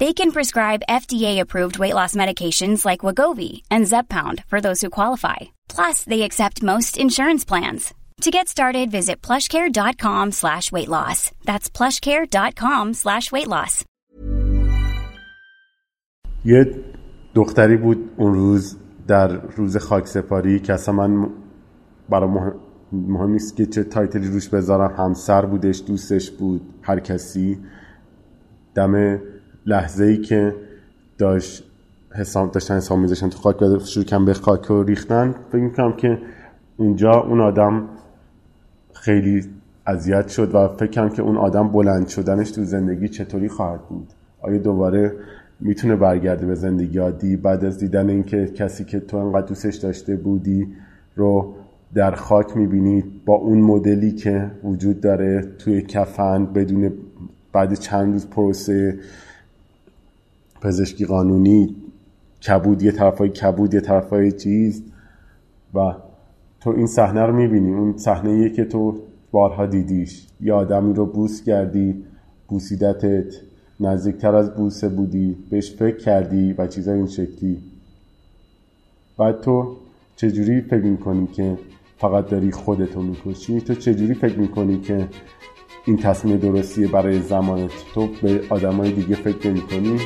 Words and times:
They 0.00 0.12
can 0.12 0.32
prescribe 0.32 0.88
FDA-approved 0.88 1.78
weight 1.78 1.94
loss 1.94 2.16
medications 2.16 2.84
like 2.84 3.06
Wagovi 3.06 3.62
and 3.70 3.86
Zepbound 3.86 4.44
for 4.46 4.60
those 4.60 4.80
who 4.80 4.90
qualify. 4.90 5.40
Plus, 5.68 6.02
they 6.04 6.22
accept 6.22 6.62
most 6.72 6.98
insurance 6.98 7.44
plans. 7.44 7.94
To 8.22 8.30
get 8.30 8.48
started, 8.48 8.90
visit 8.90 9.22
plushcare.com 9.22 10.32
slash 10.32 10.72
weight 10.72 10.88
loss. 10.88 11.30
That's 11.44 11.68
plushcare.com 11.68 12.94
slash 12.94 13.32
weight 13.32 13.48
loss. 13.48 13.84
یه 16.44 16.84
دختری 17.34 17.76
بود 17.76 18.10
اون 18.16 18.34
روز 18.34 18.76
در 19.06 19.28
روز 19.28 19.76
خاک 19.76 20.06
سپاری 20.06 20.60
که 20.60 20.72
اصلا 20.72 20.94
من 20.94 21.28
برای 22.08 22.30
مهم, 22.30 22.54
مهم 22.92 23.30
نیست 23.30 23.56
که 23.56 23.66
چه 23.66 23.84
تایتلی 23.84 24.28
روش 24.28 24.48
بذارم 24.48 24.94
همسر 24.96 25.46
بودش 25.46 25.82
دوستش 25.86 26.30
بود 26.30 26.62
هر 26.82 27.00
کسی 27.00 27.58
دم 28.74 29.18
لحظه 29.65 30.03
ای 30.03 30.17
که 30.17 30.55
داشت 31.17 31.63
حساب 32.15 32.51
داشتن 32.51 32.75
حساب 32.75 32.99
میذاشتن 32.99 33.29
تو 33.29 33.37
خاک 33.37 33.61
و 33.61 33.79
شروع 33.79 34.05
کم 34.05 34.25
به 34.25 34.33
خاک 34.33 34.65
رو 34.65 34.83
ریختن 34.83 35.35
فکر 35.51 35.61
می‌کنم 35.61 35.93
که 35.93 36.17
اونجا 36.77 37.11
اون 37.11 37.41
آدم 37.41 37.83
خیلی 38.93 39.45
اذیت 39.85 40.27
شد 40.27 40.55
و 40.55 40.67
فکر 40.67 41.09
که 41.09 41.21
اون 41.21 41.37
آدم 41.37 41.67
بلند 41.67 42.07
شدنش 42.07 42.51
تو 42.51 42.63
زندگی 42.63 43.09
چطوری 43.09 43.49
خواهد 43.49 43.81
بود. 43.81 44.07
آیا 44.41 44.57
دوباره 44.57 45.15
می‌تونه 45.59 45.95
برگرده 45.95 46.45
به 46.45 46.55
زندگی 46.55 46.97
عادی؟ 46.97 47.35
بعد 47.35 47.65
از 47.65 47.77
دیدن 47.77 48.09
اینکه 48.09 48.45
کسی 48.45 48.85
که 48.85 48.99
تو 48.99 49.17
انقدر 49.17 49.47
دوستش 49.47 49.75
داشته 49.75 50.15
بودی 50.15 50.67
رو 51.15 51.53
در 51.93 52.11
خاک 52.11 52.57
می‌بینی 52.57 53.03
با 53.25 53.35
اون 53.35 53.61
مدلی 53.61 54.11
که 54.11 54.51
وجود 54.63 55.01
داره 55.01 55.47
توی 55.59 55.81
کفن 55.81 56.45
بدون 56.45 56.93
بعد 57.53 57.73
چند 57.73 58.13
روز 58.13 58.27
پروسه 58.27 58.99
پزشکی 60.61 61.05
قانونی 61.05 61.75
کبود 62.47 62.83
یه 62.83 62.91
طرفای 62.91 63.29
کبود 63.29 63.73
یه 63.73 63.81
طرفای 63.81 64.31
چیز. 64.31 64.83
و 65.73 65.93
تو 66.61 66.69
این 66.69 66.87
صحنه 66.87 67.21
رو 67.21 67.35
می‌بینی. 67.35 67.73
اون 67.73 67.97
صحنه 67.97 68.49
که 68.49 68.65
تو 68.65 68.95
بارها 69.31 69.65
دیدیش. 69.65 70.27
یه 70.41 70.53
آدمی 70.53 70.93
رو 70.93 71.05
بوس 71.05 71.43
کردی 71.43 72.03
بوسیدتت 72.47 73.33
نزدیکتر 73.79 74.35
از 74.35 74.55
بوسه 74.55 74.89
بودی 74.89 75.37
بهش 75.49 75.71
فکر 75.71 75.97
کردی 75.97 76.53
و 76.53 76.67
چیزای 76.67 76.97
این 76.97 77.07
شکلی. 77.07 77.57
بعد 79.17 79.41
تو 79.41 79.75
چجوری 80.15 80.61
فکر 80.61 80.83
می‌کنی 80.83 81.27
که 81.27 81.57
فقط 81.97 82.29
داری 82.29 82.51
خودتو 82.51 83.01
می‌کشی؟ 83.01 83.61
تو 83.61 83.75
چجوری 83.75 84.13
فکر 84.13 84.39
می‌کنی 84.39 84.79
که 84.79 85.07
این 85.85 85.97
تصمیم 85.97 86.37
درستیه 86.37 86.87
برای 86.87 87.21
زمانت؟ 87.21 87.71
تو 87.93 88.09
به 88.21 88.41
آدمای 88.49 88.91
دیگه 88.91 89.15
فکر 89.15 89.51
می‌کنی 89.51 89.99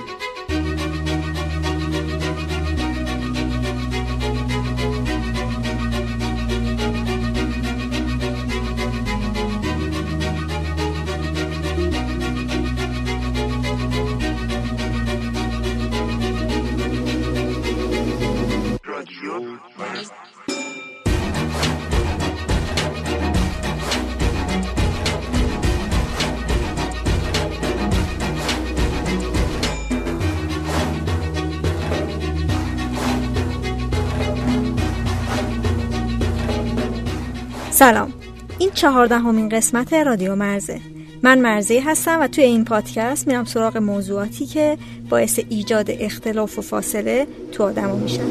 چهاردهمین 38.84 39.50
قسمت 39.50 39.94
رادیو 39.94 40.36
مرزه. 40.36 40.82
من 41.22 41.40
مرزی 41.40 41.80
هستم 41.80 42.22
و 42.22 42.28
توی 42.28 42.44
این 42.44 42.66
پادکست 42.66 43.28
میرم 43.28 43.46
سراغ 43.46 43.78
موضوعاتی 43.78 44.46
که 44.46 44.78
باعث 45.10 45.40
ایجاد 45.50 45.86
اختلاف 45.90 46.60
و 46.60 46.62
فاصله 46.62 47.28
تو 47.52 47.64
آدما 47.64 47.96
میشن. 47.96 48.22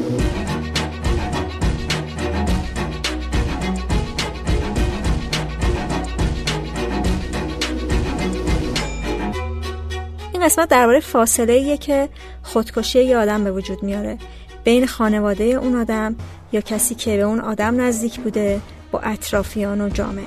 این 10.33 10.43
قسمت 10.43 10.69
درباره 10.69 10.99
فاصله 10.99 11.77
که 11.77 12.09
خودکشی 12.43 13.03
یه 13.03 13.17
آدم 13.17 13.43
به 13.43 13.51
وجود 13.51 13.83
میاره. 13.83 14.17
بین 14.63 14.85
خانواده 14.85 15.43
اون 15.43 15.75
آدم 15.75 16.15
یا 16.51 16.61
کسی 16.61 16.95
که 16.95 17.17
به 17.17 17.23
اون 17.23 17.39
آدم 17.39 17.81
نزدیک 17.81 18.19
بوده 18.19 18.61
با 18.93 18.99
اطرافیان 18.99 19.81
و 19.81 19.89
جامعه. 19.89 20.25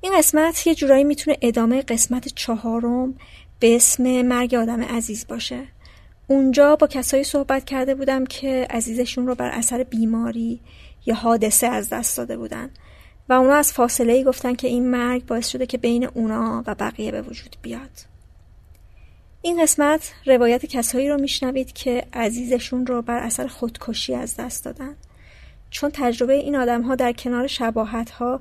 این 0.00 0.18
قسمت 0.18 0.66
یه 0.66 0.74
جورایی 0.74 1.04
می‌تونه 1.04 1.36
ادامه 1.42 1.82
قسمت 1.82 2.28
چهارم 2.28 3.14
به 3.60 3.76
اسم 3.76 4.22
مرگ 4.22 4.54
آدم 4.54 4.82
عزیز 4.82 5.26
باشه. 5.28 5.62
اونجا 6.26 6.76
با 6.76 6.86
کسایی 6.86 7.24
صحبت 7.24 7.64
کرده 7.64 7.94
بودم 7.94 8.24
که 8.24 8.66
عزیزشون 8.70 9.26
رو 9.26 9.34
بر 9.34 9.50
اثر 9.50 9.82
بیماری 9.82 10.60
یا 11.06 11.14
حادثه 11.14 11.66
از 11.66 11.88
دست 11.88 12.16
داده 12.16 12.36
بودن 12.36 12.70
و 13.28 13.32
اونا 13.32 13.54
از 13.54 13.72
فاصله 13.72 14.12
ای 14.12 14.24
گفتن 14.24 14.54
که 14.54 14.68
این 14.68 14.90
مرگ 14.90 15.26
باعث 15.26 15.48
شده 15.48 15.66
که 15.66 15.78
بین 15.78 16.04
اونا 16.04 16.64
و 16.66 16.74
بقیه 16.74 17.12
به 17.12 17.22
وجود 17.22 17.56
بیاد. 17.62 18.09
این 19.42 19.62
قسمت 19.62 20.12
روایت 20.26 20.66
کسایی 20.66 21.08
رو 21.08 21.20
میشنوید 21.20 21.72
که 21.72 22.06
عزیزشون 22.12 22.86
رو 22.86 23.02
بر 23.02 23.18
اثر 23.18 23.46
خودکشی 23.46 24.14
از 24.14 24.36
دست 24.36 24.64
دادن. 24.64 24.96
چون 25.70 25.90
تجربه 25.94 26.32
این 26.32 26.56
آدم 26.56 26.82
ها 26.82 26.94
در 26.94 27.12
کنار 27.12 27.46
شباهت 27.46 28.10
ها 28.10 28.40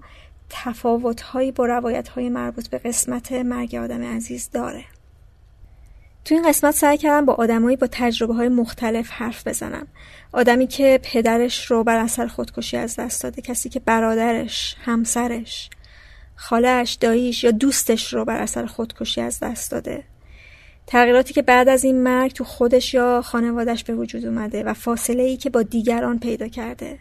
تفاوت 0.49 1.21
هایی 1.21 1.51
با 1.51 1.65
روایت 1.65 2.07
های 2.07 2.29
مربوط 2.29 2.67
به 2.67 2.77
قسمت 2.77 3.31
مرگ 3.31 3.75
آدم 3.75 4.03
عزیز 4.03 4.49
داره. 4.53 4.85
تو 6.25 6.35
این 6.35 6.49
قسمت 6.49 6.75
سعی 6.75 6.97
کردم 6.97 7.25
با 7.25 7.33
آدمایی 7.33 7.77
با 7.77 7.87
تجربه 7.91 8.33
های 8.33 8.49
مختلف 8.49 9.09
حرف 9.09 9.47
بزنم. 9.47 9.87
آدمی 10.31 10.67
که 10.67 10.99
پدرش 11.03 11.65
رو 11.65 11.83
بر 11.83 11.97
اثر 11.97 12.27
خودکشی 12.27 12.77
از 12.77 12.95
دست 12.95 13.23
داده 13.23 13.41
کسی 13.41 13.69
که 13.69 13.79
برادرش 13.79 14.75
همسرش 14.85 15.69
خالش 16.35 16.93
داییش 16.93 17.43
یا 17.43 17.51
دوستش 17.51 18.13
رو 18.13 18.25
بر 18.25 18.37
اثر 18.37 18.65
خودکشی 18.65 19.21
از 19.21 19.39
دست 19.39 19.71
داده. 19.71 20.03
تغییراتی 20.89 21.33
که 21.33 21.41
بعد 21.41 21.69
از 21.69 21.83
این 21.83 22.03
مرگ 22.03 22.31
تو 22.31 22.43
خودش 22.43 22.93
یا 22.93 23.21
خانوادش 23.21 23.83
به 23.83 23.95
وجود 23.95 24.25
اومده 24.25 24.63
و 24.63 24.73
فاصله 24.73 25.23
ای 25.23 25.37
که 25.37 25.49
با 25.49 25.61
دیگران 25.61 26.19
پیدا 26.19 26.47
کرده. 26.47 26.99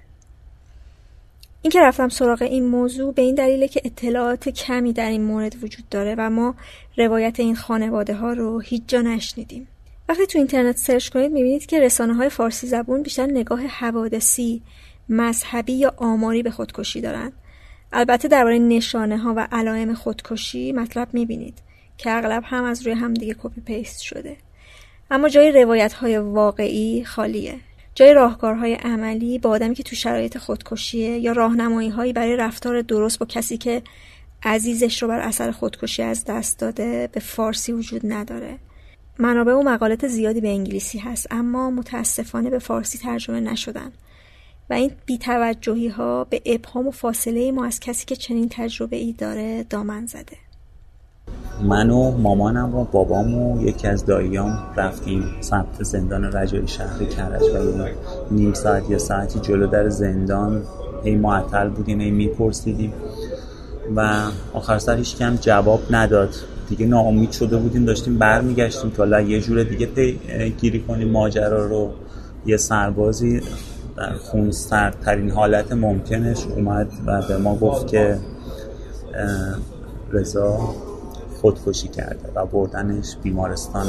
این 1.62 1.70
که 1.70 1.80
رفتم 1.80 2.08
سراغ 2.08 2.42
این 2.42 2.66
موضوع 2.66 3.14
به 3.14 3.22
این 3.22 3.34
دلیله 3.34 3.68
که 3.68 3.80
اطلاعات 3.84 4.48
کمی 4.48 4.92
در 4.92 5.08
این 5.08 5.22
مورد 5.22 5.64
وجود 5.64 5.88
داره 5.88 6.14
و 6.18 6.30
ما 6.30 6.54
روایت 6.96 7.40
این 7.40 7.56
خانواده 7.56 8.14
ها 8.14 8.32
رو 8.32 8.60
هیچ 8.60 8.82
جا 8.86 9.00
نشنیدیم. 9.00 9.68
وقتی 10.08 10.26
تو 10.26 10.38
اینترنت 10.38 10.76
search 10.76 11.08
کنید 11.08 11.32
می‌بینید 11.32 11.66
که 11.66 11.80
رسانه 11.80 12.14
های 12.14 12.28
فارسی 12.28 12.66
زبون 12.66 13.02
بیشتر 13.02 13.26
نگاه 13.26 13.66
حوادثی 13.66 14.62
مذهبی 15.08 15.72
یا 15.72 15.94
آماری 15.96 16.42
به 16.42 16.50
خودکشی 16.50 17.00
دارن. 17.00 17.32
البته 17.92 18.28
درباره 18.28 18.58
نشانه 18.58 19.18
ها 19.18 19.34
و 19.36 19.48
علائم 19.52 19.94
خودکشی 19.94 20.72
مطلب 20.72 21.08
می‌بینید. 21.12 21.67
که 21.98 22.10
اغلب 22.10 22.42
هم 22.46 22.64
از 22.64 22.86
روی 22.86 22.94
هم 22.94 23.14
دیگه 23.14 23.34
copy 23.38 23.60
paste 23.60 24.00
شده. 24.00 24.36
اما 25.10 25.28
جای 25.28 25.52
روایت 25.52 25.92
های 25.92 26.18
واقعی 26.18 27.04
خالیه. 27.04 27.54
جای 27.94 28.14
راهکارهای 28.14 28.74
عملی 28.74 29.38
با 29.38 29.50
آدمی 29.50 29.74
که 29.74 29.82
تو 29.82 29.96
شرایط 29.96 30.38
خودکشیه 30.38 31.18
یا 31.18 31.32
راهنمایی 31.32 31.88
هایی 31.88 32.12
برای 32.12 32.36
رفتار 32.36 32.82
درست 32.82 33.18
با 33.18 33.26
کسی 33.26 33.58
که 33.58 33.82
عزیزش 34.42 35.02
رو 35.02 35.08
بر 35.08 35.20
اثر 35.20 35.50
خودکشی 35.50 36.02
از 36.02 36.24
دست 36.24 36.58
داده 36.58 37.08
به 37.12 37.20
فارسی 37.20 37.72
وجود 37.72 38.00
نداره. 38.04 38.58
منابع 39.18 39.52
و 39.52 39.62
مقالات 39.62 40.08
زیادی 40.08 40.40
به 40.40 40.48
انگلیسی 40.48 40.98
هست 40.98 41.26
اما 41.30 41.70
متاسفانه 41.70 42.50
به 42.50 42.58
فارسی 42.58 42.98
ترجمه 42.98 43.40
نشدن. 43.40 43.92
و 44.70 44.74
این 44.74 44.90
بیتوجهی 45.06 45.88
ها 45.88 46.24
به 46.24 46.42
ابهام 46.46 46.86
و 46.86 46.90
فاصله 46.90 47.52
ما 47.52 47.64
از 47.64 47.80
کسی 47.80 48.06
که 48.06 48.16
چنین 48.16 48.48
تجربه 48.50 48.96
ای 48.96 49.12
داره 49.12 49.62
دامن 49.62 50.06
زده. 50.06 50.36
من 51.62 51.90
و 51.90 52.10
مامانم 52.10 52.74
و 52.74 52.84
بابام 52.84 53.34
و 53.34 53.62
یکی 53.62 53.86
از 53.86 54.06
داییام 54.06 54.58
رفتیم 54.76 55.24
سمت 55.40 55.82
زندان 55.82 56.24
رجایی 56.24 56.68
شهر 56.68 57.04
کرج 57.04 57.42
و 57.42 57.84
نیم 58.30 58.52
ساعت 58.52 58.90
یا 58.90 58.98
ساعتی 58.98 59.40
جلو 59.40 59.66
در 59.66 59.88
زندان. 59.88 60.62
هی 61.04 61.16
معطل 61.16 61.68
بودیم 61.68 62.00
هی 62.00 62.10
میپرسیدیم. 62.10 62.92
و 63.96 64.20
آخر 64.52 64.78
سر 64.78 64.96
هیچ 64.96 65.16
کم 65.16 65.36
جواب 65.36 65.80
نداد. 65.90 66.34
دیگه 66.68 66.86
ناامید 66.86 67.30
شده 67.30 67.56
بودیم 67.56 67.84
داشتیم 67.84 68.18
برمیگشتیم. 68.18 68.90
تا 68.90 69.20
یه 69.20 69.40
جور 69.40 69.62
دیگه 69.62 69.86
گیری 70.60 70.80
کنیم 70.80 71.08
ماجرا 71.08 71.66
رو. 71.66 71.90
یه 72.46 72.56
سربازی 72.56 73.40
در 73.96 74.12
خونسردترین 74.12 75.30
حالت 75.30 75.72
ممکنش 75.72 76.46
اومد 76.46 76.88
و 77.06 77.22
به 77.28 77.38
ما 77.38 77.56
گفت 77.56 77.86
که 77.86 78.18
رضا 80.12 80.58
خودکشی 81.40 81.88
کرده 81.88 82.32
و 82.34 82.46
بردنش 82.46 83.16
بیمارستان 83.22 83.86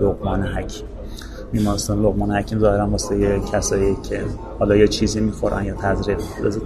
لقمان 0.00 0.42
حکیم. 0.42 0.84
بیمارستان 1.52 2.02
لقمان 2.02 2.30
حکیم 2.30 2.58
ظاهرا 2.58 2.90
واسه 2.90 3.40
کسایی 3.52 3.96
که 4.08 4.24
حالا 4.58 4.76
یه 4.76 4.88
چیزی 4.88 5.20
می‌خورن 5.20 5.64
یا 5.64 5.74
تزریق 5.74 6.18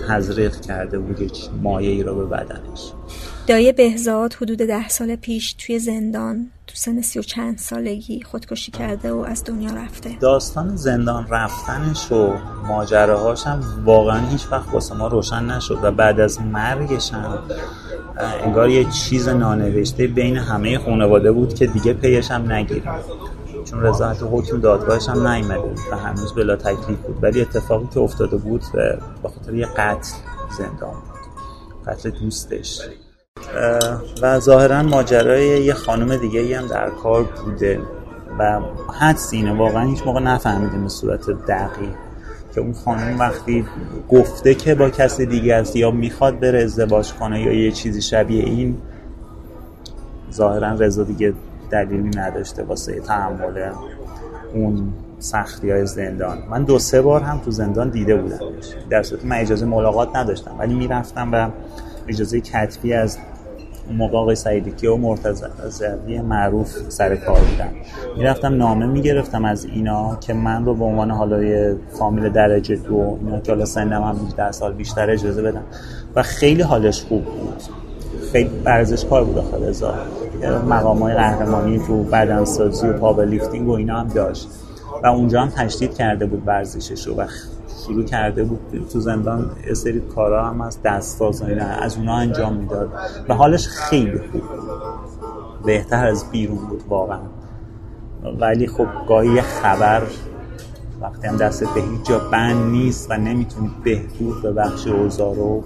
تزریق 0.08 0.60
کرده 0.60 0.98
بود 0.98 1.20
یه 1.20 1.30
مایه 1.62 1.90
ای 1.90 2.02
رو 2.02 2.14
به 2.14 2.24
بدنش. 2.24 2.92
دایه 3.46 3.72
بهزاد 3.72 4.34
حدود 4.34 4.58
ده 4.58 4.88
سال 4.88 5.16
پیش 5.16 5.52
توی 5.52 5.78
زندان 5.78 6.50
تو 6.66 6.76
سن 6.76 7.00
سی 7.00 7.18
و 7.18 7.22
چند 7.22 7.58
سالگی 7.58 8.22
خودکشی 8.22 8.72
کرده 8.72 9.12
و 9.12 9.16
از 9.16 9.44
دنیا 9.44 9.70
رفته. 9.70 10.18
داستان 10.20 10.76
زندان 10.76 11.26
رفتنش 11.30 12.12
و 12.12 12.32
ماجراهاش 12.68 13.46
هم 13.46 13.62
واقعا 13.84 14.28
هیچ 14.28 14.46
وقت 14.52 14.74
واسه 14.74 14.94
ما 14.94 15.06
روشن 15.06 15.44
نشد 15.44 15.78
و 15.82 15.90
بعد 15.90 16.20
از 16.20 16.40
مرگش 16.40 17.12
هم 17.12 17.38
انگار 18.16 18.68
یه 18.68 18.84
چیز 18.84 19.28
نانوشته 19.28 20.06
بین 20.06 20.36
همه 20.36 20.78
خانواده 20.78 21.32
بود 21.32 21.54
که 21.54 21.66
دیگه 21.66 21.92
پیش 21.92 22.30
هم 22.30 22.52
نگیریم. 22.52 22.92
چون 23.64 23.82
رضایت 23.82 24.18
حکم 24.32 24.60
دادگاهش 24.60 25.08
هم 25.08 25.28
نیامده 25.28 25.74
و 25.92 25.96
هنوز 25.96 26.34
بلا 26.34 26.56
تکلیف 26.56 26.98
بود. 26.98 27.18
ولی 27.22 27.40
اتفاقی 27.40 27.88
که 27.94 28.00
افتاده 28.00 28.36
بود 28.36 28.62
به 29.22 29.28
خاطر 29.28 29.54
یه 29.54 29.66
قتل 29.66 30.12
زندان 30.58 30.92
بود. 30.92 31.20
قتل 31.86 32.10
دوستش. 32.10 32.80
و 34.22 34.40
ظاهرا 34.40 34.82
ماجرای 34.82 35.64
یه 35.64 35.74
خانم 35.74 36.16
دیگه 36.16 36.58
هم 36.58 36.66
در 36.66 36.90
کار 36.90 37.22
بوده 37.22 37.80
و 38.38 38.60
حد 39.00 39.18
اینه 39.32 39.52
واقعا 39.52 39.88
هیچ 39.88 40.02
موقع 40.06 40.20
نفهمیدیم 40.20 40.82
به 40.82 40.88
صورت 40.88 41.30
دقیق 41.30 41.94
که 42.54 42.60
اون 42.60 42.72
خانم 42.72 43.18
وقتی 43.18 43.64
گفته 44.08 44.54
که 44.54 44.74
با 44.74 44.90
کسی 44.90 45.26
دیگه 45.26 45.54
است 45.54 45.76
یا 45.76 45.90
می‌خواد 45.90 46.40
بره 46.40 46.62
ازدواج 46.62 47.12
کنه 47.12 47.42
یا 47.42 47.52
یه 47.52 47.70
چیزی 47.70 48.02
شبیه 48.02 48.44
این 48.44 48.78
ظاهرا 50.32 50.72
رضا 50.72 51.04
دیگه 51.04 51.32
دلیلی 51.70 52.10
نداشته 52.18 52.62
واسه 52.62 53.00
تحمل 53.00 53.72
اون 54.54 54.92
سختی 55.18 55.70
های 55.70 55.86
زندان. 55.86 56.38
من 56.50 56.64
دو 56.64 56.78
سه 56.78 57.02
بار 57.02 57.22
هم 57.22 57.38
تو 57.38 57.50
زندان 57.50 57.90
دیده 57.90 58.16
بودم. 58.16 58.38
در 58.90 59.02
صورتی 59.02 59.26
من 59.26 59.36
اجازه 59.36 59.66
ملاقات 59.66 60.16
نداشتم 60.16 60.54
ولی 60.58 60.74
می‌رفتم 60.74 61.28
و 61.32 61.48
اجازه 62.08 62.40
کتبی 62.40 62.92
از 62.92 63.18
موقع 63.92 64.18
آقای 64.18 64.34
سعیدی 64.34 64.86
و 64.86 64.96
مرتضوی 64.96 66.20
معروف 66.20 66.76
سر 66.88 67.16
کار 67.16 67.40
بودن. 67.40 67.70
می‌رفتم 68.16 68.56
نامه 68.56 68.86
می‌گرفتم 68.86 69.44
از 69.44 69.64
اینا 69.64 70.16
که 70.20 70.34
من 70.34 70.64
رو 70.64 70.74
به 70.74 70.84
عنوان 70.84 71.10
حالا 71.10 71.76
فامیل 71.98 72.28
درجه 72.28 72.76
دو 72.76 73.18
اینا 73.20 73.40
که 73.40 73.52
حالا 73.52 73.64
سنم 73.64 74.02
هم 74.02 74.26
18 74.26 74.52
سال 74.52 74.72
بیشتر 74.72 75.10
اجازه 75.10 75.42
بدم. 75.42 75.62
و 76.16 76.22
خیلی 76.22 76.62
حالش 76.62 77.02
خوب 77.02 77.24
بود. 77.24 77.62
خیلی 78.32 78.50
برزش 78.64 79.04
کار 79.04 79.24
بود 79.24 79.38
آخر 79.38 79.64
ازا 79.64 79.94
مقام 80.68 80.98
های 80.98 81.14
قهرمانی 81.14 81.78
تو 81.78 82.02
بدنسازی 82.02 82.86
و 82.86 82.92
پاور 82.92 83.26
لیفتینگ 83.26 83.68
و 83.68 83.72
اینا 83.72 84.00
هم 84.00 84.08
داشت. 84.08 84.48
و 85.02 85.06
اونجا 85.06 85.40
هم 85.40 85.48
تشدید 85.48 85.94
کرده 85.94 86.26
بود 86.26 86.42
ورزشش 86.46 87.06
رو. 87.06 87.14
و 87.14 87.26
شروع 87.86 88.04
کرده 88.04 88.44
بود. 88.44 88.88
تو 88.92 89.00
زندان 89.00 89.50
سری 89.74 90.00
کارا 90.00 90.46
هم 90.46 90.60
از 90.60 90.82
دستاز 90.82 91.42
از 91.42 91.96
اونا 91.96 92.16
انجام 92.16 92.54
می‌داد. 92.54 92.92
و 93.28 93.34
حالش 93.34 93.68
خیلی 93.68 94.18
خوب 94.18 94.42
بهتر 95.64 96.06
از 96.06 96.30
بیرون 96.30 96.58
بود 96.58 96.82
واقعا. 96.88 97.20
ولی 98.40 98.66
خب 98.66 98.86
گاهی 99.08 99.40
خبر 99.40 100.02
وقتی 101.00 101.26
هم 101.26 101.36
دست 101.36 101.74
به 101.74 101.80
هیچ 101.80 102.08
جا 102.08 102.18
بند 102.18 102.70
نیست 102.70 103.10
و 103.10 103.16
نمی‌تونی 103.16 103.70
بهبود 103.84 104.42
ببخشی 104.42 104.86
اوضاع 104.86 105.34
رو. 105.34 105.64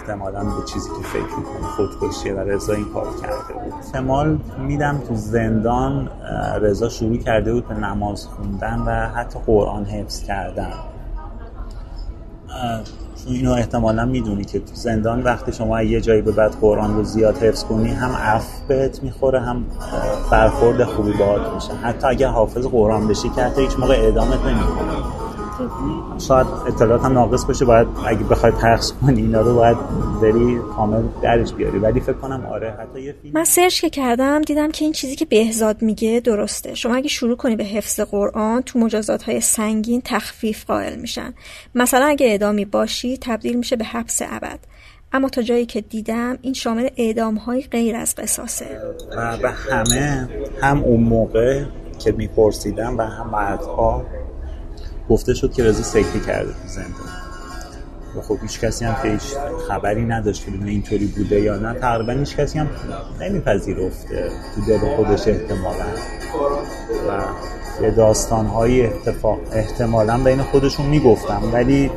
احتمالا 0.00 0.44
به 0.44 0.64
چیزی 0.72 0.88
که 0.88 1.08
فکر 1.08 1.36
می‌کنه 1.38 1.66
خودکشیه 1.76 2.34
و 2.34 2.38
رضا 2.38 2.72
این 2.72 2.84
کار 2.94 3.06
کرده 3.22 3.52
بود. 3.52 3.72
احتمال 3.72 4.38
میدم 4.58 4.98
تو 5.08 5.14
زندان 5.14 6.10
رضا 6.60 6.88
شروع 6.88 7.16
کرده 7.16 7.52
بود 7.52 7.68
به 7.68 7.74
نماز 7.74 8.26
خوندن 8.26 8.78
و 8.78 8.90
حتی 8.90 9.38
قرآن 9.46 9.84
حفظ 9.84 10.22
کردن. 10.22 10.72
چون 13.24 13.32
اینو 13.32 13.52
احتمالا 13.52 14.04
می‌دونی 14.04 14.44
که 14.44 14.58
تو 14.58 14.74
زندان 14.74 15.22
وقتی 15.22 15.52
شما 15.52 15.82
یه 15.82 16.00
جایی 16.00 16.22
به 16.22 16.32
بعد 16.32 16.56
قرآن 16.60 16.96
رو 16.96 17.04
زیاد 17.04 17.36
حفظ 17.36 17.64
کنی 17.64 17.88
هم 17.88 18.10
عف 18.10 18.60
بهت 18.68 19.02
می‌خوره 19.02 19.40
هم 19.40 19.64
برخورد 20.30 20.84
خوبی 20.84 21.12
باهات 21.12 21.54
میشه. 21.54 21.74
حتی 21.74 22.06
اگر 22.06 22.28
حافظ 22.28 22.66
قرآن 22.66 23.08
بشی 23.08 23.28
که 23.28 23.42
حتی 23.42 23.60
هیچ 23.60 23.78
موقع 23.78 23.94
اعدامت 23.94 24.46
نمی‌کنه. 24.46 24.92
شاید 26.18 26.46
اطلاعات 26.66 27.04
هم 27.04 27.12
ناقص 27.12 27.44
باشه. 27.44 27.64
باید 27.64 27.88
اگه 28.06 28.24
بخوای 28.24 28.52
پخش 28.52 28.92
کنی 29.00 29.20
اینا 29.20 29.40
رو 29.40 29.54
باید 29.54 29.76
بری 30.22 30.58
کامل 30.76 31.02
درش 31.22 31.52
بیاری. 31.52 31.78
ولی 31.78 32.00
فکر 32.00 32.12
کنم 32.12 32.46
آره 32.46 32.70
حتی 32.70 33.02
یه 33.02 33.14
فیلم 33.22 33.34
من 33.34 33.44
سرچ 33.44 33.80
که 33.80 33.90
کردم 33.90 34.42
دیدم 34.42 34.70
که 34.70 34.84
این 34.84 34.92
چیزی 34.92 35.16
که 35.16 35.24
بهزاد 35.24 35.82
میگه 35.82 36.20
درسته. 36.24 36.74
شما 36.74 36.94
اگه 36.94 37.08
شروع 37.08 37.36
کنی 37.36 37.56
به 37.56 37.64
حفظ 37.64 38.00
قرآن 38.00 38.62
تو 38.62 38.78
مجازات 38.78 39.22
های 39.22 39.40
سنگین 39.40 40.02
تخفیف 40.04 40.64
قائل 40.64 41.00
میشن. 41.00 41.34
مثلا 41.74 42.06
اگه 42.06 42.26
اعدامی 42.26 42.64
باشی 42.64 43.18
تبدیل 43.18 43.56
میشه 43.56 43.76
به 43.76 43.84
حبس 43.84 44.22
ابد. 44.22 44.58
اما 45.12 45.28
تا 45.28 45.42
جایی 45.42 45.66
که 45.66 45.80
دیدم 45.80 46.38
این 46.42 46.54
شامل 46.54 46.88
اعدام 46.96 47.34
های 47.34 47.62
غیر 47.62 47.96
از 47.96 48.14
قصاصه. 48.14 48.80
و 49.16 49.36
به 49.36 49.50
همه 49.50 50.28
هم 50.62 50.84
اون 50.84 51.00
موقع 51.00 51.64
که 51.98 52.12
میپرسیدم 52.12 52.98
و 52.98 53.02
هم 53.02 53.30
بعدها 53.30 54.04
گفته 55.10 55.34
شد 55.34 55.52
که 55.52 55.64
رضا 55.64 55.82
سکته 55.82 56.20
کرده 56.20 56.52
تو 56.52 56.68
زندان 56.68 57.10
و 58.16 58.20
خب 58.20 58.38
هیچ 58.42 58.60
کسی 58.60 58.84
هم 58.84 58.96
که 59.02 59.18
خبری 59.68 60.04
نداشت 60.04 60.46
که 60.46 60.52
اینطوری 60.64 61.06
بوده 61.06 61.40
یا 61.40 61.56
نه 61.56 61.74
تقریبا 61.74 62.12
هیچ 62.12 62.36
کسی 62.36 62.58
هم 62.58 62.68
نمیپذیرفته 63.20 64.30
تو 64.54 64.60
دل 64.68 64.96
خودش 64.96 65.28
احتمالا. 65.28 65.84
و 67.08 67.82
یه 67.82 67.90
داستانهای 67.90 68.86
اتفاق 68.86 69.38
احتمالا 69.52 70.18
بین 70.24 70.42
خودشون 70.42 70.86
می‌گفتم. 70.86 71.42
ولی 71.52 71.90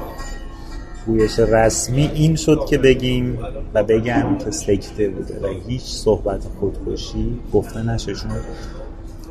گویش 1.05 1.39
رسمی 1.39 2.11
این 2.13 2.35
شد 2.35 2.65
که 2.69 2.77
بگیم 2.77 3.39
و 3.73 3.83
بگن 3.83 4.37
که 4.37 4.51
سکته 4.51 5.09
بوده 5.09 5.39
و 5.47 5.47
هیچ 5.67 5.83
صحبت 5.83 6.41
خودکشی 6.59 7.39
گفته 7.53 7.81
نشه. 7.81 8.13
چون 8.13 8.31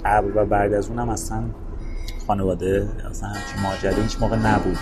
قبل 0.05 0.31
و 0.37 0.45
بعد 0.45 0.73
از 0.73 0.89
اونم 0.89 1.09
اصلا 1.09 1.43
خانواده 2.33 2.89
اصلا 3.11 3.29
همچین 3.29 3.62
ماجرا 3.62 4.03
هیچ 4.03 4.17
موقع 4.21 4.37
نبوده 4.37 4.79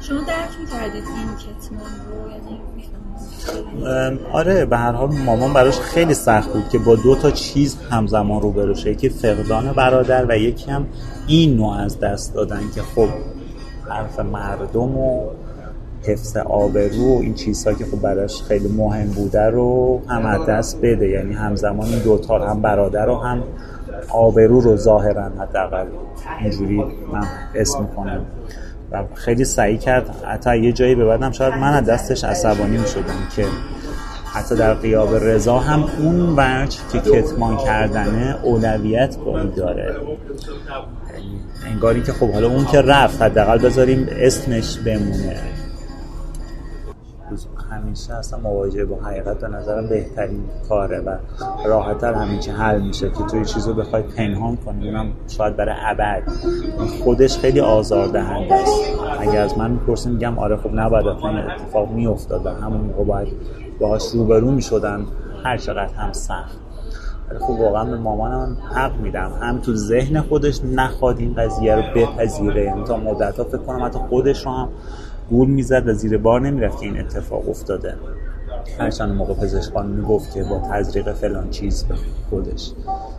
شما 0.00 0.18
درک 0.18 0.50
می‌کردید 0.60 1.04
این 1.04 1.28
کتمان 1.36 1.90
رو؟ 2.10 2.30
یعنی 3.88 4.18
آره 4.32 4.64
به 4.64 4.76
هر 4.76 4.92
حال 4.92 5.14
مامان 5.14 5.52
براش 5.52 5.80
خیلی 5.80 6.14
سخت 6.14 6.52
بود 6.52 6.68
که 6.68 6.78
با 6.78 6.96
دو 6.96 7.14
تا 7.14 7.30
چیز 7.30 7.76
همزمان 7.90 8.42
رو 8.42 8.50
بروشه 8.50 8.90
یکی 8.90 9.08
فقدان 9.08 9.72
برادر 9.72 10.26
و 10.28 10.38
یکی 10.38 10.70
هم 10.70 10.86
این 11.26 11.56
نوع 11.56 11.76
از 11.76 12.00
دست 12.00 12.34
دادن 12.34 12.62
که 12.74 12.82
خب 12.82 13.08
حرف 13.88 14.20
مردم 14.20 14.98
و 14.98 15.30
حفظ 16.02 16.36
آبرو 16.36 17.16
و 17.16 17.20
این 17.20 17.34
چیزها 17.34 17.72
که 17.72 17.84
خب 17.84 18.00
براش 18.00 18.42
خیلی 18.42 18.68
مهم 18.68 19.06
بوده 19.06 19.46
رو 19.46 20.00
هم 20.08 20.26
از 20.26 20.46
دست 20.46 20.80
بده. 20.82 21.08
یعنی 21.08 21.34
همزمان 21.34 21.86
این 21.88 21.98
دوتا 21.98 22.38
هم 22.38 22.62
برادر 22.62 23.06
رو 23.06 23.16
هم 23.16 23.42
آبرو 24.08 24.60
رو 24.60 24.76
ظاهرا 24.76 25.24
حداقل 25.40 25.86
اینجوری 26.40 26.84
من 27.12 27.26
اسم 27.54 27.82
می‌کنم. 27.82 28.26
و 28.92 29.04
خیلی 29.14 29.44
سعی 29.44 29.78
کرد 29.78 30.24
حتی 30.24 30.58
یه 30.58 30.72
جایی 30.72 30.94
به 30.94 31.04
بعدم 31.04 31.30
شاید 31.30 31.54
من 31.54 31.72
از 31.72 31.84
دستش 31.84 32.24
عصبانی 32.24 32.78
می 32.78 32.86
شدم 32.86 33.28
که 33.36 33.44
حتی 34.32 34.56
در 34.56 34.74
قیاب 34.74 35.14
رضا 35.14 35.58
هم 35.58 35.84
اون 35.98 36.34
وجه 36.36 36.78
که 36.92 37.00
کتمان 37.00 37.56
کردنه 37.56 38.36
اولویت 38.42 39.16
باید 39.16 39.54
داره. 39.54 39.96
انگاری 41.72 42.02
که 42.02 42.12
خب 42.12 42.30
حالا 42.30 42.48
اون 42.48 42.64
که 42.64 42.80
رفت 42.80 43.22
حداقل 43.22 43.58
بذاریم 43.58 44.08
اسمش 44.10 44.78
بمونه. 44.78 45.36
همیشه 47.90 48.14
اصلا 48.14 48.38
مواجهه 48.38 48.84
با 48.84 48.96
حقیقت 48.96 49.40
به 49.40 49.48
نظرم 49.48 49.86
بهترین 49.86 50.44
کاره 50.68 51.00
و 51.00 51.16
راحتتر 51.66 52.12
همیشه 52.12 52.52
حل 52.52 52.80
میشه 52.80 53.10
که 53.10 53.24
توی 53.30 53.44
چیزو 53.44 53.74
بخوای 53.74 54.02
پنهان 54.02 54.56
کنی. 54.56 54.88
اونم 54.88 55.12
شاید 55.28 55.56
برای 55.56 55.74
ابد. 55.82 56.22
خودش 57.04 57.38
خیلی 57.38 57.60
آزار 57.60 58.06
دهنده 58.08 58.54
است. 58.54 58.80
اگر 59.20 59.42
از 59.42 59.58
من 59.58 59.70
می‌پرسیم 59.70 60.12
میگم 60.12 60.38
آره 60.38 60.56
خب 60.56 60.70
نباید 60.74 61.06
این 61.06 61.38
اتفاق 61.38 61.90
میافتاد 61.90 62.46
و 62.46 62.48
همون 62.48 62.80
موقع 62.80 63.04
باید 63.04 63.28
باهاش 63.80 64.02
روبرو 64.14 64.50
می‌شدن. 64.50 65.06
هر 65.44 65.56
چقدر 65.56 65.94
هم 65.94 66.12
سخت. 66.12 66.58
خب 67.40 67.50
واقعا 67.50 67.84
به 67.84 67.96
مامانم 67.96 68.56
حق 68.74 69.00
میدم. 69.00 69.32
هم 69.40 69.58
تو 69.58 69.74
ذهن 69.74 70.20
خودش 70.20 70.60
نخواد 70.64 71.18
این 71.18 71.34
قضیه 71.34 71.76
رو 71.76 71.82
بپذیره. 71.94 72.64
یعنی 72.64 72.84
تا 72.84 72.96
مدت 72.96 73.38
ها 73.38 73.44
فکر 73.44 73.58
کنم 73.58 73.84
حتی 73.84 73.98
خودش 73.98 74.46
رو 74.46 74.52
هم 74.52 74.68
گول 75.30 75.48
می‌زد 75.48 75.88
و 75.88 75.92
زیر 75.92 76.18
بار 76.18 76.40
نمی‌رفت 76.40 76.80
که 76.80 76.86
این 76.86 77.00
اتفاق 77.00 77.48
افتاده. 77.48 77.94
هرچند 78.78 79.14
موقع 79.14 79.34
پزشکان 79.34 79.86
می‌گفت 79.86 80.34
که 80.34 80.44
با 80.44 80.62
تزریق 80.70 81.12
فلان 81.12 81.50
چیز 81.50 81.84
به 81.84 81.94
خودش 82.30 82.70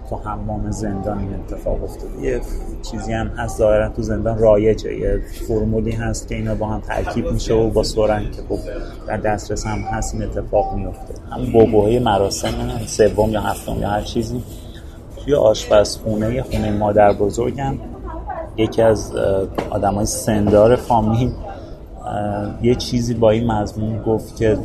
تو 0.10 0.16
حمام 0.16 0.72
زندان 0.72 1.20
این 1.20 1.34
اتفاق 1.34 1.84
افتاده. 1.84 2.22
یه 2.22 2.42
چیزی 2.92 3.14
هم 3.14 3.28
هست 3.28 3.58
ظاهرا 3.58 3.90
تو 3.90 4.02
زندان 4.02 4.38
رایجه. 4.38 4.98
یه 4.98 5.22
فرمولی 5.48 5.92
هست 5.92 6.28
که 6.28 6.36
اینا 6.36 6.56
با 6.56 6.68
هم 6.68 6.80
ترکیب 6.80 7.32
میشه 7.32 7.54
و 7.54 7.70
با 7.70 7.84
سرنگ 7.84 8.32
که 8.32 8.42
خب 8.50 8.60
در 9.08 9.18
دسترس 9.18 9.66
هم 9.66 9.80
هست 9.80 10.14
این 10.14 10.24
اتفاق 10.24 10.76
میفته 10.76 11.14
هم 11.32 11.52
بابوهای 11.52 12.00
مراسم 12.00 12.50
سوم 12.88 13.30
یا 13.30 13.42
هفتم 13.42 13.80
یا 13.80 13.90
هر 13.90 14.02
چیزی. 14.02 14.44
توی 15.18 15.34
آشپزخونه 15.34 16.44
خونه 16.44 16.72
مادر 16.72 17.14
بزرگم 17.14 17.76
یکی 18.58 18.82
از 18.82 19.14
آدمای 19.70 20.06
سندار 20.06 20.76
فامیل 20.76 21.32
یه 22.62 22.76
چیزی 22.76 23.14
با 23.14 23.30
این 23.30 23.52
مضمون 23.52 24.02
گفت 24.04 24.38
که 24.38 24.58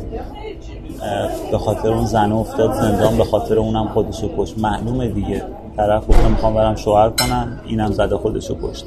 به 1.51 1.57
خاطر 1.57 1.87
اون 1.87 2.05
زن 2.05 2.31
افتاد 2.31 2.73
زندان 2.73 3.17
به 3.17 3.23
خاطر 3.23 3.59
اونم 3.59 3.87
خودشو 3.87 4.29
کشت. 4.37 4.57
معلومه 4.57 5.07
دیگه. 5.07 5.43
طرف 5.77 6.09
گفت 6.09 6.25
می‌خوام 6.25 6.53
برم 6.53 6.75
شوهر 6.75 7.09
کنم 7.09 7.59
اینم 7.65 7.91
زده 7.91 8.17
خودشو 8.17 8.57
کشت. 8.63 8.85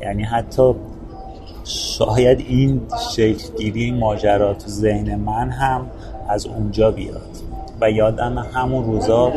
یعنی 0.00 0.22
حتی 0.22 0.74
شاید 1.64 2.40
این 2.48 2.80
شکلگیری 3.12 3.84
این 3.84 3.98
ماجرا 3.98 4.54
تو 4.54 4.68
ذهن 4.68 5.16
من 5.16 5.50
هم 5.50 5.86
از 6.28 6.46
اونجا 6.46 6.90
بیاد. 6.90 7.30
و 7.80 7.90
یادم 7.90 8.38
همون 8.54 8.84
روزا 8.84 9.32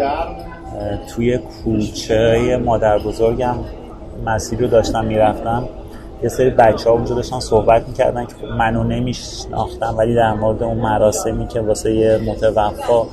توی 1.16 1.38
کوچه 1.38 2.62
مادر 2.66 3.00
بزرگم 3.00 3.56
مسیر 4.26 4.60
رو 4.60 4.68
داشتم 4.68 5.06
می‌رفتم. 5.06 5.68
یه 6.24 6.30
سری 6.30 6.50
بچه 6.50 6.90
ها 6.90 6.96
اونجا 6.96 7.16
داشتن 7.16 7.40
صحبت 7.40 7.88
می‌کردن 7.88 8.26
که 8.26 8.36
خب 8.42 8.46
منو 8.46 8.84
نمیشناختم 8.84 9.96
ولی 9.98 10.16
در 10.16 10.34
مورد 10.34 10.64
اون 10.64 10.78
مراسمی 10.78 11.48
که 11.48 11.62
واسه 11.62 11.94
یه 11.94 12.18
متوفا 12.18 13.04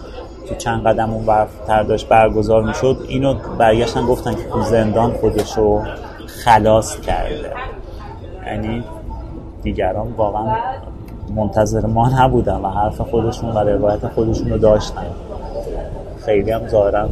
تو 0.48 0.54
چند 0.58 0.86
قدم 0.86 1.10
اون 1.10 1.46
تر 1.66 1.82
داشت 1.82 2.08
برگزار 2.08 2.62
می‌شد 2.62 3.04
اینو 3.08 3.34
برگشتن 3.58 4.06
گفتن 4.06 4.34
که 4.34 4.44
تو 4.52 4.62
زندان 4.62 5.12
خودشو 5.12 5.82
خلاص 6.26 7.00
کرده. 7.00 7.52
یعنی 8.46 8.84
دیگران 9.62 10.12
واقعا 10.16 10.56
منتظر 11.34 11.86
ما 11.86 12.08
نبودن 12.08 12.56
و 12.56 12.68
حرف 12.68 13.00
خودشون 13.00 13.50
و 13.50 13.58
روایت 13.58 14.08
خودشون 14.08 14.50
رو 14.50 14.58
داشتن. 14.58 15.06
خیلی 16.24 16.50
هم 16.50 16.68
ظاهرا 16.68 17.08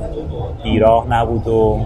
بیراه 0.62 1.06
نبود 1.10 1.48
و 1.48 1.78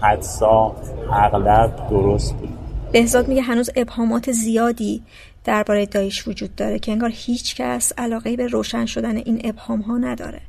حدسا 0.00 0.72
اغلب 1.12 1.70
درست 1.90 2.34
بود. 2.34 2.51
بهزاد 2.92 3.28
میگه 3.28 3.42
هنوز 3.42 3.70
ابهامات 3.76 4.32
زیادی 4.32 5.02
درباره 5.44 5.86
دایش 5.86 6.28
وجود 6.28 6.54
داره 6.54 6.78
که 6.78 6.92
انگار 6.92 7.10
هیچ 7.14 7.56
کس 7.56 7.92
علاقه 7.98 8.36
به 8.36 8.46
روشن 8.46 8.86
شدن 8.86 9.16
این 9.16 9.40
ابهام 9.44 9.80
ها 9.80 9.98
نداره. 9.98 10.40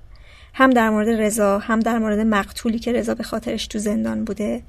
هم 0.53 0.69
در 0.69 0.89
مورد 0.89 1.09
رضا 1.09 1.59
هم 1.59 1.79
در 1.79 1.99
مورد 1.99 2.19
مقتولی 2.19 2.79
که 2.79 2.91
رضا 2.91 3.15
به 3.15 3.23
خاطرش 3.23 3.67
تو 3.67 3.79
زندان 3.79 4.23
بوده 4.23 4.61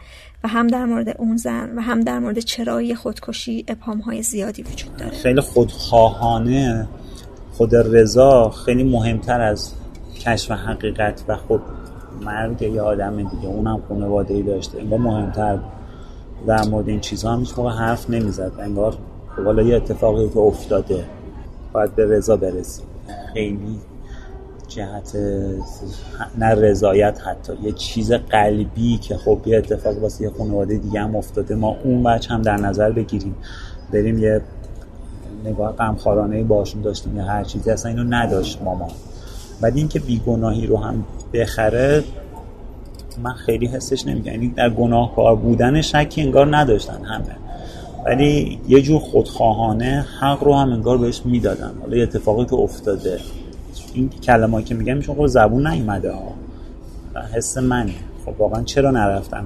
و 0.44 0.48
هم 0.48 0.66
در 0.66 0.84
مورد 0.84 1.16
اون 1.18 1.36
زن 1.36 1.78
و 1.78 1.80
هم 1.80 2.00
در 2.00 2.18
مورد 2.18 2.38
چرایی 2.38 2.94
خودکشی 2.94 3.64
ابهام 3.68 3.98
های 3.98 4.22
زیادی 4.22 4.62
وجود 4.62 4.96
داره. 4.96 5.10
خیلی 5.10 5.40
خودخواهانه 5.40 6.88
خود 7.52 7.74
رضا 7.74 8.50
خیلی 8.50 8.84
مهمتر 8.84 9.40
از 9.40 9.72
کشف 10.20 10.50
حقیقت 10.50 11.24
و 11.28 11.36
خود 11.36 11.60
مرگ 12.22 12.62
یه 12.62 12.80
آدم 12.80 13.16
دیگه 13.16 13.46
اونم 13.46 13.82
خانواده 13.88 14.34
ای 14.34 14.42
داشته 14.42 14.78
انگار 14.78 14.98
مهمتر 14.98 15.58
در 16.46 16.64
مورد 16.64 16.88
این 16.88 17.00
چیزها 17.00 17.32
هم 17.32 17.40
هیچ 17.40 17.58
موقع 17.58 17.70
حرف 17.70 18.10
نمی‌زد. 18.10 18.52
انگار 18.58 18.96
حالا 19.44 19.62
یه 19.62 19.76
اتفاقی 19.76 20.28
که 20.28 20.38
افتاده 20.38 21.04
باید 21.72 21.94
به 21.94 22.06
رضا 22.06 22.36
برسیم. 22.36 22.86
خیلی 23.32 23.78
جهت 24.68 25.16
نه 26.38 26.46
رضایت 26.46 27.20
حتی 27.26 27.52
یه 27.62 27.72
چیز 27.72 28.12
قلبی 28.12 28.98
که 28.98 29.16
خب 29.16 29.40
یه 29.46 29.58
اتفاق 29.58 30.02
واسه 30.02 30.24
یه 30.24 30.30
خانواده 30.38 30.76
دیگه 30.76 31.00
هم 31.00 31.16
افتاده. 31.16 31.54
ما 31.54 31.76
اون 31.84 32.02
بچه 32.02 32.34
هم 32.34 32.42
در 32.42 32.56
نظر 32.56 32.90
بگیریم. 32.92 33.34
بریم 33.92 34.18
یه 34.18 34.40
نگاه 35.44 35.72
غمخوارانه 35.72 36.42
باشون 36.42 36.82
داشتیم. 36.82 37.16
یا 37.16 37.24
هر 37.24 37.44
چیزی 37.44 37.70
اصلا 37.70 37.90
اینو 37.90 38.04
نداشت 38.04 38.62
مامان. 38.62 38.90
بعد 39.60 39.76
اینکه 39.76 40.00
بیگناهی 40.00 40.66
رو 40.66 40.76
هم 40.76 41.04
بخره 41.32 42.04
من 43.22 43.32
خیلی 43.32 43.66
حسش 43.66 44.06
نمیگم 44.06 44.32
یعنی 44.32 44.48
در 44.48 44.70
گناهکار 44.70 45.36
بودن 45.36 45.80
شکی 45.80 46.22
انگار 46.22 46.56
نداشتن 46.56 47.04
همه. 47.04 47.36
ولی 48.04 48.60
یه 48.68 48.82
جور 48.82 49.00
خودخواهانه 49.00 50.06
حق 50.20 50.44
رو 50.44 50.54
هم 50.54 50.72
انگار 50.72 50.98
بهش 50.98 51.22
می‌دادن. 51.24 51.70
حالا 51.80 52.02
اتفاقی 52.02 52.44
که 52.44 52.54
افتاده 52.54 53.18
این 53.94 54.08
کلمه 54.08 54.62
که 54.62 54.74
میگم 54.74 54.96
میشون 54.96 55.14
خب 55.14 55.26
زبون 55.26 55.66
نیومده 55.66 56.12
ها. 56.12 56.34
حس 57.32 57.58
منه. 57.58 57.94
خب 58.24 58.40
واقعا 58.40 58.62
چرا 58.62 58.90
نرفتم؟ 58.90 59.44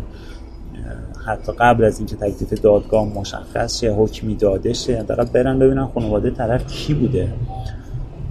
حتی 1.27 1.53
قبل 1.53 1.85
از 1.85 1.99
اینکه 1.99 2.17
تکلیف 2.17 2.61
دادگاه 2.61 3.05
مشخص 3.05 3.81
شه 3.81 3.93
حکمی 3.93 4.35
داده 4.35 4.73
شه 4.73 5.03
برن 5.03 5.59
ببینن 5.59 5.87
خانواده 5.87 6.31
طرف 6.31 6.67
کی 6.67 6.95
بوده. 6.95 7.33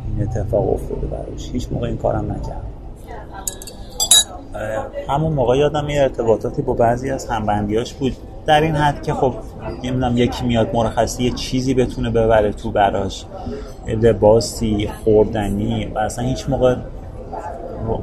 این 0.08 0.28
اتفاق 0.28 0.74
افتاده 0.74 1.08
براش. 1.08 1.52
هیچ 1.52 1.68
موقع 1.72 1.88
این 1.88 1.98
کارم 1.98 2.32
نکرد 2.32 2.77
همون 5.10 5.34
موقع 5.34 5.58
یادم 5.58 5.90
یه 5.90 6.02
ارتباطاتی 6.02 6.62
با 6.62 6.74
بعضی 6.74 7.12
از 7.12 7.28
همبندیاش 7.28 7.94
بود. 7.94 8.14
در 8.46 8.62
این 8.62 8.76
حد 8.76 9.04
که 9.04 9.14
خب 9.14 9.34
نمی‌دونم 9.84 10.18
یکی 10.18 10.46
میاد 10.46 10.70
مرخصی 10.74 11.24
یه 11.24 11.32
چیزی 11.32 11.74
بتونه 11.74 12.10
ببره 12.10 12.52
تو 12.52 12.72
براش. 12.72 13.26
لباسی 13.88 14.90
خوردنی 15.04 15.92
و 15.96 16.00
اصلا 16.00 16.26
هیچ 16.26 16.50
موقع 16.50 16.76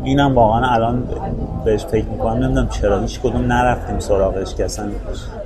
اینم 0.04 0.34
واقعا 0.34 0.70
الان 0.70 1.08
بهش 1.64 1.84
فکر 1.84 2.06
می‌کنم. 2.06 2.44
نمی‌دونم 2.44 2.68
چرا 2.68 3.00
هیچ 3.00 3.20
کدوم 3.20 3.52
نرفتیم 3.52 3.98
سراغش 3.98 4.54
که 4.54 4.64
اصلا 4.64 4.88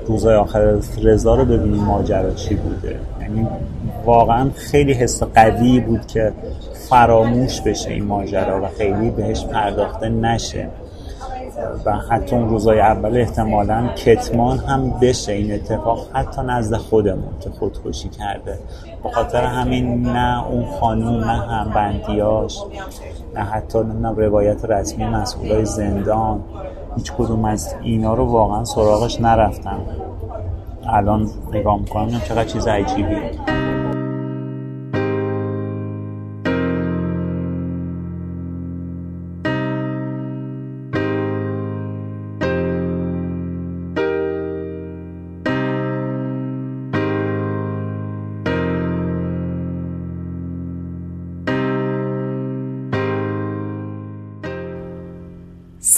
روزای 0.07 0.37
آخر 0.37 0.77
رضا 1.03 1.35
رو 1.35 1.45
ببینیم 1.45 1.85
ماجرا 1.85 2.31
چی 2.31 2.55
بوده. 2.55 3.01
یعنی 3.21 3.47
واقعا 4.05 4.51
خیلی 4.57 4.93
حس 4.93 5.23
قوی 5.23 5.81
بود 5.81 6.07
که 6.07 6.33
فراموش 6.89 7.61
بشه 7.61 7.91
این 7.91 8.05
ماجرا 8.05 8.63
و 8.63 8.69
خیلی 8.79 9.11
بهش 9.11 9.45
پرداخته 9.45 10.09
نشه. 10.09 10.69
و 11.85 11.93
حتی 11.93 12.37
اون 12.37 12.49
روزای 12.49 12.81
اول 12.81 13.17
احتمالا 13.17 13.89
کتمان 13.97 14.59
هم 14.59 14.91
بشه 14.91 15.33
این 15.33 15.55
اتفاق 15.55 16.07
حتی 16.13 16.43
نزد 16.43 16.77
خودمون 16.77 17.33
که 17.41 17.51
خودکشی 17.51 18.09
کرده. 18.09 18.59
به 19.03 19.11
خاطر 19.11 19.45
همین 19.45 20.03
نه 20.03 20.49
اون 20.49 20.65
خانوم 20.81 21.25
نه 21.25 21.47
هم 21.47 21.71
بندیاش 21.75 22.59
نه 23.35 23.41
حتی 23.41 23.79
نه 23.79 24.09
روایت 24.09 24.65
رسمی 24.65 25.05
مسئولای 25.05 25.65
زندان 25.65 26.45
هیچ 26.97 27.13
کدوم 27.13 27.45
از 27.45 27.75
اینا 27.83 28.15
رو 28.15 28.25
واقعا 28.25 28.65
سراغش 28.65 29.21
نرفتن. 29.21 29.79
الان 30.87 31.31
نگاه 31.53 31.79
می‌کنم 31.79 32.21
چقدر 32.21 32.45
چیز 32.45 32.67
عجیبیه. 32.67 33.31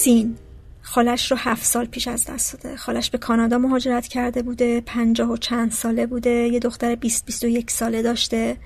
سین. 0.03 0.37
خالش 0.83 1.31
رو 1.31 1.37
هفت 1.37 1.65
سال 1.65 1.87
پیش 1.87 2.09
از 2.09 2.25
دست 2.25 2.63
داده. 2.63 2.77
خالش 2.77 3.11
به 3.11 3.19
کانادا 3.19 3.59
مهاجرت 3.59 4.09
کرده 4.09 4.43
بوده 4.43 4.81
پنجاه 4.81 5.31
و 5.31 5.37
چند 5.37 5.73
ساله 5.73 6.07
بوده. 6.07 6.31
یه 6.31 6.59
دختر 6.59 6.95
بیست 6.95 7.27
بیست 7.27 7.45
و 7.45 7.47
یک 7.47 7.71
ساله 7.71 8.03
داشته 8.03 8.57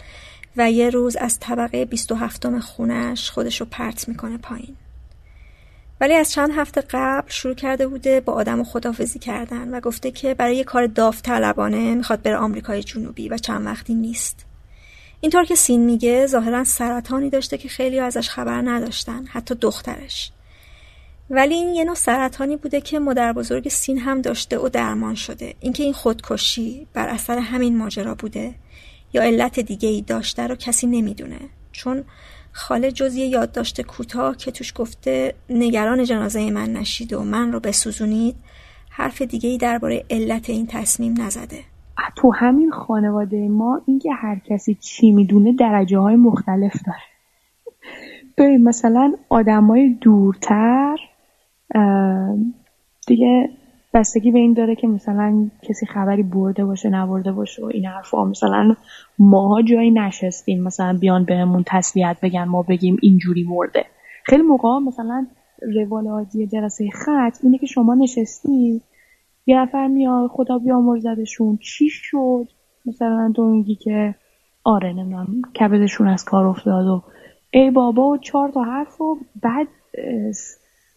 و 0.57 0.71
یه 0.71 0.91
روز 0.91 1.17
از 1.17 1.39
طبقه 1.41 1.85
بیست 1.85 2.13
و 2.13 2.15
هفتم 2.15 2.61
خونش 2.61 3.31
خودش 3.31 3.61
رو 3.61 3.67
پرت 3.71 4.09
می‌کنه 4.09 4.39
پایین. 4.39 4.77
ولی 6.01 6.15
از 6.15 6.33
چند 6.33 6.51
هفته 6.57 6.81
قبل 6.91 7.31
شروع 7.31 7.55
کرده 7.55 7.87
بوده 7.87 8.21
با 8.21 8.33
آدم 8.33 8.61
و 8.61 8.65
خدافزی 8.65 9.19
کردن 9.19 9.75
و 9.75 9.81
گفته 9.81 10.11
که 10.11 10.35
برای 10.35 10.57
یه 10.57 10.65
کار 10.65 10.87
داوطلبانه 10.87 11.95
می‌خواد 11.95 12.23
بره 12.23 12.37
آمریکای 12.37 12.83
جنوبی 12.83 13.29
و 13.29 13.39
چند 13.39 13.67
وقتی 13.67 13.95
نیست. 13.95 14.45
اینطور 15.21 15.45
که 15.45 15.55
سین 15.55 15.85
میگه 15.85 16.27
ظاهرا 16.27 16.65
سرطانی 16.65 17.31
داشته 17.31 17.59
که 17.59 17.69
خیلی 17.69 18.01
ازش 18.01 18.29
خبر 18.31 18.63
نداشتن 18.65 19.25
حتی 19.27 19.55
دخترش. 19.55 20.31
ولی 21.31 21.55
این 21.55 21.75
یه 21.75 21.85
نوع 21.85 21.95
سرطانی 21.95 22.57
بوده 22.57 22.81
که 22.81 22.99
مادر 22.99 23.33
بزرگ 23.33 23.69
سین 23.69 23.99
هم 23.99 24.21
داشته 24.21 24.59
و 24.59 24.69
درمان 24.69 25.15
شده. 25.15 25.55
اینکه 25.61 25.83
این 25.83 25.93
خودکشی 25.93 26.87
بر 26.93 27.09
اثر 27.09 27.39
همین 27.39 27.79
ماجرا 27.79 28.15
بوده 28.15 28.55
یا 29.13 29.23
علت 29.23 29.61
دیگه 29.61 29.89
ای 29.89 30.03
داشته 30.03 30.47
رو 30.47 30.55
کسی 30.55 30.87
نمی‌دونه. 30.87 31.39
چون 31.73 32.05
خاله 32.53 32.93
جز 32.93 33.15
یه 33.15 33.27
یادداشت 33.27 33.81
کوتاه 33.81 34.37
که 34.37 34.51
توش 34.51 34.73
گفته 34.77 35.35
نگران 35.51 36.05
جنازه 36.05 36.51
من 36.51 36.73
نشید 36.73 37.13
و 37.13 37.25
من 37.25 37.53
رو 37.53 37.61
بسوزونید 37.61 38.37
حرف 38.91 39.23
دیگه 39.23 39.49
ای 39.49 39.59
درباره 39.59 40.05
علت 40.11 40.51
این 40.51 40.67
تصمیم 40.67 41.23
نزده. 41.23 41.65
تو 42.17 42.33
همین 42.35 42.71
خانواده 42.71 43.49
ما 43.49 43.83
اینکه 43.87 44.13
هر 44.13 44.39
کسی 44.39 44.75
چی 44.75 45.11
می‌دونه 45.11 45.53
درجه 45.53 45.99
های 45.99 46.17
مختلف 46.17 46.83
داره. 46.87 47.03
ببین 48.39 48.65
مثلا 48.65 49.13
آدمای 49.29 49.89
دورتر 50.01 50.97
دیگه 53.07 53.51
بستگی 53.95 54.31
به 54.31 54.39
این 54.39 54.53
داره 54.53 54.75
که 54.75 54.87
مثلا 54.87 55.51
کسی 55.63 55.87
خبری 55.87 56.23
برده 56.23 56.65
باشه 56.65 56.89
نبرده 56.89 57.33
باشه 57.33 57.63
و 57.63 57.67
این 57.67 57.87
حرفا. 57.87 58.25
مثلا 58.25 58.77
ماها 59.19 59.63
جایی 59.63 59.91
نشستیم 59.91 60.63
مثلا 60.63 60.99
بیان 61.01 61.25
بهمون 61.25 61.63
تسلیت 61.67 62.17
بگن 62.23 62.45
ما 62.45 62.63
بگیم 62.63 62.97
اینجوری 63.03 63.45
مرده. 63.45 63.85
خیلی 64.25 64.43
موقع 64.43 64.79
مثلا 64.79 65.27
روال 65.75 66.07
عادی 66.07 66.47
جلسه 66.47 66.91
خط 66.91 67.39
اینه 67.43 67.59
که 67.59 67.67
شما 67.67 67.95
نشستی 67.95 68.81
یه 69.47 69.61
نفر 69.61 69.87
میاد 69.87 70.31
خدا 70.31 70.59
بیامرزدشون. 70.59 71.57
چی 71.57 71.89
شد؟ 71.91 72.49
مثلا 72.87 73.33
تو 73.37 73.45
میگی 73.45 73.75
که 73.75 74.15
آره 74.65 74.93
نمی‌دونم 74.93 75.43
کبدشون 75.61 76.09
از 76.09 76.25
کار 76.25 76.47
افتاد 76.47 76.87
و 76.87 77.03
ای 77.51 77.71
بابا 77.71 78.09
و 78.09 78.17
چهار 78.19 78.49
تا 78.51 78.63
حرف 78.63 79.01
و 79.01 79.19
بعد 79.43 79.67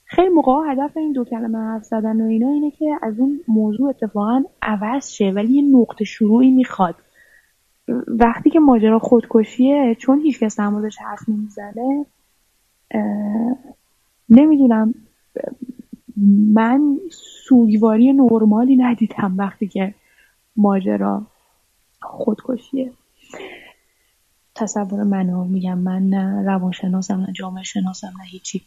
خیلی 0.10 0.30
موقع 0.30 0.72
هدف 0.72 0.98
این 0.98 1.12
دو 1.12 1.24
کلمه 1.24 1.58
حرف 1.58 1.84
زدن 1.84 2.22
و 2.22 2.26
اینا 2.26 2.50
اینه 2.50 2.72
که 2.72 3.00
از 3.02 3.20
اون 3.20 3.40
موضوع 3.48 3.90
اتفاقا 3.90 4.44
عوض 4.62 5.10
شه 5.10 5.32
ولی 5.32 5.54
یه 5.54 5.80
نقطه 5.80 6.06
شروعی 6.06 6.52
می‌خواد. 6.52 6.96
وقتی 8.08 8.50
که 8.50 8.60
ماجرا 8.60 9.00
خودکشیه 9.00 9.96
چون 10.00 10.20
هیچکس 10.20 10.58
در 10.58 10.70
موردش 10.70 10.98
حرف 10.98 11.30
نمی‌زنه 11.30 12.06
نمی‌دونم 14.30 14.94
من 16.54 16.98
سوگواری 17.48 18.14
نرمالی 18.14 18.76
ندیدم 18.76 19.36
وقتی 19.38 19.68
که 19.68 19.94
ماجرا 20.56 21.22
خودکشیه. 22.02 22.92
تصور 24.58 25.04
منو 25.04 25.44
میگم 25.44 25.78
من 25.78 26.10
نه 26.10 26.44
روانشناسم 26.46 27.22
نه 27.22 27.34
جامعه 27.36 27.64
شناسم 27.64 28.14
نه 28.20 28.26
هیچی. 28.26 28.62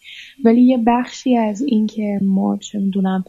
ولی 0.44 0.62
یه 0.62 0.78
بخشی 0.86 1.36
از 1.36 1.62
این 1.62 1.86
که 1.86 2.18
ما 2.22 2.56
چه 2.56 2.78
می‌دونم 2.78 3.24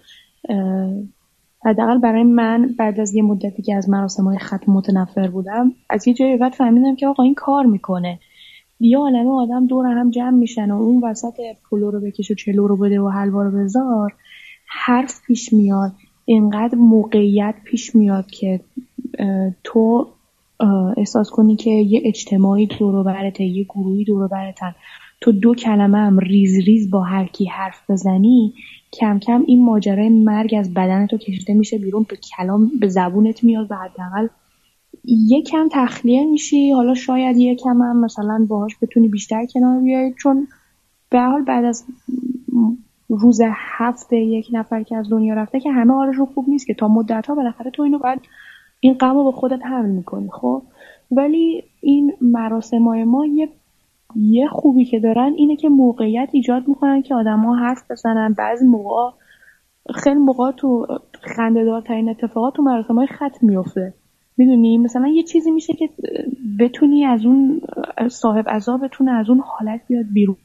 حداقل 1.66 1.98
برای 1.98 2.24
من 2.24 2.76
بعد 2.78 3.00
از 3.00 3.14
یه 3.14 3.24
مدتی 3.24 3.62
که 3.62 3.76
از 3.76 3.90
مراسم 3.90 4.24
های 4.24 4.38
ختم 4.38 4.72
متنفر 4.72 5.28
بودم 5.28 5.72
از 5.90 6.08
یه 6.08 6.14
جایی 6.14 6.38
بعد 6.38 6.54
فهمیدم 6.54 6.96
که 6.96 7.08
آقا 7.08 7.24
این 7.24 7.36
کار 7.36 7.66
می‌کنه. 7.66 8.20
یه 8.80 8.98
عالمه 8.98 9.30
آدم 9.30 9.68
دور 9.68 9.86
هم 9.86 10.12
جمع 10.12 10.38
میشن 10.38 10.72
و 10.72 10.76
اون 10.76 11.04
وسط 11.04 11.34
پلو 11.70 11.92
رو 11.92 12.00
بکش 12.00 12.32
و 12.32 12.36
چلو 12.36 12.68
رو 12.68 12.78
بده 12.78 13.02
و 13.02 13.10
حلوا 13.10 13.44
رو 13.44 13.52
بذار 13.52 14.14
حرف 14.68 15.22
پیش 15.28 15.54
میاد. 15.54 15.92
اینقدر 16.26 16.76
موقعیت 16.76 17.56
پیش 17.64 17.96
میاد 17.96 18.26
که 18.26 18.60
تو 19.64 20.08
احساس 20.98 21.30
کنی 21.30 21.56
که 21.56 21.70
یه 21.70 22.02
اجتماعی 22.06 22.66
دور 22.66 23.04
برته 23.04 23.44
یه 23.44 23.64
گروهی 23.64 24.04
دور 24.04 24.28
برتن 24.28 24.76
تو 25.22 25.32
دو 25.32 25.56
کلمه 25.56 25.98
هم 25.98 26.20
ریز 26.20 26.56
ریز 26.66 26.90
با 26.90 27.04
هر 27.04 27.26
کی 27.26 27.46
حرف 27.46 27.92
بزنی 27.92 28.54
کم 28.94 29.20
کم 29.20 29.44
این 29.48 29.66
ماجرای 29.66 30.10
مرگ 30.10 30.56
از 30.60 30.74
بدن 30.74 31.08
تو 31.08 31.18
کشیده 31.18 31.54
میشه 31.54 31.78
بیرون 31.78 32.06
به 32.10 32.16
کلام 32.16 32.72
به 32.80 32.88
زبونت 32.88 33.44
میاد 33.44 33.68
و 33.72 33.76
حداقل 33.76 34.28
یکم 35.06 35.70
تخلیه 35.72 36.26
میشی. 36.26 36.72
حالا 36.72 36.94
شاید 36.94 37.38
یکم 37.38 37.82
هم 37.82 38.00
مثلا 38.00 38.46
باهاش 38.50 38.78
بتونی 38.82 39.08
بیشتر 39.08 39.46
کنار 39.46 39.80
بیای. 39.80 40.14
چون 40.14 40.48
به 41.10 41.22
حال 41.22 41.42
بعد 41.42 41.66
از 41.66 41.86
روز 43.10 43.42
هفته 43.54 44.18
یک 44.18 44.48
نفر 44.52 44.84
که 44.84 44.96
از 44.96 45.10
دنیا 45.10 45.34
رفته 45.34 45.60
که 45.60 45.72
همه 45.72 45.94
حالشون 45.94 46.26
خوب 46.26 46.50
نیست 46.50 46.68
که 46.68 46.74
تا 46.74 46.88
مدت 46.88 47.28
ها 47.28 47.36
بالاخره 47.36 47.72
تو 47.72 47.82
اینو 47.84 48.00
باید 48.00 48.22
این 48.84 48.94
غم 48.94 49.14
رو 49.18 49.24
به 49.24 49.32
خودت 49.32 49.66
حمل 49.66 49.90
می‌کنی 49.90 50.30
خب؟ 50.32 50.64
ولی 51.12 51.64
این 51.82 52.14
مراسم 52.22 52.84
های 52.88 53.04
ما 53.04 53.26
یه 53.26 53.50
یه 54.16 54.48
خوبی 54.48 54.86
که 54.86 55.00
دارن 55.00 55.34
اینه 55.36 55.56
که 55.56 55.70
موقعیت 55.70 56.30
ایجاد 56.32 56.68
می‌کنن 56.68 57.02
که 57.02 57.16
ها 57.16 57.56
حرف 57.56 57.92
بزنن. 57.92 58.34
بعضی 58.38 58.66
موقع 58.66 59.12
خیلی 59.96 60.20
موقع 60.20 60.52
تو 60.52 60.88
خندهدارترین 61.22 62.10
اتفاقات 62.10 62.54
تو 62.54 62.64
مراسم 62.64 62.96
های 62.96 63.08
خط 63.08 63.44
میفته 63.44 63.94
می‌دونی؟ 64.38 64.78
مثلا 64.78 65.08
یه 65.08 65.24
چیزی 65.24 65.52
میشه 65.52 65.74
که 65.74 65.90
بتونی 66.60 67.06
از 67.06 67.26
اون 67.26 67.62
صاحب 68.12 68.50
عذاب 68.50 68.84
بتونه 68.84 69.12
از 69.12 69.30
اون 69.30 69.40
حالت 69.46 69.82
بیاد 69.88 70.06
بیرون. 70.14 70.38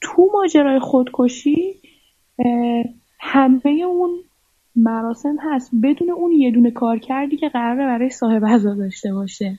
تو 0.00 0.30
ماجرای 0.34 0.78
خودکشی 0.78 1.74
همه 3.20 3.70
اون 3.70 4.10
مراسم 4.78 5.36
هست. 5.40 5.70
بدون 5.82 6.10
اون 6.10 6.32
یه 6.32 6.50
دونه 6.50 6.70
کار 6.70 6.98
کردی 6.98 7.36
که 7.36 7.48
قراره 7.48 7.86
برای 7.86 8.10
صاحب 8.10 8.46
عزا 8.46 8.74
داشته 8.74 9.14
باشه. 9.14 9.58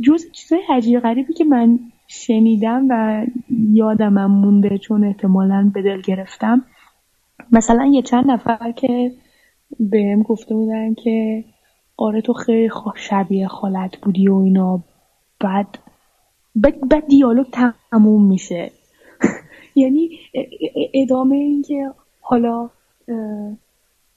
جز 0.00 0.32
چیزای 0.32 0.60
عجیب 0.68 1.00
غریبی 1.00 1.32
که 1.32 1.44
من 1.44 1.78
شنیدم 2.08 2.86
و 2.90 3.26
یادمم 3.72 4.30
مونده 4.30 4.78
چون 4.78 5.04
احتمالا 5.04 5.70
به 5.74 5.82
دل 5.82 6.00
گرفتم. 6.00 6.64
مثلا 7.52 7.86
یه 7.86 8.02
چند 8.02 8.30
نفر 8.30 8.72
که 8.72 9.12
بهم 9.80 10.22
گفته 10.22 10.54
بودن 10.54 10.94
که 10.94 11.44
آره 11.96 12.20
تو 12.20 12.32
خیلی 12.32 12.70
شبیه 12.96 13.48
خالت 13.48 13.96
بودی 13.96 14.28
و 14.28 14.34
اینا. 14.34 14.82
بعد 15.40 15.78
بعد, 16.56 16.88
بعد 16.88 17.06
دیالوگ 17.06 17.46
تموم 17.90 18.28
میشه. 18.28 18.72
یعنی 19.76 20.10
ادامه 20.94 21.36
این 21.36 21.62
که 21.62 21.90
حالا 22.20 22.70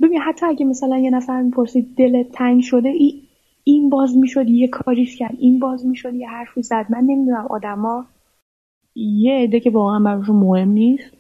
ببین 0.01 0.19
حتی 0.19 0.45
اگه 0.45 0.65
مثلا 0.65 0.97
یه 0.97 1.09
نفر 1.09 1.41
می‌پرسید 1.41 1.95
دلت 1.97 2.31
تنگ 2.31 2.61
شده 2.61 2.89
ای 2.89 3.21
این 3.63 3.89
باز 3.89 4.17
می‌شد 4.17 4.49
یه 4.49 4.67
کاریش 4.67 5.17
کرد 5.17 5.35
این 5.39 5.59
باز 5.59 5.85
می‌شد 5.85 6.13
یه 6.13 6.29
حرفی 6.29 6.61
زد. 6.63 6.85
من 6.89 6.99
نمی‌دونم 6.99 7.47
آدما 7.49 8.05
یه 8.95 9.33
عده 9.33 9.59
که 9.59 9.69
واقعا 9.69 9.99
براشون 9.99 10.35
مهم 10.35 10.69
نیست 10.69 11.13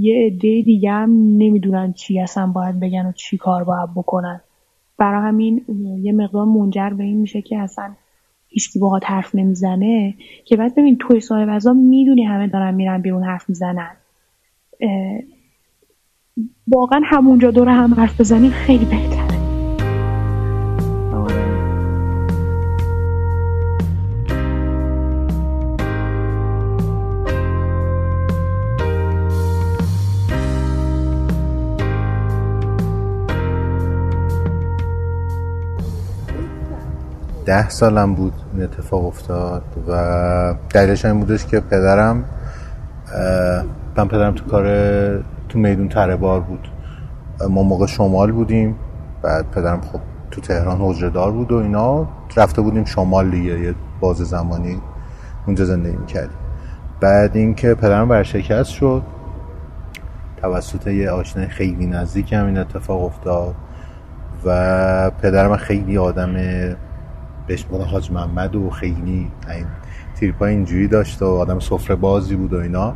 یه 0.00 0.26
عده 0.26 0.62
دیگه 0.62 0.90
هم 0.90 1.10
نمی‌دونن 1.12 1.92
چی 1.92 2.20
اصلا 2.20 2.46
باید 2.46 2.80
بگن 2.80 3.06
و 3.06 3.12
چی 3.12 3.36
کار 3.36 3.64
باید 3.64 3.90
بکنن. 3.96 4.40
برای 4.98 5.28
همین 5.28 5.64
یه 6.02 6.12
مقدار 6.12 6.44
منجر 6.44 6.90
به 6.90 7.04
این 7.04 7.16
میشه 7.16 7.42
که 7.42 7.58
اصلا 7.58 7.92
هیچکی 8.48 8.78
باهات 8.78 9.10
حرف 9.10 9.34
نمی‌زنه 9.34 10.14
که 10.44 10.56
بعد 10.56 10.74
ببین 10.74 10.96
توی 10.96 11.20
صاحب 11.20 11.48
ازا 11.48 11.72
می‌دونی 11.72 12.24
همه 12.24 12.46
دارن 12.46 12.74
میرن 12.74 13.02
بیرون 13.02 13.22
حرف 13.24 13.48
می‌زنن. 13.48 13.96
واقعا 16.68 17.00
همونجا 17.04 17.50
دور 17.50 17.68
هم 17.68 17.94
حرف 17.94 18.20
بزنیم 18.20 18.50
خیلی 18.50 18.84
بهتره. 18.84 19.24
ده 37.46 37.68
سالم 37.68 38.14
بود 38.14 38.32
این 38.54 38.62
اتفاق 38.62 39.06
افتاد 39.06 39.62
و 39.88 40.54
دلیلش 40.74 41.04
این 41.04 41.20
بودش 41.20 41.46
که 41.46 41.60
پدرم 41.60 42.24
من 43.96 44.08
پدرم 44.08 44.34
تو 44.34 44.44
کار 44.44 44.64
تو 45.54 45.60
میدون 45.60 45.88
تره 45.88 46.16
بار 46.16 46.40
بود. 46.40 46.68
ما 47.50 47.62
موقع 47.62 47.86
شمال 47.86 48.32
بودیم. 48.32 48.76
بعد 49.22 49.50
پدرم 49.50 49.80
خب 49.80 50.00
تو 50.30 50.40
تهران 50.40 50.78
حجره 50.80 51.10
دار 51.10 51.32
بود 51.32 51.52
و 51.52 51.56
اینا. 51.56 52.08
رفته 52.36 52.62
بودیم 52.62 52.84
شمال 52.84 53.30
دیگه 53.30 53.60
یه 53.60 53.74
باز 54.00 54.16
زمانی 54.16 54.80
اونجا 55.46 55.64
زندگی 55.64 55.96
می‌کردیم. 55.96 56.36
بعد 57.00 57.36
اینکه 57.36 57.74
پدرم 57.74 58.08
برشکست 58.08 58.70
شد 58.70 59.02
توسط 60.36 60.86
یه 60.86 61.10
آشنای 61.10 61.46
خیلی 61.46 61.86
نزدیک 61.86 62.32
هم 62.32 62.46
این 62.46 62.58
اتفاق 62.58 63.04
افتاد 63.04 63.54
و 64.44 65.10
پدرم 65.10 65.56
خیلی 65.56 65.98
آدم 65.98 66.34
بهش 67.46 67.66
میگن 67.70 67.84
حاج 67.84 68.12
محمد 68.12 68.56
و 68.56 68.70
خیلی 68.70 69.30
این 69.48 69.66
تیرپا 70.14 70.46
اینجوری 70.46 70.88
داشت 70.88 71.22
و 71.22 71.26
آدم 71.26 71.58
سفره 71.58 71.96
بازی 71.96 72.36
بود 72.36 72.52
و 72.52 72.56
اینا. 72.56 72.94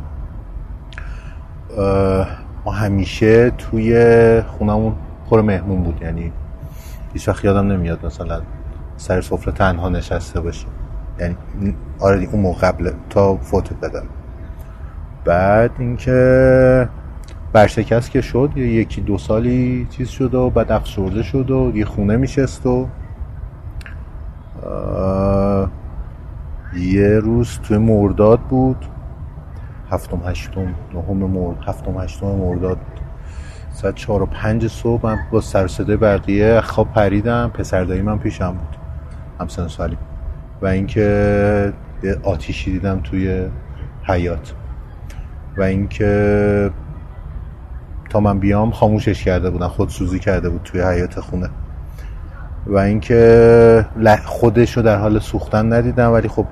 همیشه 2.69 3.49
توی 3.49 4.41
خونمون 4.41 4.95
پر 5.29 5.41
مهمون 5.41 5.83
بود. 5.83 6.01
یعنی 6.01 6.31
هیچ 7.13 7.27
وقت 7.27 7.45
یادم 7.45 7.71
نمیاد 7.71 8.05
مثلا 8.05 8.41
سر 8.97 9.21
سفره 9.21 9.53
تنها 9.53 9.89
نشسته 9.89 10.41
باشیم. 10.41 10.69
یعنی 11.19 11.35
آره 11.99 12.27
اون 12.31 12.41
موقع 12.41 12.67
قبل 12.67 12.91
تا 13.09 13.35
فوت 13.37 13.73
بدم. 13.73 14.05
بعد 15.25 15.71
اینکه 15.79 16.89
برشکست 17.53 18.11
که 18.11 18.21
شد 18.21 18.51
یکی 18.55 19.01
دو 19.01 19.17
سالی 19.17 19.87
چیز 19.89 20.09
شد 20.09 20.35
و 20.35 20.49
بعد 20.49 20.71
افسرده 20.71 21.23
شد 21.23 21.51
و 21.51 21.71
یه 21.75 21.85
خونه 21.85 22.17
میشست 22.17 22.65
و 22.65 22.87
یه 26.77 27.19
روز 27.19 27.59
توی 27.63 27.77
مرداد 27.77 28.39
بود. 28.39 28.85
هفتم 29.91 30.21
هشتم 30.25 30.75
نهم 30.93 31.17
مرد 31.17 31.57
هفتم 31.67 31.99
هشتم 31.99 32.27
مرداد. 32.27 32.77
ساعت 33.71 33.95
چهار 33.95 34.21
و 34.21 34.25
پنج 34.25 34.67
صبح 34.67 35.05
من 35.05 35.17
با 35.31 35.41
سر 35.41 35.67
صدای 35.67 35.97
بقیه 35.97 36.61
خواب 36.61 36.93
پریدم. 36.93 37.51
پسر 37.53 37.83
دایی 37.83 38.01
من 38.01 38.19
پیشم 38.19 38.51
بود 38.51 38.77
همسن 39.39 39.67
سالی. 39.67 39.97
و 40.61 40.67
اینکه 40.67 41.73
آتیشی 42.23 42.71
دیدم 42.71 42.99
توی 42.99 43.47
حیات 44.03 44.53
و 45.57 45.61
اینکه 45.61 46.71
تا 48.09 48.19
من 48.19 48.39
بیام 48.39 48.71
خاموشش 48.71 49.23
کرده 49.23 49.49
بودن 49.49 49.67
خودسوزی 49.67 50.19
کرده 50.19 50.49
بود 50.49 50.61
توی 50.63 50.81
حیات 50.81 51.19
خونه. 51.19 51.49
و 52.67 52.77
اینکه 52.77 53.85
خودش 54.25 54.77
رو 54.77 54.83
در 54.83 54.97
حال 54.97 55.19
سوختن 55.19 55.73
ندیدم 55.73 56.11
ولی 56.11 56.27
خب 56.27 56.45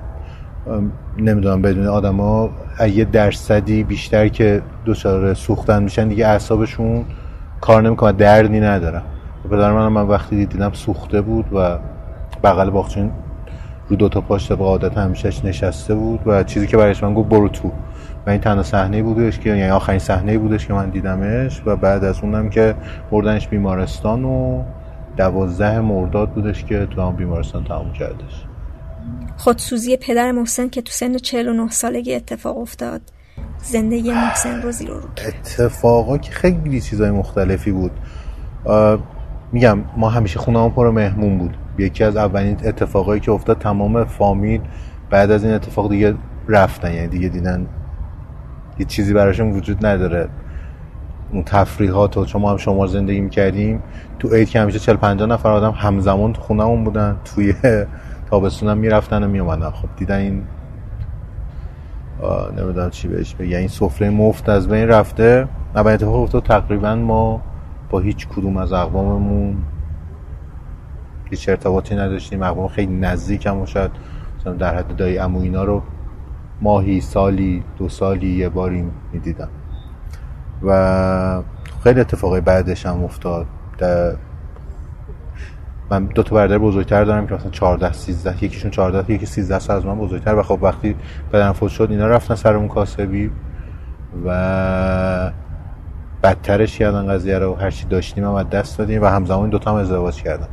نمی‌دونم 1.18 1.62
بدون 1.62 1.86
آدما 1.86 2.50
یه 2.94 3.04
درصدی 3.04 3.84
بیشتر 3.84 4.28
که 4.28 4.62
دچار 4.86 5.34
سوختن 5.34 5.82
میشن 5.82 6.08
دیگه 6.08 6.26
اعصابشون 6.26 7.04
کار 7.60 7.82
نمی‌کنه 7.82 8.12
دردی 8.12 8.60
ندارم 8.60 9.02
پدر 9.50 9.72
منم 9.72 9.92
من 9.92 10.02
وقتی 10.02 10.46
دیدم 10.46 10.72
سوخته 10.72 11.20
بود 11.20 11.46
و 11.52 11.78
بغل 12.44 12.70
باغچین 12.70 13.10
رو 13.88 13.96
دو 13.96 14.08
تا 14.08 14.20
پاش 14.20 14.48
طبق 14.48 14.60
عادت 14.60 14.98
همیشهش 14.98 15.44
نشسته 15.44 15.94
بود 15.94 16.20
و 16.26 16.42
چیزی 16.42 16.66
که 16.66 16.76
برایش 16.76 17.02
من 17.02 17.14
گفت 17.14 17.28
برو 17.28 17.48
تو. 17.48 17.72
و 18.26 18.30
این 18.30 18.40
تنها 18.40 18.62
صحنه 18.62 19.02
بودش 19.02 19.38
که 19.38 19.50
یعنی 19.50 19.70
آخرین 19.70 19.98
صحنه 19.98 20.38
بودش 20.38 20.66
که 20.66 20.72
من 20.72 20.90
دیدمش 20.90 21.62
و 21.66 21.76
بعد 21.76 22.04
از 22.04 22.20
اونم 22.22 22.50
که 22.50 22.74
بردنش 23.10 23.48
بیمارستان 23.48 24.24
و 24.24 24.62
دوازده 25.16 25.80
مرداد 25.80 26.30
بودش 26.30 26.64
که 26.64 26.86
تو 26.86 27.02
هم 27.02 27.16
بیمارستان 27.16 27.64
تموم 27.64 27.92
کردش. 27.92 28.47
خودسوزی 29.38 29.96
پدر 29.96 30.32
محسن 30.32 30.68
که 30.68 30.82
تو 30.82 30.92
سن 30.92 31.16
49 31.16 31.70
سالگی 31.70 32.14
اتفاق 32.14 32.58
افتاد. 32.58 33.00
زندگی 33.62 34.10
محسن 34.10 34.62
رو 34.62 34.72
زیر 34.72 34.88
رو 34.88 35.00
اتفاقا 35.26 36.18
که 36.18 36.30
خیلی 36.30 36.80
چیزای 36.80 37.10
مختلفی 37.10 37.72
بود. 37.72 37.90
میگم 39.52 39.78
ما 39.96 40.08
همیشه 40.08 40.38
خونه 40.38 40.68
پر 40.68 40.90
مهمون 40.90 41.38
بود. 41.38 41.56
یکی 41.78 42.04
از 42.04 42.16
اولین 42.16 42.56
اتفاقایی 42.64 43.20
که 43.20 43.32
افتاد 43.32 43.58
تمام 43.58 44.04
فامیل 44.04 44.60
بعد 45.10 45.30
از 45.30 45.44
این 45.44 45.54
اتفاق 45.54 45.90
دیگه 45.90 46.14
رفتن. 46.48 46.94
یعنی 46.94 47.08
دیگه 47.08 47.28
دیدن 47.28 47.66
یه 48.78 48.86
چیزی 48.86 49.12
براشون 49.12 49.52
وجود 49.52 49.86
نداره. 49.86 50.28
اون 51.32 51.42
تفریحات 51.42 52.16
و 52.16 52.24
چون 52.24 52.42
ما 52.42 52.50
هم 52.50 52.56
شما 52.56 52.86
زندگی 52.86 53.20
می‌کردیم. 53.20 53.82
تو 54.18 54.28
عید 54.34 54.48
که 54.48 54.60
همیشه 54.60 54.78
40 54.78 54.96
50 54.96 55.28
نفر 55.28 55.50
آدم 55.50 55.70
همزمان 55.70 56.32
تو 56.32 56.40
خونمون 56.40 56.84
بودن. 56.84 57.16
توی 57.24 57.54
تابستون 58.30 58.68
هم 58.68 58.78
می‌رفتن 58.78 59.22
و 59.22 59.28
میومدن 59.28 59.70
خب 59.70 59.88
دیدن 59.96 60.18
این 60.18 60.44
نمی‌دونم 62.56 62.90
چی 62.90 63.08
بهش 63.08 63.34
بگه 63.34 63.58
این 63.58 63.68
سفره 63.68 64.10
مفت 64.10 64.48
از 64.48 64.68
بین 64.68 64.88
رفته. 64.88 65.48
اول 65.74 65.92
اتفاق 65.92 66.14
افتاد 66.14 66.42
تقریبا 66.42 66.94
ما 66.94 67.42
با 67.90 67.98
هیچ 67.98 68.28
کدوم 68.28 68.56
از 68.56 68.72
اقواممون 68.72 69.56
هیچ 71.30 71.48
ارتباطی 71.48 71.94
نداشتیم. 71.94 72.42
اقوام 72.42 72.68
خیلی 72.68 72.96
نزدیک 72.96 73.46
هم 73.46 73.64
شاید 73.64 73.90
در 74.58 74.74
حد 74.74 74.96
دایی 74.96 75.18
امو 75.18 75.40
اینا 75.40 75.64
رو 75.64 75.82
ماهی 76.60 77.00
سالی 77.00 77.64
دو 77.78 77.88
سالی 77.88 78.28
یه 78.28 78.48
باری 78.48 78.84
می‌دیدم. 79.12 79.48
و 80.62 81.42
خیلی 81.82 82.00
اتفاقای 82.00 82.40
بعدش 82.40 82.86
هم 82.86 83.04
افتاد. 83.04 83.46
من 85.90 86.04
دو 86.04 86.22
تا 86.22 86.34
برادر 86.34 86.58
بزرگتر 86.58 87.04
دارم 87.04 87.26
که 87.26 87.34
مثلا 87.34 87.50
14 87.50 87.92
13 87.92 88.44
یکیشون 88.44 88.70
14 88.70 89.14
یکی 89.14 89.26
13 89.26 89.58
سال 89.58 89.76
از 89.76 89.86
من 89.86 89.98
بزرگتر. 89.98 90.34
و 90.34 90.42
خب 90.42 90.58
وقتی 90.62 90.96
بدن 91.32 91.52
فوت 91.52 91.70
شد 91.70 91.88
اینا 91.90 92.06
رفتن 92.06 92.34
سر 92.34 92.54
اون 92.54 92.68
کاسبی 92.68 93.30
و 94.26 95.32
بدترش 96.22 96.78
کردن 96.78 97.06
قضیه 97.06 97.38
رو. 97.38 97.54
هر 97.54 97.70
چی 97.70 97.86
داشتیم 97.86 98.24
هم 98.24 98.42
دست 98.42 98.78
دادیم 98.78 99.02
و 99.02 99.06
همزمان 99.06 99.50
دو 99.50 99.58
تا 99.58 99.70
هم 99.70 99.76
ازدواج 99.76 100.22
کردن. 100.22 100.48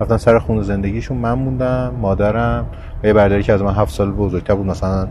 رفتن 0.00 0.16
سر 0.16 0.38
خونه 0.38 0.62
زندگیشون. 0.62 1.16
من 1.16 1.32
موندم 1.32 1.94
مادرم 2.00 2.66
و 3.02 3.06
یه 3.06 3.12
برادری 3.12 3.42
که 3.42 3.52
از 3.52 3.62
من 3.62 3.74
7 3.74 3.94
سال 3.94 4.12
بزرگتر 4.12 4.54
بود 4.54 4.66
مثلا 4.66 5.08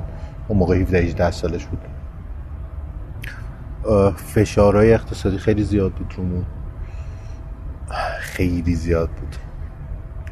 اون 0.47 0.59
موقع 0.59 0.75
17 0.75 0.99
18 0.99 1.31
سالش 1.31 1.65
بود. 1.65 1.79
فشارهای 4.15 4.93
اقتصادی 4.93 5.37
خیلی 5.37 5.63
زیاد 5.63 5.91
بود 5.91 6.13
رومون. 6.17 6.45
خیلی 8.19 8.75
زیاد 8.75 9.09
بود. 9.09 9.48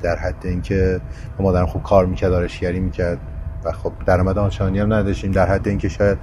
در 0.01 0.15
حد 0.15 0.35
اینکه 0.43 1.01
مادرم 1.39 1.65
خوب 1.65 1.83
کار 1.83 2.05
می‌کرد 2.05 2.33
آرشگری 2.33 2.79
می‌کرد 2.79 3.17
و 3.63 3.71
خب 3.71 3.91
درآمد 4.05 4.37
آنچنانی 4.37 4.79
هم 4.79 4.93
نداشتیم. 4.93 5.31
در 5.31 5.47
حد 5.47 5.67
اینکه 5.67 5.89
شاید 5.89 6.17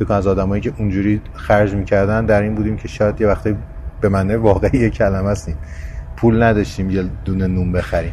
بکن 0.00 0.14
از 0.14 0.26
آدمایی 0.26 0.62
که 0.62 0.72
اونجوری 0.78 1.22
خرج 1.34 1.74
می‌کردن 1.74 2.26
در 2.26 2.42
این 2.42 2.54
بودیم 2.54 2.76
که 2.76 2.88
شاید 2.88 3.20
یه 3.20 3.26
وقتی 3.26 3.56
به 4.00 4.08
معنی 4.08 4.34
واقعی 4.34 4.80
یه 4.80 4.90
کلمه 4.90 5.30
هستیم. 5.30 5.56
پول 6.16 6.42
نداشتیم 6.42 6.90
یه 6.90 7.04
دونه 7.24 7.46
نون 7.46 7.72
بخریم. 7.72 8.12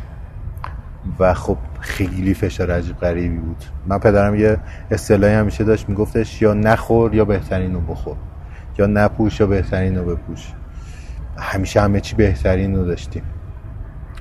و 1.20 1.34
خب 1.34 1.58
خیلی 1.80 2.34
فشار 2.34 2.72
عجیب 2.72 2.98
غریبی 2.98 3.38
بود. 3.38 3.64
من 3.88 4.00
پدرم 4.00 4.36
یه 4.36 4.58
اصطلاحی 4.92 5.34
همیشه 5.34 5.64
داشت 5.64 5.90
میگفتش 5.90 6.42
یا 6.42 6.54
نخور 6.54 7.16
یا 7.16 7.26
بهترین 7.26 7.74
رو 7.74 7.82
بخور. 7.82 8.16
یا 8.78 8.86
نپوش 8.86 9.40
یا 9.40 9.48
بهترین 9.48 9.98
رو 9.98 10.16
بپوش. 10.16 10.48
همیشه 11.38 11.82
همه 11.82 12.00
چی 12.00 12.16
بهترین 12.16 12.76
رو 12.76 12.86
داشتیم. 12.86 13.24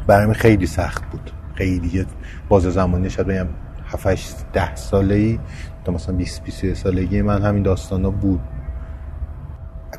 برای 0.07 0.35
خیلی 0.35 0.66
سخت 0.66 1.11
بود. 1.11 1.31
خیلی 1.55 2.07
باز 2.49 2.62
زمانی 2.62 3.11
شاید 3.11 3.29
بگم 3.29 3.47
7 3.87 4.53
ده 4.53 4.75
ساله 4.75 5.14
ای 5.14 5.38
تا 5.85 5.92
مثلا 5.92 6.16
20 6.16 6.45
21 6.45 6.77
سالگی 6.77 7.23
من 7.23 7.42
همین 7.42 7.62
داستان 7.62 8.05
ها 8.05 8.11
بود. 8.11 8.40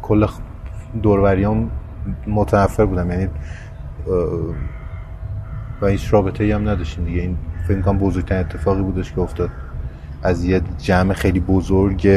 کل 0.01 0.27
دوروریام 1.03 1.71
متنفر 2.27 2.85
بودم. 2.85 3.11
یعنی 3.11 3.27
و 5.81 5.87
هیچ 5.87 6.13
رابطه 6.13 6.43
ای 6.43 6.51
هم 6.51 6.69
نداشتیم 6.69 7.05
دیگه. 7.05 7.21
این 7.21 7.37
فکر 7.67 7.81
کنم 7.81 7.97
بزرگترین 7.97 8.41
اتفاقی 8.41 8.81
بودش 8.81 9.13
که 9.13 9.21
افتاد. 9.21 9.49
از 10.23 10.43
یه 10.43 10.61
جمع 10.77 11.13
خیلی 11.13 11.39
بزرگ 11.39 12.07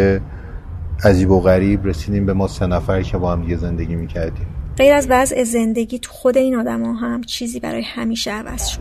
عجیب 1.05 1.31
و 1.31 1.41
غریب 1.41 1.87
رسیدیم 1.87 2.27
به 2.27 2.33
ما 2.33 2.49
سه 2.49 2.67
نفر 2.67 3.03
که 3.03 3.19
با 3.19 3.33
هم 3.33 3.43
دیگه 3.43 3.57
زندگی 3.57 3.97
می‌کردیم. 3.97 4.47
غیر 4.81 4.95
از 4.95 5.07
وضع 5.11 5.45
زندگی 5.45 5.99
تو 5.99 6.13
خود 6.13 6.39
این 6.39 6.57
آدم 6.57 6.83
ها 6.83 6.93
هم 6.93 7.23
چیزی 7.23 7.61
برای 7.61 7.83
همیشه 7.83 8.31
عوض 8.31 8.67
شد. 8.67 8.81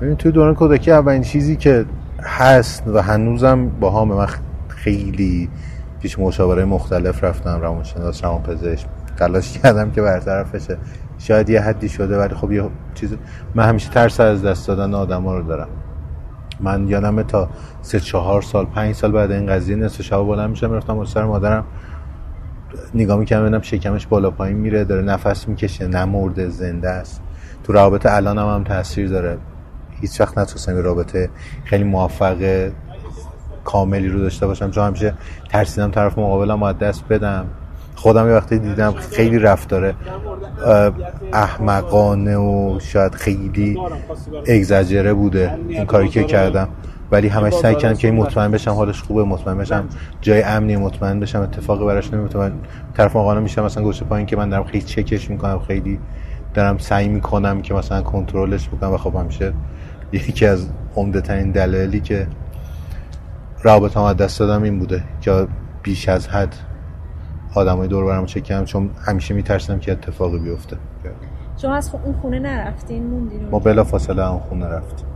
ببین 0.00 0.16
توی 0.16 0.32
دوران 0.32 0.54
کودکی 0.54 0.90
اولین 0.90 1.22
چیزی 1.22 1.56
که 1.56 1.84
هست 2.22 2.82
و 2.86 3.02
هنوزم 3.02 3.68
با 3.68 3.90
هم 3.90 4.08
من 4.08 4.26
خیلی 4.68 5.48
پیش 6.00 6.18
مشاوره 6.18 6.64
مختلف 6.64 7.24
رفتم 7.24 7.60
روانشناس 7.60 8.24
روانپزشک. 8.24 8.86
تلاش 9.18 9.58
کردم 9.58 9.90
که 9.90 10.02
برطرفشه 10.02 10.78
شاید 11.18 11.50
یه 11.50 11.60
حدی 11.60 11.88
شده 11.88 12.18
ولی 12.18 12.34
خب 12.34 12.52
یه 12.52 12.64
چیز 12.94 13.14
من 13.54 13.68
همیشه 13.68 13.90
ترس 13.90 14.20
از 14.20 14.44
دست 14.44 14.68
دادن 14.68 14.94
آدما 14.94 15.38
رو 15.38 15.42
دارم. 15.42 15.68
من 16.60 16.88
یادمه 16.88 17.22
تا 17.22 17.48
سه 17.82 18.00
چهار 18.00 18.42
سال 18.42 18.66
پنج 18.66 18.94
سال 18.94 19.12
بعد 19.12 19.30
این 19.30 19.46
قضیه 19.46 19.76
نصف 19.76 20.02
شب 20.02 20.18
بلند 20.18 20.50
میشم 20.50 20.70
می‌رفتم 20.70 21.04
سر 21.04 21.24
مادرم. 21.24 21.64
نگاه 22.94 23.18
می‌کنم 23.18 23.40
ببینم 23.40 23.62
شکمش 23.62 24.06
بالا 24.06 24.30
پایین 24.30 24.56
میره 24.56 24.84
داره 24.84 25.02
نفس 25.02 25.48
می‌کشه 25.48 25.86
نمرده 25.86 26.48
زنده 26.48 26.88
است. 26.88 27.20
تو 27.64 27.72
رابطه 27.72 28.12
الان 28.12 28.38
هم, 28.38 28.46
هم 28.46 28.64
تاثیر 28.64 29.08
داره. 29.08 29.38
هیچ 30.00 30.20
وقت 30.20 30.38
نتونستم 30.38 30.76
رابطه 30.76 31.30
خیلی 31.64 31.84
موفق 31.84 32.68
کاملی 33.64 34.08
رو 34.08 34.20
داشته 34.20 34.46
باشم. 34.46 34.70
چون 34.70 34.86
همیشه 34.86 35.14
ترسیدم 35.50 35.90
طرف 35.90 36.18
مقابلم 36.18 36.60
باید 36.60 36.78
دست 36.78 37.04
بدم. 37.08 37.46
خودم 37.94 38.28
یه 38.28 38.34
وقتی 38.34 38.58
دیدم 38.58 38.92
خیلی 38.92 39.38
رفتاره 39.38 39.94
احمقانه 41.32 42.36
و 42.36 42.78
شاید 42.80 43.14
خیلی 43.14 43.78
اگزاجره 44.46 45.14
بوده 45.14 45.58
این 45.68 45.86
کاری 45.86 46.08
که 46.08 46.24
کردم. 46.24 46.68
ولی 47.10 47.28
همش 47.28 47.52
سعی 47.52 47.74
کردم 47.74 47.96
که 47.96 48.10
مطمئن 48.10 48.50
بشم 48.50 48.70
حالش 48.70 49.02
خوبه 49.02 49.24
مطمئن 49.24 49.58
بشم 49.58 49.84
جای 50.20 50.42
امنی 50.42 50.76
مطمئن 50.76 51.20
بشم 51.20 51.40
اتفاقی 51.40 51.84
براش 51.86 52.12
نمیفته. 52.12 52.52
طرف 52.94 53.16
آقا 53.16 53.34
میشم 53.34 53.64
مثلا 53.64 53.82
گوشه 53.82 54.04
پایین 54.04 54.26
که 54.26 54.36
من 54.36 54.48
دارم 54.48 54.64
خیلی 54.64 54.84
چکش 54.84 55.30
می‌کنم 55.30 55.58
خیلی 55.58 55.98
دارم 56.54 56.78
سعی 56.78 57.08
می‌کنم 57.08 57.62
که 57.62 57.74
مثلا 57.74 58.02
کنترلش 58.02 58.68
بکنم 58.68 58.92
و 58.92 58.96
خب 58.96 59.16
همیشه 59.16 59.52
یکی 60.12 60.46
از 60.46 60.68
عمده 60.96 61.20
ترین 61.20 61.50
دلایلی 61.50 62.00
که 62.00 62.26
رابطه 63.62 64.00
از 64.00 64.16
دست 64.16 64.38
دادم 64.38 64.62
این 64.62 64.78
بوده 64.78 65.04
که 65.20 65.46
بیش 65.82 66.08
از 66.08 66.28
حد 66.28 66.54
آدمای 67.54 67.88
دور 67.88 68.04
برم 68.04 68.26
چکم 68.26 68.64
چون 68.64 68.90
همیشه 69.06 69.34
میترسم 69.34 69.78
که 69.78 69.92
اتفاقی 69.92 70.38
بیفته. 70.38 70.76
شما 71.56 71.74
از 71.74 71.90
اون 72.04 72.14
خونه 72.14 72.38
نرفتین؟ 72.38 73.06
موندین 73.06 73.48
ما 73.50 73.58
بلا 73.58 73.84
فاصله 73.84 74.30
اون 74.30 74.40
خونه 74.40 74.66
رفتیم. 74.66 75.06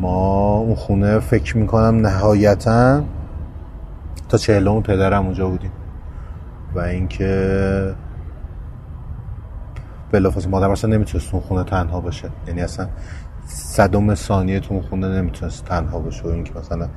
ما 0.00 0.56
اون 0.56 0.74
خونه 0.74 1.18
فکر 1.18 1.56
می‌کنم 1.56 2.06
نهایتا 2.06 3.02
تا 4.28 4.38
چهلوم 4.38 4.82
پدرم 4.82 5.24
اونجا 5.24 5.48
بودیم. 5.48 5.72
و 6.74 6.78
اینکه 6.78 7.94
بلافاصله 10.12 10.50
مادر 10.50 10.70
اصلا 10.70 10.90
نمی‌تونست 10.90 11.34
اون 11.34 11.42
خونه 11.42 11.64
تنها 11.64 12.00
باشه. 12.00 12.28
یعنی 12.48 12.62
اصلا 12.62 12.88
صدم 13.46 14.14
ثانیه 14.14 14.60
تو 14.60 14.74
اون 14.74 14.82
خونه 14.82 15.08
نمی‌تونست 15.08 15.64
تنها 15.64 15.98
باشه. 15.98 16.22
و 16.22 16.28
اینکه 16.28 16.52
مثلا 16.58 16.88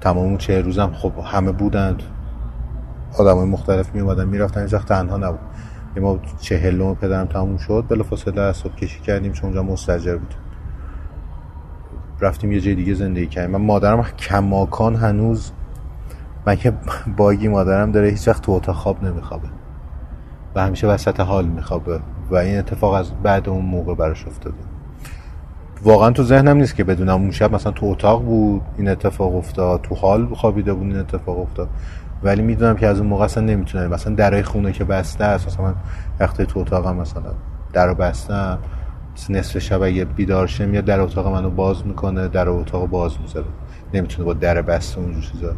تمام 0.00 0.24
اون 0.24 0.36
چه 0.36 0.60
روزم 0.60 0.92
خب 0.92 1.12
همه 1.24 1.52
بودند. 1.52 2.02
آدم 3.18 3.36
های 3.36 3.46
مختلف 3.46 3.94
می 3.94 4.00
اومدن 4.00 4.24
می‌رفتن 4.24 4.60
اینجا 4.60 4.78
تنها 4.78 5.16
نبود. 5.16 5.40
ما 5.96 6.18
چهلم 6.40 6.94
پدرم 6.94 7.26
تموم 7.26 7.56
شد 7.56 7.84
بلافاصله 7.88 8.40
از 8.40 8.56
صبح 8.56 8.74
کشی 8.74 9.00
کردیم 9.00 9.32
چون 9.32 9.44
اونجا 9.44 9.62
مستجر 9.62 10.16
بود. 10.16 10.34
رفتیم 12.24 12.52
یه 12.52 12.60
جای 12.60 12.74
دیگه 12.74 12.94
زندگی 12.94 13.26
کردیم. 13.26 13.50
من 13.50 13.66
مادرم 13.66 14.02
کماکان 14.02 14.96
هنوز. 14.96 15.52
من 16.46 16.56
که 16.56 16.72
باگی 17.16 17.48
مادرم 17.48 17.92
داره 17.92 18.08
هیچ 18.08 18.28
وقت 18.28 18.42
تو 18.42 18.52
اتاق 18.52 18.76
خواب 18.76 19.04
نمیخوابه. 19.04 19.48
و 20.54 20.62
همیشه 20.66 20.86
وسط 20.86 21.20
حال 21.20 21.44
میخوابه. 21.44 22.00
و 22.30 22.36
این 22.36 22.58
اتفاق 22.58 22.92
از 22.92 23.12
بعد 23.22 23.48
اون 23.48 23.64
موقع 23.64 23.94
براش 23.94 24.26
افتاده. 24.26 24.56
واقعا 25.82 26.10
تو 26.10 26.22
ذهنم 26.22 26.56
نیست 26.56 26.74
که 26.74 26.84
بدونم 26.84 27.14
اون 27.14 27.30
شب 27.30 27.54
مثلا 27.54 27.72
تو 27.72 27.86
اتاق 27.86 28.22
بود 28.22 28.62
این 28.78 28.88
اتفاق 28.88 29.36
افتاد 29.36 29.80
تو 29.80 29.94
حال 29.94 30.34
خوابیده 30.34 30.74
بود 30.74 30.86
این 30.86 30.96
اتفاق 30.96 31.38
افتاد. 31.40 31.68
ولی 32.22 32.42
می‌دونم 32.42 32.76
که 32.76 32.86
از 32.86 32.98
اون 32.98 33.08
موقع 33.08 33.24
اصلا 33.24 33.44
نمی‌تونه 33.44 33.88
مثلا 33.88 34.14
درای 34.14 34.42
خونه 34.42 34.72
که 34.72 34.84
بسته 34.84 35.24
است 35.24 35.46
مثلا 35.46 35.64
من 35.64 35.74
وقتی 36.20 36.46
تو 36.46 36.60
اتاقم 36.60 36.96
مثلا 36.96 37.32
در 37.72 37.86
رو 37.86 37.94
بستم 37.94 38.58
نصف 39.30 39.58
شب 39.58 39.82
اگه 39.82 40.04
بیدار 40.04 40.46
شم 40.46 40.74
یا 40.74 40.80
در 40.80 41.00
اتاق 41.00 41.26
منو 41.26 41.50
باز 41.50 41.86
می‌کنه 41.86 42.28
در 42.28 42.48
اتاق 42.48 42.88
باز 42.88 43.12
می‌ذاره. 43.20 43.46
نمی‌تونه 43.94 44.26
با 44.26 44.32
در 44.32 44.62
بسته 44.62 44.98
اونجور 44.98 45.22
چیزا 45.22 45.54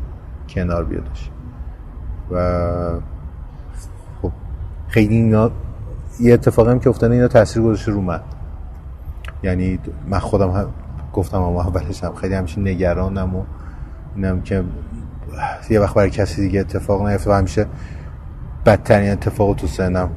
کنار 0.49 0.85
بیادش. 0.85 1.31
و 2.31 3.01
خب 4.23 4.33
خیلی 4.89 5.15
اینا 5.15 5.51
یه 6.21 6.35
اتفاقی 6.35 6.71
هم 6.71 6.81
که 6.81 6.89
افتاده 6.91 7.15
اینا 7.15 7.29
تاثیر 7.29 7.63
گذاشته 7.63 7.93
رو 7.93 8.01
من. 8.01 8.21
یعنی 9.43 9.79
من 10.09 10.19
خودم 10.19 10.51
هم 10.51 10.67
گفتم 11.13 11.43
اما 11.43 11.63
اولش 11.63 12.05
هم 12.05 12.15
خیلی 12.15 12.35
همیشه 12.35 12.61
نگرانم 12.61 13.37
و 13.37 13.43
اینم 14.17 14.43
که 14.43 14.65
یه 15.71 15.81
وقت 15.81 15.95
برای 15.95 16.11
کسی 16.11 16.43
دیگه 16.43 16.61
اتفاق 16.61 17.07
نیفته 17.07 17.31
و 17.31 17.33
همیشه 17.33 17.67
بدترین 18.67 19.13
اتفاق 19.13 19.57
تو 19.57 19.67
سنم 19.67 20.09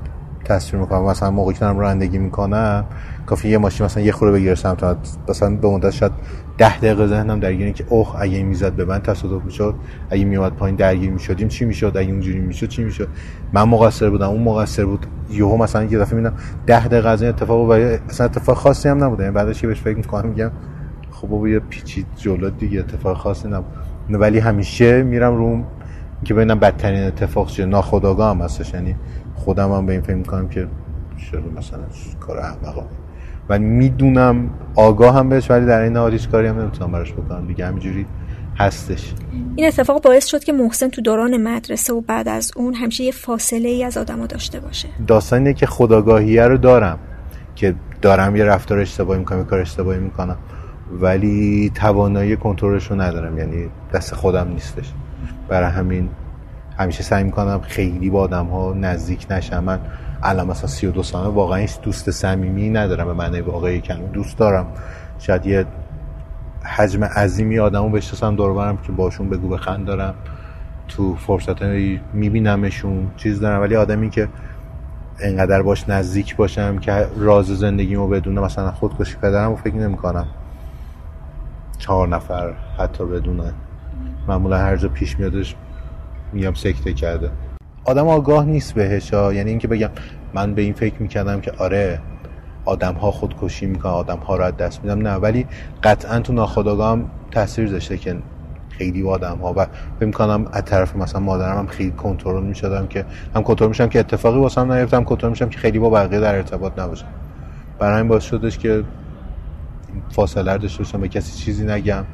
تصویر 0.46 0.82
می‌کنم 0.82 1.04
مثلا 1.04 1.32
موقعی 1.32 1.54
که 1.54 1.66
رانندگی 1.66 2.18
می‌کنم 2.18 2.86
کافی 3.30 3.50
یه 3.50 3.58
ماشین 3.58 3.86
مثلا 3.86 4.04
یه 4.04 4.12
خوره 4.12 4.32
بگیره 4.32 4.56
سمت 4.56 4.98
مثلا 5.30 5.56
به 5.56 5.68
مدت 5.68 5.90
شاید 5.90 6.12
ده 6.58 6.78
دقیقه 6.78 7.08
ذهنم 7.08 7.40
درگیره 7.40 7.72
که 7.72 7.86
اوه 7.90 8.16
اگه 8.22 8.44
می‌زد 8.44 8.74
به 8.74 8.86
من 8.86 9.00
تصادف 9.00 9.46
می‌شد 9.46 9.76
اگه 10.10 10.26
میومد 10.26 10.54
پایین 10.56 10.76
درگیر 10.76 11.12
می‌شدیم 11.12 11.48
چی 11.48 11.66
می‌شد؟ 11.66 11.98
اگه 11.98 12.12
اونجوری 12.12 12.40
می‌شد 12.40 12.68
چی 12.68 12.84
می‌شد؟ 12.84 13.08
من 13.54 13.64
مقصر 13.64 14.10
بودم 14.10 14.30
اون 14.30 14.44
مقصر 14.44 14.86
بود. 14.86 15.06
یهو 15.32 15.58
مثلا 15.58 15.84
یه 15.84 16.00
دفعه 16.00 16.16
می‌بینم 16.16 16.36
ده 16.68 16.88
دقیقه 16.88 17.10
از 17.10 17.22
این 17.22 17.30
اتفاق 17.30 17.70
و 17.70 17.72
اصلا 17.72 18.26
اتفاق 18.26 18.58
خاصی 18.58 18.90
هم 18.90 19.04
نبوده. 19.04 19.24
یعنی 19.24 19.36
بعدش 19.36 19.66
بهش 19.66 19.82
فکر 19.82 19.98
می‌کنم 19.98 20.30
میگم 20.30 20.52
خب 21.12 21.28
بابا 21.28 21.50
یه 21.50 21.60
پیچید 21.60 22.06
جلو 22.16 22.50
دیگه 22.50 22.80
اتفاق 22.80 23.18
خاصی 23.18 23.48
نبود. 23.48 23.74
ولی 24.10 24.40
همیشه 24.40 25.04
میرم 25.04 25.38
روم 25.38 25.64
که 26.24 26.34
ببینم 26.34 26.60
بدترین 26.60 27.04
اتفاق 27.04 27.48
چیه. 27.48 27.66
ناخودآگاه 27.66 28.36
هم 28.36 28.42
هستش. 28.42 28.74
یعنی 28.74 28.96
خودم 29.36 29.72
هم 29.72 29.86
به 29.86 29.92
این 29.92 30.02
فکر 30.02 30.16
می‌کنم 30.16 30.48
که 30.48 30.68
شروع 31.18 31.54
مثلا 31.58 31.80
کار 32.20 32.38
احمقانه. 32.38 32.88
و 33.50 33.60
می‌دونم 33.60 34.50
آگاه 34.76 35.16
هم 35.16 35.30
بهش 35.30 35.52
ولی 35.52 35.66
در 35.66 35.82
این 35.82 35.98
حال 35.98 36.12
هیچ 36.12 36.30
کاری 36.30 36.48
هم 36.48 36.60
نمی‌تونم 36.60 36.92
براش 36.92 37.14
بکنم. 37.14 37.48
دیگه 37.48 37.66
همینجوری 37.66 38.06
هستش. 38.58 39.14
این 39.56 39.68
اتفاق 39.68 40.02
باعث 40.02 40.26
شد 40.26 40.44
که 40.44 40.54
محسن 40.54 40.88
تو 40.88 41.02
دوران 41.02 41.38
مدرسه 41.38 41.94
و 41.94 42.02
بعد 42.02 42.28
از 42.28 42.52
اون 42.56 42.74
همیشه 42.74 43.04
یه 43.04 43.12
فاصله 43.12 43.70
ای 43.70 43.84
از 43.84 43.98
آدما 43.98 44.26
داشته 44.26 44.60
باشه. 44.60 44.88
داستان 45.08 45.40
اینه 45.40 45.54
که 45.54 45.66
خداگاهیه 45.66 46.44
رو 46.44 46.58
دارم 46.58 47.00
که 47.56 47.76
دارم 48.02 48.36
یه 48.36 48.44
رفتار 48.44 48.80
اشتباهی 48.80 49.20
می‌کنم 49.20 49.38
یه 49.38 49.44
کار 49.44 49.60
اشتباهی 49.60 50.00
می‌کنم 50.00 50.38
ولی 51.02 51.72
توانایی 51.76 52.36
کنترلش 52.36 52.88
رو 52.88 53.02
ندارم. 53.02 53.38
یعنی 53.38 53.70
دست 53.94 54.16
خودم 54.16 54.48
نیستش. 54.48 54.94
برای 55.48 55.70
همین 55.70 56.10
همیشه 56.78 57.04
سعی 57.04 57.24
می‌کنم 57.24 57.60
خیلی 57.64 58.10
با 58.10 58.22
آدم 58.22 58.46
ها 58.46 58.74
نزدیک 58.74 59.28
نشم. 59.32 59.64
من 59.64 59.80
الان 60.24 60.48
مثلا 60.48 60.68
32 60.68 61.04
ساله 61.04 61.30
واقعا 61.30 61.58
هیچ 61.58 61.82
دوست 61.82 62.12
صمیمی 62.12 62.70
ندارم. 62.70 63.06
به 63.06 63.14
معنی 63.14 63.42
واقعی 63.42 63.82
کلمه 63.82 64.08
دوست 64.08 64.38
دارم. 64.38 64.68
شاید 65.20 65.46
یه 65.46 65.66
حجم 66.64 67.04
عظیمی 67.04 67.60
آدمو 67.60 67.90
بشناسم 67.90 68.36
دور 68.36 68.54
برم 68.54 68.78
که 68.78 68.92
باشون 68.92 69.30
بگو 69.30 69.50
بخند 69.50 69.86
دارم 69.86 70.14
تو 70.88 71.16
فرصت 71.16 71.62
میبینمشون 72.14 73.12
چیز 73.18 73.40
دارم. 73.40 73.62
ولی 73.62 73.76
آدمی 73.76 74.10
که 74.10 74.28
انقدر 75.20 75.62
باش 75.62 75.90
نزدیک 75.90 76.36
باشم 76.36 76.78
که 76.78 77.08
راز 77.18 77.46
زندگیمو 77.46 78.08
بدونه 78.08 78.42
مثلا 78.42 78.72
خودکشی 78.72 79.16
پدرم 79.18 79.50
رو 79.50 79.56
فکر 79.56 79.76
نمی‌کنم 79.76 80.28
چهار 81.78 82.08
نفر 82.08 82.54
حتی 82.80 83.06
بدونن 83.06 83.54
معمولا 84.28 84.58
هر 84.58 84.78
جا 84.78 84.90
پیش 84.90 85.20
میادش 85.20 85.56
میگم 86.34 86.54
سکته 86.54 86.94
کرده. 86.94 87.32
آدم 87.90 88.08
آگاه 88.08 88.46
نیست 88.46 88.74
بهش 88.74 89.14
ها 89.14 89.34
یعنی 89.34 89.50
اینکه 89.50 89.68
بگم 89.68 89.90
من 90.34 90.54
به 90.54 90.62
این 90.62 90.74
فکر 90.74 91.02
می‌کردم 91.02 91.42
که 91.42 91.52
آره 91.58 92.00
آدم 92.66 92.94
ها 92.94 93.12
خودکشی 93.12 93.66
می‌کنن 93.66 93.92
آدم 93.92 94.18
ها 94.18 94.36
رو 94.36 94.44
از 94.44 94.58
دست 94.58 94.84
میدم. 94.84 95.08
نه 95.08 95.16
ولی 95.16 95.48
قطعا 95.84 96.20
تو 96.20 96.34
ناخودآگاه 96.34 96.92
هم 96.92 97.10
تاثیر 97.32 97.70
داشته 97.70 97.98
که 97.98 98.18
خیلی 98.70 99.08
آدم 99.08 99.38
ها 99.38 99.54
و 99.58 99.66
فکر 99.96 100.06
می‌کنم 100.06 100.46
از 100.52 100.66
طرف 100.66 100.96
مثلا 100.96 101.22
مادرم 101.22 101.58
هم 101.58 101.68
خیلی 101.68 101.92
کنترل 101.92 102.44
می‌شدم 102.44 102.88
که 102.88 103.06
هم 103.36 103.44
کنترل 103.44 103.68
میشم 103.68 103.88
که 103.88 104.00
اتفاقی 104.00 104.40
واسم 104.40 104.72
نیفتم 104.72 105.04
کنترل 105.04 105.30
میشم 105.30 105.50
که 105.50 105.60
خیلی 105.60 105.80
با 105.80 105.90
بقیه 105.90 106.20
در 106.20 106.36
ارتباط 106.36 106.80
نباشم. 106.80 107.08
برای 107.80 107.98
این 107.98 108.08
باعث 108.08 108.24
شدش 108.24 108.58
که 108.58 108.84
فاصله 110.10 110.58
داشته 110.58 110.84
باشم 110.84 111.02
به 111.02 111.08
کسی 111.08 111.38
چیزی 111.38 111.66
نگم 111.66 112.06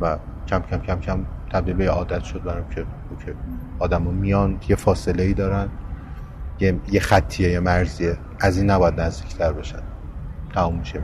و 0.00 0.16
کم 0.48 0.62
کم 0.70 0.78
کم 0.78 1.00
کم 1.00 1.18
تبدیل 1.52 1.74
به 1.74 1.90
عادت 1.90 2.24
شد 2.24 2.42
برام 2.42 2.64
که 2.74 2.84
آدم 3.78 4.02
میان 4.02 4.58
یه 4.68 4.76
فاصله 4.76 5.22
ای 5.22 5.34
دارن. 5.34 5.68
یه, 6.60 6.80
یه 6.92 7.00
خطیه 7.00 7.50
یه 7.50 7.60
مرزیه. 7.60 8.18
از 8.40 8.58
این 8.58 8.70
نباید 8.70 9.00
نزدیکتر 9.00 9.52
باشن 9.52 9.82
تمام 10.54 10.78
میشه. 10.78 11.02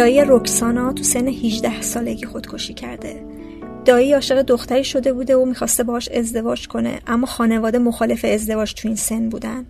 دایی 0.00 0.22
رکسانا 0.26 0.92
تو 0.92 1.02
سن 1.02 1.28
18 1.28 1.80
سالگی 1.80 2.26
خودکشی 2.26 2.74
کرده. 2.74 3.24
دایی 3.84 4.12
عاشق 4.12 4.42
دختری 4.42 4.84
شده 4.84 5.12
بوده 5.12 5.36
و 5.36 5.44
می‌خواسته 5.44 5.84
باش 5.84 6.08
ازدواج 6.08 6.68
کنه 6.68 7.00
اما 7.06 7.26
خانواده 7.26 7.78
مخالف 7.78 8.24
ازدواج 8.24 8.74
تو 8.74 8.88
این 8.88 8.96
سن 8.96 9.28
بودن. 9.28 9.64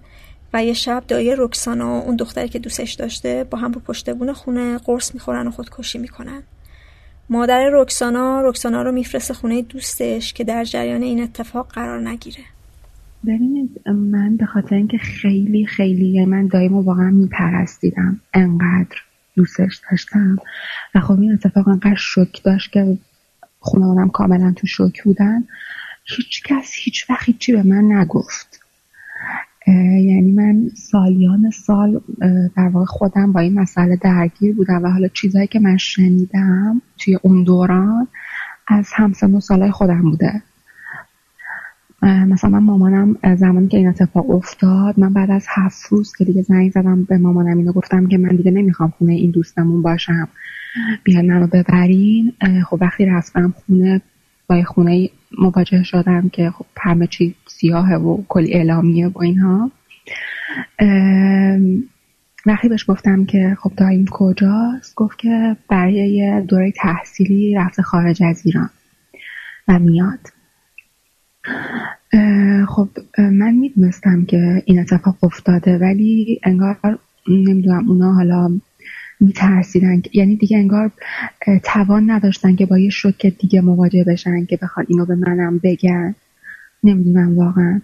و 0.53 0.65
یه 0.65 0.73
شب 0.73 1.05
دایی 1.09 1.35
رکسانا 1.39 1.99
اون 1.99 2.17
دختری 2.17 2.49
که 2.49 2.59
دوستش 2.59 2.93
داشته 2.93 3.45
با 3.51 3.59
هم 3.59 3.73
رو 3.73 3.81
پشت 3.81 4.11
بون 4.11 4.33
خونه 4.33 4.79
قرص 4.79 5.15
می‌خورن 5.15 5.47
و 5.47 5.51
خودکشی 5.51 5.99
می‌کنن. 5.99 6.43
مادر 7.31 7.71
رکسانا 7.73 8.41
رکسانا 8.41 8.83
رو 8.83 8.93
میفرسته 8.93 9.35
خونه 9.35 9.63
دوستش 9.63 10.33
که 10.33 10.45
در 10.45 10.65
جریان 10.65 11.03
این 11.03 11.23
اتفاق 11.23 11.73
قرار 11.73 12.09
نگیره. 12.09 12.45
ببینید 13.27 13.89
من 13.89 14.37
به 14.37 14.47
خاطر 14.47 14.75
اینکه 14.75 14.99
خیلی 14.99 15.67
خیلی 15.67 16.25
من 16.25 16.47
دایمو 16.47 16.83
واقعا 16.83 17.11
میپرستیدم. 17.11 18.21
انقدر. 18.35 18.97
دوستش 19.37 19.81
داشتم. 19.91 20.39
و 20.95 21.01
خب 21.01 21.21
این 21.21 21.33
اتفاق 21.33 21.69
انقدر 21.69 21.95
شک 21.95 22.43
داشت 22.45 22.73
که 22.73 22.99
خانوادم 23.61 24.09
کاملا 24.09 24.53
تو 24.57 24.67
شوک 24.67 25.03
بودن. 25.03 25.45
هیچ 26.05 26.43
کس 26.43 26.73
هیچ 26.75 27.11
وقت 27.11 27.25
هیچی 27.25 27.53
به 27.53 27.63
من 27.63 27.93
نگفت. 27.93 28.61
یعنی 29.67 30.33
من 30.33 30.69
سالیان 30.75 31.51
سال 31.51 32.01
در 32.57 32.69
واقع 32.69 32.87
خودم 32.87 33.33
با 33.33 33.41
این 33.41 33.61
مسئله 33.61 33.97
درگیر 33.97 34.55
بودم 34.55 34.83
و 34.83 34.89
حالا 34.89 35.09
چیزهایی 35.09 35.49
که 35.49 35.61
من 35.61 35.77
شنیدم 35.77 36.83
توی 36.99 37.19
اون 37.23 37.45
دوران 37.45 38.09
از 38.67 38.91
همسن 38.93 39.35
و 39.35 39.41
سالای 39.41 39.71
خودم 39.71 40.03
بوده. 40.03 40.43
مثلا 42.03 42.51
من 42.51 42.59
مامانم 42.59 43.17
زمانی 43.37 43.69
که 43.69 43.77
این 43.77 43.89
اتفاق 43.89 44.31
افتاد 44.31 45.01
من 45.01 45.13
بعد 45.13 45.31
از 45.31 45.47
هفت 45.49 45.87
روز 45.91 46.17
که 46.17 46.25
دیگه 46.25 46.43
زنگ 46.43 46.71
زدم 46.71 47.05
به 47.05 47.19
مامانم 47.19 47.59
اینو 47.59 47.73
گفتم 47.73 48.07
که 48.07 48.19
من 48.19 48.37
دیگه 48.37 48.51
نمی‌خوام 48.51 48.93
خونه 48.99 49.13
این 49.13 49.31
دوستمون 49.31 49.83
باشم. 49.83 50.29
بیان 51.05 51.27
منو 51.27 51.47
ببرین. 51.47 52.33
خب 52.67 52.79
وقتی 52.81 53.07
رفتم 53.07 53.55
خونه 53.67 54.01
با 54.47 54.63
خونه 54.63 55.09
مواجه 55.39 55.83
شدم 55.83 56.29
که 56.29 56.51
خب 56.51 56.67
همه 56.81 57.07
چی 57.07 57.35
سیاهه 57.47 57.95
و 57.95 58.23
کلی 58.29 58.55
اعلامیه 58.55 59.09
با 59.09 59.23
اینها. 59.23 59.71
وقتی 62.47 62.69
بهش 62.69 62.85
گفتم 62.89 63.25
که 63.25 63.57
خب 63.61 63.73
داییم 63.77 64.07
کجاست 64.11 64.95
گفت 64.95 65.19
که 65.19 65.57
برای 65.69 66.43
دوره 66.49 66.73
تحصیلی 66.77 67.55
رفته 67.55 67.83
خارج 67.83 68.23
از 68.23 68.43
ایران 68.47 68.71
و 69.69 69.79
میاد. 69.79 70.40
خب 72.69 72.89
من 73.19 73.55
می‌دونستم 73.55 74.25
که 74.25 74.63
این 74.67 74.81
اتفاق 74.81 75.25
افتاده 75.25 75.79
ولی 75.79 76.41
انگار 76.45 76.99
نمی‌دونم 77.29 77.91
اونا 77.91 78.13
حالا 78.13 78.61
میترسیدن 79.21 80.03
یعنی 80.13 80.37
دیگه 80.37 80.59
انگار 80.59 80.91
توان 81.65 82.11
نداشتن 82.11 82.57
که 82.57 82.67
با 82.67 82.79
یه 82.79 82.91
شوک 82.91 83.27
دیگه 83.27 83.61
مواجه 83.61 84.05
بشن 84.05 84.45
که 84.45 84.57
بخواد 84.63 84.87
اینو 84.89 85.07
به 85.07 85.15
منم 85.15 85.59
بگن. 85.59 86.15
نمی‌دونم 86.85 87.39
واقعا. 87.39 87.81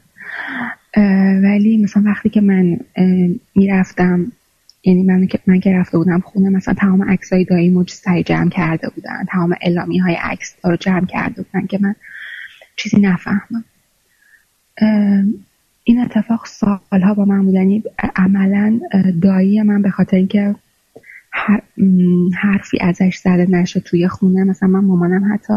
ولی 1.43 1.77
مثلا 1.77 2.03
وقتی 2.07 2.29
که 2.29 2.41
من 2.41 2.79
می‌رفتم 3.55 4.33
یعنی 4.85 5.03
من 5.03 5.27
که 5.27 5.39
من 5.47 5.61
که 5.61 5.73
رفته 5.73 5.99
بودم 5.99 6.21
خونه 6.21 6.49
مثلا 6.49 6.75
تمام 6.75 7.11
عکسای 7.11 7.45
دایی 7.45 7.85
سعی 7.89 8.23
جمع 8.23 8.51
کرده 8.51 8.89
بودن 8.89 9.25
تمام 9.29 9.55
اعلامی 9.61 9.99
های 9.99 10.15
عکس 10.15 10.57
رو 10.65 10.77
جمع 10.77 11.07
کرده 11.07 11.43
بودن 11.43 11.67
که 11.67 11.79
من 11.83 11.95
چیزی 12.77 13.01
نفهمم. 13.01 13.65
این 15.85 16.01
اتفاق 16.01 16.47
سالها 16.47 17.15
با 17.15 17.25
من 17.25 17.45
بود. 17.45 17.55
یعنی 17.55 17.83
عملا 18.17 18.81
دایی 19.23 19.63
من 19.63 19.83
به 19.83 19.91
خاطر 19.91 20.17
اینکه 20.17 20.55
حرفی 22.35 22.79
ازش 22.81 23.17
زده 23.17 23.47
نشه 23.51 23.81
توی 23.81 24.09
خونه 24.09 24.45
مثلا 24.45 24.69
من 24.69 24.85
مامانم 24.85 25.35
حتی 25.35 25.55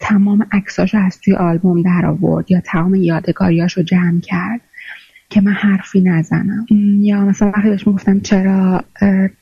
تمام 0.00 0.46
عکساش 0.52 0.94
از 0.94 1.20
توی 1.20 1.34
آلبوم 1.34 1.82
در 1.82 2.06
آورد 2.06 2.50
یا 2.50 2.60
تمام 2.60 2.94
رو 3.76 3.82
جمع 3.82 4.20
کرد 4.20 4.60
که 5.30 5.40
من 5.40 5.52
حرفی 5.52 6.00
نزنم. 6.00 6.66
یا 7.00 7.24
مثلا 7.24 7.52
وقتی 7.56 7.70
بهش 7.70 7.86
می‌گفتم 7.86 8.20
چرا 8.20 8.84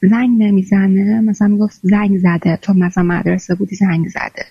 زنگ 0.02 0.42
نمی‌زنه 0.42 1.20
مثلا 1.20 1.48
می‌گفت 1.48 1.80
زنگ 1.82 2.18
زده. 2.18 2.56
تو 2.56 2.74
مثلا 2.74 3.04
مدرسه 3.04 3.54
بودی 3.54 3.76
زنگ 3.76 4.08
زده. 4.08 4.44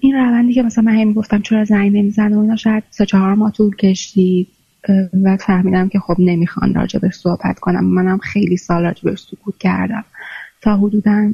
این 0.00 0.14
روندی 0.14 0.54
که 0.54 0.62
مثلا 0.62 0.84
من 0.84 0.96
هم 0.96 1.06
می‌گفتم 1.08 1.42
چرا 1.42 1.64
زنگ 1.64 1.96
نمی‌زنه 1.96 2.36
اونا 2.36 2.56
شاید 2.56 2.84
سه 2.90 3.06
چهار 3.06 3.34
ماه 3.34 3.52
طول 3.52 3.76
کشید 3.76 4.48
و 5.24 5.36
فهمیدم 5.36 5.88
که 5.88 5.98
خب 5.98 6.16
نمی‌خوان 6.18 6.74
راجبش 6.74 7.14
صحبت 7.14 7.58
کنم. 7.58 7.84
منم 7.84 8.18
خیلی 8.18 8.56
سال 8.56 8.82
راجبش 8.82 9.20
سکوت 9.20 9.58
کردم. 9.58 10.04
تا 10.60 10.76
حدودا 10.76 11.32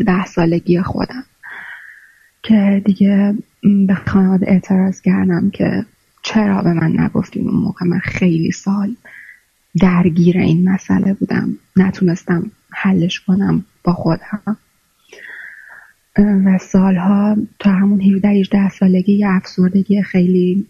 17 0.00 0.24
سالگی 0.24 0.82
خودم 0.82 1.24
که 2.42 2.82
دیگه 2.84 3.34
به 3.86 3.94
خانواده 3.94 4.50
اعتراض 4.50 5.00
کردم 5.00 5.50
که 5.50 5.86
چرا 6.22 6.62
به 6.62 6.72
من 6.72 7.00
نگفتین 7.00 7.48
اون 7.48 7.60
موقع. 7.60 7.86
من 7.86 7.98
خیلی 7.98 8.50
سال 8.50 8.96
درگیر 9.80 10.38
این 10.38 10.68
مسئله 10.68 11.14
بودم. 11.14 11.58
نتونستم 11.76 12.50
حلش 12.70 13.20
کنم 13.20 13.64
با 13.84 13.92
خودم. 13.92 14.56
و 16.18 16.58
سالها 16.58 17.36
تا 17.58 17.70
همون 17.70 18.00
17 18.00 18.28
18 18.28 18.68
سالگی 18.68 19.12
یه 19.12 19.28
افسردگی 19.28 20.02
خیلی 20.02 20.66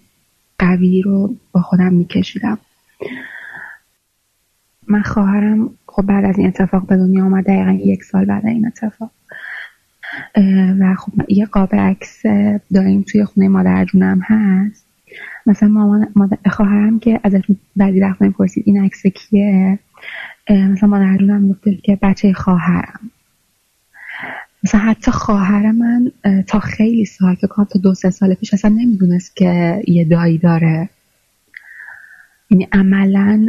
قوی 0.59 1.03
رو 1.03 1.37
با 1.53 1.63
خودم 1.63 1.93
میکشیدم. 1.93 2.59
من 4.89 5.03
خواهرم 5.03 5.71
خب 5.87 6.03
بعد 6.03 6.25
از 6.25 6.39
این 6.39 6.47
اتفاق 6.47 6.87
به 6.87 6.97
دنیا 6.97 7.25
آمد 7.25 7.45
دقیقا 7.45 7.73
یک 7.73 8.05
سال 8.05 8.25
بعد 8.25 8.47
این 8.47 8.67
اتفاق. 8.67 9.11
و 10.81 10.95
خب 10.95 11.13
یه 11.29 11.47
قاب 11.47 11.75
عکس 11.75 12.23
داریم 12.75 13.03
توی 13.03 13.25
خونه 13.25 13.49
مادر 13.49 13.85
جونم 13.85 14.21
هست. 14.23 14.87
مثلا 15.47 15.69
مامان 15.69 16.09
مادر 16.17 16.51
خواهرم 16.51 16.99
که 16.99 17.21
ازش 17.23 17.43
بعضی 17.77 18.01
وقت 18.01 18.23
می‌پرسید 18.23 18.65
این 18.67 18.85
عکس 18.85 19.07
کیه؟ 19.07 19.79
مثلا 20.51 20.89
مادر 20.89 21.17
جونم 21.17 21.49
گفته 21.49 21.75
که 21.75 21.99
بچه 22.03 22.33
خواهرم. 22.33 23.11
مثلا 24.65 24.81
حتی 24.81 25.11
خواهر 25.11 25.71
من 25.71 26.13
تا 26.47 26.59
خیلی 26.61 27.05
سال 27.05 27.35
که 27.35 27.47
تا 27.47 27.79
دو 27.83 27.95
سه 27.95 28.11
سال 28.11 28.35
پیش 28.35 28.55
اصلا 28.55 28.71
نمی‌دونست 28.71 29.37
که 29.37 29.83
یه 29.89 30.05
دایی 30.05 30.39
داره. 30.39 30.89
یعنی 32.51 32.69
عملا 32.73 33.49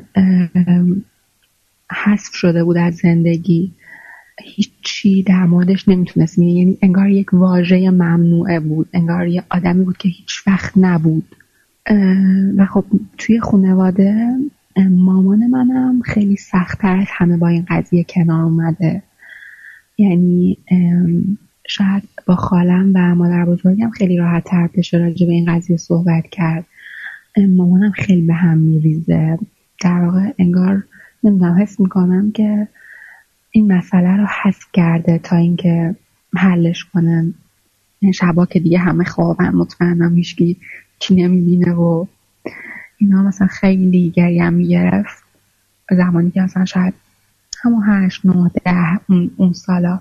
حذف 1.92 2.36
شده 2.36 2.64
بود 2.64 2.78
از 2.78 2.96
زندگی. 2.96 3.72
هیچی 4.44 5.24
در 5.24 5.46
موردش 5.46 5.88
نمی‌تونست. 5.88 6.38
یعنی 6.38 6.78
انگار 6.82 7.10
یک 7.10 7.34
واژه 7.34 7.90
ممنوعه 7.90 8.60
بود. 8.60 8.90
انگار 8.94 9.28
یه 9.28 9.44
آدمی 9.50 9.84
بود 9.84 9.98
که 9.98 10.10
هیچ 10.10 10.48
وقت 10.48 10.74
نبود. 10.78 11.36
و 12.58 12.66
خب 12.66 12.86
توی 13.18 13.40
خانواده 13.40 14.36
مامان 14.90 15.48
منم 15.48 16.02
خیلی 16.02 16.36
سختتر 16.36 16.96
از 16.96 17.08
همه 17.10 17.38
با 17.38 17.48
این 17.48 17.66
قضیه 17.70 18.06
کنار 18.10 18.42
اومده. 18.42 19.02
یعنی 19.98 20.58
شاید 21.68 22.04
با 22.26 22.36
خالم 22.36 22.92
و 22.96 23.16
مادر 23.16 23.46
بزرگم 23.46 23.90
خیلی 23.90 24.18
راحت 24.18 24.44
تر 24.44 24.70
بشه 24.76 24.98
راجع 24.98 25.28
به 25.28 25.34
این 25.34 25.56
قضیه 25.56 25.78
صحبت 25.78 26.30
کرد. 26.32 26.66
مامانم 27.38 27.92
خیلی 27.92 28.22
به 28.22 28.34
هم 28.34 28.58
میریزه. 28.58 29.40
در 29.82 30.02
واقع 30.02 30.32
انگار 30.38 30.84
نمی‌دونم 31.24 31.62
حس 31.62 31.80
می‌کنم 31.80 32.32
که 32.32 32.68
این 33.52 33.74
مسئله 33.74 34.18
رو 34.18 34.26
حذف 34.44 34.66
کرده 34.74 35.18
تا 35.18 35.36
اینکه 35.36 35.96
حلش 36.36 36.86
کنن 36.86 37.34
شبا 38.14 38.46
که 38.46 38.60
دیگه 38.60 38.78
همه 38.78 39.04
خوابن 39.04 39.50
مطمئنم 39.50 40.16
هیچکی 40.16 40.58
چی 41.00 41.16
نمی‌بینه 41.16 41.74
و 41.74 42.06
اینا 42.98 43.24
مثلا 43.24 43.48
خیلی 43.48 44.10
گریم 44.16 44.54
می‌گرفت. 44.54 45.24
زمانی 45.92 46.32
که 46.32 46.42
مثلا 46.42 46.66
شاید 46.66 46.94
همون 47.66 47.84
هشت 47.88 48.26
نه 48.26 48.52
ده 48.64 49.00
اون, 49.10 49.32
اون 49.38 49.54
سالا. 49.54 50.00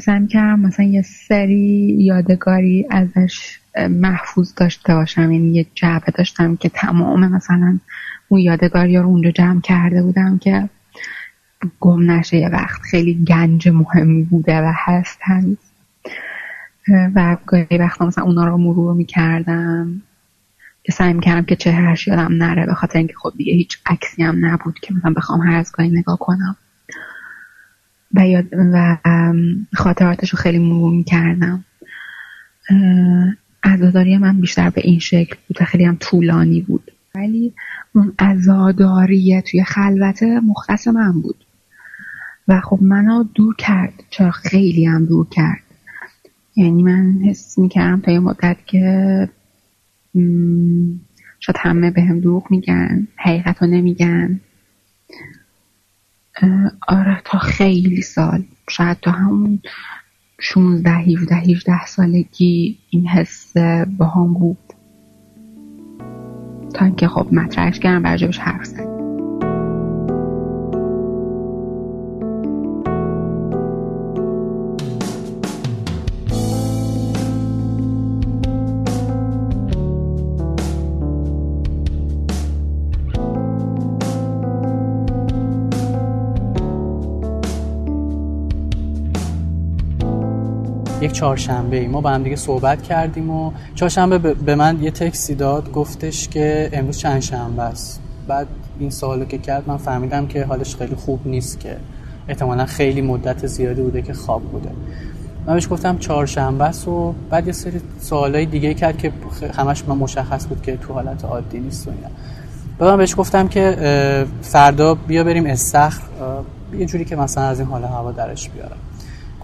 سعی 0.00 0.26
کردم 0.26 0.60
مثلا 0.60 0.86
یه 0.86 1.02
سری 1.02 1.96
یادگاری 1.98 2.86
ازش 2.90 3.58
محفوظ 3.90 4.54
داشته 4.56 4.94
باشم. 4.94 5.32
یعنی 5.32 5.48
یه 5.48 5.66
جعبه 5.74 6.12
داشتم 6.14 6.56
که 6.56 6.68
تمام 6.68 7.28
مثلا 7.28 7.78
اون 8.28 8.40
یادگاری 8.40 8.96
رو 8.96 9.06
اونجا 9.06 9.30
جمع 9.30 9.60
کرده 9.60 10.02
بودم 10.02 10.38
که 10.38 10.68
گم 11.80 12.10
نشه 12.10 12.36
یه 12.36 12.48
وقت. 12.48 12.80
خیلی 12.80 13.24
گنج 13.24 13.68
مهمی 13.68 14.22
بوده 14.22 14.60
و 14.60 14.72
هست 14.74 15.18
هنوز 15.22 15.58
و 16.88 17.36
گاهی 17.46 17.78
وقتا 17.78 18.06
مثلا 18.06 18.24
اونا 18.24 18.46
رو 18.46 18.58
مرور 18.58 18.94
می‌کردم. 18.94 20.02
که 20.82 20.92
سعی 20.92 21.12
می‌کردم 21.12 21.44
که 21.44 21.56
چهرش 21.56 22.06
یادم 22.06 22.32
نره 22.32 22.66
به 22.66 22.74
خاطر 22.74 22.98
اینکه 22.98 23.14
خب 23.22 23.32
دیگه 23.36 23.52
هیچ 23.52 23.78
عکسی 23.86 24.22
هم 24.22 24.46
نبود 24.46 24.78
که 24.80 24.94
مثلا 24.94 25.12
بخوام 25.12 25.40
هر 25.40 25.54
از 25.56 25.72
گاهی 25.72 25.90
نگاه 25.90 26.18
کنم. 26.18 26.56
و, 28.14 28.28
یاد 28.28 28.46
و 28.52 28.96
خاطراتش 29.74 30.30
رو 30.30 30.38
خیلی 30.38 30.58
مرور 30.58 30.92
می‌کردم. 30.92 31.64
عزاداری 33.64 34.18
من 34.18 34.40
بیشتر 34.40 34.70
به 34.70 34.80
این 34.84 34.98
شکل 34.98 35.36
بود 35.48 35.56
و 35.60 35.64
خیلی 35.64 35.84
هم 35.84 35.96
طولانی 35.96 36.60
بود. 36.60 36.92
ولی 37.14 37.52
اون 37.94 38.12
ازاداریه 38.18 39.42
توی 39.42 39.64
خلوت 39.64 40.22
مختص 40.22 40.88
من 40.88 41.12
بود. 41.12 41.44
و 42.48 42.60
خب 42.60 42.78
منو 42.82 43.24
دور 43.34 43.54
کرد. 43.56 43.92
چرا 44.10 44.30
خیلی 44.30 44.86
هم 44.86 45.04
دور 45.06 45.26
کرد. 45.28 45.62
یعنی 46.56 46.82
من 46.82 47.18
حس 47.24 47.58
می‌کردم 47.58 48.00
تا 48.00 48.12
یه 48.12 48.18
مدت 48.18 48.56
که 48.66 49.28
شاید 51.40 51.56
همه 51.56 51.90
به 51.90 52.02
هم 52.02 52.20
دروغ 52.20 52.50
میگن 52.50 53.08
حقیقت 53.16 53.62
رو 53.62 53.68
نمیگن 53.68 54.40
آره 56.88 57.20
تا 57.24 57.38
خیلی 57.38 58.02
سال 58.02 58.44
شاید 58.70 59.00
تا 59.00 59.10
همون 59.10 59.62
16 60.40 60.90
17 60.90 61.34
18 61.34 61.86
سالگی 61.86 62.78
این 62.90 63.06
حس 63.06 63.56
با 63.98 64.06
هم 64.06 64.34
بود. 64.34 64.58
تا 66.74 66.84
اینکه 66.84 67.08
خب 67.08 67.28
مطرحش 67.32 67.78
کردم 67.78 68.02
برجابش 68.02 68.38
حرف 68.38 68.64
زد 68.64 68.91
یک 91.02 91.12
چهارشنبه 91.12 91.76
ای. 91.76 91.86
ما 91.86 92.00
با 92.00 92.10
هم 92.10 92.22
دیگه 92.22 92.36
صحبت 92.36 92.82
کردیم 92.82 93.30
و 93.30 93.52
چهارشنبه 93.74 94.34
به 94.34 94.54
من 94.54 94.82
یه 94.82 94.90
تکسی 94.90 95.34
داد 95.34 95.72
گفتش 95.72 96.28
که 96.28 96.70
امروز 96.72 96.98
چند 96.98 97.20
شنبه 97.20 97.62
است. 97.62 98.00
بعد 98.28 98.46
این 98.78 98.90
سوالو 98.90 99.24
که 99.24 99.38
کرد 99.38 99.68
من 99.68 99.76
فهمیدم 99.76 100.26
که 100.26 100.44
حالش 100.44 100.76
خیلی 100.76 100.94
خوب 100.94 101.20
نیست 101.26 101.60
که 101.60 101.76
احتمالا 102.28 102.66
خیلی 102.66 103.00
مدت 103.00 103.46
زیادی 103.46 103.82
بوده 103.82 104.02
که 104.02 104.14
خواب 104.14 104.42
بوده. 104.42 104.70
من 105.46 105.54
بهش 105.54 105.68
گفتم 105.70 105.98
چهارشنبه 105.98 106.64
است 106.64 106.88
و 106.88 107.14
بعد 107.30 107.46
یه 107.46 107.52
سری 107.52 107.80
سوالای 108.00 108.46
دیگه 108.46 108.74
کرد 108.74 108.98
که 108.98 109.12
همش 109.56 109.84
من 109.88 109.96
مشخص 109.96 110.46
بود 110.46 110.62
که 110.62 110.76
تو 110.76 110.92
حالت 110.92 111.24
عادی 111.24 111.60
نیست 111.60 111.88
و 111.88 111.90
اینا. 111.90 112.08
بعد 112.78 112.90
من 112.90 112.96
بهش 112.96 113.14
گفتم 113.16 113.48
که 113.48 114.26
فردا 114.42 114.94
بیا 114.94 115.24
بریم 115.24 115.46
استخر 115.46 116.02
یه 116.78 116.86
جوری 116.86 117.04
که 117.04 117.16
مثلا 117.16 117.44
از 117.44 117.60
این 117.60 117.68
حال 117.68 117.84
هوا 117.84 118.12
درش 118.12 118.48
بیارم. 118.48 118.76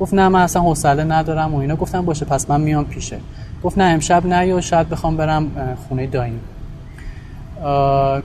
گفت 0.01 0.15
نه 0.15 0.29
من 0.29 0.43
اصلا 0.43 0.63
حوصله 0.63 1.05
ندارم 1.05 1.55
و 1.55 1.59
اینا. 1.59 1.77
گفتم 1.77 2.05
باشه 2.05 2.25
پس 2.25 2.51
من 2.51 2.61
میام 2.61 2.85
پیشه. 2.85 3.19
گفت 3.63 3.79
نه 3.79 3.85
امشب 3.85 4.27
نه 4.27 4.47
یا 4.47 4.61
شاید 4.61 4.89
بخوام 4.89 5.17
برم 5.17 5.51
خونه 5.89 6.07
دایم 6.07 6.41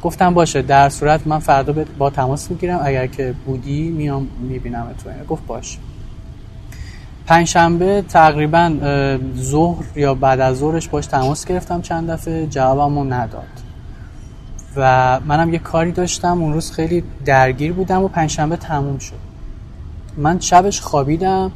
گفتم 0.04 0.34
باشه. 0.34 0.62
در 0.62 0.90
صورت 0.90 1.28
من 1.28 1.40
فردا 1.40 1.86
با 1.98 2.10
تماس 2.10 2.52
می‌گیرم. 2.52 2.80
اگر 2.84 3.08
که 3.08 3.34
بودی 3.46 3.90
میام 3.90 4.28
می‌بینم 4.40 4.88
تو 5.04 5.10
گفت 5.30 5.46
باشه. 5.48 5.78
پنجشنبه 7.26 8.02
تقریبا 8.10 8.74
ظهر 9.38 9.84
یا 9.96 10.14
بعد 10.14 10.40
از 10.40 10.58
ظهرش 10.58 10.88
باش 10.88 11.06
تماس 11.06 11.46
گرفتم 11.46 11.82
چند 11.82 12.12
دفعه. 12.12 12.48
جوابمو 12.48 13.04
نداد. 13.04 13.44
و 14.76 15.20
منم 15.26 15.54
یه 15.54 15.60
کاری 15.60 15.92
داشتم. 15.92 16.42
اون 16.42 16.54
روز 16.54 16.72
خیلی 16.72 17.04
درگیر 17.26 17.74
بودم 17.74 18.04
و 18.04 18.08
پنجشنبه 18.08 18.56
تموم 18.56 18.98
شد. 18.98 19.23
من 20.18 20.40
شبش 20.40 20.82
خوابیدم 20.82 21.52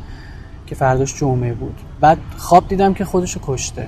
که 0.67 0.75
فرداش 0.75 1.15
جمعه 1.15 1.53
بود. 1.53 1.75
بعد 1.99 2.17
خواب 2.37 2.67
دیدم 2.67 2.93
که 2.93 3.05
خودشو 3.05 3.39
کشته. 3.43 3.87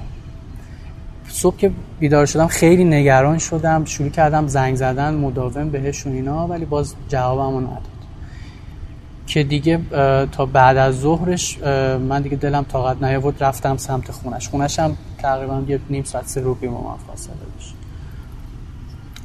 صبح 1.29 1.57
که 1.57 1.71
بیدار 1.99 2.25
شدم 2.25 2.47
خیلی 2.47 2.83
نگران 2.83 3.37
شدم 3.37 3.85
شروع 3.85 4.09
کردم 4.09 4.47
زنگ 4.47 4.75
زدن 4.75 5.13
مداوم 5.13 5.69
بهشون 5.69 6.13
اینا 6.13 6.47
ولی 6.47 6.65
باز 6.65 6.95
جوابمو 7.07 7.59
نداد. 7.59 7.81
که 9.27 9.43
دیگه 9.43 9.79
تا 10.31 10.45
بعد 10.45 10.77
از 10.77 10.99
ظهرش 10.99 11.59
من 12.09 12.21
دیگه 12.21 12.37
دلم 12.37 12.63
طاقت 12.63 13.03
نیاورد 13.03 13.43
رفتم 13.43 13.77
سمت 13.77 14.11
خونش. 14.11 14.49
خونش 14.49 14.79
هم 14.79 14.97
تقریبا 15.17 15.63
یه 15.67 15.79
نیم 15.89 16.03
ساعت 16.03 16.27
سه 16.27 16.41
روبی 16.41 16.67
با 16.67 16.81
من 16.81 16.97
فاصله 17.07 17.33
داشت. 17.55 17.73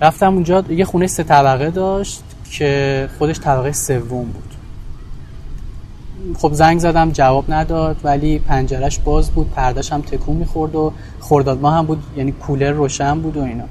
رفتم 0.00 0.34
اونجا 0.34 0.64
یه 0.68 0.84
خونه 0.84 1.06
سه 1.06 1.22
طبقه 1.22 1.70
داشت 1.70 2.22
که 2.50 3.08
خودش 3.18 3.40
طبقه 3.40 3.72
سوم 3.72 4.24
بود. 4.24 4.53
خب 6.38 6.52
زنگ 6.52 6.78
زدم 6.78 7.10
جواب 7.10 7.44
نداد 7.48 7.96
ولی 8.04 8.38
پنجرش 8.38 8.98
باز 8.98 9.30
بود 9.30 9.50
پردش 9.50 9.92
هم 9.92 10.02
تکون 10.02 10.36
می‌خورد 10.36 10.74
و 10.74 10.92
خورداد 11.20 11.60
ما 11.60 11.70
هم 11.70 11.86
بود 11.86 12.02
یعنی 12.16 12.32
کولر 12.32 12.70
روشن 12.70 13.20
بود 13.20 13.36
و 13.36 13.42
اینا. 13.42 13.64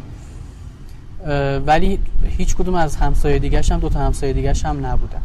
ولی 1.66 2.00
هیچ 2.38 2.56
کدوم 2.56 2.76
از 2.76 2.96
همسایه 2.96 3.40
دیگه 3.40 3.62
هم 3.72 3.80
دو 3.80 3.90
تا 3.90 4.00
همسایه 4.00 4.34
دیگه 4.34 4.54
هم 4.66 4.86
نبودن. 4.86 5.22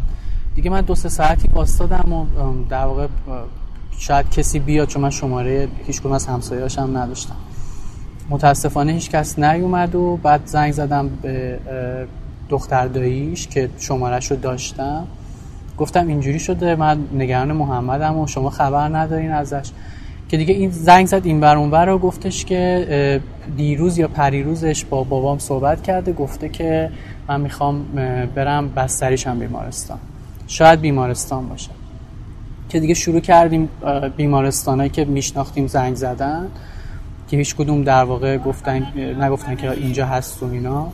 دیگه 0.54 0.70
من 0.70 0.80
دو 0.80 0.94
سه 0.94 1.08
ساعتی 1.08 1.48
باستادم 1.48 2.12
و 2.12 2.26
در 2.68 2.84
واقع 2.84 3.06
شاید 3.98 4.30
کسی 4.30 4.58
بیاد 4.58 4.88
چون 4.88 5.02
من 5.02 5.10
شماره 5.10 5.68
هیچ 5.86 6.00
کدوم 6.00 6.12
از 6.12 6.26
همسایه 6.26 6.68
هم 6.78 6.96
نداشتم. 6.96 7.36
متاسفانه 8.30 8.92
هیچ 8.92 9.10
کس 9.10 9.38
نیومد 9.38 9.94
و 9.94 10.16
بعد 10.22 10.40
زنگ 10.46 10.72
زدم 10.72 11.08
به 11.22 11.58
دختر 12.48 12.86
داییش 12.86 13.46
که 13.46 13.70
شمارش 13.78 14.30
رو 14.30 14.36
داشتم. 14.36 15.06
گفتم 15.78 16.06
اینجوری 16.06 16.38
شده 16.38 16.74
من 16.76 16.98
نگران 17.14 17.52
محمدم 17.52 18.18
و 18.18 18.26
شما 18.26 18.50
خبر 18.50 18.96
ندارین 18.96 19.30
ازش. 19.30 19.70
که 20.28 20.36
دیگه 20.36 20.54
این 20.54 20.70
زنگ 20.70 21.06
زد 21.06 21.26
این 21.26 21.40
بر 21.40 21.56
اون 21.56 21.72
رو 21.72 21.98
گفتش 21.98 22.44
که 22.44 23.20
دیروز 23.56 23.98
یا 23.98 24.08
پریروزش 24.08 24.84
با 24.84 25.04
بابام 25.04 25.38
صحبت 25.38 25.82
کرده 25.82 26.12
گفته 26.12 26.48
که 26.48 26.90
من 27.28 27.40
می‌خوام 27.40 27.84
برم 28.34 28.68
بستریشم 28.68 29.38
بیمارستان. 29.38 29.98
شاید 30.46 30.80
بیمارستان 30.80 31.48
باشه. 31.48 31.70
که 32.68 32.80
دیگه 32.80 32.94
شروع 32.94 33.20
کردیم 33.20 33.68
بیمارستانایی 34.16 34.90
که 34.90 35.04
میشناختیم 35.04 35.66
زنگ 35.66 35.94
زدن 35.96 36.46
که 37.28 37.36
هیچ 37.36 37.56
کدوم 37.56 37.84
در 37.84 38.04
واقع 38.04 38.38
گفتن 38.38 38.86
نگفتن 39.20 39.56
که 39.56 39.70
اینجا 39.70 40.06
هست 40.06 40.42
و 40.42 40.46
اینا 40.46 40.88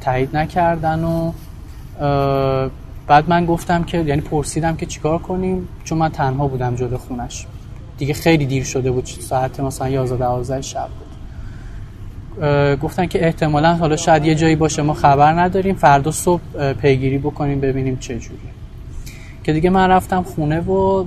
تایید 0.00 0.36
نکردن 0.36 1.04
و 1.04 1.32
بعد 3.08 3.30
من 3.30 3.46
گفتم 3.46 3.84
که 3.84 3.98
یعنی 3.98 4.20
پرسیدم 4.20 4.76
که 4.76 4.86
چیکار 4.86 5.18
کنیم 5.18 5.68
چون 5.84 5.98
من 5.98 6.08
تنها 6.08 6.48
بودم 6.48 6.76
جلو 6.76 6.98
خونش. 6.98 7.46
دیگه 7.98 8.14
خیلی 8.14 8.46
دیر 8.46 8.64
شده 8.64 8.90
بود 8.90 9.04
ساعت 9.04 9.60
مثلا 9.60 9.88
11 9.88 10.16
12 10.16 10.62
شب 10.62 10.88
بود. 10.88 11.08
گفتن 12.82 13.06
که 13.06 13.26
احتمالا 13.26 13.74
حالا 13.74 13.96
شاید 13.96 14.24
یه 14.24 14.34
جایی 14.34 14.56
باشه 14.56 14.82
ما 14.82 14.94
خبر 14.94 15.40
نداریم. 15.40 15.74
فردا 15.74 16.10
صبح 16.10 16.72
پیگیری 16.72 17.18
بکنیم 17.18 17.60
ببینیم 17.60 17.96
چه 17.96 18.18
جوری. 18.18 18.38
که 19.44 19.52
دیگه 19.52 19.70
من 19.70 19.88
رفتم 19.88 20.22
خونه 20.22 20.60
و 20.60 21.04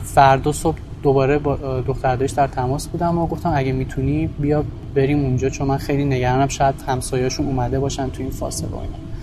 فردا 0.00 0.52
صبح 0.52 0.78
دوباره 1.02 1.38
با 1.38 1.56
دختردش 1.86 2.30
در 2.30 2.46
تماس 2.46 2.86
بودم 2.86 3.18
و 3.18 3.26
گفتم 3.26 3.52
اگه 3.54 3.72
می‌تونی 3.72 4.26
بیا 4.26 4.64
بریم 4.94 5.24
اونجا 5.24 5.48
چون 5.48 5.68
من 5.68 5.76
خیلی 5.76 6.04
نگرانم 6.04 6.48
شاید 6.48 6.74
همسایه‌شون 6.86 7.46
اومده 7.46 7.80
باشن 7.80 8.10
تو 8.10 8.22
این 8.22 8.30
فاصله 8.30 8.72
اینا. 8.72 9.13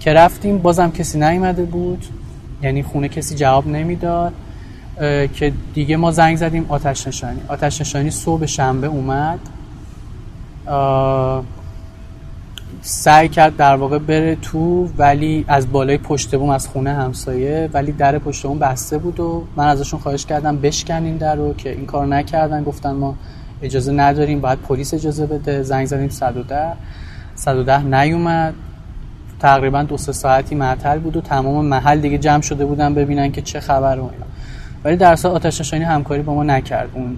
که 0.00 0.12
رفتیم 0.12 0.58
بازم 0.58 0.90
کسی 0.90 1.18
نیومده 1.18 1.64
بود. 1.64 2.04
یعنی 2.62 2.82
خونه 2.82 3.08
کسی 3.08 3.34
جواب 3.34 3.66
نمی‌داد 3.66 4.32
که 5.34 5.52
دیگه 5.74 5.96
ما 5.96 6.10
زنگ 6.10 6.36
زدیم 6.36 6.66
آتش 6.68 7.06
نشانی. 7.06 7.40
آتش 7.48 7.80
نشانی 7.80 8.10
صبح 8.10 8.46
شنبه 8.46 8.86
اومد. 8.86 9.38
سعی 12.82 13.28
کرد 13.28 13.56
در 13.56 13.76
واقع 13.76 13.98
بره 13.98 14.36
تو 14.36 14.88
ولی 14.98 15.44
از 15.48 15.72
بالای 15.72 15.98
پشت 15.98 16.36
بوم 16.36 16.50
از 16.50 16.68
خونه 16.68 16.94
همسایه 16.94 17.70
ولی 17.72 17.92
در 17.92 18.18
پشت 18.18 18.46
بوم 18.46 18.58
بسته 18.58 18.98
بود 18.98 19.20
و 19.20 19.44
من 19.56 19.66
ازشون 19.68 20.00
خواهش 20.00 20.26
کردم 20.26 20.56
بشکنین 20.56 21.16
در 21.16 21.36
رو 21.36 21.54
که 21.54 21.70
این 21.70 21.86
کار 21.86 22.06
نکردن. 22.06 22.64
گفتن 22.64 22.90
ما 22.90 23.14
اجازه 23.62 23.92
نداریم 23.92 24.40
باید 24.40 24.58
پلیس 24.58 24.94
اجازه 24.94 25.26
بده. 25.26 25.62
زنگ 25.62 25.86
زدیم 25.86 26.08
110 26.08 26.72
110 27.34 27.82
نیومد. 27.82 28.54
تقریبا 29.40 29.82
دو 29.82 29.96
سه 29.96 30.12
ساعتی 30.12 30.54
معطل 30.54 30.98
بود 30.98 31.16
و 31.16 31.20
تمام 31.20 31.64
محل 31.64 32.00
دیگه 32.00 32.18
جمع 32.18 32.42
شده 32.42 32.64
بودن 32.64 32.94
ببینن 32.94 33.32
که 33.32 33.42
چه 33.42 33.60
خبر 33.60 33.98
و 33.98 34.02
اینا. 34.02 34.26
ولی 34.84 34.96
در 34.96 35.12
اصل 35.12 35.28
آتش 35.28 35.60
نشانی 35.60 35.84
همکاری 35.84 36.22
با 36.22 36.34
ما 36.34 36.42
نکرد 36.42 36.88
اون 36.94 37.16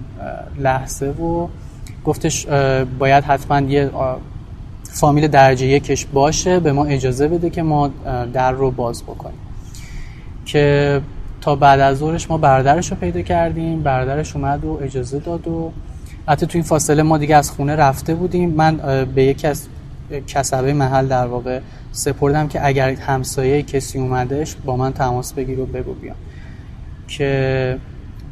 لحظه 0.59 1.05
و 1.05 1.47
گفتش 2.05 2.45
باید 2.99 3.23
حتما 3.23 3.59
یه 3.59 3.89
فامیل 4.83 5.27
درجه 5.27 5.65
یکش 5.65 6.05
باشه 6.05 6.59
به 6.59 6.71
ما 6.71 6.85
اجازه 6.85 7.27
بده 7.27 7.49
که 7.49 7.63
ما 7.63 7.91
در 8.33 8.51
رو 8.51 8.71
باز 8.71 9.03
بکنیم. 9.03 9.39
که 10.45 11.01
تا 11.41 11.55
بعد 11.55 11.79
از 11.79 11.97
ظهرش 11.97 12.29
ما 12.29 12.37
برادرش 12.37 12.91
رو 12.91 12.97
پیدا 12.97 13.21
کردیم 13.21 13.83
برادرش 13.83 14.35
اومد 14.35 14.65
و 14.65 14.79
اجازه 14.81 15.19
داد 15.19 15.47
و 15.47 15.71
حتی 16.27 16.45
تو 16.45 16.57
این 16.57 16.63
فاصله 16.63 17.03
ما 17.03 17.17
دیگه 17.17 17.35
از 17.35 17.51
خونه 17.51 17.75
رفته 17.75 18.15
بودیم. 18.15 18.49
من 18.49 19.05
به 19.15 19.23
یکی 19.23 19.47
از 19.47 19.67
کسبه 20.27 20.73
محل 20.73 21.07
در 21.07 21.27
واقع 21.27 21.59
سپردم 21.91 22.47
که 22.47 22.67
اگر 22.67 22.89
همسایه 22.89 23.63
کسی 23.63 23.99
اومدش 23.99 24.55
با 24.55 24.77
من 24.77 24.93
تماس 24.93 25.33
بگیر 25.33 25.59
و 25.59 25.65
بگو 25.65 25.93
بیام. 25.93 26.15
که 27.07 27.77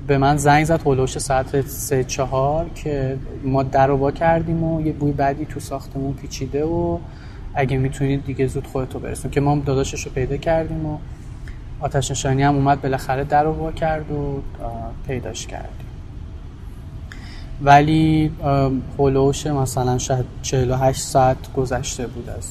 به 0.07 0.17
من 0.17 0.37
زنگ 0.37 0.65
زد 0.65 0.81
هلوش 0.85 1.17
ساعت 1.17 1.67
سه 1.67 2.03
چهار 2.03 2.69
که 2.75 3.17
ما 3.43 3.63
در 3.63 3.91
با 3.91 4.11
کردیم 4.11 4.63
و 4.63 4.81
یه 4.81 4.93
بوی 4.93 5.11
بعدی 5.11 5.45
تو 5.45 5.59
ساختمون 5.59 6.13
پیچیده 6.13 6.63
و 6.63 6.97
اگه 7.55 7.77
می‌تونید 7.77 8.25
دیگه 8.25 8.47
زود 8.47 8.67
خودتو 8.67 8.99
برسون. 8.99 9.31
که 9.31 9.41
ما 9.41 9.61
داداشش 9.65 10.05
رو 10.05 10.11
پیدا 10.11 10.37
کردیم 10.37 10.85
و 10.85 10.97
آتش 11.79 12.11
نشانی 12.11 12.43
هم 12.43 12.55
اومد 12.55 12.81
بالاخره 12.81 13.23
در 13.23 13.47
وا 13.47 13.71
کرد 13.71 14.11
و 14.11 14.41
پیداش 15.07 15.47
کردیم. 15.47 15.86
ولی 17.61 18.31
هلوش 18.99 19.47
مثلا 19.47 19.97
شاید 19.97 20.25
48 20.41 21.01
ساعت 21.01 21.53
گذشته 21.53 22.07
بود 22.07 22.29
از 22.29 22.47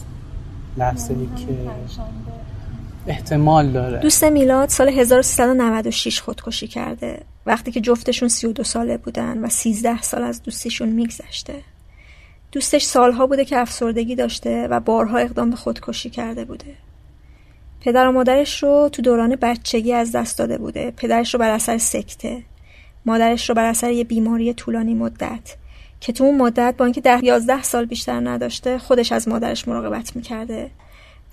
لحظه 0.76 1.14
ای 1.14 1.46
که 1.46 1.56
احتمال 3.06 3.72
داره. 3.72 3.98
دوست 3.98 4.24
میلاد 4.24 4.68
سال 4.68 4.88
1396 4.88 6.20
خودکشی 6.20 6.68
کرده. 6.68 7.22
وقتی 7.46 7.72
که 7.72 7.80
جفتشون 7.80 8.28
32 8.28 8.64
ساله 8.64 8.96
بودن 8.96 9.38
و 9.38 9.48
13 9.48 10.02
سال 10.02 10.22
از 10.22 10.42
دوستیشون 10.42 10.88
میگذشته. 10.88 11.54
دوستش 12.52 12.84
سالها 12.84 13.26
بوده 13.26 13.44
که 13.44 13.58
افسردگی 13.58 14.14
داشته 14.14 14.68
و 14.70 14.80
بارها 14.80 15.18
اقدام 15.18 15.50
به 15.50 15.56
خودکشی 15.56 16.10
کرده 16.10 16.44
بوده. 16.44 16.74
پدر 17.80 18.08
و 18.08 18.12
مادرش 18.12 18.62
رو 18.62 18.88
تو 18.92 19.02
دوران 19.02 19.36
بچگی 19.36 19.92
از 19.92 20.12
دست 20.12 20.38
داده 20.38 20.58
بوده. 20.58 20.90
پدرش 20.96 21.34
رو 21.34 21.40
بر 21.40 21.50
اثر 21.50 21.78
سکته. 21.78 22.42
مادرش 23.06 23.48
رو 23.48 23.54
بر 23.54 23.64
اثر 23.64 23.90
یه 23.90 24.04
بیماری 24.04 24.54
طولانی 24.54 24.94
مدت. 24.94 25.56
که 26.00 26.12
تو 26.12 26.24
اون 26.24 26.38
مدت 26.38 26.74
با 26.78 26.84
اینکه 26.84 27.00
ده 27.00 27.24
یازده 27.24 27.62
سال 27.62 27.84
بیشتر 27.84 28.20
نداشته 28.20 28.78
خودش 28.78 29.12
از 29.12 29.28
مادرش 29.28 29.68
مراقبت 29.68 30.16
می‌کرده. 30.16 30.70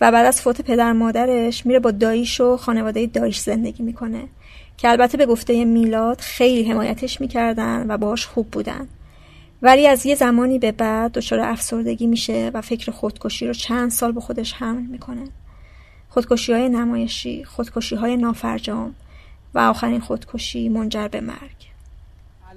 و 0.01 0.11
بعد 0.11 0.25
از 0.25 0.41
فوت 0.41 0.61
پدر 0.61 0.93
مادرش 0.93 1.65
میره 1.65 1.79
با 1.79 1.91
داییش 1.91 2.41
و 2.41 2.57
خانواده 2.57 3.05
داییش 3.05 3.39
زندگی 3.39 3.83
می‌کنه. 3.83 4.23
که 4.77 4.89
البته 4.89 5.17
به 5.17 5.25
گفته 5.25 5.65
میلاد 5.65 6.21
خیلی 6.21 6.71
حمایتش 6.71 7.21
می‌کردن 7.21 7.85
و 7.91 7.97
باهاش 7.97 8.25
خوب 8.25 8.51
بودن. 8.51 8.87
ولی 9.61 9.87
از 9.87 10.05
یه 10.05 10.15
زمانی 10.15 10.59
به 10.59 10.71
بعد 10.71 11.11
دچار 11.11 11.39
افسردگی 11.39 12.07
میشه 12.07 12.51
و 12.53 12.61
فکر 12.61 12.91
خودکشی 12.91 13.47
رو 13.47 13.53
چند 13.53 13.91
سال 13.91 14.11
به 14.11 14.21
خودش 14.21 14.53
حمل 14.53 14.81
می‌کنه. 14.81 15.23
خودکشی 16.09 16.53
های 16.53 16.69
نمایشی 16.69 17.43
خودکشی 17.43 17.95
های 17.95 18.17
نافرجام 18.17 18.95
و 19.53 19.59
آخرین 19.59 19.99
خودکشی 19.99 20.69
منجر 20.69 21.07
به 21.07 21.21
مرگ. 21.21 21.62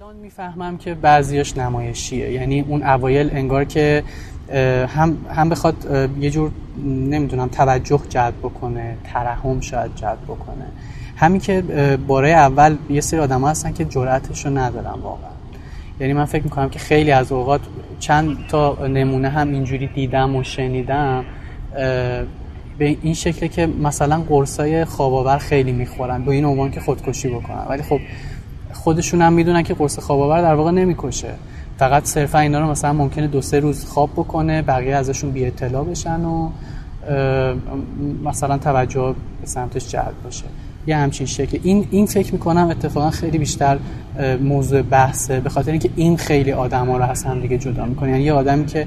الان 0.06 0.16
می‌فهمم 0.16 0.78
که 0.78 0.94
بعضیاش 0.94 1.56
نمایشیه. 1.56 2.32
یعنی 2.32 2.60
اون 2.60 2.82
اوایل 2.82 3.30
انگار 3.32 3.64
که 3.64 4.02
هم 4.88 5.16
هم 5.30 5.48
بخواد 5.48 6.08
یه 6.20 6.30
جور 6.30 6.50
نمی‌دونم 6.84 7.48
توجه 7.48 8.00
جلب 8.08 8.34
بکنه 8.42 8.96
ترحم 9.04 9.60
شاید 9.60 9.90
جلب 9.96 10.22
بکنه. 10.28 10.66
همین 11.16 11.40
که 11.40 11.62
باره 12.06 12.28
اول 12.28 12.76
یه 12.90 13.00
سری 13.00 13.20
آدم 13.20 13.44
هستن 13.44 13.72
که 13.72 13.84
جرأتش 13.84 14.46
رو 14.46 14.58
ندارن 14.58 15.00
واقعا. 15.02 15.30
یعنی 16.00 16.12
من 16.12 16.24
فکر 16.24 16.42
می‌کنم 16.42 16.68
که 16.68 16.78
خیلی 16.78 17.10
از 17.10 17.32
اوقات 17.32 17.60
چند 17.98 18.36
تا 18.48 18.86
نمونه 18.86 19.28
هم 19.28 19.48
اینجوری 19.48 19.86
دیدم 19.86 20.36
و 20.36 20.42
شنیدم 20.42 21.24
به 22.78 22.96
این 23.02 23.14
شکل 23.14 23.46
که 23.46 23.66
مثلا 23.66 24.22
قرصای 24.28 24.84
خواباور 24.84 25.38
خیلی 25.38 25.72
می‌خورن 25.72 26.24
به 26.24 26.30
این 26.30 26.44
عنوان 26.44 26.70
که 26.70 26.80
خودکشی 26.80 27.28
بکنن. 27.28 27.66
ولی 27.68 27.82
خب 27.82 28.00
خودشون 28.86 29.22
هم 29.22 29.32
می‌دونن 29.32 29.62
که 29.62 29.74
قرص 29.74 29.98
خواباور 29.98 30.42
در 30.42 30.54
واقع 30.54 30.70
نمی‌کشه. 30.70 31.34
فقط 31.78 32.04
صرفا 32.04 32.38
اینا 32.38 32.60
رو 32.60 32.70
مثلا 32.70 32.92
ممکنه 32.92 33.26
دو 33.26 33.40
سه 33.42 33.60
روز 33.60 33.84
خواب 33.84 34.10
بکنه 34.12 34.62
بقیه 34.62 34.94
ازشون 34.94 35.30
بی 35.30 35.46
اطلاع 35.46 35.84
بشن 35.84 36.24
و 36.24 36.50
مثلا 38.24 38.58
توجه 38.58 39.14
به 39.40 39.46
سمتش 39.46 39.88
جلب 39.88 40.14
باشه. 40.24 40.44
یه 40.86 40.96
همچین 40.96 41.26
شکل. 41.26 41.58
این 41.62 41.86
این 41.90 42.06
فکر 42.06 42.32
می‌کنم 42.32 42.68
اتفاقا 42.70 43.10
خیلی 43.10 43.38
بیشتر 43.38 43.78
موضوع 44.40 44.82
بحثه 44.82 45.40
به 45.40 45.50
خاطر 45.50 45.70
اینکه 45.70 45.90
این 45.96 46.16
خیلی 46.16 46.52
آدما 46.52 46.96
رو 46.96 47.04
از 47.04 47.24
هم 47.24 47.40
دیگه 47.40 47.58
جدا 47.58 47.84
می‌کنه. 47.84 48.10
یعنی 48.10 48.22
یه 48.22 48.32
آدمی 48.32 48.66
که 48.66 48.86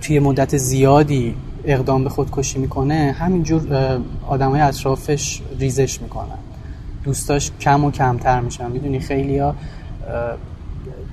توی 0.00 0.18
مدت 0.18 0.56
زیادی 0.56 1.34
اقدام 1.64 2.04
به 2.04 2.10
خودکشی 2.10 2.58
می‌کنه 2.58 3.16
همینجور 3.18 3.62
آدمای 4.28 4.60
اطرافش 4.60 5.40
ریزش 5.58 6.02
می‌کنن. 6.02 6.38
دوستاش 7.04 7.50
کم 7.60 7.84
و 7.84 7.90
کمتر 7.90 8.40
میشن. 8.40 8.70
می‌دونی 8.70 9.00
خیلی 9.00 9.38
ها 9.38 9.54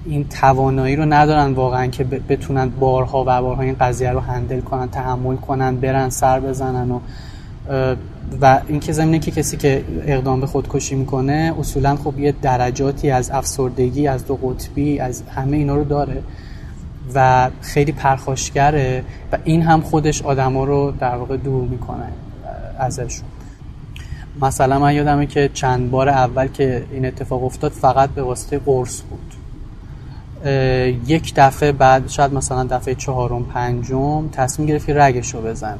این 0.05 0.27
توانایی 0.27 0.95
رو 0.95 1.05
ندارن 1.05 1.53
واقعا 1.53 1.87
که 1.87 2.03
بتونن 2.03 2.69
بارها 2.69 3.21
و 3.27 3.41
بارها 3.41 3.61
این 3.61 3.75
قضیه 3.79 4.11
رو 4.11 4.19
هندل 4.19 4.61
کنن 4.61 4.89
تحمل 4.89 5.35
کنن 5.35 5.75
برن 5.75 6.09
سر 6.09 6.39
بزنن 6.39 6.91
و 6.91 6.99
و 8.41 8.61
این 8.67 8.79
که 8.79 8.91
زمینه 8.91 9.19
که 9.19 9.31
کسی 9.31 9.57
که 9.57 9.83
اقدام 10.05 10.41
به 10.41 10.47
خودکشی 10.47 10.95
می‌کنه 10.95 11.53
اصولا 11.59 11.95
خب 11.95 12.19
یه 12.19 12.33
درجاتی 12.41 13.11
از 13.11 13.31
افسردگی 13.31 14.07
از 14.07 14.25
دو 14.25 14.35
قطبی 14.35 14.99
از 14.99 15.23
همه 15.35 15.57
اینا 15.57 15.75
رو 15.75 15.83
داره 15.83 16.23
و 17.15 17.49
خیلی 17.61 17.91
پرخاشگره 17.91 19.03
و 19.31 19.37
این 19.43 19.61
هم 19.61 19.81
خودش 19.81 20.21
آدما 20.21 20.63
رو 20.63 20.93
در 20.99 21.15
واقع 21.15 21.37
دور 21.37 21.67
می‌کنه 21.67 22.07
ازشون. 22.79 23.27
مثلا 24.41 24.79
من 24.79 24.93
یادمه 24.93 25.25
که 25.25 25.49
چند 25.53 25.91
بار 25.91 26.09
اول 26.09 26.47
که 26.47 26.85
این 26.91 27.05
اتفاق 27.05 27.43
افتاد 27.43 27.71
فقط 27.71 28.09
به 28.09 28.23
واسطه 28.23 28.59
قرص 28.59 29.01
بود. 29.01 29.33
یک 31.07 31.33
دفعه 31.35 31.71
بعد 31.71 32.09
شاید 32.09 32.33
مثلا 32.33 32.63
دفعه 32.63 32.95
چهارم 32.95 33.43
پنجم 33.43 34.29
تصمیم 34.31 34.67
گرفت 34.67 34.85
که 34.85 34.93
رگش 34.93 35.35
بزنه. 35.35 35.77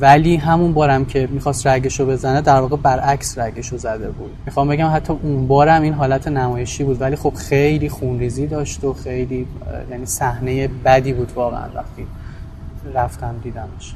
ولی 0.00 0.36
همون 0.36 0.72
بارم 0.72 1.04
که 1.04 1.28
می‌خواست 1.30 1.66
رگش 1.66 2.00
بزنه 2.00 2.40
در 2.40 2.60
واقع 2.60 2.76
برعکس 2.76 3.38
رگش 3.38 3.68
رو 3.68 3.78
زده 3.78 4.10
بود. 4.10 4.30
می‌خوام 4.46 4.68
بگم 4.68 4.90
حتی 4.94 5.12
اون 5.12 5.46
بارم 5.46 5.82
این 5.82 5.92
حالت 5.92 6.28
نمایشی 6.28 6.84
بود 6.84 7.00
ولی 7.00 7.16
خب 7.16 7.34
خیلی 7.34 7.88
خونریزی 7.88 8.46
داشت 8.46 8.84
و 8.84 8.92
خیلی 8.92 9.46
یعنی 9.90 10.06
صحنه 10.06 10.68
بدی 10.68 11.12
بود 11.12 11.32
واقعا 11.34 11.68
وقتی 11.74 12.06
رفتم 12.94 13.34
دیدمش. 13.42 13.94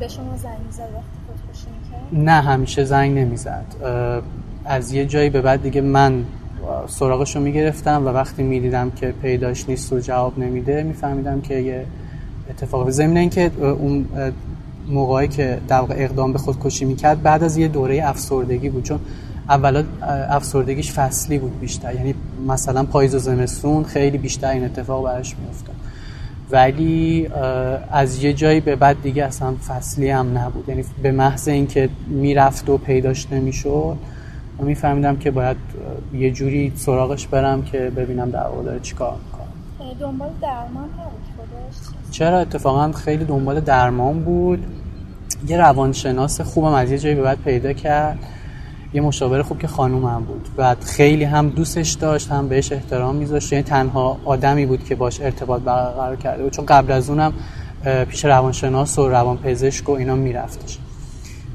به 0.00 0.08
شما 0.08 0.36
زنگ 0.36 0.70
نه 2.12 2.40
همیشه 2.42 2.84
زنگ 2.84 3.18
نمی‌زد. 3.18 3.64
از 4.64 4.92
یه 4.92 5.06
جایی 5.06 5.30
به 5.30 5.40
بعد 5.40 5.62
دیگه 5.62 5.80
من 5.80 6.24
سراغش 6.86 7.36
رو 7.36 7.42
می‌گرفتم 7.42 8.06
و 8.06 8.08
وقتی 8.08 8.42
می‌دیدم 8.42 8.90
که 8.90 9.14
پیداش 9.22 9.68
نیست 9.68 9.92
و 9.92 9.98
جواب 10.00 10.38
نمیده 10.38 10.82
میفهمیدم 10.82 11.40
که 11.40 11.54
یه 11.54 11.86
اتفاق 12.50 12.90
ضمن 12.90 13.16
اینکه 13.16 13.50
اون 13.60 14.06
موقعی 14.88 15.28
که 15.28 15.58
در 15.68 15.80
واقع 15.80 15.94
اقدام 15.98 16.32
به 16.32 16.38
خودکشی 16.38 16.84
می‌کرد 16.84 17.22
بعد 17.22 17.42
از 17.42 17.56
یه 17.56 17.68
دوره 17.68 18.08
افسردگی 18.08 18.68
بود. 18.68 18.82
چون 18.82 18.98
اولا 19.48 19.84
افسردگیش 20.28 20.92
فصلی 20.92 21.38
بود 21.38 21.60
بیشتر. 21.60 21.94
یعنی 21.94 22.14
مثلا 22.48 22.84
پاییز 22.84 23.14
و 23.14 23.18
زمستون 23.18 23.84
خیلی 23.84 24.18
بیشتر 24.18 24.50
این 24.50 24.64
اتفاق 24.64 25.04
براش 25.04 25.36
میافتاد. 25.38 25.75
ولی 26.50 27.28
از 27.90 28.24
یه 28.24 28.32
جایی 28.32 28.60
به 28.60 28.76
بعد 28.76 29.02
دیگه 29.02 29.24
اصلا 29.24 29.54
فصلی 29.68 30.10
هم 30.10 30.38
نبود. 30.38 30.68
یعنی 30.68 30.84
به 31.02 31.12
محض 31.12 31.48
اینکه 31.48 31.88
می‌رفت 32.06 32.68
و 32.68 32.78
پیداش 32.78 33.32
نمی‌شد 33.32 33.96
و 34.58 34.64
میفهمیدم 34.64 35.16
که 35.16 35.30
باید 35.30 35.56
یه 36.14 36.30
جوری 36.30 36.72
سراغش 36.76 37.26
برم 37.26 37.62
که 37.62 37.78
ببینم 37.78 38.30
در 38.30 38.46
واقع 38.46 38.62
داره 38.62 38.80
چیکار 38.80 39.16
می‌کنه. 39.24 39.46
دنبال 40.00 40.30
درمان 40.42 40.84
نبود 40.84 42.10
چرا؟ 42.10 42.38
اتفاقا 42.38 42.92
خیلی 42.92 43.24
دنبال 43.24 43.60
درمان 43.60 44.20
بود. 44.20 44.66
یه 45.48 45.56
روانشناس 45.56 46.40
خوبم 46.40 46.72
از 46.72 46.90
یه 46.90 46.98
جایی 46.98 47.14
به 47.14 47.22
بعد 47.22 47.38
پیدا 47.44 47.72
کرد. 47.72 48.18
یه 48.96 49.02
مشاور 49.02 49.42
خوب 49.42 49.58
که 49.58 49.66
خانوم 49.66 50.04
هم 50.04 50.24
بود. 50.24 50.48
و 50.58 50.76
خیلی 50.84 51.24
هم 51.24 51.48
دوستش 51.48 51.92
داشت 51.92 52.30
هم 52.30 52.48
بهش 52.48 52.72
احترام 52.72 53.16
میذاشت. 53.16 53.52
یعنی 53.52 53.62
تنها 53.62 54.18
آدمی 54.24 54.66
بود 54.66 54.84
که 54.84 54.94
باش 54.94 55.20
ارتباط 55.20 55.62
برقرار 55.62 56.16
کرده 56.16 56.42
بود. 56.42 56.52
چون 56.52 56.66
قبل 56.66 56.92
از 56.92 57.10
اونم 57.10 57.32
پیش 58.08 58.24
روانشناس 58.24 58.98
و 58.98 59.08
روانپزشک 59.08 59.88
و 59.88 59.92
اینا 59.92 60.14
میرفتش. 60.14 60.78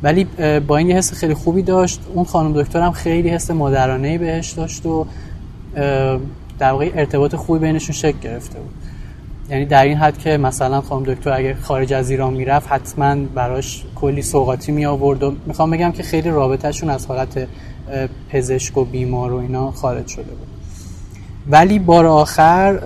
ولی 0.03 0.23
با 0.67 0.77
این 0.77 0.89
یه 0.89 0.95
حس 0.97 1.13
خیلی 1.13 1.33
خوبی 1.33 1.61
داشت. 1.61 1.99
اون 2.13 2.25
خانم 2.25 2.61
دکترم 2.61 2.91
خیلی 2.91 3.29
حس 3.29 3.51
مادرانه 3.51 4.17
بهش 4.17 4.51
داشت 4.51 4.85
و 4.85 5.05
در 6.59 6.71
واقع 6.71 6.91
ارتباط 6.95 7.35
خوبی 7.35 7.59
بینشون 7.59 7.95
شکل 7.95 8.19
گرفته 8.19 8.59
بود. 8.59 8.73
یعنی 9.51 9.65
در 9.65 9.83
این 9.83 9.97
حد 9.97 10.17
که 10.17 10.37
مثلا 10.37 10.81
خانم 10.81 11.03
دکتر 11.03 11.31
اگه 11.31 11.55
خارج 11.61 11.93
از 11.93 12.09
ایران 12.09 12.33
می‌رفت 12.33 12.71
حتما 12.71 13.15
براش 13.15 13.83
کلی 13.95 14.21
سوقاتی 14.21 14.71
می 14.71 14.85
آورد 14.85 15.23
و 15.23 15.33
می‌خوام 15.45 15.71
بگم 15.71 15.91
که 15.91 16.03
خیلی 16.03 16.29
رابطهشون 16.29 16.89
از 16.89 17.05
حالت 17.05 17.47
پزشک 18.29 18.77
و 18.77 18.85
بیمار 18.85 19.33
و 19.33 19.37
اینا 19.37 19.71
خارج 19.71 20.07
شده 20.07 20.23
بود. 20.23 20.47
ولی 21.49 21.79
بار 21.79 22.05
آخر 22.05 22.79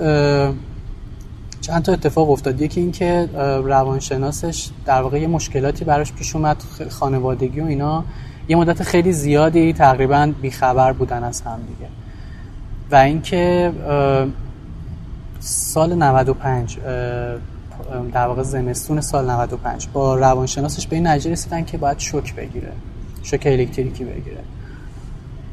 چند 1.61 1.83
تا 1.83 1.93
اتفاق 1.93 2.29
افتاد. 2.29 2.61
یکی 2.61 2.81
اینکه 2.81 3.29
روانشناسش 3.63 4.69
در 4.85 5.01
واقع 5.01 5.19
یه 5.21 5.27
مشکلاتی 5.27 5.85
براش 5.85 6.13
پیش 6.13 6.35
اومد 6.35 6.57
خانوادگی 6.89 7.59
و 7.59 7.65
اینا. 7.65 8.03
یه 8.47 8.55
مدت 8.55 8.83
خیلی 8.83 9.11
زیادی 9.11 9.73
تقریبا 9.73 10.33
بیخبر 10.41 10.93
بودن 10.93 11.23
از 11.23 11.41
هم 11.41 11.59
دیگه. 11.67 11.89
و 12.91 12.95
اینکه 12.95 13.71
سال 15.47 15.93
95 15.95 16.77
در 18.13 18.27
واقع 18.27 18.43
زمستون 18.43 19.01
سال 19.01 19.31
95 19.31 19.87
با 19.93 20.15
روانشناسش 20.15 20.87
به 20.87 20.95
این 20.95 21.07
نتیجه 21.07 21.31
رسیدن 21.31 21.65
که 21.65 21.77
باید 21.77 21.99
شوک 21.99 22.35
بگیره 22.35 22.71
شوک 23.23 23.43
الکتریکی 23.45 24.03
بگیره. 24.03 24.37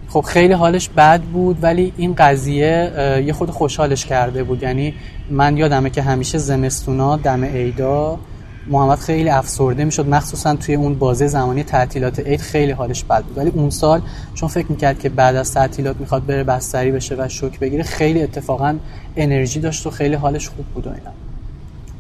خب 0.09 0.21
خیلی 0.21 0.53
حالش 0.53 0.89
بد 0.89 1.21
بود 1.21 1.59
ولی 1.63 1.93
این 1.97 2.15
قضیه 2.15 2.93
یه 3.27 3.33
خود 3.33 3.51
خوشحالش 3.51 4.07
کرده 4.07 4.45
بود. 4.45 4.63
یعنی 4.63 4.95
من 5.31 5.57
یادمه 5.57 5.91
که 5.91 6.03
همیشه 6.03 6.39
زمستونا 6.39 7.17
دم 7.17 7.45
عیدا 7.45 8.19
محمد 8.67 8.99
خیلی 8.99 9.29
افسرده 9.29 9.85
می‌شد. 9.85 10.09
مخصوصا 10.09 10.57
توی 10.57 10.75
اون 10.75 10.95
بازه 10.95 11.27
زمانی 11.27 11.63
تعطیلات 11.63 12.19
عید 12.19 12.41
خیلی 12.41 12.73
حالش 12.73 13.05
بد 13.05 13.25
بود. 13.25 13.39
ولی 13.39 13.51
اون 13.51 13.71
سال 13.71 14.03
چون 14.35 14.49
فکر 14.49 14.67
می‌کرد 14.69 14.99
که 14.99 15.09
بعد 15.09 15.37
از 15.37 15.53
تعطیلات 15.53 15.97
می‌خواد 16.01 16.27
بره 16.27 16.45
بستری 16.45 16.91
بشه 16.91 17.15
و 17.19 17.29
شوک 17.29 17.59
بگیره 17.59 17.83
خیلی 17.83 18.23
اتفاقا 18.23 18.75
انرژی 19.17 19.61
داشت 19.61 19.87
و 19.87 19.91
خیلی 19.91 20.15
حالش 20.15 20.49
خوب 20.49 20.67
بود 20.67 20.87
و 20.87 20.91
اینا. 20.91 21.11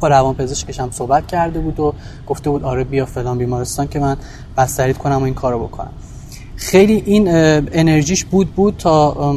با 0.01 0.09
روان 0.09 0.35
پزشکش 0.35 0.81
هم 0.81 0.91
صحبت 0.91 1.27
کرده 1.27 1.61
بود 1.61 1.81
و 1.81 1.95
گفته 2.27 2.51
بود 2.51 2.65
آره 2.65 2.85
بیا 2.85 3.07
فلان 3.07 3.39
بیمارستان 3.39 3.89
که 3.89 3.99
من 3.99 4.17
بستریت 4.57 4.99
کنم 4.99 5.17
و 5.21 5.23
این 5.23 5.35
کارو 5.35 5.67
بکنم. 5.67 5.93
خیلی 6.57 7.03
این 7.07 7.25
انرژیش 7.73 8.25
بود 8.25 8.55
بود 8.55 8.77
تا 8.77 9.35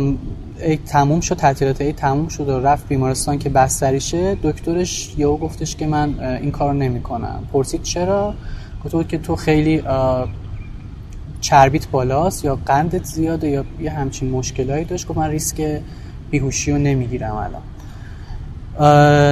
ای 0.62 0.78
تموم 0.78 1.20
شد 1.20 1.36
تعطیلات 1.36 1.82
ای 1.82 1.94
تموم 1.94 2.28
شد 2.28 2.50
و 2.50 2.60
رفت 2.60 2.88
بیمارستان 2.88 3.40
که 3.40 3.50
بستریشه. 3.50 4.38
دکترش 4.44 5.16
یهو 5.18 5.38
گفتش 5.38 5.76
که 5.76 5.88
من 5.88 6.20
این 6.20 6.52
کارو 6.52 6.74
نمی‌کنم. 6.74 7.44
پرسید 7.54 7.84
چرا؟ 7.84 8.34
گفت 8.86 8.94
بود 8.96 9.08
که 9.08 9.18
تو 9.18 9.36
خیلی 9.36 9.84
چربیت 11.42 11.88
بالاست 11.88 12.46
یا 12.46 12.60
قندت 12.66 13.04
زیاده 13.04 13.50
یا 13.50 13.66
یه 13.80 13.92
همچین 13.92 14.30
مشکلایی 14.30 14.86
داشت. 14.86 15.08
گفت 15.08 15.18
من 15.18 15.30
ریسک 15.30 15.82
بیهوشی 16.32 16.72
رو 16.72 16.78
نمی‌گیرم 16.78 17.36
الان. 17.36 17.62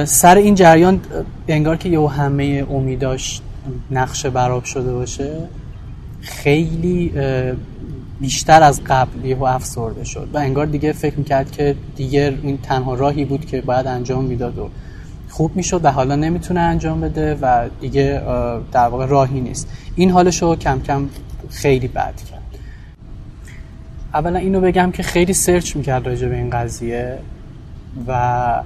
سر 0.04 0.36
این 0.36 0.54
جریان 0.54 1.00
انگار 1.48 1.76
که 1.76 1.88
یهو 1.88 2.06
همه 2.06 2.66
امیداش 2.70 3.40
نقشه 3.90 4.30
براب 4.30 4.64
شده 4.64 4.92
باشه. 4.92 5.38
خیلی 6.20 7.12
بیشتر 8.24 8.62
از 8.62 8.80
قبل 8.86 9.24
یهو 9.24 9.44
افسرده 9.44 10.04
شد 10.04 10.28
و 10.32 10.38
انگار 10.38 10.66
دیگه 10.66 10.92
فکر 10.92 11.16
می‌کرد 11.16 11.50
که 11.50 11.76
دیگه 11.96 12.38
این 12.42 12.58
تنها 12.58 12.94
راهی 12.94 13.24
بود 13.24 13.44
که 13.44 13.60
باید 13.60 13.86
انجام 13.86 14.24
می‌داد 14.24 14.58
و 14.58 14.68
خوب 15.30 15.56
می‌شد 15.56 15.84
و 15.84 15.90
حالا 15.90 16.16
نمی‌تونه 16.16 16.60
انجام 16.60 17.00
بده 17.00 17.34
و 17.34 17.68
دیگه 17.80 18.22
در 18.72 18.88
واقع 18.88 19.06
راهی 19.06 19.40
نیست. 19.40 19.68
این 19.96 20.10
حالش 20.10 20.42
رو 20.42 20.56
کم 20.56 20.80
کم 20.80 21.08
خیلی 21.50 21.88
بد 21.88 22.14
کرد. 22.30 22.42
اولا 24.14 24.38
اینو 24.38 24.60
بگم 24.60 24.90
که 24.90 25.02
خیلی 25.02 25.32
سرچ 25.32 25.76
می‌کرد 25.76 26.06
راجع 26.06 26.28
به 26.28 26.36
این 26.36 26.50
قضیه 26.50 27.18
و 28.06 28.62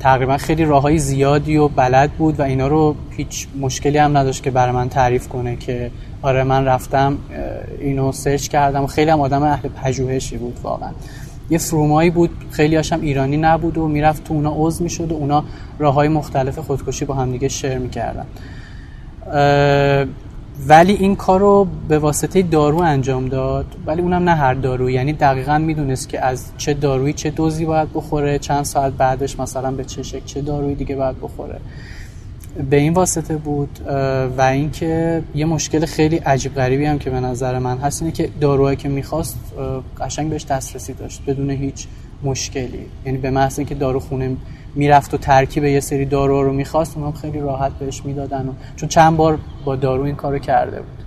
تقریبا 0.00 0.36
خیلی 0.36 0.64
راه 0.64 0.82
های 0.82 0.98
زیادی 0.98 1.56
و 1.56 1.68
بلد 1.68 2.10
بود 2.10 2.40
و 2.40 2.42
اینا 2.42 2.68
رو 2.68 2.94
هیچ 3.10 3.48
مشکلی 3.60 3.98
هم 3.98 4.16
نداشت 4.16 4.42
که 4.42 4.50
برای 4.50 4.72
من 4.72 4.88
تعریف 4.88 5.28
کنه 5.28 5.56
که 5.56 5.90
آره 6.22 6.44
من 6.44 6.64
رفتم 6.64 7.18
اینو 7.80 8.12
سرچ 8.12 8.48
کردم 8.48 8.86
خیلی 8.86 9.10
هم 9.10 9.20
آدم 9.20 9.42
اهل 9.42 9.68
پژوهشی 9.68 10.36
بود 10.36 10.60
واقعا. 10.62 10.90
یه 11.50 11.58
فرومایی 11.58 12.10
بود 12.10 12.30
خیلی 12.50 12.76
هاشم 12.76 13.00
ایرانی 13.00 13.36
نبود 13.36 13.78
و 13.78 13.88
می‌رفت 13.88 14.24
تو 14.24 14.34
اونا 14.34 14.54
عضو 14.56 14.84
می‌شد 14.84 15.12
و 15.12 15.14
اونا 15.14 15.44
راه 15.78 15.94
های 15.94 16.08
مختلف 16.08 16.58
خودکشی 16.58 17.04
با 17.04 17.14
هم 17.14 17.32
دیگه 17.32 17.48
شیر 17.48 17.78
می‌کردن 17.78 18.26
ولی 20.68 20.92
این 20.92 21.16
کار 21.16 21.40
رو 21.40 21.66
به 21.88 21.98
واسطه 21.98 22.42
دارو 22.42 22.78
انجام 22.78 23.28
داد 23.28 23.66
ولی 23.86 24.02
اونم 24.02 24.28
نه 24.28 24.34
هر 24.34 24.54
دارو. 24.54 24.90
یعنی 24.90 25.12
دقیقا 25.12 25.58
می‌دونست 25.58 26.08
که 26.08 26.24
از 26.24 26.44
چه 26.56 26.74
دارویی 26.74 27.12
چه 27.12 27.30
دوزی 27.30 27.64
باید 27.64 27.88
بخوره 27.94 28.38
چند 28.38 28.64
ساعت 28.64 28.92
بعدش 28.92 29.38
مثلا 29.38 29.70
به 29.70 29.84
چه 29.84 30.02
شکل 30.02 30.24
چه 30.24 30.40
دارویی 30.40 30.74
دیگه 30.74 30.96
باید 30.96 31.20
بخوره. 31.20 31.60
به 32.70 32.76
این 32.76 32.92
واسطه 32.92 33.36
بود 33.36 33.78
و 34.38 34.40
اینکه 34.40 35.22
یه 35.34 35.44
مشکل 35.44 35.86
خیلی 35.86 36.16
عجیب 36.16 36.54
غریبی 36.54 36.84
هم 36.84 36.98
که 36.98 37.10
به 37.10 37.20
نظر 37.20 37.58
من 37.58 37.78
هست 37.78 38.02
اینه 38.02 38.14
که 38.14 38.28
داروهایی 38.40 38.76
که 38.76 38.88
می‌خواست 38.88 39.38
قشنگ 40.00 40.30
بهش 40.30 40.44
دسترسی 40.44 40.92
داشت 40.92 41.22
بدون 41.26 41.50
هیچ 41.50 41.86
مشکلی. 42.24 42.86
یعنی 43.06 43.18
به 43.18 43.30
محض 43.30 43.58
اینکه 43.58 43.74
دارو 43.74 44.00
خونه 44.00 44.36
می‌رفت 44.74 45.14
و 45.14 45.16
ترکیب 45.16 45.64
یه 45.64 45.80
سری 45.80 46.04
دارو 46.04 46.42
رو 46.42 46.52
می‌خواست 46.52 46.96
اونم 46.96 47.12
خیلی 47.12 47.40
راحت 47.40 47.72
بهش 47.72 48.04
می‌دادن 48.04 48.48
و 48.48 48.52
چون 48.76 48.88
چند 48.88 49.16
بار 49.16 49.38
با 49.64 49.76
دارو 49.76 50.02
این 50.02 50.14
کارو 50.14 50.38
کرده 50.38 50.76
بود. 50.76 51.04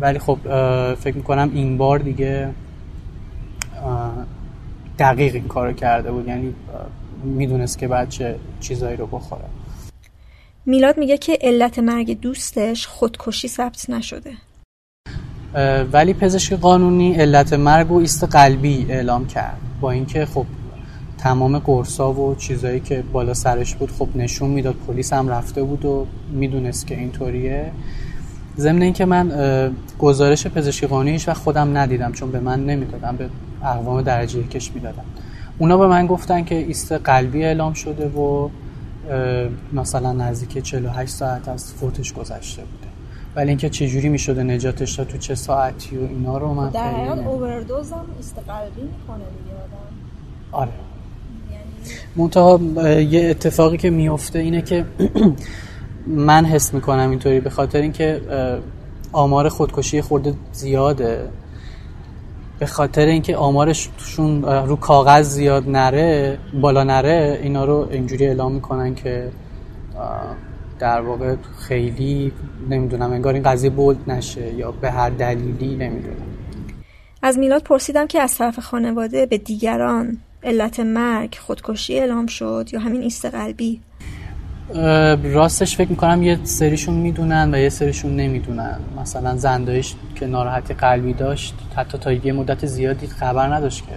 ولی 0.00 0.18
خب 0.18 0.38
فکر 0.94 1.16
می‌کنم 1.16 1.50
این 1.54 1.78
بار 1.78 1.98
دیگه 1.98 2.50
دقیق 4.98 5.34
این 5.34 5.48
کارو 5.48 5.72
کرده 5.72 6.12
بود. 6.12 6.28
یعنی 6.28 6.54
می‌دونست 7.24 7.78
که 7.78 7.88
بعد 7.88 8.08
چه 8.08 8.36
چیزایی 8.60 8.96
رو 8.96 9.06
بخوره. 9.06 9.44
میلاد 10.66 10.98
میگه 10.98 11.18
که 11.18 11.38
علت 11.40 11.78
مرگ 11.78 12.20
دوستش 12.20 12.86
خودکشی 12.86 13.48
ثبت 13.48 13.90
نشده. 13.90 14.32
ولی 15.92 16.14
پزشک 16.14 16.52
قانونی 16.52 17.14
علت 17.14 17.52
مرگ 17.52 17.92
و 17.92 17.98
ایست 17.98 18.24
قلبی 18.24 18.86
اعلام 18.88 19.26
کرد. 19.26 19.58
با 19.80 19.90
اینکه 19.90 20.26
خب 20.26 20.46
تمام 21.20 21.58
قرصا 21.58 22.12
و 22.12 22.34
چیزایی 22.34 22.80
که 22.80 23.04
بالا 23.12 23.34
سرش 23.34 23.74
بود 23.74 23.90
خب 23.90 24.08
نشون 24.14 24.50
می‌داد. 24.50 24.74
پلیس 24.74 25.12
هم 25.12 25.28
رفته 25.28 25.62
بود 25.62 25.84
و 25.84 26.06
می‌دونست 26.32 26.86
که 26.86 26.98
اینطوریه 26.98 27.72
ضمن 28.58 28.82
اینکه 28.82 29.04
من 29.04 29.32
گزارش 29.98 30.46
پزشکی 30.46 30.86
قانونی 30.86 31.18
و 31.26 31.34
خودم 31.34 31.76
ندیدم 31.76 32.12
چون 32.12 32.30
به 32.30 32.40
من 32.40 32.66
نمی‌دادم 32.66 33.16
به 33.16 33.28
اقوام 33.64 34.02
درجه 34.02 34.42
کش 34.42 34.72
می‌دادم 34.74 35.04
اونا 35.58 35.76
به 35.76 35.86
من 35.86 36.06
گفتن 36.06 36.44
که 36.44 36.54
ایست 36.54 36.92
قلبی 36.92 37.44
اعلام 37.44 37.72
شده 37.72 38.08
و 38.08 38.48
مثلا 39.72 40.12
نزدیک 40.12 40.64
48 40.64 41.12
ساعت 41.12 41.48
از 41.48 41.72
فوتش 41.72 42.12
گذشته 42.12 42.62
بوده. 42.62 42.90
ولی 43.36 43.48
اینکه 43.48 43.70
چه 43.70 43.88
جوری 43.88 44.08
می‌شده 44.08 44.42
نجاتش 44.42 44.96
تا 44.96 45.04
تو 45.04 45.18
چه 45.18 45.34
ساعتی 45.34 45.96
و 45.96 46.00
اینا 46.00 46.38
رو 46.38 46.54
من 46.54 46.70
در 46.70 47.04
حال 47.04 47.18
اووردوز 47.18 47.92
هم 47.92 48.04
استقلبی 48.18 48.82
می‌کنه 48.82 49.24
دیگه 49.44 49.56
آره. 50.52 50.72
منتها 52.16 52.60
یه 53.00 53.30
اتفاقی 53.30 53.76
که 53.76 53.90
میفته 53.90 54.38
اینه 54.38 54.62
که 54.62 54.84
من 56.06 56.44
حس 56.44 56.74
می‌کنم 56.74 57.10
اینطوری 57.10 57.40
به 57.40 57.50
خاطر 57.50 57.80
اینکه 57.80 58.20
آمار 59.12 59.48
خودکشی 59.48 60.02
خورده 60.02 60.34
زیاده. 60.52 61.28
به 62.58 62.66
خاطر 62.66 63.06
اینکه 63.06 63.36
آمارشون 63.36 64.42
رو 64.42 64.76
کاغذ 64.76 65.28
زیاد 65.28 65.68
نره 65.68 66.38
بالا 66.60 66.84
نره 66.84 67.40
اینا 67.42 67.64
رو 67.64 67.88
اینجوری 67.90 68.26
اعلام 68.26 68.52
می‌کنن 68.52 68.94
که 68.94 69.28
در 70.78 71.00
واقع 71.00 71.36
خیلی 71.58 72.32
نمی‌دونم 72.70 73.12
انگار 73.12 73.34
این 73.34 73.42
قضیه 73.42 73.70
بولد 73.70 74.10
نشه 74.10 74.54
یا 74.54 74.70
به 74.70 74.90
هر 74.90 75.10
دلیلی 75.10 75.76
نمی‌دونم. 75.76 76.26
از 77.22 77.38
میلاد 77.38 77.62
پرسیدم 77.62 78.06
که 78.06 78.20
از 78.20 78.38
طرف 78.38 78.58
خانواده 78.58 79.26
به 79.26 79.38
دیگران 79.38 80.18
علت 80.44 80.80
مرگ 80.80 81.38
خودکشی 81.40 81.98
اعلام 81.98 82.26
شد 82.26 82.68
یا 82.72 82.80
همین 82.80 83.02
ایست 83.02 83.24
قلبی؟ 83.24 83.80
راستش 85.22 85.76
فکر 85.76 85.90
می‌کنم 85.90 86.22
یه 86.22 86.38
سریشون 86.42 86.94
می‌دونن 86.94 87.54
و 87.54 87.58
یه 87.58 87.68
سریشون 87.68 88.16
نمی‌دونن. 88.16 88.78
مثلا 89.00 89.36
زندایش 89.36 89.94
که 90.14 90.26
ناراحتی 90.26 90.74
قلبی 90.74 91.12
داشت 91.12 91.54
حتی 91.76 91.98
تا 91.98 92.12
یه 92.12 92.32
مدت 92.32 92.66
زیادی 92.66 93.06
خبر 93.06 93.54
نداشت 93.54 93.86
که 93.86 93.94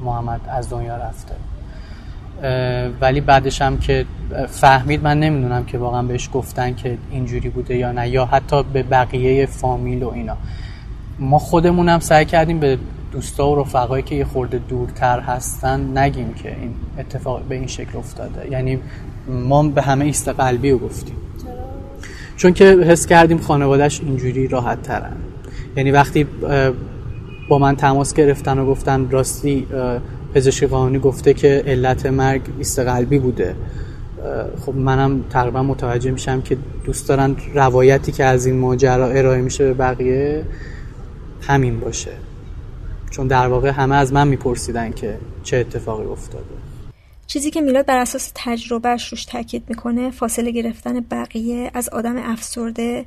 محمد 0.00 0.40
از 0.48 0.70
دنیا 0.70 0.96
رفته. 0.96 1.34
ولی 3.00 3.20
بعدش 3.20 3.62
هم 3.62 3.78
که 3.78 4.06
فهمید 4.48 5.02
من 5.02 5.20
نمی‌دونم 5.20 5.64
که 5.64 5.78
واقعا 5.78 6.02
بهش 6.02 6.30
گفتن 6.32 6.74
که 6.74 6.98
اینجوری 7.10 7.48
بوده 7.48 7.76
یا 7.76 7.92
نه 7.92 8.08
یا 8.08 8.26
حتی 8.26 8.62
به 8.62 8.82
بقیه 8.82 9.46
فامیل 9.46 10.02
و 10.02 10.08
اینا. 10.08 10.36
ما 11.18 11.38
خودمونم 11.38 12.00
سعی 12.00 12.24
کردیم 12.24 12.60
به 12.60 12.78
دوستا 13.16 13.50
و 13.50 13.60
رفقایی 13.60 14.02
که 14.02 14.14
یه 14.14 14.24
خورده 14.24 14.60
دورتر 14.68 15.20
هستن 15.20 15.98
نگیم 15.98 16.34
که 16.34 16.48
این 16.60 16.74
اتفاق 16.98 17.42
به 17.42 17.54
این 17.54 17.66
شکل 17.66 17.98
افتاده. 17.98 18.50
یعنی 18.50 18.78
ما 19.28 19.62
به 19.62 19.82
همه 19.82 20.04
ایست 20.04 20.28
قلبی 20.28 20.70
رو 20.70 20.78
گفتیم. 20.78 21.16
چون 22.36 22.52
که 22.52 22.64
حس 22.64 23.06
کردیم 23.06 23.38
خانوادهش 23.38 24.00
اینجوری 24.00 24.48
راحت 24.48 24.82
ترن 24.82 25.12
یعنی 25.76 25.90
وقتی 25.90 26.26
با 27.48 27.58
من 27.58 27.76
تماس 27.76 28.14
گرفتن 28.14 28.58
و 28.58 28.66
گفتن 28.66 29.10
راستی 29.10 29.66
پزشکی 30.34 30.66
قانونی 30.66 30.98
گفته 30.98 31.34
که 31.34 31.62
علت 31.66 32.06
مرگ 32.06 32.42
ایست 32.58 32.78
قلبی 32.78 33.18
بوده 33.18 33.54
خب 34.60 34.74
منم 34.74 35.24
تقریبا 35.30 35.62
متوجه 35.62 36.10
میشم 36.10 36.42
که 36.42 36.56
دوست 36.84 37.08
دارن 37.08 37.36
روایتی 37.54 38.12
که 38.12 38.24
از 38.24 38.46
این 38.46 38.58
ماجرا 38.58 39.06
ارائه 39.06 39.40
میشه 39.40 39.64
به 39.64 39.74
بقیه 39.74 40.44
همین 41.40 41.80
باشه. 41.80 42.10
چون 43.10 43.26
در 43.26 43.46
واقع 43.48 43.70
همه 43.70 43.94
از 43.94 44.12
من 44.12 44.28
میپرسیدن 44.28 44.92
که 44.92 45.18
چه 45.42 45.56
اتفاقی 45.56 46.04
افتاده. 46.04 46.44
چیزی 47.26 47.50
که 47.50 47.60
میلاد 47.60 47.86
بر 47.86 47.98
اساس 47.98 48.32
تجربهش 48.34 49.08
روش 49.08 49.24
تاکید 49.24 49.64
می‌کنه 49.68 50.10
فاصله 50.10 50.50
گرفتن 50.50 51.00
بقیه 51.00 51.70
از 51.74 51.88
آدم 51.88 52.16
افسرده 52.16 53.06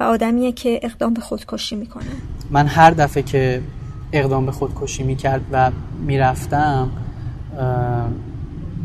و 0.00 0.02
آدمیه 0.02 0.52
که 0.52 0.80
اقدام 0.82 1.14
به 1.14 1.20
خودکشی 1.20 1.76
می‌کنه. 1.76 2.04
من 2.50 2.66
هر 2.66 2.90
دفعه 2.90 3.22
که 3.22 3.62
اقدام 4.12 4.46
به 4.46 4.52
خودکشی 4.52 5.02
می‌کرد 5.02 5.40
و 5.52 5.70
می‌رفتم 6.00 6.90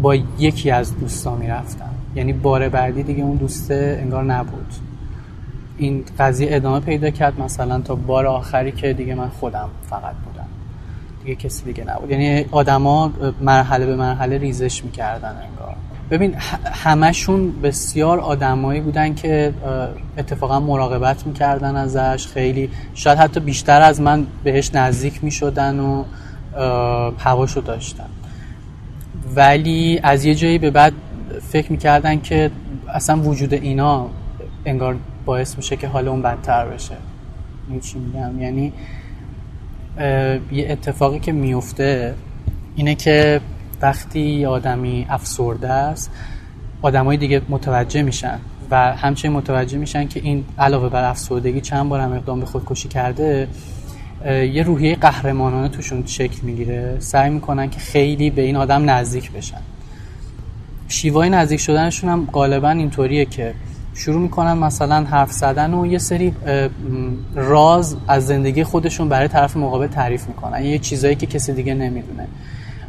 با 0.01 0.16
یکی 0.16 0.72
از 0.72 0.99
دوستا 0.99 1.36
می‌رفتم. 1.36 1.89
یعنی 2.16 2.34
بار 2.34 2.70
بعدی 2.70 3.03
دیگه 3.03 3.24
اون 3.24 3.38
دوسته 3.38 3.99
انگار 4.01 4.24
نبود. 4.24 4.74
این 5.78 6.03
قضیه 6.20 6.47
ادامه 6.51 6.80
پیدا 6.80 7.09
کرد 7.09 7.41
مثلا 7.41 7.82
تا 7.82 7.95
بار 7.95 8.26
آخری 8.28 8.72
که 8.72 8.93
دیگه 8.93 9.16
من 9.16 9.30
خودم 9.30 9.70
فقط 9.89 10.16
بودم 10.16 10.33
دیگه 11.24 11.36
کسی 11.36 11.64
دیگه 11.64 11.84
نبود. 11.84 12.12
یعنی 12.12 12.46
آدما 12.52 13.12
مرحله 13.42 13.86
به 13.86 13.96
مرحله 13.96 14.38
ریزش 14.38 14.84
می‌کردن 14.84 15.28
انگار. 15.28 15.76
ببین 16.12 16.36
همشون 16.66 17.62
بسیار 17.62 18.20
آدمایی 18.20 18.82
بودن 18.82 19.16
که 19.16 19.54
اتفاقا 20.18 20.60
مراقبت 20.60 21.28
می‌کردن 21.28 21.76
ازش. 21.76 22.28
خیلی 22.28 22.70
شاید 22.94 23.20
حتی 23.20 23.40
بیشتر 23.40 23.82
از 23.82 24.02
من 24.02 24.28
بهش 24.44 24.76
نزدیک 24.76 25.24
می‌شدن 25.24 25.80
و 25.80 26.04
هواشو 27.20 27.62
داشتن. 27.62 28.10
ولی 29.36 30.00
از 30.04 30.26
یه 30.26 30.36
جایی 30.36 30.58
به 30.58 30.72
بعد 30.72 30.94
فکر 31.52 31.72
می‌کردن 31.72 32.22
که 32.22 32.52
اصلا 32.94 33.22
وجود 33.22 33.54
اینا 33.54 34.08
انگار 34.66 34.96
باعث 35.26 35.58
میشه 35.58 35.76
که 35.76 35.88
حال 35.88 36.08
اون 36.08 36.22
بدتر 36.22 36.66
بشه. 36.66 36.96
چی 37.82 38.00
میگم؟ 38.00 38.42
یعنی 38.42 38.74
یه 40.52 40.68
اتفاقی 40.70 41.20
که 41.20 41.32
میفته 41.32 42.16
اینه 42.76 42.96
که 42.96 43.41
وقتی 43.82 44.46
آدمی 44.46 45.06
افسرده 45.10 45.70
است 45.70 46.12
آدمای 46.82 47.18
دیگه 47.18 47.41
متوجه 47.50 48.02
میشن 48.02 48.39
و 48.72 48.96
همچنین 48.96 49.34
متوجه 49.34 49.78
میشن 49.78 50.08
که 50.08 50.20
این 50.24 50.46
علاوه 50.60 50.89
بر 50.89 51.10
افسردگی 51.10 51.62
چند 51.62 51.89
بار 51.89 52.00
هم 52.00 52.14
اقدام 52.14 52.39
به 52.39 52.46
خودکشی 52.46 52.88
کرده 52.88 53.48
یه 54.26 54.64
روحیه 54.64 54.96
قهرمانانه 54.96 55.70
توشون 55.70 56.04
شکل 56.06 56.41
می‌گیره. 56.41 56.96
سعی 57.00 57.30
می‌کنن 57.30 57.70
که 57.70 57.80
خیلی 57.80 58.30
به 58.30 58.41
این 58.41 58.56
آدم 58.56 58.89
نزدیک 58.89 59.32
بشن. 59.32 59.62
شیوای 60.88 61.30
نزدیک 61.30 61.60
شدنشون 61.60 62.10
هم 62.10 62.28
غالبا 62.34 62.70
اینطوریه 62.70 63.26
که 63.26 63.54
شروع 63.96 64.22
می‌کنن 64.22 64.54
مثلا 64.54 65.04
حرف 65.04 65.32
زدن 65.32 65.74
و 65.74 65.86
یه 65.86 65.98
سری 65.98 66.34
راز 67.36 67.96
از 68.08 68.28
زندگی 68.28 68.64
خودشون 68.64 69.10
برای 69.10 69.28
طرف 69.28 69.58
مقابل 69.58 69.88
تعریف 69.88 70.28
می‌کنن. 70.28 70.66
یه 70.66 70.80
چیزایی 70.80 71.16
که 71.16 71.26
کسی 71.26 71.54
دیگه 71.54 71.74
نمی‌دونه. 71.74 72.28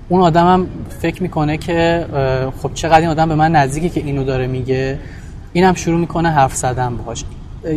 اون 0.09 0.21
آدم 0.21 0.47
هم 0.47 0.67
فکر 1.01 1.23
می‌کنه 1.23 1.57
که 1.57 2.07
خب 2.63 2.75
چقدر 2.75 3.01
این 3.01 3.09
آدم 3.09 3.29
به 3.29 3.35
من 3.35 3.53
نزدیکی 3.53 3.89
که 3.89 4.01
اینو 4.01 4.25
داره 4.25 4.47
میگه. 4.47 4.99
این 5.53 5.65
هم 5.65 5.75
شروع 5.75 6.01
می‌کنه 6.01 6.31
حرف 6.31 6.55
زدن 6.55 6.97
باهاش. 6.97 7.25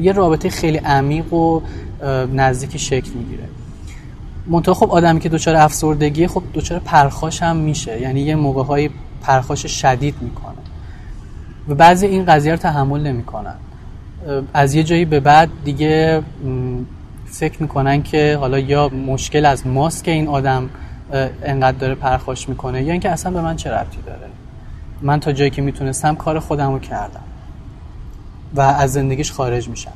یه 0.01 0.11
رابطه 0.11 0.49
خیلی 0.49 0.77
عمیق 0.77 1.33
و 1.33 1.61
نزدیکی 2.33 2.79
شکل 2.79 3.11
می‌گیره. 3.11 3.43
منتها 4.47 4.73
خب 4.73 4.91
آدمی 4.91 5.19
که 5.19 5.29
دچار 5.29 5.55
افسردگی 5.55 6.27
خب 6.27 6.43
دچار 6.53 6.79
پرخاش 6.79 7.43
هم 7.43 7.55
میشه. 7.55 8.01
یعنی 8.01 8.21
یه 8.21 8.35
موقع 8.35 8.63
های 8.63 8.89
پرخاش 9.21 9.65
شدید 9.65 10.15
می‌کنه. 10.21 10.56
و 11.69 11.75
بعضی 11.75 12.05
این 12.05 12.25
قضیه 12.25 12.51
رو 12.51 12.57
تحمل 12.57 13.01
نمی‌کنن. 13.01 13.55
از 14.53 14.75
یه 14.75 14.83
جایی 14.83 15.05
به 15.05 15.19
بعد 15.19 15.49
دیگه 15.65 16.21
فکر 17.25 17.61
می‌کنن 17.61 18.03
که 18.03 18.37
حالا 18.39 18.59
یا 18.59 18.89
مشکل 18.89 19.45
از 19.45 19.67
ماست 19.67 20.03
که 20.03 20.11
این 20.11 20.27
آدم 20.27 20.69
انقدر 21.43 21.77
داره 21.77 21.95
پرخاش 21.95 22.49
می‌کنه 22.49 22.83
یا 22.83 22.91
اینکه 22.91 23.09
اصلا 23.09 23.31
به 23.31 23.41
من 23.41 23.55
چه 23.55 23.71
ربطی 23.71 23.97
داره. 24.05 24.27
من 25.01 25.19
تا 25.19 25.31
جایی 25.31 25.49
که 25.49 25.61
می‌تونستم 25.61 26.15
کار 26.15 26.39
خودم 26.39 26.71
رو 26.71 26.79
کردم 26.79 27.23
و 28.55 28.61
از 28.61 28.93
زندگیش 28.93 29.31
خارج 29.31 29.69
میشم. 29.69 29.91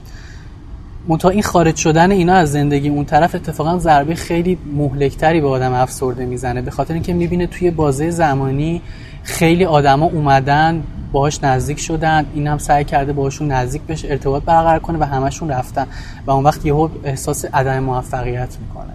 منتها 1.07 1.30
این 1.30 1.41
خارج 1.41 1.76
شدن 1.76 2.11
اینا 2.11 2.34
از 2.34 2.51
زندگی 2.51 2.89
اون 2.89 3.05
طرف 3.05 3.36
اتفاقا 3.36 3.78
ضربه 3.78 4.15
خیلی 4.15 4.57
مهلکتری 4.76 5.41
به 5.41 5.47
آدم 5.47 5.74
افسرده 5.74 6.26
می‌زنه 6.26 6.61
به 6.61 6.72
خاطر 6.72 6.93
اینکه 6.93 7.13
می‌بینه 7.13 7.47
توی 7.47 7.72
بازه 7.72 8.09
زمانی 8.09 8.82
خیلی 9.24 9.65
آدما 9.65 10.05
اومدن 10.05 10.84
باهاش 11.12 11.43
نزدیک 11.43 11.80
شدن 11.80 12.26
این 12.34 12.47
هم 12.47 12.57
سعی 12.57 12.84
کرده 12.84 13.14
باهاشون 13.14 13.51
نزدیک 13.51 13.82
بشه 13.82 14.07
ارتباط 14.12 14.43
برقرار 14.43 14.80
کنه 14.80 14.97
و 14.99 15.03
همشون 15.03 15.51
رفتن. 15.51 15.88
و 16.26 16.32
اون 16.32 16.43
وقت 16.43 16.66
یهو 16.66 16.89
احساس 17.03 17.45
عدم 17.45 17.80
موفقیت 17.80 18.57
می‌کنه. 18.62 18.93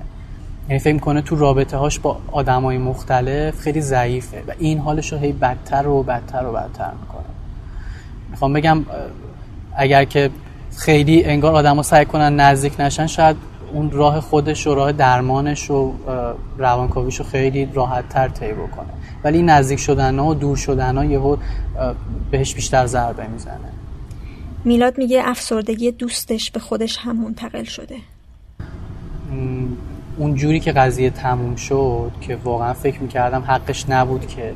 یعنی 0.69 0.79
فکر 0.79 0.95
می‌کنه 0.95 1.23
تو 1.23 1.37
رابطه 1.37 1.77
هاش 1.77 1.99
با 1.99 2.17
آدمای 2.33 2.79
مختلف 2.79 3.61
خیلی 3.61 3.81
ضعیفه 3.81 4.43
و 4.49 4.53
این 4.59 4.79
حالش 4.79 5.13
رو 5.13 5.19
هی 5.19 5.33
بدتر 5.33 5.87
و 5.87 6.03
بدتر 6.03 6.47
و 6.47 6.53
بدتر 6.53 6.91
می‌کنه. 7.01 7.25
می‌خوام 8.31 8.53
بگم 8.53 8.85
اگر 9.77 10.05
که 10.05 10.31
خیلی 10.77 11.25
انگار 11.25 11.55
آدما 11.55 11.83
سعی 11.83 12.05
کنن 12.05 12.41
نزدیک 12.41 12.81
نشن 12.81 13.07
شاید 13.07 13.37
اون 13.73 13.91
راه 13.91 14.21
خودش 14.21 14.67
و 14.67 14.75
راه 14.75 14.93
درمانش 14.93 15.71
و 15.71 15.93
روانکاویش 16.59 17.17
رو 17.17 17.25
خیلی 17.25 17.69
راحت 17.75 18.09
تر 18.09 18.29
طی 18.29 18.53
بکنه. 18.53 18.87
ولی 19.27 19.43
نزدیک 19.43 19.79
شدن 19.79 20.19
ها 20.19 20.27
و 20.27 20.35
دور 20.35 20.57
شدن 20.57 20.97
ها 20.97 21.05
یهو 21.05 21.37
بهش 22.31 22.55
بیشتر 22.55 22.87
ضربه 22.87 23.27
می‌زنه. 23.27 23.69
میلاد 24.65 24.99
میگه 24.99 25.23
افسردگی 25.25 25.91
دوستش 25.93 26.51
به 26.51 26.61
خودش 26.61 26.99
هم 26.99 27.17
منتقل 27.17 27.65
شده. 27.65 27.97
اون 30.17 30.35
جوری 30.35 30.61
که 30.61 30.73
قضیه 30.73 31.11
تموم 31.11 31.57
شد 31.57 32.13
که 32.21 32.37
واقعا 32.37 32.75
فکر 32.75 33.01
می‌کردم 33.01 33.45
حقش 33.47 33.85
نبود 33.89 34.27
که 34.27 34.53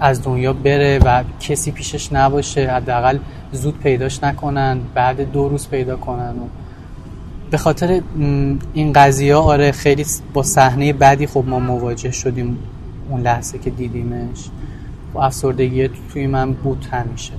از 0.00 0.22
دنیا 0.22 0.52
بره 0.52 0.98
و 1.04 1.24
کسی 1.40 1.70
پیشش 1.70 2.12
نباشه 2.12 2.70
حداقل 2.70 3.18
زود 3.52 3.78
پیداش 3.78 4.24
نکنن 4.24 4.80
بعد 4.94 5.32
دو 5.32 5.48
روز 5.48 5.68
پیدا 5.68 5.96
کنن 5.96 6.30
و 6.30 6.46
به 7.50 7.56
خاطر 7.58 8.00
این 8.74 8.92
قضیه 8.92 9.34
آره 9.34 9.72
خیلی 9.72 10.06
با 10.34 10.42
صحنه 10.42 10.92
بعدی 10.92 11.26
خب 11.26 11.44
ما 11.46 11.58
مواجه 11.58 12.10
شدیم. 12.10 12.58
اون 13.08 13.20
لحظه 13.20 13.58
که 13.58 13.70
دیدیمش 13.70 14.48
و 15.14 15.18
افسردگی 15.18 15.88
توی 16.12 16.26
من 16.26 16.52
بود 16.52 16.86
همیشه. 16.90 17.32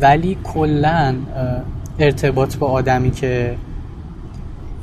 ولی 0.00 0.38
کلا 0.44 1.14
ارتباط 1.98 2.56
با 2.56 2.66
آدمی 2.66 3.10
که 3.10 3.56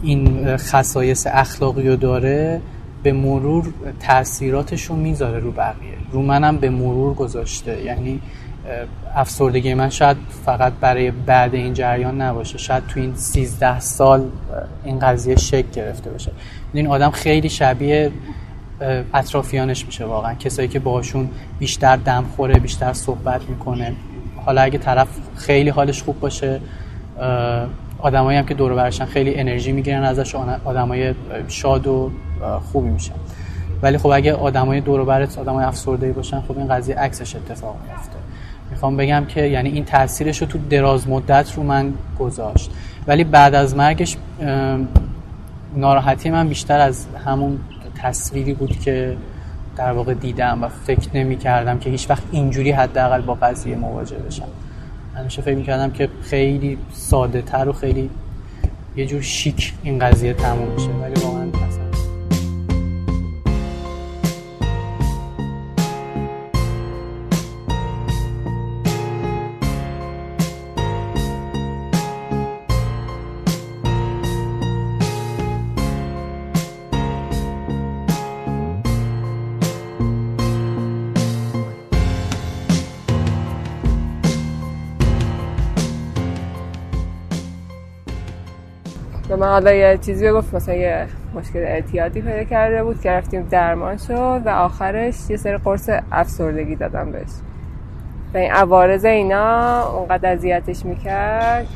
این 0.03 0.57
خصایص 0.57 1.27
اخلاقی 1.29 1.89
رو 1.89 1.95
داره 1.95 2.61
به 3.03 3.13
مرور 3.13 3.73
تاثیراتش 3.99 4.83
رو 4.83 4.95
می‌ذاره 4.95 5.39
رو 5.39 5.51
بقیه. 5.51 5.97
رو 6.11 6.21
منم 6.21 6.57
به 6.57 6.69
مرور 6.69 7.13
گذاشته. 7.13 7.83
یعنی 7.83 8.21
افسردگی 9.15 9.73
من 9.73 9.89
شاید 9.89 10.17
فقط 10.45 10.73
برای 10.73 11.11
بعد 11.11 11.55
این 11.55 11.73
جریان 11.73 12.21
نباشه. 12.21 12.57
شاید 12.57 12.87
تو 12.87 12.99
این 12.99 13.15
13 13.15 13.79
سال 13.79 14.25
این 14.83 14.99
قضیه 14.99 15.35
شکل 15.35 15.69
گرفته 15.73 16.09
باشه. 16.09 16.31
این 16.73 16.87
آدم 16.87 17.09
خیلی 17.09 17.49
شبیه 17.49 18.11
اطرافیانش 19.13 19.85
میشه 19.85 20.05
واقعا. 20.05 20.33
کسایی 20.33 20.67
که 20.67 20.79
باشون 20.79 21.29
بیشتر 21.59 21.95
دم 21.95 22.25
خوره 22.35 22.59
بیشتر 22.59 22.93
صحبت 22.93 23.41
می‌کنه. 23.49 23.93
حالا 24.45 24.61
اگه 24.61 24.77
طرف 24.77 25.07
خیلی 25.35 25.69
حالش 25.69 26.03
خوب 26.03 26.19
باشه 26.19 26.59
آدمایی 27.99 28.37
هم 28.37 28.45
که 28.45 28.53
دور 28.53 28.73
برشن 28.73 29.05
خیلی 29.05 29.35
انرژی 29.35 29.71
می‌گیرن 29.71 30.03
ازش 30.03 30.35
آدمای 30.65 31.13
شاد 31.47 31.87
و 31.87 32.11
خوبی 32.71 32.89
میشن. 32.89 33.13
ولی 33.81 33.97
خب 33.97 34.07
اگه 34.07 34.33
آدمای 34.33 34.81
دور 34.81 35.05
برت 35.05 35.37
آدمای 35.37 35.65
افسرده 35.65 36.11
باشن 36.11 36.41
خب 36.41 36.57
این 36.57 36.67
قضیه 36.67 36.95
عکسش 36.95 37.35
اتفاق 37.35 37.75
میفته 37.87 38.17
می‌خوام 38.71 38.97
بگم 38.97 39.25
که 39.27 39.41
یعنی 39.41 39.69
این 39.69 39.85
تاثیرش 39.85 40.41
رو 40.41 40.47
تو 40.47 40.57
دراز 40.69 41.09
مدت 41.09 41.53
رو 41.55 41.63
من 41.63 41.93
گذاشت. 42.19 42.71
ولی 43.07 43.23
بعد 43.23 43.55
از 43.55 43.75
مرگش 43.75 44.17
ناراحتی 45.75 46.29
من 46.29 46.47
بیشتر 46.47 46.79
از 46.79 47.05
همون 47.25 47.59
تصویری 47.97 48.53
بود 48.53 48.79
که 48.79 49.17
در 49.77 49.91
واقع 49.91 50.13
دیدم 50.13 50.63
و 50.63 50.67
فکر 50.67 51.09
نمی 51.13 51.37
کردم 51.37 51.79
که 51.79 51.89
هیچ 51.89 52.09
وقت 52.09 52.23
اینجوری 52.31 52.71
حداقل 52.71 53.21
با 53.21 53.33
قضیه 53.33 53.75
مواجه 53.75 54.17
بشم. 54.17 54.47
همیشه 55.15 55.41
فکر 55.41 55.55
می‌کردم 55.55 55.91
که 55.91 56.09
خیلی 56.21 56.77
ساده 56.93 57.41
تر 57.41 57.69
و 57.69 57.73
خیلی 57.73 58.09
یه 58.95 59.05
جور 59.05 59.21
شیک 59.21 59.73
این 59.83 59.99
قضیه 59.99 60.33
تموم 60.33 60.67
میشه 60.73 60.89
ولی 60.89 61.21
واقعا 61.21 61.66
من 89.47 89.53
حالا 89.53 89.73
یه 89.73 89.97
چیزی 89.97 90.31
گفت 90.31 90.53
مثلا 90.53 90.75
یه 90.75 91.07
مشکل 91.35 91.59
اعتیادی 91.59 92.21
پیدا 92.21 92.43
کرده 92.43 92.83
بود 92.83 93.01
که 93.01 93.11
رفتیم 93.11 93.47
درمان 93.49 93.97
شد 93.97 94.41
و 94.45 94.49
آخرش 94.49 95.29
یه 95.29 95.37
سری 95.37 95.57
قرص 95.57 95.89
افسردگی 96.11 96.75
دادم 96.75 97.11
بهش. 97.11 97.29
و 98.33 98.37
این 98.37 98.51
عوارض 98.51 99.05
اینا 99.05 99.81
اونقدر 99.89 100.33
اذیتش 100.33 100.85
می‌کرد 100.85 101.67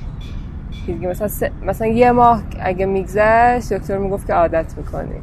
که 0.87 0.93
مثلا, 0.93 1.49
مثلا 1.65 1.87
یه 1.87 2.11
ماه 2.11 2.43
اگه 2.59 2.85
میگذشت 2.85 3.73
دکتر 3.73 3.97
می‌گفت 3.97 4.27
که 4.27 4.33
عادت 4.33 4.73
می‌کنی. 4.77 5.21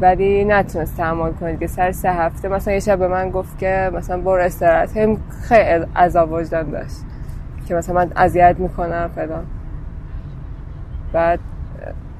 ولی 0.00 0.44
نتونست 0.44 0.96
تحمل 0.96 1.32
کنید 1.32 1.60
که 1.60 1.66
سر 1.66 1.92
سه 1.92 2.10
هفته 2.10 2.48
مثلا 2.48 2.74
یه 2.74 2.80
شب 2.80 2.98
به 2.98 3.08
من 3.08 3.30
گفت 3.30 3.58
که 3.58 3.90
مثلا 3.94 4.18
برو 4.18 4.42
استراحت. 4.42 5.18
خیلی 5.48 5.84
عذاب 5.96 6.32
وجدان 6.32 6.70
داشت 6.70 6.96
که 7.66 7.74
مثلا 7.74 7.94
من 7.94 8.12
اذیت 8.16 8.56
می‌کنم 8.58 9.10
فلان. 9.14 9.44
بعد 11.12 11.40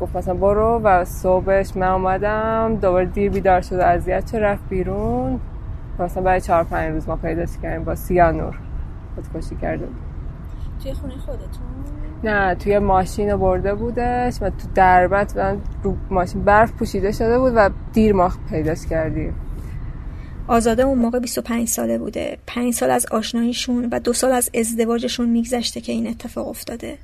گفت 0.01 0.17
مثلا 0.17 0.35
برو 0.35 0.81
و 0.85 1.05
صبحش 1.05 1.77
من 1.77 1.89
اومدم 1.89 2.79
دوباره 2.83 3.07
دیر 3.07 3.31
بیدار 3.31 3.61
شد 3.61 3.79
و 3.79 3.83
اذیت 3.83 4.31
چه 4.31 4.39
رفت 4.39 4.69
بیرون. 4.69 5.41
مثلا 5.99 6.23
برای 6.23 6.41
چهار 6.41 6.65
پنج 6.65 6.93
روز 6.93 7.09
ما 7.09 7.17
پیداش 7.17 7.49
کردیم 7.63 7.85
با 7.85 7.95
سیانور. 7.95 8.59
خودکشی 9.15 9.57
کرده 9.57 9.87
بود. 9.87 9.97
توی 10.83 10.93
خونه 10.93 11.15
خودتون؟ 11.17 11.67
نه 12.25 12.55
توی 12.55 12.79
ماشین 12.79 13.37
برده 13.37 13.75
بودش 13.75 14.43
و 14.43 14.51
تو 14.51 14.69
دربت 14.75 15.33
و 15.37 15.57
رو 15.83 15.97
ماشین 16.11 16.45
برف 16.45 16.73
پوشیده 16.73 17.13
شده 17.13 17.39
بود 17.39 17.53
و 17.57 17.71
دیر 17.93 18.13
ما 18.13 18.33
پیداش 18.51 18.87
کردیم. 18.87 19.35
آزاده 20.49 20.83
اون 20.83 20.99
موقع 20.99 21.19
25 21.19 21.69
ساله 21.69 21.99
بوده. 21.99 22.39
5 22.47 22.75
سال 22.75 22.91
از 22.91 23.07
آشناییشون 23.07 23.89
و 23.93 24.01
دو 24.01 24.13
سال 24.13 24.33
از 24.33 24.51
ازدواجشون 24.55 25.29
میگذشته 25.29 25.81
که 25.81 25.93
این 25.93 26.07
اتفاق 26.07 26.49
افتاده. 26.49 26.99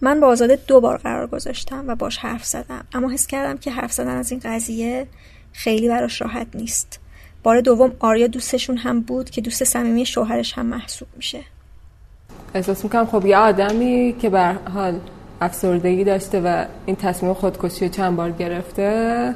من 0.00 0.20
با 0.20 0.26
آزاده 0.26 0.58
دو 0.66 0.80
بار 0.80 0.96
قرار 0.96 1.26
گذاشتم 1.26 1.84
و 1.86 1.94
باش 1.94 2.18
حرف 2.18 2.44
زدم. 2.44 2.84
اما 2.92 3.10
حس 3.10 3.26
کردم 3.26 3.58
که 3.58 3.70
حرف 3.70 3.92
زدن 3.92 4.16
از 4.16 4.30
این 4.30 4.40
قضیه 4.44 5.06
خیلی 5.52 5.88
براش 5.88 6.20
راحت 6.20 6.46
نیست. 6.54 7.00
بار 7.42 7.60
دوم 7.60 7.92
آریا 7.98 8.26
دوستشون 8.26 8.76
هم 8.76 9.00
بود 9.00 9.30
که 9.30 9.40
دوست 9.40 9.64
صمیمی 9.64 10.06
شوهرش 10.06 10.52
هم 10.52 10.66
محسوب 10.66 11.08
میشه. 11.16 11.40
احساس 12.54 12.84
می‌کنم 12.84 13.06
خب 13.06 13.26
یه 13.26 13.36
آدمی 13.36 14.14
که 14.20 14.30
به 14.30 14.56
حال 14.74 15.00
افسردگی 15.40 16.04
داشته 16.04 16.40
و 16.40 16.64
این 16.86 16.96
تصمیم 16.96 17.34
خودکشی 17.34 17.84
رو 17.84 17.92
چند 17.92 18.16
بار 18.16 18.30
گرفته 18.30 19.34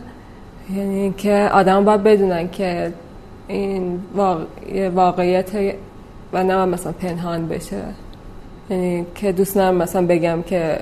یعنی 0.77 1.15
که 1.17 1.51
آدم 1.53 1.85
باید 1.85 2.03
بدونن 2.03 2.51
که 2.51 2.93
این 3.49 4.01
واقعیت 4.95 5.51
و 6.33 6.45
نه 6.45 6.65
مثلا 6.65 6.93
پنهان 6.93 7.49
بشه. 7.49 7.83
یعنی 8.71 9.07
که 9.15 9.33
دوست 9.33 9.57
نرم 9.57 9.75
مثلا 9.75 10.07
بگم 10.07 10.43
که 10.43 10.79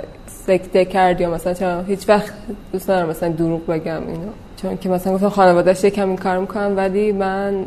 سکته 0.46 0.84
کرد 0.84 1.20
یا 1.20 1.30
مثلا 1.30 1.54
چون 1.54 1.84
هیچ 1.86 2.08
وقت 2.08 2.32
دوست 2.72 2.90
نرم 2.90 3.08
مثلا 3.08 3.28
دروغ 3.28 3.66
بگم 3.66 4.06
اینو. 4.06 4.30
چون 4.62 4.76
که 4.76 4.88
مثلا 4.88 5.14
گفتم 5.14 5.28
خانواده‌اش 5.28 5.84
یکم 5.84 6.08
این 6.08 6.16
کار 6.16 6.38
می‌کنم 6.38 6.76
ولی 6.76 7.12
من 7.12 7.64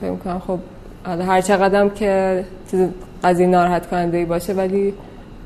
فکر 0.00 0.10
می‌کنم 0.10 0.42
خب 0.46 0.58
حالا 1.06 1.24
هر 1.24 1.40
چقدرم 1.40 1.90
که 1.90 2.44
چیز 2.70 2.88
قضیه 3.24 3.46
ناراحت 3.46 3.86
کننده 3.86 4.24
باشه 4.24 4.52
ولی 4.52 4.94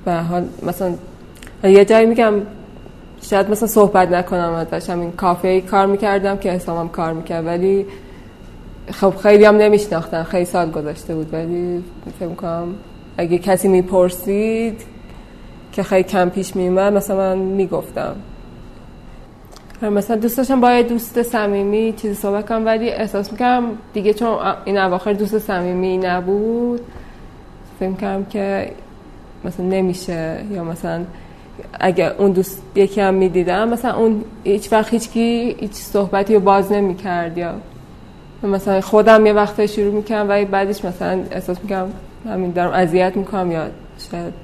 به 0.04 0.12
حال 0.12 0.48
مثلا 0.62 0.94
یه 1.64 1.84
جایی 1.84 2.06
میگم 2.06 2.34
شاید 3.22 3.50
مثلا 3.50 3.68
صحبت 3.68 4.10
نکنم 4.10 4.64
داشتم 4.64 5.00
این 5.00 5.12
کافه 5.12 5.60
کار 5.60 5.86
می‌کردم 5.86 6.36
که 6.36 6.50
حسابم 6.50 6.88
کار 6.88 7.12
می‌کرد 7.12 7.46
ولی 7.46 7.86
خب 8.92 9.14
خیلی 9.22 9.44
هم 9.44 9.56
نمیشناختن. 9.56 10.22
خیلی 10.22 10.44
سال 10.44 10.70
گذاشته 10.70 11.14
بود 11.14 11.34
ولی 11.34 11.84
فکر 12.18 12.28
کنم 12.28 12.74
اگه 13.18 13.38
کسی 13.38 13.68
می‌پرسید 13.68 14.82
که 15.72 15.82
خیلی 15.82 16.02
کم 16.02 16.28
پیش 16.28 16.56
میومد 16.56 16.92
مثلا 16.92 17.16
من 17.16 17.38
می‌گفتم. 17.38 18.16
مثلا 19.82 20.16
دوست 20.16 20.36
داشتم 20.36 20.60
با 20.60 20.82
دوست 20.82 21.22
صمیمی 21.22 21.94
چیزی 21.96 22.14
صحبت 22.14 22.48
کنم 22.48 22.66
ولی 22.66 22.88
احساس 22.88 23.32
می‌کنم 23.32 23.64
دیگه 23.92 24.14
چون 24.14 24.38
این 24.64 24.78
اواخر 24.78 25.12
دوست 25.12 25.38
صمیمی 25.38 25.96
نبود 25.96 26.80
فکر 27.80 27.92
کنم 27.92 28.24
که 28.24 28.72
مثلا 29.44 29.66
نمیشه 29.66 30.38
یا 30.50 30.64
مثلا 30.64 31.04
اگه 31.80 32.14
اون 32.18 32.32
دوست 32.32 32.62
یکی 32.74 33.00
هم 33.00 33.14
می‌دیدم 33.14 33.68
مثلا 33.68 33.96
اون 33.96 34.24
هیچ 34.44 34.72
وقت 34.72 34.92
هیچکی 34.92 35.56
هیچ 35.60 35.72
صحبتی 35.72 36.34
رو 36.34 36.40
باز 36.40 36.72
نمی‌کرد 36.72 37.38
یا 37.38 37.54
مثلا 38.42 38.80
خودم 38.80 39.26
یه 39.26 39.32
وقت 39.32 39.66
شروع 39.66 39.94
می‌کنم 39.94 40.26
و 40.28 40.44
بعدش 40.44 40.84
مثلا 40.84 41.24
احساس 41.30 41.62
می‌کنم 41.62 41.92
همین 42.24 42.50
دارم 42.50 42.70
اذیت 42.70 43.16
می‌کنم 43.16 43.50
یا 43.50 43.70
شاید 44.10 44.34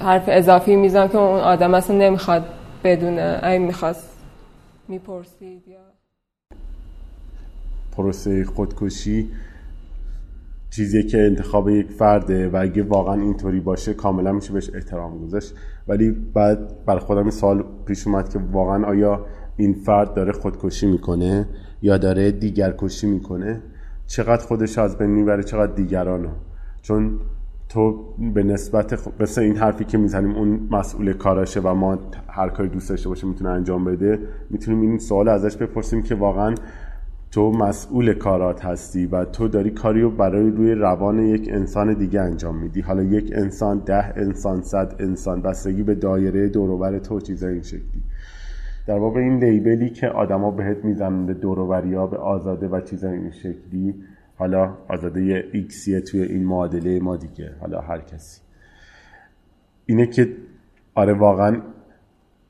حرف 0.00 0.24
اضافی 0.26 0.76
می‌زنم 0.76 1.08
که 1.08 1.18
اون 1.18 1.40
آدم 1.40 1.74
اصلا 1.74 1.96
نمی‌خواد 1.96 2.44
بدونه. 2.84 3.40
این 3.42 3.62
می‌خواست 3.62 4.16
می‌پرسید 4.88 5.68
یا 5.68 5.78
پروسه 7.96 8.44
خودکشی 8.44 9.28
چیزی 10.70 11.02
که 11.02 11.18
انتخاب 11.18 11.68
یک 11.68 11.90
فرده 11.90 12.48
و 12.48 12.56
اگه 12.56 12.82
واقعا 12.82 13.14
اینطوری 13.14 13.60
باشه 13.60 13.94
کاملا 13.94 14.32
میشه 14.32 14.52
بهش 14.52 14.70
احترام 14.74 15.18
گذاشت. 15.18 15.54
ولی 15.88 16.10
بعد 16.10 16.84
بر 16.84 16.98
خودم 16.98 17.22
این 17.22 17.30
سوال 17.30 17.64
پیش 17.86 18.06
اومد 18.06 18.28
که 18.28 18.38
واقعا 18.52 18.86
آیا 18.86 19.26
این 19.56 19.74
فرد 19.74 20.14
داره 20.14 20.32
خودکشی 20.32 20.86
می‌کنه 20.86 21.48
یا 21.82 21.98
داره 21.98 22.30
دیگر 22.30 22.74
کشی 22.78 23.06
می‌کنه؟ 23.06 23.62
چقدر 24.06 24.46
خودش 24.46 24.78
از 24.78 24.98
بین 24.98 25.10
می‌بره 25.10 25.42
چقدر 25.42 25.72
دیگرانو؟ 25.72 26.28
چون 26.82 27.10
تو 27.68 28.04
به 28.34 28.42
نسبت 28.42 28.96
خ... 28.96 29.08
مثل 29.20 29.40
این 29.40 29.56
حرفی 29.56 29.84
که 29.84 29.98
می‌زنیم 29.98 30.34
اون 30.34 30.68
مسئول 30.70 31.12
کاراشه 31.12 31.60
و 31.60 31.74
ما 31.74 31.98
هر 32.28 32.48
کاری 32.48 32.68
دوست 32.68 32.90
داشته 32.90 33.08
باشه 33.08 33.26
می‌تونه 33.26 33.50
انجام 33.50 33.84
بده 33.84 34.18
می‌تونیم 34.50 34.80
این 34.80 34.98
سوال 34.98 35.28
ازش 35.28 35.56
بپرسیم 35.56 36.02
که 36.02 36.14
واقعا 36.14 36.54
تو 37.30 37.52
مسئول 37.52 38.12
کارات 38.12 38.64
هستی 38.64 39.06
و 39.06 39.24
تو 39.24 39.48
داری 39.48 39.70
کاری 39.70 40.02
رو 40.02 40.10
برای 40.10 40.50
روی 40.50 40.74
روان 40.74 41.18
یک 41.18 41.48
انسان 41.52 41.94
دیگه 41.94 42.20
انجام 42.20 42.56
میدی. 42.56 42.80
حالا 42.80 43.02
یک 43.02 43.32
انسان 43.34 43.78
ده 43.78 44.18
انسان 44.18 44.62
صد 44.62 44.94
انسان 44.98 45.42
بستگی 45.42 45.82
به 45.82 45.94
دایره 45.94 46.48
دوروبر 46.48 46.98
تو 46.98 47.20
چیزای 47.20 47.52
این 47.52 47.62
شکلی. 47.62 48.02
در 48.86 48.98
باب 48.98 49.16
این 49.16 49.44
لیبلی 49.44 49.90
که 49.90 50.08
آدما 50.08 50.50
بهت 50.50 50.84
می‌زنن 50.84 51.26
به 51.26 51.34
دوروبریا 51.34 52.06
به 52.06 52.16
آزاده 52.16 52.68
و 52.68 52.80
چیزای 52.80 53.12
این 53.12 53.30
شکلی 53.30 53.94
حالا 54.40 54.74
آزاده 54.88 55.44
ایکسیه 55.52 56.00
توی 56.00 56.22
این 56.22 56.44
معادله 56.44 57.00
ما 57.00 57.16
دیگه. 57.16 57.50
حالا 57.60 57.80
هر 57.80 58.00
کسی. 58.00 58.40
اینه 59.86 60.06
که 60.06 60.36
آره 60.94 61.12
واقعا 61.12 61.60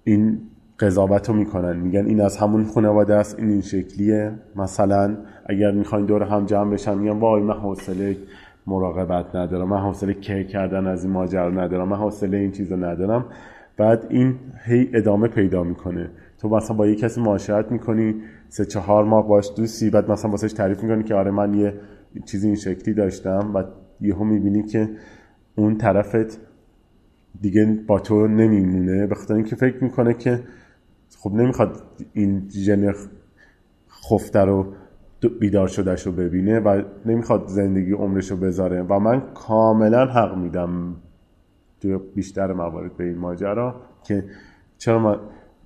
این 0.04 0.40
قضاوت 0.80 1.28
رو 1.28 1.34
می‌کنن. 1.34 1.76
میگن 1.76 2.06
این 2.06 2.20
از 2.20 2.36
همون 2.36 2.64
خانواده 2.64 3.14
است 3.14 3.38
این 3.38 3.50
این 3.50 3.60
شکلیه. 3.60 4.32
مثلا 4.56 5.16
اگر 5.46 5.70
می‌خواین 5.70 6.06
دور 6.06 6.22
هم 6.22 6.46
جمع 6.46 6.72
بشن 6.72 6.98
میگن 6.98 7.18
وای 7.18 7.42
من 7.42 7.54
حوصله 7.54 8.16
مراقبت 8.66 9.36
ندارم 9.36 9.68
من 9.68 9.80
حوصله 9.80 10.14
که 10.14 10.44
کردن 10.44 10.86
از 10.86 11.04
این 11.04 11.12
ماجرا 11.12 11.50
ندارم 11.50 11.88
من 11.88 11.96
حوصله 11.96 12.36
این 12.36 12.52
چیزو 12.52 12.76
ندارم. 12.76 13.24
بعد 13.76 14.06
این 14.10 14.34
هی 14.64 14.90
ادامه 14.94 15.28
پیدا 15.28 15.62
می‌کنه. 15.64 16.10
تو 16.38 16.48
مثلا 16.48 16.76
با 16.76 16.86
یه 16.86 16.94
کسی 16.94 17.20
معاشرت 17.20 17.72
می‌کنی 17.72 18.14
سه 18.50 18.64
چهار 18.64 19.04
ماه 19.04 19.28
باش 19.28 19.50
دوستی 19.56 19.90
بعد 19.90 20.10
مثلا 20.10 20.30
واسش 20.30 20.52
تعریف 20.52 20.82
می‌کنی 20.82 21.04
که 21.04 21.14
آره 21.14 21.30
من 21.30 21.54
یه 21.54 21.74
چیزی 22.24 22.46
این 22.46 22.56
شکلی 22.56 22.94
داشتم 22.94 23.50
و 23.54 23.64
یهو 24.00 24.24
می‌بینی 24.24 24.62
که 24.62 24.88
اون 25.54 25.78
طرفت 25.78 26.40
دیگه 27.40 27.78
با 27.86 28.00
تو 28.00 28.28
نمیمونه 28.28 29.06
به 29.06 29.14
خاطر 29.14 29.34
اینکه 29.34 29.56
فکر 29.56 29.84
می‌کنه 29.84 30.14
که 30.14 30.40
خب 31.18 31.32
نمی‌خواد 31.32 31.82
این 32.12 32.48
ژن 32.50 32.92
خفته 34.10 34.40
رو 34.40 34.72
بیدار 35.40 35.68
شدهش 35.68 36.06
رو 36.06 36.12
ببینه 36.12 36.60
و 36.60 36.82
نمی‌خواد 37.06 37.48
زندگی 37.48 37.92
عمرش 37.92 38.30
رو 38.30 38.36
بذاره 38.36 38.82
و 38.82 38.98
من 38.98 39.22
کاملا 39.34 40.06
حق 40.06 40.36
میدم 40.36 40.96
توی 41.80 41.98
بیشتر 42.14 42.52
موارد 42.52 42.96
به 42.96 43.04
این 43.04 43.18
ماجرا 43.18 43.80
که 44.04 44.24
چرا 44.78 44.98
ما 44.98 45.16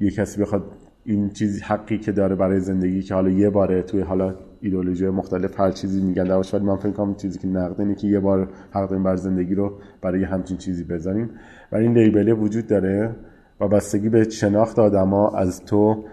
یه 0.00 0.10
کسی 0.10 0.40
بخواد 0.40 0.64
این 1.04 1.30
چیزی 1.30 1.60
حقی 1.60 1.98
که 1.98 2.12
داره 2.12 2.34
برای 2.34 2.60
زندگی 2.60 3.02
که 3.02 3.14
حالا 3.14 3.30
یه 3.30 3.50
باره 3.50 3.82
توی 3.82 4.00
حالا 4.00 4.34
ایدولوژی 4.60 5.08
مختلف 5.08 5.60
هر 5.60 5.70
چیزی 5.70 6.02
میگن. 6.02 6.24
دواش 6.24 6.54
ولی 6.54 6.64
من 6.64 6.76
فکر 6.76 6.90
کنم 6.90 7.14
چیزی 7.14 7.38
که 7.38 7.48
نقد 7.48 7.80
اینه 7.80 7.94
که 7.94 8.06
یه 8.06 8.20
بار 8.20 8.48
حق 8.70 8.88
داریم 8.88 9.04
بر 9.04 9.16
زندگی 9.16 9.54
رو 9.54 9.72
برای 10.02 10.24
همچین 10.24 10.56
چیزی 10.56 10.84
بذاریم. 10.84 11.30
و 11.72 11.76
این 11.76 11.98
لیبله 11.98 12.32
وجود 12.32 12.66
داره 12.66 13.16
و 13.60 13.68
بستگی 13.68 14.08
به 14.08 14.30
شناخت 14.30 14.78
آدما 14.78 15.30
از 15.30 15.64
تو 15.64 16.04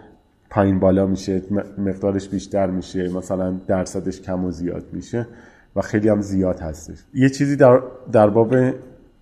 پایین 0.49 0.79
بالا 0.79 1.05
میشه 1.05 1.41
مقدارش 1.77 2.29
بیشتر 2.29 2.67
میشه 2.67 3.09
مثلا 3.17 3.51
درصدش 3.67 4.21
کم 4.21 4.45
و 4.45 4.51
زیاد 4.51 4.83
میشه 4.93 5.27
و 5.75 5.81
خیلی 5.81 6.09
هم 6.09 6.21
زیاد 6.21 6.59
هستش. 6.59 6.97
یه 7.13 7.29
چیزی 7.29 7.55
در, 7.55 7.81
در 8.11 8.29
باب 8.29 8.55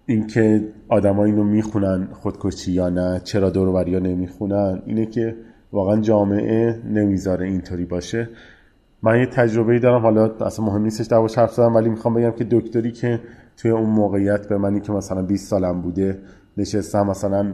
اینکه 0.06 0.68
آدما 0.88 1.26
اینو 1.26 1.44
می‌خونن 1.44 2.08
خودکشی 2.12 2.72
یا 2.72 2.90
نه 2.90 3.22
چرا 3.24 3.50
دور 3.50 3.94
ها 3.94 4.00
نمی‌خونن 4.00 4.82
اینه 4.86 5.06
که 5.06 5.36
واقعا 5.74 6.02
جامعه 6.02 6.80
نمی‌ذاره 6.86 7.46
اینطوری 7.46 7.86
باشه. 7.86 8.30
من 9.04 9.20
یه 9.20 9.26
تجربه 9.26 9.80
دارم 9.80 10.02
حالا 10.02 10.32
اصلا 10.46 10.66
مهم 10.66 10.82
نیستش 10.82 11.06
در 11.06 11.28
حرف 11.38 11.54
زدم 11.54 11.76
ولی 11.76 11.90
می‌خوام 11.90 12.14
بگم 12.14 12.32
که 12.32 12.44
دکتری 12.52 12.92
که 12.92 13.20
توی 13.58 13.72
اون 13.72 13.90
موقعیت 13.90 14.48
به 14.48 14.58
منی 14.58 14.80
که 14.80 14.92
مثلا 14.92 15.22
20 15.22 15.50
سالم 15.50 15.82
بوده 15.82 16.20
نشستم 16.58 17.08
مثلا 17.08 17.54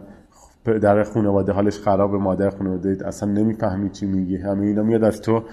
در 0.65 1.03
خانواده 1.03 1.51
حالش 1.51 1.79
خراب 1.79 2.15
مادر 2.15 2.49
خانواده 2.49 2.97
اصلا 3.07 3.31
نمی‌فهمی 3.31 3.89
چی 3.89 4.05
میگه. 4.05 4.39
همه 4.39 4.65
اینا 4.65 4.83
میاد 4.83 5.03
از 5.03 5.21
تو 5.21 5.43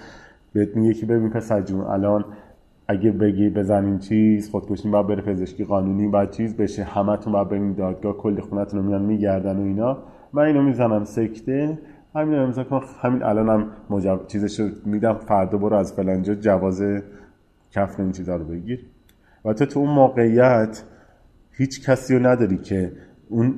بهت 0.53 0.77
میگه 0.77 0.95
که 0.95 1.07
ببین 1.07 1.31
پسر 1.31 1.63
جون 1.63 1.81
الان 1.81 2.25
اگه 2.89 3.11
بگی 3.11 3.51
بزنین 3.51 3.99
چیز 3.99 4.51
خودکشی 4.51 4.89
باید 4.89 5.07
بره 5.07 5.23
پزشکی 5.23 5.65
قانونی 5.65 6.09
بعد 6.09 6.31
چیز 6.31 6.57
بشه 6.57 6.85
همتون 6.85 7.33
باید 7.33 7.49
برین 7.49 7.73
دادگاه 7.73 8.17
کل 8.17 8.41
خونتون 8.41 8.81
رو 8.81 8.87
میان 8.87 9.03
میگردن 9.03 9.57
و 9.57 9.63
اینا. 9.63 9.99
من 10.33 10.43
اینو 10.43 10.63
می‌زنم 10.63 11.05
سکته 11.05 11.79
همین 12.15 12.39
رو 12.39 12.47
می‌زنم 12.47 12.83
همین 13.01 13.23
الانم 13.23 13.51
هم 13.51 13.71
مجب... 13.91 14.27
چیزش 14.27 14.71
میدم. 14.85 15.15
فردا 15.15 15.59
برو 15.59 15.77
از 15.77 15.93
فلانجا 15.93 16.35
جواز 16.35 16.83
کفن 17.71 18.03
این 18.03 18.13
چیزا 18.13 18.37
رو 18.37 18.45
بگیر. 18.45 18.87
و 19.45 19.53
تو 19.53 19.67
تو 19.67 19.81
اون 19.81 19.91
موقعیت 19.91 20.83
هیچ 21.51 21.83
کسی 21.83 22.15
رو 22.15 22.27
نداری 22.27 22.59
که 22.59 22.93
اون 23.29 23.55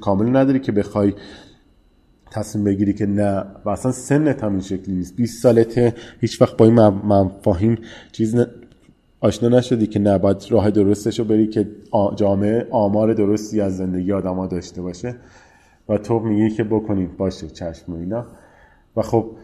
کامل 0.00 0.36
نداری 0.36 0.60
که 0.60 0.72
بخوای 0.72 1.14
تصمیم 2.30 2.64
بگیری 2.64 2.92
که 2.92 3.06
نه. 3.06 3.44
و 3.64 3.70
اصلا 3.70 3.92
سنت 3.92 4.44
هم 4.44 4.50
این 4.50 4.60
شکلی 4.60 4.94
نیست. 4.94 5.16
20 5.16 5.42
سالته 5.42 5.94
هیچ 6.20 6.42
وقت 6.42 6.56
با 6.56 6.64
این 6.64 6.74
مفاهیم 6.74 7.78
چیز 8.12 8.36
آشنا 9.20 9.48
نشدی 9.48 9.86
که 9.86 9.98
نه 9.98 10.18
باید 10.18 10.36
راه 10.50 10.70
درستش 10.70 11.18
رو 11.18 11.24
بری 11.24 11.46
که 11.46 11.68
جامعه 12.16 12.66
آمار 12.70 13.14
درستی 13.14 13.60
از 13.60 13.76
زندگی 13.76 14.12
آدما 14.12 14.46
داشته 14.46 14.82
باشه. 14.82 15.16
و 15.88 15.98
تو 15.98 16.18
میگی 16.18 16.56
که 16.56 16.64
بکنید 16.64 17.16
باشه 17.16 17.48
چشم 17.48 17.92
و 17.92 17.96
اینا. 17.96 18.26
و 18.96 19.02
خب 19.02 19.36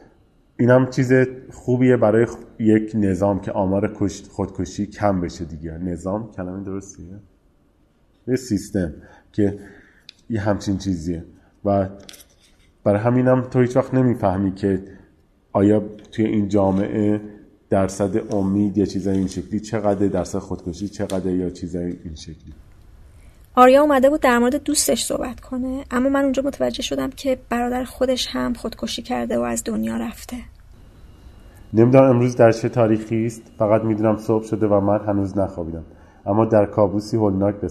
اینم 0.59 0.91
چیز 0.91 1.13
خوبیه 1.53 1.97
برای 1.97 2.27
یک 2.59 2.93
نظام 2.95 3.41
که 3.41 3.53
آمار 3.53 3.95
خودکشی 4.31 4.87
کم 4.87 5.21
بشه 5.21 5.45
دیگه. 5.45 5.79
نظام 5.79 6.31
کلمه 6.31 6.65
درستیه؟ 6.65 7.07
یه 8.27 8.37
سیستم 8.37 8.93
که 9.33 9.59
یه 10.31 10.41
همچین 10.41 10.79
چیزیه. 10.79 11.25
و 11.65 11.89
برای 12.85 13.01
همینم 13.01 13.43
تو 13.43 13.61
هیچ 13.61 13.77
وقت 13.77 13.95
نمی‌فهمی 13.95 14.55
که 14.55 14.83
آیا 15.53 15.83
توی 16.13 16.25
این 16.25 16.49
جامعه 16.49 17.21
درصد 17.71 18.35
امید 18.35 18.79
یا 18.79 18.85
چیزای 18.85 19.19
این 19.19 19.27
شکلی 19.27 19.61
چقدر 19.61 20.07
درصد 20.07 20.39
خودکشی 20.39 20.89
چقدر 20.89 21.31
یا 21.31 21.51
چیزای 21.51 21.97
این 22.05 22.15
شکلی. 22.15 22.55
آریا 23.61 23.83
اومده 23.83 24.11
بود 24.11 24.21
در 24.21 24.39
مورد 24.39 24.63
دوستش 24.63 25.05
صحبت 25.05 25.41
کنه 25.41 25.85
اما 25.91 26.09
من 26.09 26.23
اونجا 26.23 26.43
متوجه 26.43 26.83
شدم 26.83 27.11
که 27.11 27.39
برادر 27.49 27.85
خودش 27.85 28.29
هم 28.31 28.53
خودکشی 28.53 29.03
کرده 29.03 29.39
و 29.39 29.41
از 29.41 29.63
دنیا 29.65 29.97
رفته. 29.97 30.37
نمی‌دونم 31.75 32.05
امروز 32.05 32.37
در 32.37 32.53
چه 32.53 32.69
تاریخی 32.69 33.27
است 33.27 33.43
فقط 33.59 33.83
می‌دونم 33.83 34.17
صبح 34.17 34.45
شده 34.45 34.67
و 34.67 34.81
من 34.81 35.01
هنوز 35.07 35.39
نخوابیدم. 35.39 35.83
اما 36.27 36.45
در 36.45 36.67
کابوسی 36.67 37.17
هولناک 37.17 37.55
به 37.55 37.69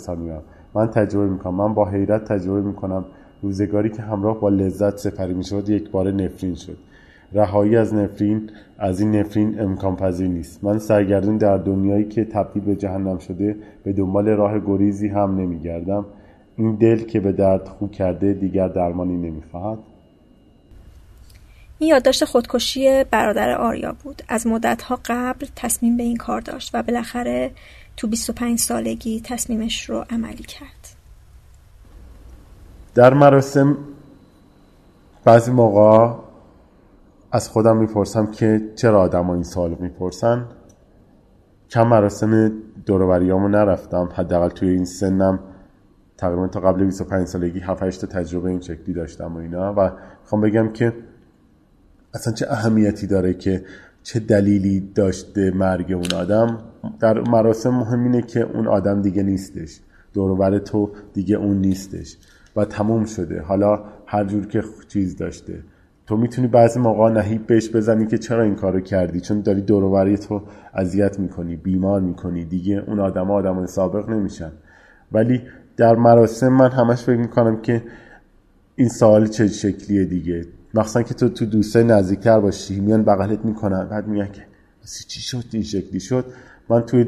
من 0.76 0.88
تجربه 0.88 1.30
می‌کنم. 1.30 1.56
من 1.56 1.74
با 1.74 1.90
حیرت 1.90 2.24
تجربه 2.24 2.62
می‌کنم 2.62 3.06
روزگاری 3.42 3.90
که 3.90 4.02
همراه 4.02 4.40
با 4.40 4.50
لذت 4.50 4.98
سپری 4.98 5.34
می‌شد 5.34 5.70
یک 5.70 5.92
بار 5.92 6.12
نفرین 6.12 6.56
شد. 6.56 6.78
رهایی 7.34 7.76
از 7.76 7.94
نفرین 7.94 8.50
از 8.80 9.00
این 9.00 9.16
نفرین 9.16 9.62
امکان 9.62 9.96
پذیر 9.96 10.28
نیست. 10.28 10.64
من 10.64 10.80
سرگردون 10.80 11.38
در 11.38 11.58
دنیایی 11.58 12.06
که 12.06 12.26
تبدیل 12.26 12.64
به 12.64 12.76
جهنم 12.76 13.18
شده 13.18 13.56
به 13.84 13.94
دنبال 13.94 14.28
راه 14.28 14.60
گریزی 14.60 15.08
هم 15.08 15.36
نمیگردم. 15.36 16.06
این 16.58 16.76
دل 16.76 17.04
که 17.04 17.20
به 17.20 17.32
درد 17.32 17.68
خو 17.68 17.88
کرده 17.88 18.34
دیگر 18.34 18.68
درمانی 18.68 19.18
نمی‌خواهد. 19.18 19.80
این 21.80 21.90
یادداشت 21.90 22.26
خودکشی 22.26 23.04
برادر 23.04 23.58
آریا 23.58 23.96
بود. 24.04 24.22
از 24.28 24.48
مدتها 24.48 25.00
قبل 25.06 25.48
تصمیم 25.56 25.98
به 25.98 26.04
این 26.04 26.18
کار 26.18 26.42
داشت 26.42 26.72
و 26.74 26.84
بالاخره 26.84 27.52
تو 27.98 28.08
25 28.08 28.60
سالگی 28.60 29.22
تصمیمش 29.24 29.90
رو 29.90 30.06
عملی 30.10 30.44
کرد. 30.44 30.96
در 32.96 33.14
مراسم 33.14 33.78
بعضی 35.26 35.52
موقع 35.52 36.29
از 37.32 37.50
خودم 37.50 37.78
می‌پرسم 37.78 38.26
که 38.26 38.72
چرا 38.76 39.02
آدم 39.02 39.30
این 39.30 39.44
سوال 39.44 39.78
می‌پرسن. 39.80 40.46
کم 41.70 41.88
مراسم 41.88 42.52
دوروبریامو 42.86 43.48
نرفتم. 43.48 44.10
حداقل 44.16 44.50
توی 44.50 44.70
این 44.70 44.86
سنم 44.86 45.40
تقریبا 46.18 46.48
تا 46.48 46.60
قبل 46.60 46.86
25 46.86 47.28
سالگی 47.28 47.60
7 47.60 47.84
8 47.84 48.06
تجربه 48.06 48.50
این 48.50 48.60
شکلی 48.60 48.94
داشتم 48.94 49.36
و 49.36 49.38
اینا. 49.38 49.74
و 49.78 49.92
می‌خوام 50.22 50.42
بگم 50.42 50.74
که 50.74 50.94
اصلا 52.14 52.34
چه 52.34 52.46
اهمیتی 52.50 53.08
داره 53.08 53.34
که 53.34 53.66
چه 54.04 54.20
دلیلی 54.20 54.92
داشته 54.96 55.52
مرگ 55.52 55.92
اون 55.92 56.20
آدم. 56.22 56.58
در 57.00 57.20
مراسم 57.20 57.70
مهم 57.70 58.04
اینه 58.04 58.22
که 58.22 58.42
اون 58.42 58.68
آدم 58.68 59.02
دیگه 59.02 59.24
نیستش. 59.24 59.80
دورور 60.14 60.60
تو 60.60 60.92
دیگه 61.14 61.36
اون 61.36 61.58
نیستش. 61.58 62.18
و 62.56 62.66
تموم 62.66 63.06
شده. 63.06 63.42
حالا 63.42 63.84
هر 64.06 64.24
جور 64.24 64.48
که 64.48 64.64
چیز 64.88 65.18
داشته. 65.18 65.64
تو 66.10 66.18
می‌تونی 66.18 66.48
بعضی 66.48 66.80
موقع 66.80 67.10
نهیب 67.10 67.48
بهش 67.48 67.76
بزنی 67.76 68.08
که 68.08 68.18
چرا 68.18 68.44
این 68.44 68.56
کارو 68.56 68.80
کردی؟ 68.80 69.22
چون 69.22 69.42
داری 69.42 69.62
دوروبری 69.62 70.18
تو 70.18 70.42
اذیت 70.74 71.20
می‌کنی 71.20 71.56
بیمار 71.56 72.02
می‌کنی. 72.02 72.46
دیگه 72.46 72.84
اون 72.88 73.00
آدم 73.00 73.32
آدم 73.32 73.66
سابق 73.66 74.10
نمیشن. 74.10 74.52
ولی 75.12 75.42
در 75.78 75.96
مراسم 75.96 76.48
من 76.48 76.72
همش 76.72 77.04
فکر 77.04 77.18
می‌کنم 77.18 77.62
که 77.62 77.84
این 78.76 78.90
سوال 78.90 79.28
چه 79.28 79.48
شکلیه 79.48 80.06
دیگه. 80.06 80.46
مخصوصا 80.74 81.02
که 81.02 81.14
تو 81.14 81.30
تو 81.30 81.46
دوستای 81.46 81.84
نزدیکتر 81.84 82.40
باشی. 82.40 82.80
میان 82.80 83.04
بغلت 83.04 83.46
می‌کنن. 83.46 83.86
بعد 83.86 84.08
میگن 84.08 84.32
که 84.32 84.42
چی 85.08 85.22
شد؟ 85.22 85.44
این 85.52 85.64
شکلی 85.64 86.00
شد؟ 86.00 86.26
من 86.70 86.82
توی 86.82 87.06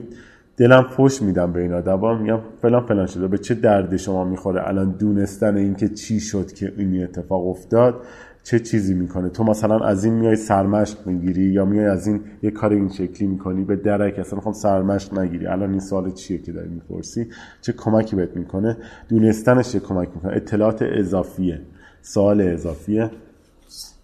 دلم 0.57 0.83
فوش 0.83 1.21
میدم 1.21 1.53
به 1.53 1.61
این 1.61 1.73
آدم 1.73 2.21
میگم 2.21 2.39
فلان 2.61 2.85
فلان 2.85 3.05
شده. 3.05 3.27
به 3.27 3.37
چه 3.37 3.53
درد 3.53 3.97
شما 3.97 4.23
می‌خوره؟ 4.23 4.67
الان 4.67 4.91
دونستن 4.91 5.57
اینکه 5.57 5.89
چی 5.89 6.19
شد 6.19 6.51
که 6.51 6.73
این 6.77 7.03
اتفاق 7.03 7.47
افتاد؟ 7.47 7.95
چه 8.43 8.59
چیزی 8.59 8.93
می‌کنه؟ 8.93 9.29
تو 9.29 9.43
مثلا 9.43 9.79
از 9.79 10.05
این 10.05 10.13
میای 10.13 10.35
سرمشق 10.35 11.07
می‌گیری 11.07 11.43
یا 11.43 11.65
میای 11.65 11.85
از 11.85 12.07
این 12.07 12.21
یه 12.43 12.51
کار 12.51 12.71
این 12.71 12.89
شکلی 12.89 13.27
می‌کنی؟ 13.27 13.63
به 13.63 13.75
درک 13.75 14.19
اصلا 14.19 14.35
می‌خوام 14.35 14.53
سرمشق 14.53 15.19
نگیری. 15.19 15.47
الان 15.47 15.69
این 15.69 15.79
سوال 15.79 16.11
چیه 16.11 16.37
که 16.37 16.51
داری 16.51 16.69
می‌پرسی؟ 16.69 17.27
چه 17.61 17.73
کمکی 17.73 18.15
بهت 18.15 18.37
می‌کنه؟ 18.37 18.77
دونستنش 19.09 19.71
چه 19.71 19.79
کمک 19.79 20.09
می‌کنه؟ 20.15 20.33
اطلاعات 20.33 20.81
اضافیه. 20.81 21.61
سوال 22.01 22.41
اضافیه. 22.41 23.11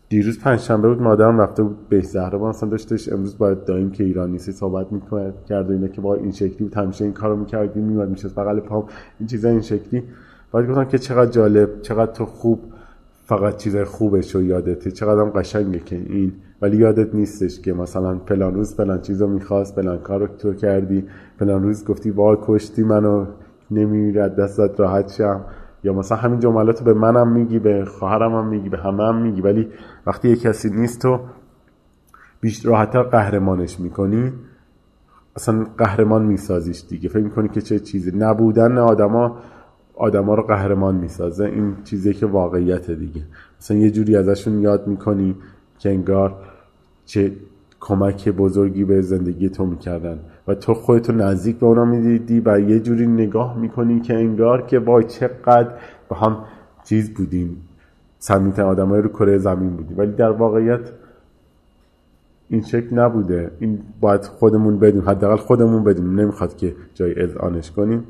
دیروز 0.10 0.40
پنجشنبه 0.40 0.90
بود 0.90 1.02
مادرم 1.02 1.42
رفته 1.42 1.64
بود 1.64 1.90
به 1.90 2.02
زهره 2.02 2.38
مثلا 2.38 2.70
داشتش 2.70 3.10
امروز 3.10 3.38
باید 3.38 3.66
دایم 3.66 3.92
که 3.92 4.04
ایران 4.04 4.32
نیستی 4.32 4.52
صحبت 4.52 4.92
می‌کنه 4.92 5.34
کرد 5.50 5.72
اینه 5.72 5.88
که 5.88 6.02
با 6.02 6.16
این 6.16 6.32
شکلی 6.32 6.58
بود 6.58 6.76
همیشه 6.76 7.04
این 7.04 7.14
کارو 7.14 7.36
می‌کردی 7.36 7.82
میومد 7.82 8.10
میشه 8.10 8.28
بغل 8.28 8.60
پام. 8.60 8.88
این 9.20 9.28
چیزا 9.28 9.50
این 9.50 9.62
شکلی. 9.62 10.04
باید 10.52 10.70
گفتم 10.70 10.86
که 10.86 10.98
چقدر 10.98 11.32
جالب 11.32 11.82
چقدر 11.82 12.12
تو 12.12 12.26
خوب 12.26 12.60
فقط 13.28 13.58
چیز 13.58 13.78
خوبش 13.78 14.36
رو 14.36 14.42
یادته 14.42 14.92
چقدر 14.92 15.22
هم 15.22 15.30
قشنگه 15.30 15.80
که 15.80 15.96
این 15.96 16.34
ولی 16.62 16.78
یادت 16.78 17.16
نیستش 17.16 17.62
که 17.62 17.74
مثلا 17.74 18.20
فلان 18.26 18.54
روز 18.54 18.76
فلان 18.76 19.02
چیز 19.02 19.22
رو 19.22 19.28
می‌خواست 19.28 19.76
فلان 19.76 19.98
کار 19.98 20.20
رو 20.20 20.28
تو 20.28 20.54
کردی 20.54 21.04
فلان 21.40 21.64
روز 21.64 21.86
گفتی 21.86 22.10
وای 22.12 22.38
کشتی 22.42 22.84
منو 22.84 23.26
نمیرد 23.72 24.36
دستت 24.36 24.80
راحت 24.80 25.12
شم. 25.12 25.46
یا 25.84 25.94
مثلا 25.94 26.18
همین 26.18 26.40
جملات 26.40 26.80
رو 26.80 26.86
به 26.86 26.94
منم 26.94 27.32
میگی 27.32 27.60
به 27.60 27.86
خواهرم 27.86 28.36
هم 28.36 28.48
میگی 28.48 28.70
به 28.70 28.78
همه 28.78 29.04
هم 29.04 29.22
میگی. 29.22 29.42
ولی 29.42 29.68
وقتی 30.08 30.30
یه 30.30 30.36
کسی 30.36 30.70
نیست 30.70 31.02
تو 31.02 31.20
بیشتر 32.42 32.70
راحتتر 32.70 33.04
قهرمانش 33.04 33.80
می‌کنی. 33.80 34.34
اصلا 35.36 35.66
قهرمان 35.78 36.26
میسازیش 36.26 36.84
دیگه. 36.90 37.10
فکر 37.10 37.24
می‌کنی 37.24 37.50
که 37.50 37.62
چه 37.62 37.80
چیزی. 37.80 38.12
نبودن 38.18 38.78
آدما 38.78 39.38
آدما 40.00 40.36
رو 40.36 40.44
قهرمان 40.44 40.96
می‌سازه. 40.96 41.46
این 41.46 41.76
چیزی 41.84 42.14
که 42.14 42.26
واقعیت 42.26 42.92
دیگه. 42.92 43.22
مثلا 43.60 43.78
یه 43.78 43.92
جوری 43.92 44.16
ازشون 44.16 44.62
یاد 44.62 44.88
می‌کنی 44.88 45.36
که 45.80 45.90
انگار 45.90 46.36
چه 47.06 47.32
کمک 47.80 48.30
بزرگی 48.30 48.84
به 48.84 49.02
زندگی 49.02 49.50
تو 49.50 49.66
می‌کردن 49.66 50.20
و 50.48 50.56
تو 50.56 50.74
خودتو 50.74 51.14
نزدیک 51.14 51.56
به 51.56 51.66
اونا 51.66 51.86
می‌دیدی 51.86 52.42
و 52.46 52.60
یه 52.60 52.80
جوری 52.80 53.08
نگاه 53.08 53.58
می‌کنی 53.60 54.00
که 54.00 54.14
انگار 54.14 54.62
که 54.62 54.80
وای 54.80 55.04
چقدر 55.04 55.70
با 56.10 56.16
هم 56.16 56.38
چیز 56.84 57.14
بودیم. 57.14 57.58
سمیت 58.20 58.60
آدم 58.60 58.90
های 58.90 59.02
رو 59.02 59.10
کره 59.10 59.38
زمین 59.38 59.70
بودیم. 59.70 59.98
ولی 59.98 60.12
در 60.12 60.32
واقعیت 60.32 60.92
این 62.50 62.62
شکل 62.62 63.00
نبوده. 63.00 63.52
این 63.60 63.80
باید 64.02 64.24
خودمون 64.24 64.80
بدیم 64.80 65.10
حداقل 65.10 65.36
خودمون 65.36 65.84
بدیم 65.84 66.20
نمی‌خواد 66.20 66.58
که 66.58 66.76
جای 66.94 67.22
اذعانش 67.22 67.72
کنیم. 67.72 68.04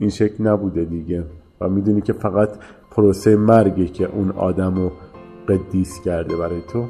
این 0.00 0.10
شکل 0.10 0.46
نبوده 0.46 0.84
دیگه. 0.84 1.24
و 1.60 1.68
می‌دونی 1.68 2.00
که 2.00 2.12
فقط 2.12 2.48
پروسه 2.90 3.36
مرگه 3.36 3.86
که 3.86 4.04
اون 4.04 4.30
آدم 4.30 4.74
رو 4.74 4.92
قدیس 5.48 6.00
کرده 6.00 6.36
برای 6.36 6.60
تو. 6.72 6.86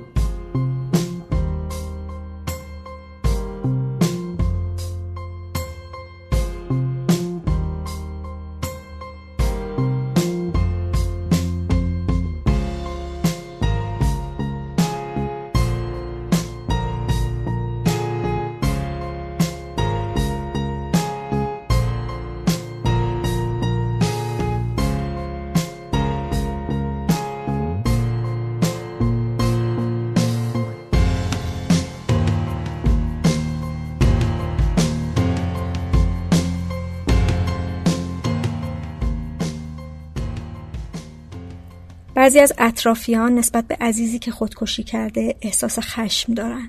بعضی 42.31 42.41
از 42.41 42.53
اطرافیان 42.59 43.35
نسبت 43.35 43.65
به 43.65 43.77
عزیزی 43.81 44.19
که 44.19 44.31
خودکشی 44.31 44.83
کرده 44.83 45.37
احساس 45.43 45.79
خشم 45.79 46.35
دارن. 46.35 46.69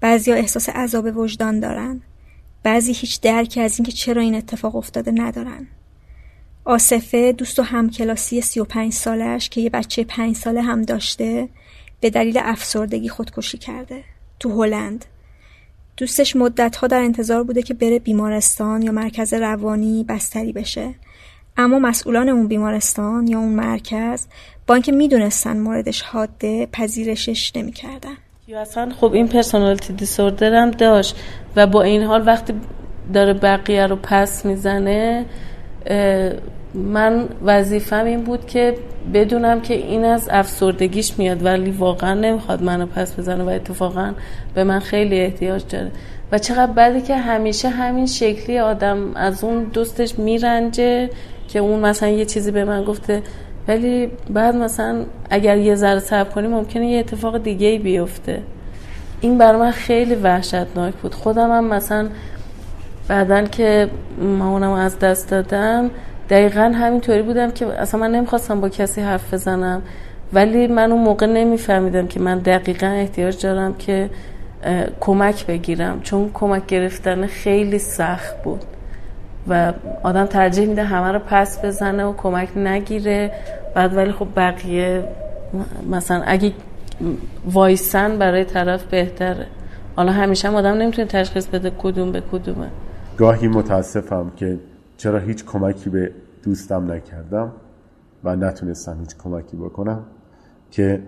بعضی 0.00 0.30
ها 0.30 0.36
احساس 0.36 0.68
عذاب 0.68 1.16
وجدان 1.16 1.60
دارن. 1.60 2.00
بعضی 2.62 2.92
هیچ 2.92 3.20
درکی 3.20 3.60
از 3.60 3.78
اینکه 3.78 3.92
چرا 3.92 4.22
این 4.22 4.34
اتفاق 4.34 4.76
افتاده 4.76 5.10
ندارن. 5.10 5.66
آصفه 6.64 7.32
دوست 7.32 7.58
و 7.58 7.62
همکلاسی 7.62 8.40
35 8.40 8.92
سالش 8.92 9.48
که 9.48 9.60
یه 9.60 9.70
بچه 9.70 10.04
5 10.04 10.36
ساله 10.36 10.62
هم 10.62 10.82
داشته 10.82 11.48
به 12.00 12.10
دلیل 12.10 12.40
افسردگی 12.42 13.08
خودکشی 13.08 13.58
کرده 13.58 14.04
تو 14.40 14.62
هلند 14.62 15.04
دوستش 15.96 16.36
مدتها 16.36 16.86
در 16.86 17.00
انتظار 17.00 17.42
بوده 17.44 17.62
که 17.62 17.74
بره 17.74 17.98
بیمارستان 17.98 18.82
یا 18.82 18.92
مرکز 18.92 19.34
روانی 19.34 20.04
بستری 20.04 20.52
بشه 20.52 20.94
اما 21.56 21.78
مسئولان 21.78 22.28
اون 22.28 22.48
بیمارستان 22.48 23.28
یا 23.28 23.38
اون 23.38 23.52
مرکز 23.52 24.26
اینکه 24.72 24.92
می‌دونستن 24.92 25.56
موردش 25.56 26.02
حاده 26.02 26.68
پذیرشش 26.72 27.56
نمی‌کردن. 27.56 28.16
یا 28.48 28.60
اصلا 28.60 28.92
خب 29.00 29.12
این 29.12 29.28
پرسونالیتی 29.28 29.92
دیسوردر 29.92 30.54
هم 30.54 30.70
داشت 30.70 31.16
و 31.56 31.66
با 31.66 31.82
این 31.82 32.02
حال 32.02 32.26
وقتی 32.26 32.54
داره 33.14 33.32
بقیه 33.32 33.86
رو 33.86 33.96
پس 33.96 34.44
می‌زنه 34.44 35.26
من 36.74 37.28
وظیفم 37.44 38.04
این 38.04 38.22
بود 38.22 38.46
که 38.46 38.74
بدونم 39.14 39.60
که 39.60 39.74
این 39.74 40.04
از 40.04 40.28
افسردگیش 40.32 41.18
میاد 41.18 41.44
ولی 41.44 41.70
واقعا 41.70 42.14
نمی‌خواد 42.14 42.62
منو 42.62 42.86
پس 42.86 43.18
بزنه 43.18 43.44
و 43.44 43.48
اتفاقا 43.48 44.12
به 44.54 44.64
من 44.64 44.78
خیلی 44.78 45.20
احتیاج 45.20 45.62
داره. 45.70 45.90
و 46.32 46.38
چقدر 46.38 46.72
بعدی 46.72 47.00
که 47.00 47.16
همیشه 47.16 47.68
همین 47.68 48.06
شکلی 48.06 48.58
آدم 48.58 49.14
از 49.14 49.44
اون 49.44 49.64
دوستش 49.64 50.18
میرنجه 50.18 51.10
که 51.48 51.58
اون 51.58 51.80
مثلا 51.80 52.08
یه 52.08 52.24
چیزی 52.24 52.50
به 52.50 52.64
من 52.64 52.84
گفته 52.84 53.22
ولی 53.68 54.10
بعد 54.30 54.56
مثلا 54.56 55.04
اگر 55.30 55.56
یه 55.56 55.74
ذره 55.74 55.98
صبر 55.98 56.30
کنی 56.30 56.48
ممکنه 56.48 56.86
یه 56.86 56.98
اتفاق 56.98 57.38
دیگه 57.42 57.66
ای 57.66 57.78
بیفته. 57.78 58.42
این 59.20 59.38
برای 59.38 59.60
من 59.60 59.70
خیلی 59.70 60.14
وحشتناک 60.14 60.94
بود. 60.94 61.14
خودم 61.14 61.50
هم 61.52 61.64
مثلا 61.64 62.08
بعدا 63.08 63.42
که 63.42 63.88
مامانم 64.18 64.72
از 64.72 64.98
دست 64.98 65.30
دادم 65.30 65.90
دقیقا 66.30 66.72
همینطوری 66.74 67.22
بودم 67.22 67.50
که 67.50 67.66
اصلا 67.66 68.00
من 68.00 68.10
نمی‌خواستم 68.10 68.60
با 68.60 68.68
کسی 68.68 69.00
حرف 69.00 69.34
بزنم. 69.34 69.82
ولی 70.32 70.66
من 70.66 70.92
اون 70.92 71.02
موقع 71.02 71.26
نمیفهمیدم 71.26 72.06
که 72.06 72.20
من 72.20 72.38
دقیقا 72.38 72.86
احتیاج 72.86 73.42
دارم 73.42 73.74
که 73.74 74.10
کمک 75.00 75.46
بگیرم. 75.46 76.00
چون 76.00 76.30
کمک 76.34 76.66
گرفتن 76.66 77.26
خیلی 77.26 77.78
سخت 77.78 78.42
بود. 78.42 78.64
و 79.48 79.72
آدم 80.02 80.26
ترجیح 80.26 80.68
میده 80.68 80.84
همه 80.84 81.12
رو 81.12 81.18
پس 81.18 81.64
بزنه 81.64 82.04
و 82.04 82.12
کمک 82.16 82.56
نگیره. 82.56 83.32
بعد 83.74 83.96
ولی 83.96 84.12
خب 84.12 84.28
بقیه 84.36 85.04
مثلا 85.90 86.22
اگه 86.26 86.52
وایسن 87.44 88.18
برای 88.18 88.44
طرف 88.44 88.84
بهتره. 88.84 89.46
حالا 89.96 90.12
همیشه 90.12 90.48
هم 90.48 90.54
آدم 90.54 90.74
نمی‌تونه 90.74 91.08
تشخیص 91.08 91.46
بده 91.46 91.72
کدوم 91.78 92.12
به 92.12 92.22
کدومه. 92.32 92.68
گاهی 93.16 93.48
متاسفم 93.48 94.32
که 94.36 94.58
چرا 94.96 95.18
هیچ 95.18 95.44
کمکی 95.44 95.90
به 95.90 96.12
دوستم 96.42 96.92
نکردم 96.92 97.52
و 98.24 98.36
نتونستم 98.36 98.96
هیچ 99.00 99.16
کمکی 99.16 99.56
بکنم 99.56 100.04
که 100.70 101.02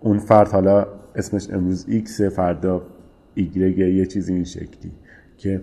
اون 0.00 0.18
فرد 0.18 0.48
حالا 0.48 0.86
اسمش 1.16 1.50
امروز 1.50 1.88
ایکس 1.88 2.20
فردا 2.20 2.82
ایگرگه 3.34 3.90
یه 3.90 4.06
چیزی 4.06 4.34
این 4.34 4.44
شکلی 4.44 4.92
که 5.38 5.60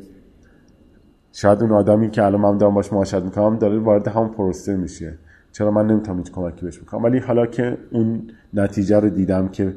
شاید 1.40 1.62
اون 1.62 1.72
آدمی 1.72 2.10
که 2.10 2.24
الان 2.24 2.42
من 2.42 2.58
دارم 2.58 2.74
باش 2.74 2.94
معاشرت 2.94 3.24
می‌کنم 3.24 3.58
داره 3.58 3.80
وارد 3.80 4.08
همون 4.08 4.30
پروسه 4.30 4.76
میشه. 4.76 5.14
چرا 5.52 5.72
من 5.72 5.88
نمی‌تونم 5.88 6.18
هیچ 6.18 6.32
کمکی 6.32 6.66
بهش 6.66 6.80
بکنم؟ 6.80 7.04
ولی 7.04 7.20
حالا 7.20 7.46
که 7.46 7.78
اون 7.92 8.22
نتیجه 8.54 9.00
رو 9.00 9.10
دیدم 9.10 9.48
که 9.48 9.74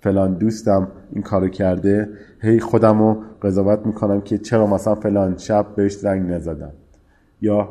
فلان 0.00 0.34
دوستم 0.34 0.88
این 1.12 1.22
کارو 1.22 1.48
کرده 1.48 2.08
هی 2.40 2.60
خودم 2.60 2.98
رو 2.98 3.22
قضاوت 3.42 3.86
می‌کنم 3.86 4.20
که 4.20 4.38
چرا 4.38 4.66
مثلا 4.66 4.94
فلان 4.94 5.36
شب 5.36 5.66
بهش 5.76 5.92
زنگ 5.92 6.30
نزدم. 6.30 6.72
یا 7.40 7.68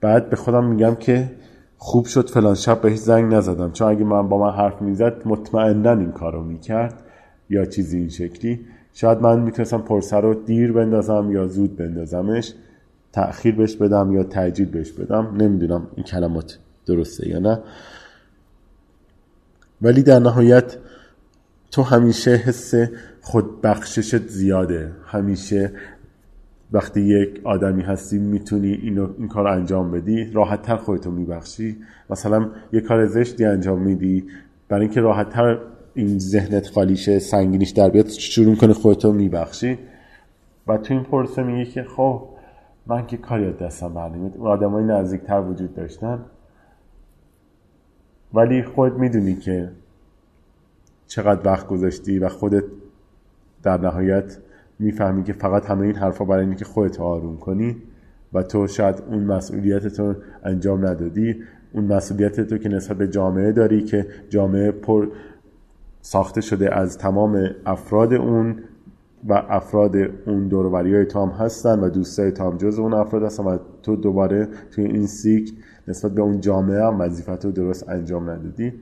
بعد 0.00 0.30
به 0.30 0.36
خودم 0.36 0.64
میگم 0.64 0.94
که 0.94 1.30
خوب 1.76 2.04
شد 2.04 2.30
فلان 2.30 2.54
شب 2.54 2.80
بهش 2.80 2.98
زنگ 2.98 3.34
نزدم. 3.34 3.70
چون 3.72 3.88
اگه 3.88 4.04
من 4.04 4.28
با 4.28 4.38
من 4.38 4.52
حرف 4.52 4.82
می‌زد 4.82 5.14
مطمئنا 5.24 5.92
این 5.92 6.12
کارو 6.12 6.44
می‌کرد 6.44 6.94
یا 7.50 7.64
چیزی 7.64 7.98
این 7.98 8.08
شکلی. 8.08 8.60
شاید 9.00 9.18
من 9.18 9.40
می‌تونستم 9.40 9.78
پرسه 9.78 10.16
رو 10.16 10.34
دیر 10.34 10.72
بندازم 10.72 11.30
یا 11.30 11.46
زود 11.46 11.76
بندازمش 11.76 12.54
تأخیر 13.12 13.54
بهش 13.54 13.76
بدم 13.76 14.12
یا 14.12 14.22
تأجیل 14.22 14.68
بهش 14.68 14.92
بدم 14.92 15.36
نمی‌دونم 15.36 15.86
این 15.96 16.04
کلمات 16.04 16.58
درسته 16.86 17.28
یا 17.28 17.38
نه. 17.38 17.58
ولی 19.82 20.02
در 20.02 20.18
نهایت 20.18 20.76
تو 21.70 21.82
همیشه 21.82 22.30
حس 22.30 22.74
خودبخششت 23.20 24.28
زیاده. 24.28 24.92
همیشه 25.06 25.72
وقتی 26.72 27.00
یک 27.00 27.40
آدمی 27.44 27.82
هستی 27.82 28.18
می‌تونی 28.18 28.72
اینو 28.72 29.08
این 29.18 29.28
کار 29.28 29.46
انجام 29.46 29.90
بدی 29.90 30.30
راحت 30.32 30.62
تر 30.62 30.76
خودتو 30.76 31.10
میبخشی. 31.10 31.76
مثلا 32.10 32.50
یه 32.72 32.80
کار 32.80 33.06
زشتی 33.06 33.44
انجام 33.44 33.82
میدی 33.82 34.24
برای 34.68 34.82
اینکه 34.82 35.00
راحت 35.00 35.30
تر 35.30 35.58
این 35.98 36.18
ذهنت 36.18 36.66
خالیشه 36.66 37.18
سنگینیش 37.18 37.70
در 37.70 37.88
بیاد 37.88 38.08
شروع 38.08 38.56
کنه 38.56 38.72
خودتو 38.72 39.12
میبخشی. 39.12 39.78
و 40.66 40.76
تو 40.76 40.94
این 40.94 41.02
پرسه 41.02 41.42
میگه 41.42 41.70
که 41.70 41.82
خب 41.82 42.28
من 42.86 43.06
که 43.06 43.16
کاری 43.16 43.46
از 43.46 43.58
دستم 43.58 43.94
برنمیاد. 43.94 44.36
آدم 44.38 44.70
های 44.70 44.84
نزدیکتر 44.84 45.40
وجود 45.40 45.74
داشتن. 45.74 46.24
ولی 48.34 48.62
خود 48.62 48.98
می‌دونی 48.98 49.34
که 49.34 49.70
چقدر 51.06 51.46
وقت 51.46 51.66
گذاشتی 51.66 52.18
و 52.18 52.28
خودت 52.28 52.64
در 53.62 53.80
نهایت 53.80 54.38
می‌فهمی 54.78 55.24
که 55.24 55.32
فقط 55.32 55.66
همه 55.66 55.86
این 55.86 55.96
حرفا 55.96 56.24
برای 56.24 56.44
اینه 56.44 56.56
که 56.56 56.64
خودت 56.64 57.00
آروم 57.00 57.36
کنی 57.36 57.76
و 58.32 58.42
تو 58.42 58.66
شاید 58.66 59.02
اون 59.08 59.24
مسئولیت 59.24 59.86
تو 59.88 60.14
انجام 60.44 60.86
ندادی. 60.86 61.36
اون 61.72 61.84
مسئولیت 61.84 62.40
تو 62.40 62.58
که 62.58 62.68
نسبت 62.68 62.96
به 62.96 63.08
جامعه 63.08 63.52
داری 63.52 63.82
که 63.82 64.06
جامعه 64.28 64.70
پر 64.70 65.08
ساخته 66.00 66.40
شده 66.40 66.74
از 66.74 66.98
تمام 66.98 67.50
افراد 67.66 68.14
اون 68.14 68.56
و 69.28 69.42
افراد 69.48 69.96
اون 70.26 70.48
دوروری 70.48 70.94
های 70.94 71.04
تام 71.04 71.30
هستن 71.30 71.80
و 71.80 71.88
دوستای 71.88 72.30
تام 72.30 72.56
جز 72.56 72.78
اون 72.78 72.94
افراد 72.94 73.22
هستن 73.22 73.44
و 73.44 73.58
تو 73.82 73.96
دوباره 73.96 74.48
توی 74.70 74.84
این 74.84 75.06
سیک 75.06 75.52
نسبت 75.88 76.12
به 76.12 76.22
اون 76.22 76.40
جامعه 76.40 76.84
هم 76.84 77.00
وظیفت 77.00 77.44
رو 77.44 77.50
درست 77.50 77.88
انجام 77.88 78.30
ندادی. 78.30 78.72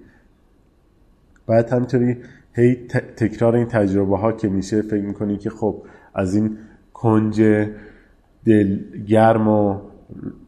بعد 1.47 1.73
همینطوری 1.73 2.17
هی 2.53 2.75
تکرار 3.17 3.57
این 3.57 3.67
تجربه 3.67 4.17
ها 4.17 4.33
که 4.33 4.49
میشه 4.49 4.83
فکر 4.83 5.05
می‌کنی 5.05 5.37
که 5.37 5.51
خب 5.51 5.83
از 6.14 6.35
این 6.35 6.59
کنج 6.93 7.67
دلگرم 8.47 9.49
و 9.49 9.81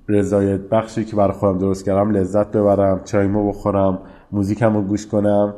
رضایت 0.08 0.60
بخشی 0.60 1.04
که 1.04 1.16
برای 1.16 1.32
خودم 1.32 1.58
درست 1.58 1.84
کردم 1.84 2.10
لذت 2.10 2.50
ببرم 2.50 3.00
چایمو 3.04 3.48
بخورم 3.48 3.98
موزیکم 4.32 4.74
رو 4.74 4.82
گوش 4.82 5.06
کنم 5.06 5.54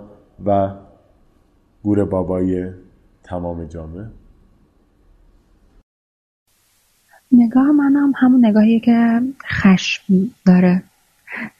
و 0.46 0.74
گور 1.82 2.04
بابای 2.04 2.70
تمام 3.22 3.64
جامعه؟ 3.64 4.06
نگاه 7.32 7.72
من 7.72 7.96
هم 7.96 8.12
همون 8.16 8.46
نگاهی 8.46 8.80
که 8.80 9.20
خشم 9.48 10.02
داره. 10.46 10.82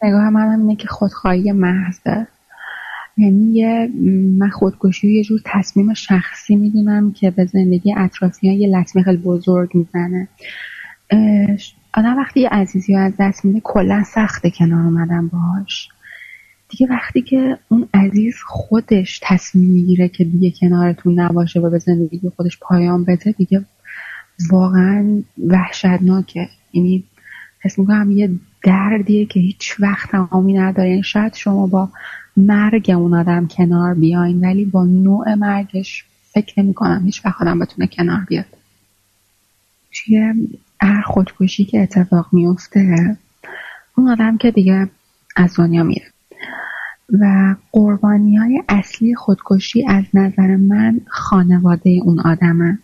نگاه 0.03 0.31
من 0.31 0.53
هم 0.53 0.61
اینه 0.61 0.77
که 0.77 0.89
خودخواهی 0.89 1.53
محضه. 1.53 2.27
یعنی 3.17 3.53
یه 3.53 3.91
من 4.39 4.51
خودکشی 4.51 5.13
یه 5.13 5.25
جور 5.25 5.41
تصمیم 5.45 5.95
شخصی 5.95 6.57
می‌دونم 6.57 7.13
که 7.13 7.31
به 7.31 7.45
زندگی 7.45 7.95
اطرافیان 7.97 8.55
یه 8.55 8.79
لطمه 8.79 9.03
خیلی 9.03 9.17
بزرگ 9.17 9.71
می‌زنه. 9.75 10.29
آدم 11.95 12.17
وقتی 12.17 12.41
یه 12.41 12.49
عزیزی 12.49 12.97
از 12.97 13.13
دست 13.19 13.45
میده 13.45 13.61
کلا 13.65 14.03
سخته 14.03 14.51
کنار 14.51 14.85
اومدن 14.85 15.29
باهاش. 15.29 15.89
دیگه 16.71 16.87
وقتی 16.91 17.23
که 17.23 17.59
اون 17.69 17.89
عزیز 17.95 18.37
خودش 18.47 19.21
تصمیم 19.23 19.71
می‌گیره 19.71 20.09
که 20.09 20.25
دیگه 20.25 20.51
کنارتون 20.61 21.21
نباشه 21.21 21.61
و 21.61 21.71
به 21.71 21.79
زندگی 21.79 22.31
خودش 22.37 22.59
پایان 22.61 23.05
بده 23.05 23.33
دیگه 23.33 23.65
واقعا 24.51 25.23
وحشتناکه. 25.49 26.49
یعنی 26.73 27.05
حس 27.61 27.79
می‌کنم 27.79 28.11
یه 28.11 28.31
دردیه 28.63 29.27
که 29.27 29.41
هیچ 29.41 29.81
وقت 29.81 30.11
تمامی 30.11 30.53
نداره. 30.53 30.91
یعنی 30.91 31.03
شاید 31.03 31.35
شما 31.35 31.67
با 31.67 31.89
مرگ 32.37 32.91
اون 32.97 33.15
آدم 33.15 33.47
کنار 33.47 33.95
بیاین 33.95 34.41
ولی 34.41 34.65
با 34.65 34.85
نوع 34.85 35.35
مرگش 35.35 36.05
فکر 36.33 36.61
نمی 36.61 36.75
کنم 36.75 37.03
هیچ 37.05 37.27
وقت 37.27 37.43
آدم 37.43 37.59
بتونه 37.59 37.87
کنار 37.87 38.25
بیاد. 38.29 38.45
توی 39.93 40.35
هر 40.81 41.03
خودکشی 41.03 41.65
که 41.65 41.83
اتفاق 41.83 42.27
میفته 42.33 43.17
اون 43.97 44.09
آدم 44.09 44.39
که 44.39 44.51
دیگه 44.51 44.89
از 45.37 45.57
دنیا 45.57 45.83
میره. 45.83 46.10
و 47.21 47.55
قربانی 47.73 48.37
های 48.37 48.63
اصلی 48.69 49.15
خودکشی 49.15 49.87
از 49.89 50.05
نظر 50.15 50.57
من 50.57 51.01
خانواده 51.07 52.01
اون 52.05 52.21
آدمه. 52.21 52.79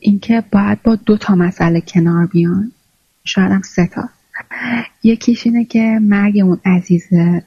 اینکه 0.00 0.42
باید 0.52 0.82
با 0.82 0.94
دو 0.94 1.16
تا 1.16 1.34
مسئله 1.34 1.80
کنار 1.80 2.26
بیان. 2.26 2.72
شاید 3.24 3.52
هم 3.52 3.62
سه 3.62 3.86
تا. 3.86 4.08
یکیش 5.02 5.46
اینه 5.46 5.64
که 5.64 5.98
مرگ 6.02 6.38
اون 6.38 6.60
عزیزه. 6.64 7.42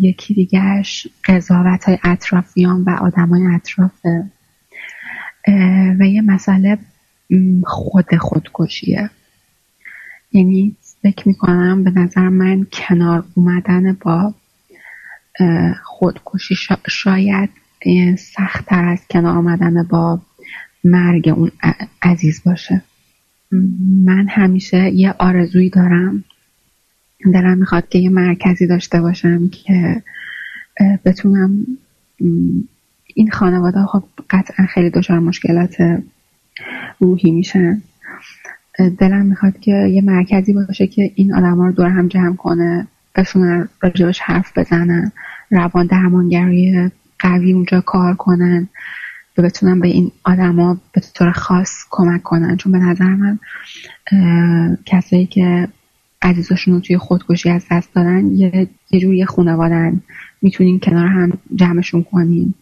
یکی 0.00 0.34
دیگهش 0.34 1.06
قضاوت 1.24 1.84
های 1.84 1.98
اطرافیان 2.04 2.84
و 2.84 2.90
آدم 2.90 3.28
های 3.28 3.54
اطرافه 3.54 4.24
و 6.00 6.04
یه 6.06 6.22
مسئله 6.22 6.78
خود 7.64 8.16
خودکشیه. 8.16 9.10
یعنی 10.32 10.76
فکر 11.02 11.28
می‌کنم 11.28 11.84
به 11.84 11.90
نظر 11.90 12.28
من 12.28 12.66
کنار 12.72 13.24
اومدن 13.34 13.92
با 13.92 14.34
خودکشی 15.84 16.54
شاید 16.88 17.50
سختتر 18.18 18.84
از 18.84 19.08
کنار 19.10 19.36
آمدن 19.36 19.82
با 19.82 20.20
مرگ 20.84 21.28
اون 21.28 21.50
عزیز 22.02 22.42
باشه. 22.44 22.82
من 24.04 24.28
همیشه 24.28 24.90
یه 24.90 25.14
آرزویی 25.18 25.70
دارم. 25.70 26.24
دلم 27.24 27.58
می‌خواد 27.58 27.88
که 27.88 27.98
یه 27.98 28.08
مرکزی 28.08 28.66
داشته 28.66 29.00
باشم 29.00 29.48
که 29.48 30.02
بتونم 31.04 31.66
این 33.14 33.30
خانواده 33.32 33.84
خب 33.86 34.04
قطعا 34.30 34.66
خیلی 34.66 34.90
دچار 34.90 35.18
مشکلات 35.18 35.76
روحی 37.00 37.30
میشن. 37.30 37.82
دلم 38.88 39.26
می‌خواد 39.26 39.60
که 39.60 39.70
یه 39.70 40.02
مرکزی 40.02 40.52
باشه 40.52 40.86
که 40.86 41.12
این 41.14 41.34
آدم 41.34 41.60
رو 41.60 41.72
دور 41.72 41.88
هم 41.88 42.08
جمع 42.08 42.36
کنه 42.36 42.86
بتونن 43.14 43.68
راجبش 43.82 44.20
حرف 44.20 44.58
بزنن 44.58 45.12
روان 45.50 45.86
درمانگری 45.86 46.90
قوی 47.18 47.52
اونجا 47.52 47.80
کار 47.80 48.14
کنن 48.14 48.68
و 49.38 49.42
بتونن 49.42 49.80
به 49.80 49.88
این 49.88 50.10
آدما 50.24 50.80
به 50.92 51.00
طور 51.14 51.32
خاص 51.32 51.84
کمک 51.90 52.22
کنن. 52.22 52.56
چون 52.56 52.72
به 52.72 52.78
نظر 52.78 53.14
من 53.14 53.38
کسایی 54.86 55.26
که 55.26 55.68
عزیزاشون 56.22 56.74
رو 56.74 56.80
توی 56.80 56.98
خودکشی 56.98 57.50
از 57.50 57.66
دست 57.70 57.94
دادن 57.94 58.26
یه, 58.26 58.68
یه 58.90 59.00
جوری 59.00 59.26
خونوادن 59.26 60.00
می‌تونین 60.42 60.80
کنار 60.80 61.06
هم 61.06 61.32
جمعشون 61.54 62.02
کنین. 62.02 62.54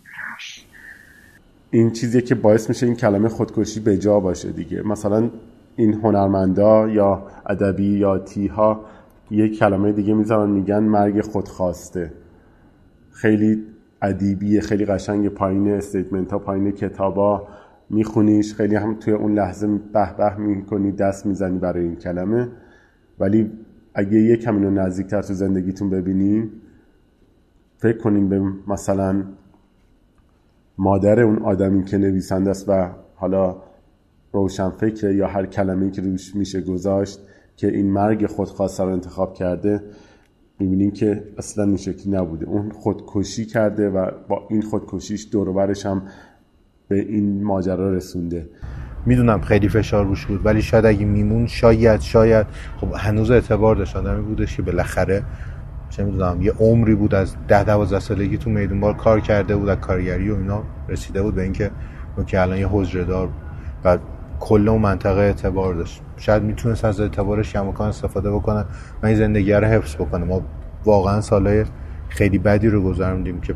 این 1.70 1.90
چیزی 1.90 2.22
که 2.22 2.34
باعث 2.34 2.68
میشه 2.68 2.86
این 2.86 2.96
کلمه 2.96 3.28
خودکشی 3.28 3.80
به 3.80 3.98
جا 3.98 4.20
باشه 4.20 4.52
دیگه. 4.52 4.82
مثلا 4.82 5.30
این 5.76 5.94
هنرمندا 5.94 6.88
یا 6.88 7.22
ادبی 7.46 7.98
یا 7.98 8.18
تیها 8.18 8.84
یه 9.30 9.48
کلمه 9.48 9.92
دیگه 9.92 10.14
می‌ذارن 10.14 10.50
میگن 10.50 10.78
مرگ 10.78 11.20
خودخواسته. 11.20 12.12
خیلی 13.10 13.64
ادیبیه 14.02 14.60
خیلی 14.60 14.84
قشنگ 14.84 15.28
پایین 15.28 15.72
استیتمنت 15.72 16.32
ها 16.32 16.38
پایین 16.38 16.70
کتابا 16.70 17.48
میخونیش. 17.90 18.54
خیلی 18.54 18.76
هم 18.76 18.94
توی 18.94 19.12
اون 19.12 19.34
لحظه 19.34 19.66
به 19.66 20.16
به 20.16 20.36
می‌کنی 20.36 20.92
دست 20.92 21.26
می‌زنی 21.26 21.58
برای 21.58 21.84
این 21.84 21.96
کلمه. 21.96 22.48
ولی 23.18 23.50
اگه 23.94 24.18
یه 24.18 24.36
کمی 24.36 24.70
نزدیکتر 24.70 25.22
تو 25.22 25.34
زندگیتون 25.34 25.90
ببینین 25.90 26.50
فکر 27.78 27.98
کنین 27.98 28.28
به 28.28 28.42
مثلا 28.66 29.24
مادر 30.78 31.20
اون 31.20 31.38
آدمی 31.42 31.84
که 31.84 31.98
نویسنده 31.98 32.50
است 32.50 32.68
و 32.68 32.88
حالا 33.14 33.56
روشن 34.32 34.70
فکر 34.70 35.10
یا 35.10 35.26
هر 35.26 35.46
کلمه 35.46 35.90
که 35.90 36.02
روش 36.02 36.36
میشه 36.36 36.60
گذاشت 36.60 37.18
که 37.56 37.66
این 37.68 37.92
مرگ 37.92 38.26
خودخواسته 38.26 38.84
رو 38.84 38.92
انتخاب 38.92 39.34
کرده 39.34 39.82
می‌بینیم 40.58 40.90
که 40.90 41.24
اصلا 41.38 41.64
این 41.64 41.76
شکلی 41.76 42.12
نبوده. 42.12 42.46
اون 42.46 42.70
خودکشی 42.70 43.44
کرده 43.44 43.90
و 43.90 44.10
با 44.28 44.46
این 44.50 44.62
خودکشیش 44.62 45.28
دوروبرش 45.32 45.86
هم 45.86 46.02
به 46.88 46.96
این 46.96 47.44
ماجرا 47.44 47.92
رسونده. 47.92 48.48
می‌دونم 49.06 49.40
خیلی 49.40 49.68
فشار 49.68 50.06
روش 50.06 50.26
بود 50.26 50.46
ولی 50.46 50.62
شاید 50.62 50.86
اگه 50.86 51.04
میمون 51.04 51.46
شاید 51.46 52.00
شاید. 52.00 52.46
خب 52.80 52.88
هنوز 52.96 53.30
اعتبار 53.30 53.76
داشت 53.76 53.96
آدمی 53.96 54.22
بودش 54.22 54.56
که 54.56 54.62
بالاخره 54.62 55.22
چه 55.90 56.04
می‌دونم 56.04 56.42
یه 56.42 56.52
عمری 56.52 56.94
بود 56.94 57.14
از 57.14 57.34
ده 57.48 57.64
دوازده 57.64 58.00
سالگی 58.00 58.38
تو 58.38 58.50
میدون 58.50 58.80
بار 58.80 58.96
کار 58.96 59.20
کرده 59.20 59.56
بود 59.56 59.68
از 59.68 59.78
کارگری 59.78 60.30
و 60.30 60.36
اینا 60.36 60.62
رسیده 60.88 61.22
بود 61.22 61.34
به 61.34 61.42
اینکه 61.42 61.70
که 62.26 62.40
الان 62.40 62.58
یه 62.58 62.68
حجره 62.70 63.04
دار 63.04 63.28
و 63.84 63.98
کل 64.40 64.68
اون 64.68 64.80
منطقه 64.80 65.20
اعتبار 65.20 65.74
داشت. 65.74 66.02
شاید 66.16 66.42
می‌تونست 66.42 66.84
از 66.84 67.00
اعتبارش 67.00 67.52
کماکان 67.52 67.88
استفاده 67.88 68.30
بکنه. 68.30 68.64
و 69.02 69.06
این 69.06 69.16
زندگی 69.16 69.52
رو 69.52 69.66
حفظ 69.66 69.94
بکنه 69.96 70.24
ما 70.24 70.42
واقعا 70.84 71.20
سالهای 71.20 71.64
خیلی 72.08 72.38
بدی 72.38 72.68
رو 72.68 72.82
گذروندیم 72.82 73.40
که 73.40 73.54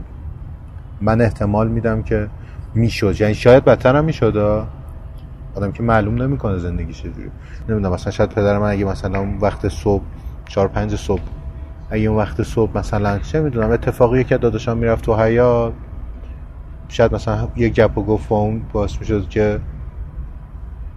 من 1.01 1.21
احتمال 1.21 1.69
میدم 1.69 2.03
که 2.03 2.29
می‌شد. 2.75 3.21
یعنی 3.21 3.35
شاید 3.35 3.65
بدتر 3.65 3.97
هم 3.97 4.05
می‌شد 4.05 4.65
آدم 5.55 5.73
که 5.73 5.83
معلوم 5.83 6.23
نمی‌کنه 6.23 6.59
زندگی 6.59 6.93
چجوری 6.93 7.31
نمی‌دونم 7.69 7.95
مثلا 7.95 8.11
شاید 8.11 8.31
پدر 8.31 8.59
من 8.59 8.71
اگه 8.71 8.85
مثلا 8.85 9.19
اون 9.19 9.39
وقت 9.39 9.69
صبح 9.69 10.03
چهار 10.49 10.69
پنج 10.69 10.97
صبح 10.97 11.23
اگه 11.91 12.09
اون 12.09 12.19
وقت 12.19 12.43
صبح 12.43 12.79
مثلا 12.79 13.19
چه 13.19 13.41
می‌دونم 13.41 13.71
اتفاقی 13.71 14.25
که 14.25 14.39
داداشم 14.39 14.77
می‌رفت 14.77 15.05
تو 15.05 15.15
حیات 15.15 15.73
شاید 16.89 17.15
مثلا 17.15 17.49
یه 17.57 17.69
گپ 17.69 17.99
و 17.99 18.03
گفت 18.03 18.29
با 18.29 18.39
اون 18.39 18.63
باعث 18.73 18.99
می‌شد 19.01 19.29
که 19.29 19.61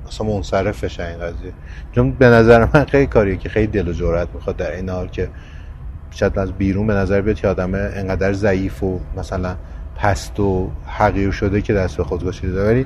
اصلا 0.07 0.27
منصرف 0.27 0.83
بشه 0.83 1.03
این 1.03 1.17
قضیه. 1.17 1.53
چون 1.91 2.11
به 2.11 2.25
نظر 2.25 2.67
من 2.73 2.85
خیلی 2.85 3.07
کاریه 3.07 3.37
که 3.37 3.49
خیلی 3.49 3.67
دل 3.67 3.87
و 3.87 3.93
جرأت 3.93 4.27
می‌خواد 4.33 4.57
در 4.57 4.71
این 4.71 4.89
حال 4.89 5.07
که 5.07 5.29
شاید 6.11 6.39
از 6.39 6.51
بیرون 6.51 6.87
به 6.87 6.93
نظر 6.93 7.21
بیاد 7.21 7.35
که 7.35 7.47
آدم 7.47 7.75
انقدر 7.75 8.33
ضعیف 8.33 8.83
و 8.83 8.99
مثلا 9.17 9.55
پست 9.95 10.39
و 10.39 10.71
حقیر 10.85 11.31
شده 11.31 11.61
که 11.61 11.73
دست 11.73 11.97
به 11.97 12.03
خودکشی 12.03 12.47
داده. 12.47 12.69
ولی 12.69 12.85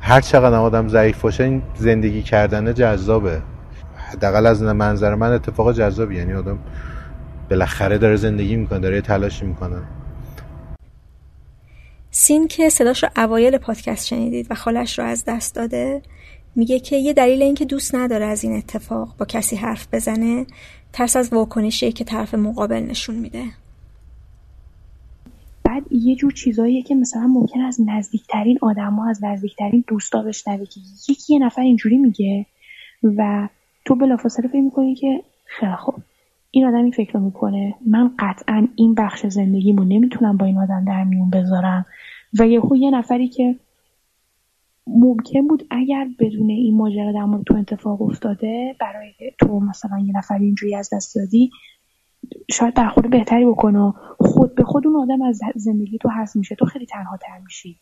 هر 0.00 0.20
چقدر 0.20 0.56
آدم 0.56 0.88
ضعیف 0.88 1.20
باشه 1.20 1.44
این 1.44 1.62
زندگی 1.74 2.22
کردن 2.22 2.74
جذابه. 2.74 3.42
حداقل 3.96 4.46
از 4.46 4.62
منظر 4.62 5.14
من 5.14 5.32
اتفاق 5.32 5.72
جذابی. 5.72 6.16
یعنی 6.16 6.32
آدم 6.32 6.58
بالاخره 7.50 7.98
داره 7.98 8.16
زندگی 8.16 8.56
می‌کنه 8.56 8.78
داره 8.78 9.00
تلاشی 9.00 9.46
می‌کنه. 9.46 9.76
سین 12.10 12.48
که 12.48 12.68
صداش 12.68 13.04
رو 13.04 13.10
اوایل 13.16 13.58
پادکست 13.58 14.06
شنیدید 14.06 14.46
و 14.50 14.54
خالش 14.54 14.98
رو 14.98 15.04
از 15.04 15.24
دست 15.26 15.54
داده. 15.54 16.02
میگه 16.56 16.80
که 16.80 16.96
یه 16.96 17.12
دلیل 17.12 17.42
اینکه 17.42 17.64
دوست 17.64 17.94
نداره 17.94 18.26
از 18.26 18.44
این 18.44 18.56
اتفاق 18.56 19.16
با 19.18 19.26
کسی 19.26 19.56
حرف 19.56 19.94
بزنه 19.94 20.46
ترس 20.92 21.16
از 21.16 21.32
واکنشی 21.32 21.92
که 21.92 22.04
طرف 22.04 22.34
مقابل 22.34 22.80
نشون 22.80 23.14
میده. 23.14 23.44
بعد 25.64 25.92
یه 25.92 26.16
جور 26.16 26.32
چیزاییه 26.32 26.82
که 26.82 26.94
مثلا 26.94 27.26
ممکن 27.26 27.60
از 27.60 27.80
نزدیکترین 27.86 28.58
آدما 28.62 29.08
از 29.10 29.24
نزدیکترین 29.24 29.84
دوستا 29.86 30.22
بشنوی 30.22 30.66
که 30.66 30.80
یکی 31.08 31.34
یه 31.34 31.38
نفر 31.38 31.62
اینجوری 31.62 31.98
میگه 31.98 32.46
و 33.02 33.48
تو 33.84 33.94
بلافاصله 33.94 34.48
فکر 34.48 34.60
می‌کنی 34.60 34.94
که 34.94 35.22
خیلی 35.44 35.76
خوب 35.76 35.94
این 36.50 36.66
آدم 36.66 36.76
این 36.76 36.90
فکر 36.90 37.12
رو 37.12 37.20
می‌کنه. 37.20 37.74
من 37.86 38.10
قطعا 38.18 38.68
این 38.76 38.94
بخش 38.94 39.26
زندگیمو 39.26 39.84
نمی‌تونم 39.84 40.36
با 40.36 40.46
این 40.46 40.58
آدم 40.58 40.84
در 40.84 41.04
میون 41.04 41.30
بذارم. 41.30 41.86
و 42.38 42.46
یهو 42.46 42.76
یه 42.76 42.90
نفری 42.90 43.28
که 43.28 43.56
ممکن 44.86 45.46
بود 45.46 45.66
اگر 45.70 46.08
بدون 46.18 46.50
این 46.50 46.76
ماجرا 46.76 47.12
در 47.12 47.24
مورد 47.24 47.44
تو 47.44 47.56
اتفاق 47.56 48.02
افتاده 48.02 48.76
برای 48.80 49.12
تو 49.40 49.60
مثلا 49.60 49.98
یه 49.98 50.16
نفر 50.16 50.38
اینجوری 50.38 50.74
از 50.74 50.90
دست 50.92 51.16
دادی 51.16 51.50
شاید 52.50 52.74
برخورد 52.74 53.10
بهتری 53.10 53.44
بکنه. 53.44 53.92
خود 54.18 54.54
به 54.54 54.64
خود 54.64 54.86
اون 54.86 54.96
آدم 54.96 55.22
از 55.22 55.40
زندگی 55.54 55.98
تو 55.98 56.08
هست 56.08 56.36
میشه. 56.36 56.54
تو 56.54 56.66
خیلی 56.66 56.86
تنها 56.86 57.16
تر 57.16 57.38
میشی. 57.44 57.78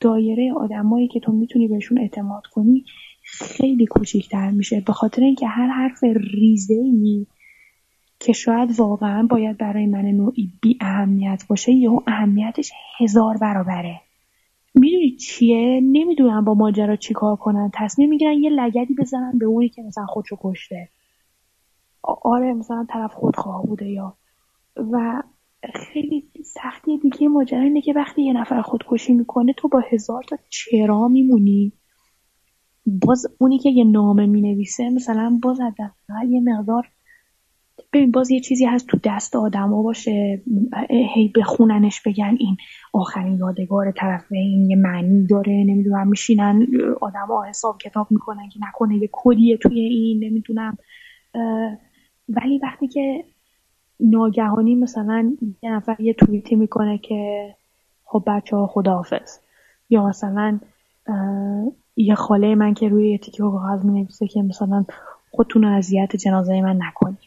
دایره 0.00 0.52
آدمایی 0.52 1.08
که 1.08 1.20
تو 1.20 1.32
می‌تونی 1.32 1.68
بهشون 1.68 1.98
اعتماد 1.98 2.46
کنی 2.46 2.84
خیلی 3.22 3.86
کوچیکتر 3.86 4.50
میشه. 4.50 4.80
به 4.80 4.92
خاطر 4.92 5.22
اینکه 5.22 5.46
هر 5.46 5.66
حرف 5.66 6.04
ریزه 6.34 6.74
ای 6.74 7.26
که 8.20 8.32
شاید 8.32 8.80
واقعا 8.80 9.26
باید 9.30 9.58
برای 9.58 9.86
من 9.86 10.04
نوعی 10.04 10.52
بی 10.62 10.78
اهمیت 10.80 11.44
باشه 11.48 11.72
یا 11.72 12.02
اهمیتش 12.06 12.72
هزار 13.00 13.36
برابره. 13.36 14.00
می‌دونی 14.74 15.16
چیه 15.16 15.80
نمی‌دونم 15.80 16.44
با 16.44 16.54
ماجرا 16.54 16.96
چیکار 16.96 17.36
کنن. 17.36 17.70
تصمیم 17.74 18.10
می‌گیرن 18.10 18.32
یه 18.32 18.50
لگدی 18.50 18.94
بزنن 18.94 19.38
به 19.38 19.46
اونی 19.46 19.68
که 19.68 19.82
مثلا 19.82 20.06
خودشو 20.06 20.36
کشته. 20.40 20.88
آره 22.02 22.54
مثلا 22.54 22.86
طرف 22.88 23.14
خودخواه 23.14 23.66
بوده 23.66 23.88
یا. 23.88 24.16
و 24.76 25.22
خیلی 25.74 26.28
سختی 26.44 26.98
دیگه 26.98 27.28
ماجرا 27.28 27.60
اینه 27.60 27.80
که 27.80 27.92
وقتی 27.92 28.22
یه 28.22 28.32
نفر 28.32 28.62
خودکشی 28.62 29.14
می‌کنه 29.14 29.52
تو 29.52 29.68
با 29.68 29.82
هزار 29.90 30.22
تا 30.22 30.36
چرا 30.48 31.08
میمونی. 31.08 31.72
باز 32.86 33.26
اونی 33.38 33.58
که 33.58 33.70
یه 33.70 33.84
نامه 33.84 34.26
می‌نویسه 34.26 34.90
مثلا 34.90 35.38
باز 35.42 35.60
یه 36.28 36.40
مقدار 36.40 36.88
ببین 37.92 38.10
باز 38.10 38.30
یه 38.30 38.40
چیزی 38.40 38.64
هست 38.64 38.86
تو 38.86 38.98
دست 39.04 39.36
آدما 39.36 39.82
باشه 39.82 40.42
هی 40.90 41.32
بخوننش 41.36 42.00
بگن 42.00 42.36
این 42.38 42.56
آخرین 42.92 43.38
یادگار 43.38 43.92
طرف 43.92 44.32
این 44.32 44.70
یه 44.70 44.76
معنی 44.76 45.26
داره 45.26 45.52
نمی‌دونم 45.52 46.08
میشینن 46.08 46.66
آدما 47.00 47.44
حساب 47.44 47.78
کتاب 47.78 48.06
می‌کنن 48.10 48.48
که 48.48 48.60
نکنه 48.68 48.96
یه 48.96 49.08
کدیه 49.12 49.56
توی 49.56 49.80
این 49.80 50.24
نمی‌دونم. 50.24 50.78
ولی 52.28 52.58
وقتی 52.62 52.88
که 52.88 53.24
ناگهانی 54.00 54.74
مثلا 54.74 55.36
یه 55.62 55.72
نفر 55.72 56.00
یه 56.00 56.14
توییتی 56.14 56.56
می‌کنه 56.56 56.98
که 56.98 57.54
خب 58.04 58.22
بچه 58.26 58.56
ها 58.56 58.66
خداحافظ. 58.66 59.38
یا 59.90 60.06
مثلا 60.06 60.60
یه 61.96 62.14
خاله 62.14 62.54
من 62.54 62.74
که 62.74 62.88
روی 62.88 63.18
تیکه 63.18 63.38
کاغذ 63.38 63.84
می 63.84 64.00
نویسه 64.00 64.26
که 64.26 64.42
مثلا 64.42 64.84
خودتون 65.30 65.64
اذیت 65.64 66.16
جنازه 66.16 66.60
من 66.60 66.78
نکنید. 66.82 67.19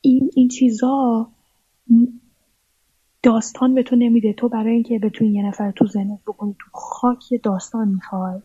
این 0.00 0.30
این 0.34 0.48
چیزا 0.48 1.28
داستان 3.22 3.74
به 3.74 3.82
تو 3.82 3.96
نمیده. 3.96 4.32
تو 4.32 4.48
برای 4.48 4.72
اینکه 4.72 4.98
بتونی 4.98 5.30
یه 5.30 5.46
نفر 5.46 5.70
تو 5.70 5.86
ذهنت 5.86 6.20
بکنی 6.26 6.56
تو 6.58 6.70
خاک 6.72 7.24
داستان 7.42 7.88
می‌خوای. 7.88 8.40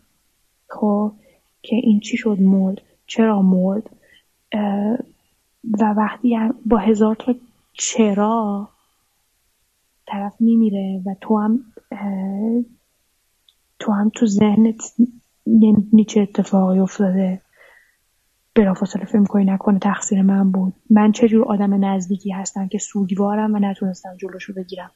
خب 0.68 1.12
که 1.62 1.76
این 1.76 2.00
چی 2.00 2.16
شد؟ 2.16 2.40
مرد. 2.40 2.82
چرا 3.06 3.42
مرد؟ 3.42 3.90
و 5.80 5.84
وقتی 5.96 6.38
با 6.66 6.78
هزار 6.78 7.14
تا 7.16 7.34
چرا 7.72 8.68
طرف 10.06 10.40
میمیره 10.40 11.02
و 11.06 11.14
تو 11.20 11.38
هم 11.38 11.64
تو 13.78 13.92
هم 13.92 14.10
تو 14.14 14.26
ذهنت 14.26 14.92
چه 16.08 16.20
اتفاقی 16.20 16.78
افتاده. 16.78 17.40
بلافاصله 18.60 19.04
فکر 19.04 19.24
کنی 19.24 19.44
نکنه 19.44 19.78
تقصیر 19.78 20.22
من 20.22 20.50
بود. 20.50 20.72
من 20.90 21.12
چه 21.12 21.28
جور 21.28 21.44
آدم 21.44 21.84
نزدیکی 21.84 22.30
هستم 22.30 22.68
که 22.68 22.78
سوگوارم 22.78 23.54
و 23.54 23.58
نتونستم 23.58 24.16
جلوشو 24.16 24.52
بگیرم. 24.52 24.90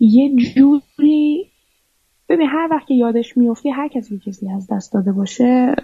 یه 0.00 0.36
جوری 0.36 1.46
ببین 2.28 2.48
هر 2.48 2.68
وقت 2.70 2.86
که 2.86 2.94
یادش 2.94 3.36
میفتی 3.36 3.70
هر 3.70 3.88
کسی 3.88 4.18
کسی 4.26 4.50
از 4.50 4.66
دست 4.66 4.92
داده 4.92 5.12
باشه 5.12 5.74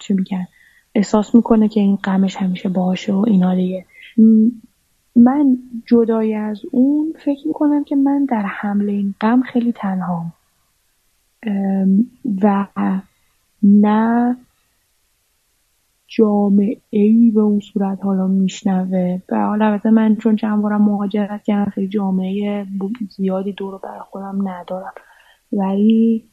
چی 0.00 0.14
میگن؟ 0.14 0.46
احساس 0.94 1.34
می‌کنه 1.34 1.68
که 1.68 1.80
این 1.80 1.96
غمش 1.96 2.36
همیشه 2.36 2.68
باشه 2.68 3.12
و 3.12 3.24
اینا 3.26 3.54
دیگه. 3.54 3.84
من 5.16 5.58
جدای 5.86 6.34
از 6.34 6.60
اون 6.70 7.14
فکر 7.24 7.46
می‌کنم 7.46 7.84
که 7.84 7.96
من 7.96 8.24
در 8.24 8.42
حمله 8.46 8.92
این 8.92 9.14
غم 9.20 9.42
خیلی 9.42 9.72
تنهام. 9.72 10.32
و 12.42 12.66
نه 13.62 14.36
جامعه 16.16 17.30
به 17.34 17.40
اون 17.40 17.60
صورت 17.60 18.04
حالا 18.04 18.26
میشنوه. 18.26 19.20
و 19.28 19.46
حالا 19.46 19.66
البته 19.66 19.90
من 19.90 20.16
چون 20.16 20.36
چند 20.36 20.62
بارم 20.62 20.82
مهاجرت 20.82 21.42
کردم 21.42 21.70
خیلی 21.70 21.88
جامعه 21.88 22.66
زیادی 23.16 23.52
دور 23.52 23.78
برای 23.78 24.00
خودم 24.10 24.48
ندارم. 24.48 24.92
ولی 25.52 26.24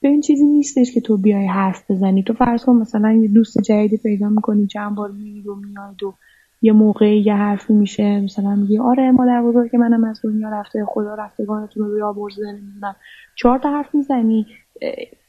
به 0.00 0.08
این 0.08 0.20
چیزی 0.20 0.44
نیستش 0.44 0.94
که 0.94 1.00
تو 1.00 1.16
بیای 1.16 1.46
حرف 1.46 1.90
بزنی. 1.90 2.22
تو 2.22 2.32
فرض 2.32 2.64
کن 2.64 2.76
مثلا 2.76 3.12
یه 3.12 3.28
دوست 3.28 3.58
جدیدی 3.62 3.96
پیدا 3.96 4.28
می‌کنی 4.28 4.66
چند 4.66 4.94
بار 4.94 5.10
میری 5.10 5.48
و 5.48 5.54
میاد 5.54 6.02
و 6.02 6.14
یه 6.62 6.72
موقعی 6.72 7.20
یه 7.20 7.34
حرفی 7.34 7.72
میشه. 7.72 8.20
مثلا 8.20 8.54
میگی 8.54 8.78
آره 8.78 9.10
مادر 9.10 9.42
بزرگ 9.42 9.76
منم 9.76 10.04
از 10.04 10.20
دنیا 10.24 10.48
رفته 10.48 10.84
خدا 10.88 11.14
رفتگانتون 11.14 11.86
رو 11.86 11.94
بیامرزه 11.94 12.42
نمی‌دونم. 12.42 12.96
چهار 13.34 13.58
تا 13.58 13.70
حرف 13.70 13.94
می‌زنی 13.94 14.46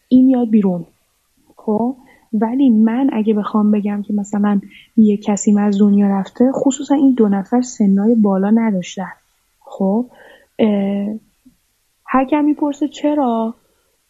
این 0.10 0.26
میاد 0.26 0.50
بیرون. 0.50 0.86
خب؟ 1.56 1.96
ولی 2.42 2.70
من 2.70 3.10
اگه 3.14 3.34
بخوام 3.34 3.72
بگم 3.72 4.02
که 4.02 4.14
مثلا 4.14 4.62
یه 4.98 5.18
کسی 5.18 5.60
از 5.60 5.80
دنیا 5.80 6.08
رفته 6.08 6.52
خصوصا 6.54 6.96
این 6.96 7.14
دو 7.14 7.30
نفر 7.30 7.62
سنای 7.62 8.16
بالا 8.16 8.50
نداشتن. 8.50 9.12
خب 9.60 10.06
هر 12.06 12.26
کمی 12.26 12.42
می‌پرسه 12.42 12.88
چرا؟ 12.88 13.56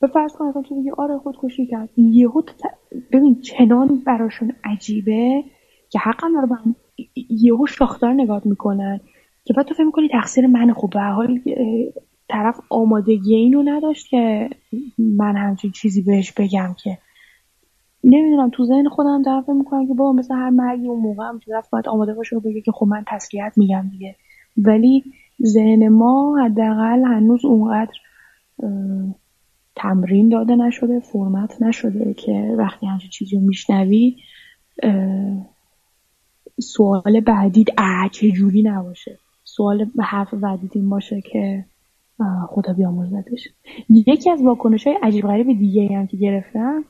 به 0.01 0.07
فرض 0.07 0.33
کن 0.33 0.61
تو 0.61 0.75
بگی 0.75 0.91
آره 0.97 1.17
خودکشی 1.17 1.67
کرد. 1.67 1.89
یهو 1.97 2.41
ببین 3.11 3.41
چنان 3.41 4.01
براشون 4.05 4.53
عجیبه 4.63 5.43
که 5.89 5.99
حقا 5.99 6.27
داره 6.33 6.47
یهو 7.29 7.65
شاختار 7.65 8.13
نگاه 8.13 8.41
می‌کنن 8.45 8.99
که 9.45 9.53
بعد 9.53 9.65
تو 9.65 9.73
فکر 9.73 9.83
می‌کنی 9.83 10.07
تقصیر 10.09 10.47
من 10.47 10.73
خوب. 10.73 10.89
به 10.89 11.01
حال 11.01 11.39
طرف 12.29 12.59
آمادگی 12.69 13.35
اینو 13.35 13.63
نداشت 13.63 14.09
که 14.09 14.49
من 14.97 15.35
همچین 15.35 15.71
چیزی 15.71 16.01
بهش 16.01 16.31
بگم 16.31 16.75
که 16.83 16.97
نمی‌دونم 18.05 18.49
تو 18.49 18.65
ذهن 18.65 18.89
خودم 18.89 19.21
دارم 19.21 19.41
فکر 19.41 19.53
می‌کنم 19.53 19.87
که 19.87 19.93
بابا 19.93 20.13
مثل 20.13 20.33
هر 20.33 20.49
مرگی 20.49 20.87
اون 20.87 20.99
موقع 20.99 21.23
هم 21.23 21.39
طرف 21.39 21.69
باید 21.69 21.89
آماده 21.89 22.13
باشه 22.13 22.35
و 22.35 22.39
بگه 22.39 22.61
که 22.61 22.71
خب 22.71 22.85
من 22.85 23.03
تسلیت 23.07 23.53
میگم 23.55 23.87
دیگه. 23.91 24.15
ولی 24.57 25.03
ذهن 25.45 25.87
ما 25.87 26.37
حداقل 26.45 27.03
هنوز 27.03 27.45
اونقدر 27.45 27.93
تمرین 29.75 30.29
داده 30.29 30.55
نشده 30.55 30.99
فرمت 30.99 31.61
نشده 31.61 32.13
که 32.13 32.55
وقتی 32.57 32.85
همچین 32.85 33.09
چیزی 33.09 33.35
رو 33.35 33.41
میشنوی 33.41 34.15
سوال 36.59 37.19
بعدید 37.19 37.73
اه 37.77 38.09
جوری 38.09 38.63
نباشه؟ 38.63 39.19
سوال 39.43 39.85
حرف 39.99 40.33
بعدید 40.33 40.71
این 40.75 40.89
باشه 40.89 41.21
که 41.21 41.65
خدا 42.47 42.73
بیامرزدش. 42.73 43.47
یکی 43.89 44.31
از 44.31 44.41
واکنش 44.41 44.87
های 44.87 44.97
عجیب 45.03 45.27
غریب 45.27 45.59
دیگه 45.59 45.97
هم 45.97 46.07
که 46.07 46.17
گرفتم 46.17 46.85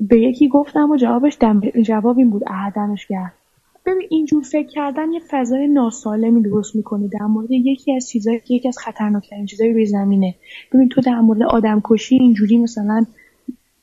به 0.00 0.20
یکی 0.20 0.48
گفتم 0.48 0.90
و 0.90 0.96
جوابش. 0.96 1.38
جواب 1.82 2.18
این 2.18 2.30
بود 2.30 2.42
دمش 2.74 3.06
کرد 3.06 3.32
ببین 3.86 4.08
اینجور 4.10 4.42
فکر 4.42 4.68
کردن 4.68 5.12
یه 5.12 5.20
فضای 5.30 5.68
ناسالمی 5.68 6.42
درست 6.42 6.76
می‌کنه 6.76 7.08
در 7.08 7.26
مورد 7.26 7.50
یکی 7.50 7.92
از 7.92 8.08
چیزایی 8.08 8.40
که 8.40 8.54
یکی 8.54 8.68
از 8.68 8.78
خطرناکترین 8.78 9.46
چیزای 9.46 9.72
روی 9.72 9.86
زمینه. 9.86 10.34
ببین 10.72 10.88
تو 10.88 11.00
در 11.00 11.20
مورد 11.20 11.42
آدم 11.42 11.80
کشی 11.84 12.14
اینجوری 12.14 12.58
مثلا 12.58 13.06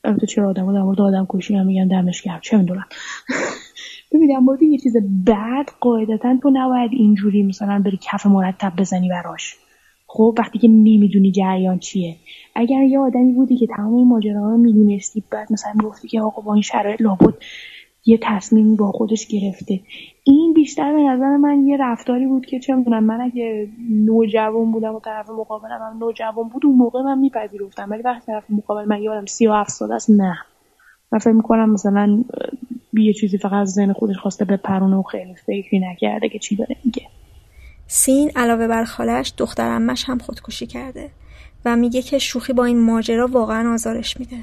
تو 0.04 0.26
چرا 0.26 0.48
آدم 0.48 0.72
در 0.72 0.82
مورد 0.82 1.00
آدم 1.00 1.26
کشی 1.28 1.54
هم 1.54 1.66
میگن 1.66 1.88
دمش 1.88 2.22
کرد 2.22 2.42
چه 2.42 2.56
می‌دونم. 2.56 2.86
ببین 4.12 4.28
در 4.28 4.38
مورد 4.38 4.62
یه 4.62 4.78
چیز 4.78 4.96
بد 5.26 5.68
قاعدتا 5.80 6.38
تو 6.42 6.50
نباید 6.52 6.90
اینجوری 6.92 7.42
مثلا 7.42 7.82
بری 7.84 7.98
کف 8.02 8.26
مرتب 8.26 8.72
بزنی 8.76 9.08
براش. 9.08 9.56
خب 10.10 10.34
وقتی 10.38 10.58
که 10.58 10.68
نمی‌دونی 10.68 11.32
جریان 11.32 11.78
چیه. 11.78 12.16
اگر 12.54 12.82
یه 12.82 12.98
آدمی 12.98 13.32
بودی 13.32 13.56
که 13.56 13.66
تمام 13.66 13.94
این 13.94 14.08
ماجراها 14.08 14.50
رو 14.50 14.56
می‌دونستی 14.56 15.22
بعد 15.30 15.52
مثلا 15.52 15.72
می‌گفتی 15.74 16.08
که 16.08 16.20
آقا 16.20 16.42
با 16.42 16.52
این 16.54 16.62
شرایط 16.62 17.00
لابد 17.00 17.34
یه 18.06 18.18
تصمیمی 18.22 18.76
با 18.76 18.92
خودش 18.92 19.26
گرفته. 19.26 19.80
این 20.24 20.52
بیشتر 20.52 20.92
به 20.92 21.02
نظر 21.02 21.36
من 21.36 21.66
یه 21.66 21.76
رفتاری 21.76 22.26
بود 22.26 22.46
که 22.46 22.60
چه 22.60 22.74
می‌دونم 22.74 23.04
من 23.04 23.20
اگه 23.20 23.68
نوجوان 23.90 24.72
بودم 24.72 24.94
و 24.94 25.00
طرف 25.00 25.30
مقابلم 25.30 25.80
هم 25.82 25.98
نوجوان 25.98 26.48
بود 26.48 26.66
اون 26.66 26.76
موقع 26.76 27.02
من 27.02 27.18
میپذیرفتم. 27.18 27.90
ولی 27.90 28.02
وقتی 28.02 28.26
طرف 28.26 28.44
مقابل 28.50 28.84
من 28.84 29.02
یه 29.02 29.10
آدم 29.10 29.26
سی 29.26 29.46
و 29.46 29.52
هفت 29.52 29.70
ساله 29.70 29.94
است 29.94 30.10
نه. 30.10 30.38
من 31.12 31.18
فکر 31.18 31.32
می‌کنم 31.32 31.70
مثلا 31.70 32.24
یه 32.92 33.12
چیزی 33.12 33.38
فقط 33.38 33.52
از 33.52 33.72
ذهن 33.72 33.92
خودش 33.92 34.18
خواسته 34.18 34.44
به 34.44 34.56
پرونه 34.56 34.96
و 34.96 35.02
خیلی 35.02 35.34
فکری 35.34 35.78
نکرده 35.78 36.28
که 36.28 36.38
چی 36.38 36.56
داره 36.56 36.76
میگه. 36.84 37.02
سین 37.90 38.30
علاوه 38.36 38.66
بر 38.66 38.84
خالش 38.84 39.32
دختر 39.36 39.68
امش 39.68 40.04
هم 40.08 40.18
خودکشی 40.18 40.66
کرده 40.66 41.10
و 41.64 41.76
میگه 41.76 42.02
که 42.02 42.18
شوخی 42.18 42.52
با 42.52 42.64
این 42.64 42.84
ماجرا 42.84 43.26
واقعا 43.26 43.72
آزارش 43.74 44.20
میده. 44.20 44.36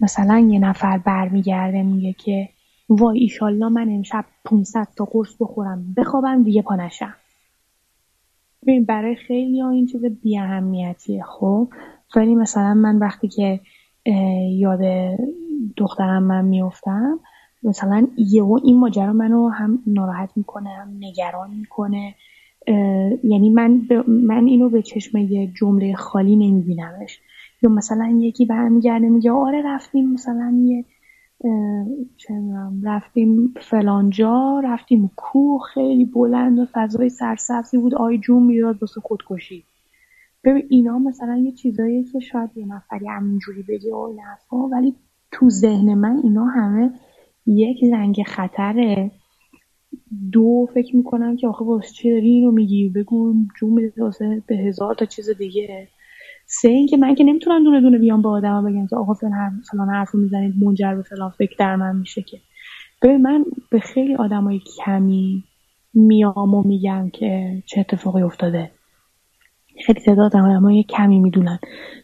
مثلا 0.00 0.38
یه 0.38 0.58
نفر 0.58 0.98
برمیگرده 0.98 1.82
میگه 1.82 2.12
که 2.12 2.48
وای 2.88 3.18
ایشالله 3.18 3.68
من 3.68 3.88
امشب 3.88 4.24
500 4.44 4.88
تا 4.96 5.04
قرص 5.04 5.36
بخورم 5.40 5.94
بخوابم 5.96 6.42
دیگه 6.42 6.62
پانشم 6.62 7.14
ببین 8.62 8.84
برای 8.84 9.16
خیلی 9.16 9.60
ها 9.60 9.70
این 9.70 9.86
چیز 9.86 10.04
بی 10.04 10.38
اهمیتیه 10.38 11.24
خب 11.24 11.68
ولی 12.16 12.34
مثلا 12.34 12.74
من 12.74 12.98
وقتی 12.98 13.28
که 13.28 13.60
یاد 14.50 14.80
دخترم 15.76 16.22
من 16.22 16.44
میفتم 16.44 17.20
مثلا 17.62 18.06
یهو 18.16 18.58
این 18.64 18.80
ماجرا 18.80 19.12
منو 19.12 19.48
هم 19.48 19.82
ناراحت 19.86 20.30
می‌کنه 20.36 20.70
هم 20.70 20.96
نگران 21.00 21.50
می‌کنه. 21.50 22.14
یعنی 23.24 23.50
من, 23.50 23.86
من 24.06 24.46
اینو 24.46 24.68
به 24.68 24.82
چشم 24.82 25.18
یه 25.18 25.52
جمله 25.54 25.94
خالی 25.94 26.36
نمیبینمش. 26.36 27.20
یا 27.62 27.70
مثلا 27.70 28.08
یکی 28.18 28.46
برمیگرده 28.46 29.08
میگه 29.08 29.30
آره 29.30 29.62
رفتیم 29.62 30.12
مثلا 30.12 30.62
یه 30.64 30.84
رفتیم 32.82 33.54
فلانجا 33.60 34.60
رفتیم 34.64 35.10
کوه 35.16 35.62
خیلی 35.74 36.04
بلند 36.04 36.58
و 36.58 36.66
فضای 36.72 37.08
سرسبزی 37.08 37.78
بود 37.78 37.94
آی 37.94 38.18
جون 38.18 38.42
می‌داد 38.42 38.82
واسه 38.82 39.00
خودکشی. 39.00 39.64
ببین 40.44 40.66
اینا 40.68 40.98
مثلا 40.98 41.36
یه 41.36 41.52
چیزایی 41.52 42.04
که 42.04 42.20
شاید 42.20 42.50
یه 42.56 42.66
نفری 42.66 43.08
همینجوری 43.08 43.62
بگه 43.62 43.94
و 43.94 44.14
این 44.50 44.70
ولی 44.72 44.94
تو 45.32 45.50
ذهن 45.50 45.94
من 45.94 46.20
اینا 46.22 46.44
همه 46.44 46.90
یک 47.46 47.84
زنگ 47.90 48.22
خطره. 48.22 49.10
دو 50.32 50.68
فکر 50.74 50.96
می‌کنم 50.96 51.36
که 51.36 51.48
آخه 51.48 51.64
واسه 51.64 51.92
چی 51.92 52.10
داری 52.10 52.28
اینو 52.28 52.50
میگی؟ 52.50 52.88
بگو 52.88 53.34
جون 53.60 53.92
واسه 53.96 54.42
به 54.46 54.56
هزار 54.56 54.94
تا 54.94 55.04
چیز 55.04 55.30
دیگه. 55.30 55.88
سه 56.46 56.68
اینکه 56.68 56.96
من 56.96 57.14
که 57.14 57.24
نمی‌تونم 57.24 57.64
دونه 57.64 57.80
دونه 57.80 57.98
بیام 57.98 58.22
با 58.22 58.30
آدم 58.30 58.64
بگم 58.64 58.86
که 58.86 58.96
آقا 58.96 59.14
فلان 59.14 59.62
فلان 59.70 59.88
حرف 59.88 60.10
رو 60.10 60.20
می‌زنید 60.20 60.64
منجر 60.64 60.94
به 60.94 61.02
فلان 61.02 61.30
فکر 61.30 61.56
در 61.58 61.76
من 61.76 61.96
میشه 61.96 62.22
که. 62.22 62.38
ببین 63.02 63.22
من 63.22 63.44
به 63.70 63.78
خیلی 63.78 64.14
آدمای 64.14 64.60
کمی 64.84 65.44
میام 65.94 66.54
و 66.54 66.62
میگم 66.62 67.10
که 67.10 67.62
چه 67.66 67.80
اتفاقی 67.80 68.22
افتاده. 68.22 68.70
خیلی 69.86 70.00
تعداد 70.00 70.36
آدمای 70.36 70.82
کمی 70.82 71.20
می‌دونن. 71.20 71.58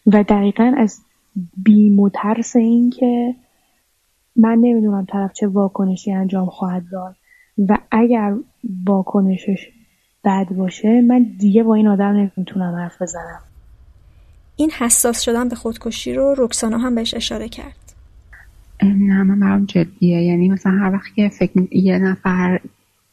و 0.07 0.23
دقیقا 0.23 0.73
از 0.77 1.01
بیم 1.65 1.99
و 1.99 2.09
ترس 2.09 2.55
این 2.55 2.89
که 2.89 3.35
من 4.35 4.57
نمی‌دونم 4.61 5.05
طرف 5.05 5.33
چه 5.33 5.47
واکنشی 5.47 6.11
انجام 6.11 6.45
خواهد 6.45 6.83
داد. 6.91 7.15
و 7.57 7.77
اگر 7.91 8.35
واکنشش 8.85 9.69
بد 10.23 10.47
باشه 10.49 11.01
من 11.01 11.23
دیگه 11.39 11.63
با 11.63 11.75
این 11.75 11.87
آدم 11.87 12.31
نمی‌تونم 12.37 12.75
حرف 12.75 13.01
بزنم. 13.01 13.39
این 14.55 14.71
حساس 14.71 15.21
شدن 15.21 15.49
به 15.49 15.55
خودکشی 15.55 16.13
رو 16.13 16.35
رکسانا 16.37 16.77
هم 16.77 16.95
بهش 16.95 17.13
اشاره 17.13 17.49
کرد. 17.49 17.93
نه 18.83 19.23
من 19.23 19.39
برام 19.39 19.65
جدیه. 19.65 20.23
یعنی 20.23 20.49
مثلا 20.49 20.71
هر 20.71 20.93
وقت 20.93 21.15
که 21.15 21.29
فکر 21.29 21.73
یه 21.75 21.97
نفر 21.97 22.59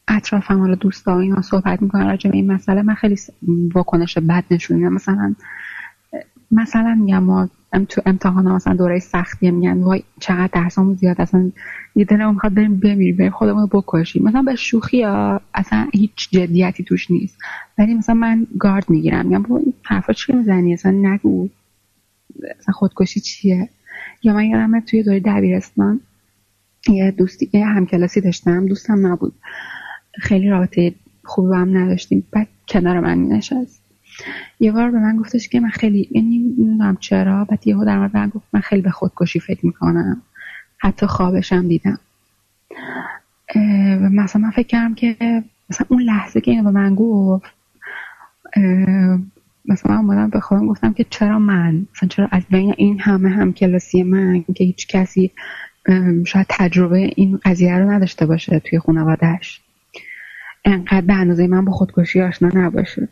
اطرافم 0.07 0.59
حالا 0.59 0.75
دوستا 0.75 1.19
اینا 1.19 1.41
صحبت 1.41 1.81
می‌کنن 1.81 2.07
راجع 2.07 2.29
به 2.29 2.37
این 2.37 2.51
مسئله 2.51 2.81
من 2.81 2.93
خیلی 2.93 3.15
واکنش 3.73 4.17
بد 4.17 4.43
نشون 4.51 4.77
میدم. 4.77 4.93
مثلا 4.93 5.35
مثلا 6.51 6.95
میگم 6.95 7.23
ما 7.23 7.49
تو 7.89 8.01
امتحان 8.05 8.51
مثلا 8.51 8.73
دوره 8.73 8.99
سختی 8.99 9.51
میگن 9.51 9.77
وای 9.77 10.03
چقدر 10.19 10.49
درسامون 10.53 10.95
زیاد 10.95 11.21
اصلا 11.21 11.51
یه 11.95 12.05
دلمون 12.05 12.33
می‌خواد 12.33 12.53
بریم 12.53 12.79
بمیریم 12.79 13.17
بریم 13.17 13.31
خودمون 13.31 13.69
رو 13.71 13.81
بکشیم. 13.81 14.23
مثلا 14.23 14.41
به 14.41 14.55
شوخی 14.55 15.03
ها 15.03 15.41
اصلا 15.53 15.87
هیچ 15.93 16.29
جدیتی 16.31 16.83
توش 16.83 17.11
نیست. 17.11 17.37
ولی 17.77 17.93
مثلا 17.93 18.15
من 18.15 18.47
گارد 18.59 18.89
می‌گیرم 18.89 19.25
میگم 19.25 19.41
بابا 19.41 19.57
این 19.57 19.73
حرفا 19.83 20.13
چی 20.13 20.33
می‌زنی؟ 20.33 20.73
اصلا 20.73 20.91
نگو. 20.91 21.49
اصلا 22.59 22.73
خودکشی 22.73 23.19
چیه؟ 23.19 23.69
یا 24.23 24.33
من 24.33 24.45
یادم 24.45 24.79
توی 24.79 25.03
دوره 25.03 25.19
دبیرستان 25.19 25.99
یه 26.89 27.11
دوستی 27.11 27.49
یه 27.53 27.65
همکلاسی 27.65 28.21
داشتم 28.21 28.65
دوستم 28.65 29.07
نبود. 29.07 29.33
خیلی 30.19 30.49
رابطه 30.49 30.93
خوبی 31.23 31.47
با 31.47 31.57
هم 31.57 31.77
نداشتیم. 31.77 32.27
بعد 32.31 32.47
کنار 32.67 32.99
من 32.99 33.23
نشست. 33.23 33.80
یه 34.59 34.71
بار 34.71 34.91
به 34.91 34.99
من 34.99 35.17
گفتش 35.17 35.49
که 35.49 35.59
من 35.59 35.69
خیلی 35.69 36.07
یعنی 36.11 36.39
نمی‌دونم 36.39 36.97
چرا 36.99 37.45
بعد 37.45 37.67
یهو 37.67 37.85
در 37.85 38.09
من 38.13 38.29
گفت 38.29 38.45
من 38.53 38.61
خیلی 38.61 38.81
به 38.81 38.91
خودکشی 38.91 39.39
فکر 39.39 39.65
می‌کنم. 39.65 40.21
حتی 40.77 41.05
خوابشم 41.05 41.67
دیدم. 41.67 41.99
مثلا 44.11 44.41
من 44.41 44.51
فکر 44.51 44.67
کردم 44.67 44.95
که 44.95 45.43
مثلا 45.69 45.87
اون 45.89 46.01
لحظه 46.01 46.41
که 46.41 46.51
اینو 46.51 46.63
به 46.63 46.71
من 46.71 46.95
گفت 46.95 47.53
مثلا 49.65 49.97
اومدم 49.97 50.29
به 50.29 50.39
خودم 50.39 50.67
گفتم 50.67 50.93
که 50.93 51.05
چرا 51.09 51.39
من؟ 51.39 51.87
مثلا 51.95 52.09
چرا 52.09 52.27
از 52.31 52.43
بین 52.49 52.73
این 52.77 52.99
همه 52.99 53.29
هم 53.29 53.53
کلاسی 53.53 54.03
من 54.03 54.43
که 54.43 54.63
هیچ 54.63 54.87
کسی 54.87 55.31
شاید 56.25 56.45
تجربه 56.49 57.11
این 57.15 57.39
قضیه 57.45 57.77
رو 57.77 57.91
نداشته 57.91 58.25
باشه 58.25 58.59
توی 58.59 58.79
خانوادهش 58.79 59.61
انقدر 60.65 61.01
به 61.01 61.13
اندازه 61.13 61.47
من 61.47 61.65
با 61.65 61.71
خودکشی 61.71 62.21
آشنا 62.21 62.49
نباشه. 62.53 63.07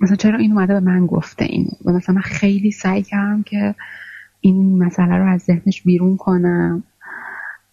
مثلا 0.00 0.16
چرا 0.18 0.38
این 0.38 0.52
اومده 0.52 0.74
به 0.74 0.80
من 0.80 1.06
گفته 1.06 1.44
اینو 1.44 1.70
و 1.84 1.92
مثلا 1.92 2.14
من 2.14 2.20
خیلی 2.20 2.70
سعی 2.70 3.02
کردم 3.02 3.42
که 3.42 3.74
این 4.40 4.84
مسئله 4.84 5.16
رو 5.16 5.26
از 5.26 5.40
ذهنش 5.40 5.82
بیرون 5.82 6.16
کنم. 6.16 6.82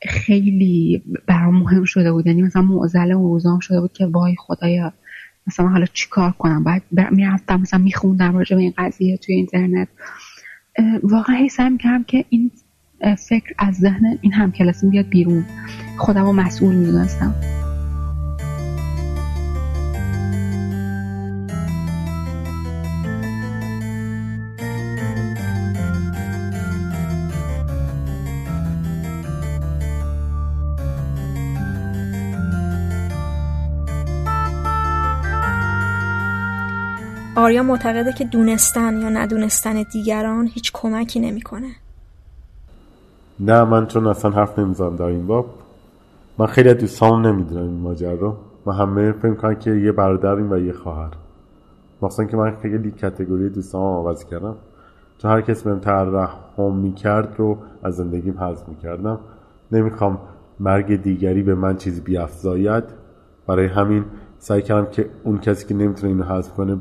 خیلی 0.07 1.03
برام 1.27 1.55
مهم 1.59 1.83
شده 1.83 2.11
بود. 2.11 2.27
یعنی 2.27 2.41
مثلا 2.41 2.61
معضل 2.61 3.11
و 3.11 3.19
روزام 3.19 3.59
شده 3.59 3.81
بود 3.81 3.93
که 3.93 4.05
وای 4.05 4.35
خدایا 4.37 4.93
مثلا 5.47 5.67
حالا 5.67 5.85
چیکار 5.93 6.31
کنم؟ 6.31 6.63
بعد 6.63 6.83
می‌رفتم 7.11 7.61
مثلا 7.61 7.79
میخوندم 7.79 8.37
راجع 8.37 8.55
به 8.55 8.61
این 8.61 8.73
قضیه 8.77 9.17
توی 9.17 9.35
اینترنت. 9.35 9.87
واقعا 11.03 11.35
هی 11.35 11.49
سعی 11.49 11.69
می‌کردم 11.69 12.03
که 12.03 12.25
این 12.29 12.51
فکر 13.29 13.53
از 13.57 13.75
ذهن 13.75 14.17
این 14.21 14.33
همکلاسی 14.33 14.89
بیاد 14.89 15.09
بیرون. 15.09 15.45
خودم 15.97 16.25
رو 16.25 16.33
مسئول 16.33 16.75
می‌دونستم. 16.75 17.35
آریا 37.47 37.63
معتقده 37.63 38.13
که 38.13 38.25
دونستن 38.25 39.01
یا 39.01 39.09
ندونستن 39.09 39.83
دیگران 39.91 40.47
هیچ 40.47 40.71
کمکی 40.73 41.19
نمی‌کنه. 41.19 41.67
نه 43.39 43.63
من 43.63 43.85
چون 43.85 44.07
اصلا 44.07 44.31
حرف 44.31 44.59
نمی‌زنم 44.59 44.95
در 44.95 45.05
این 45.05 45.27
باب. 45.27 45.45
من 46.37 46.45
خیلی 46.45 46.73
دوستان 46.73 47.25
نمی‌دونم 47.25 47.63
این 47.63 47.79
ماجر 47.79 48.15
رو. 48.15 48.37
و 48.65 48.71
همه 48.71 49.11
فکر 49.11 49.33
کنم 49.33 49.55
که 49.55 49.71
یه 49.71 49.91
برادریم 49.91 50.51
و 50.51 50.57
یه 50.57 50.73
خواهر. 50.73 51.11
مخصوصا 52.01 52.25
که 52.25 52.37
من 52.37 52.55
خیلی 52.61 52.91
کتگوری 52.91 53.49
دوستان 53.49 53.81
آواز 53.81 54.25
کردم. 54.25 54.55
چون 55.17 55.31
هر 55.31 55.41
کس 55.41 55.63
بهم 55.63 55.79
ترحم 55.79 56.73
می‌کرد 56.73 57.35
رو 57.37 57.57
از 57.83 57.95
زندگیم 57.95 58.39
حذف 58.39 58.69
می‌کردم. 58.69 59.19
نمی‌خوام 59.71 60.19
مرگ 60.59 60.95
دیگری 61.01 61.43
به 61.43 61.55
من 61.55 61.77
چیزی 61.77 62.01
بیافزاید. 62.01 62.83
برای 63.47 63.67
همین 63.67 64.05
سعی 64.39 64.61
کردم 64.61 64.91
که 64.91 65.09
اون 65.23 65.37
کسی 65.37 65.67
که 65.67 65.73
نمی‌تونه 65.73 66.11
اینو 66.13 66.23
حذف 66.23 66.53
کنه 66.53 66.77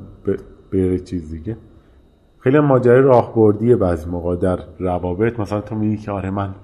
بره 0.73 0.99
چیز 0.99 1.31
دیگه. 1.31 1.57
خیلی 2.39 2.61
ماجرای 2.61 3.01
راهبردیه 3.01 3.77
بعضی 3.77 4.11
موقع 4.11 4.37
در 4.37 4.59
روابط. 4.79 5.41
مثلا 5.41 5.61
تو 5.61 5.75
میگی 5.75 5.97
که 5.97 6.11
آره 6.11 6.31
من 6.31 6.55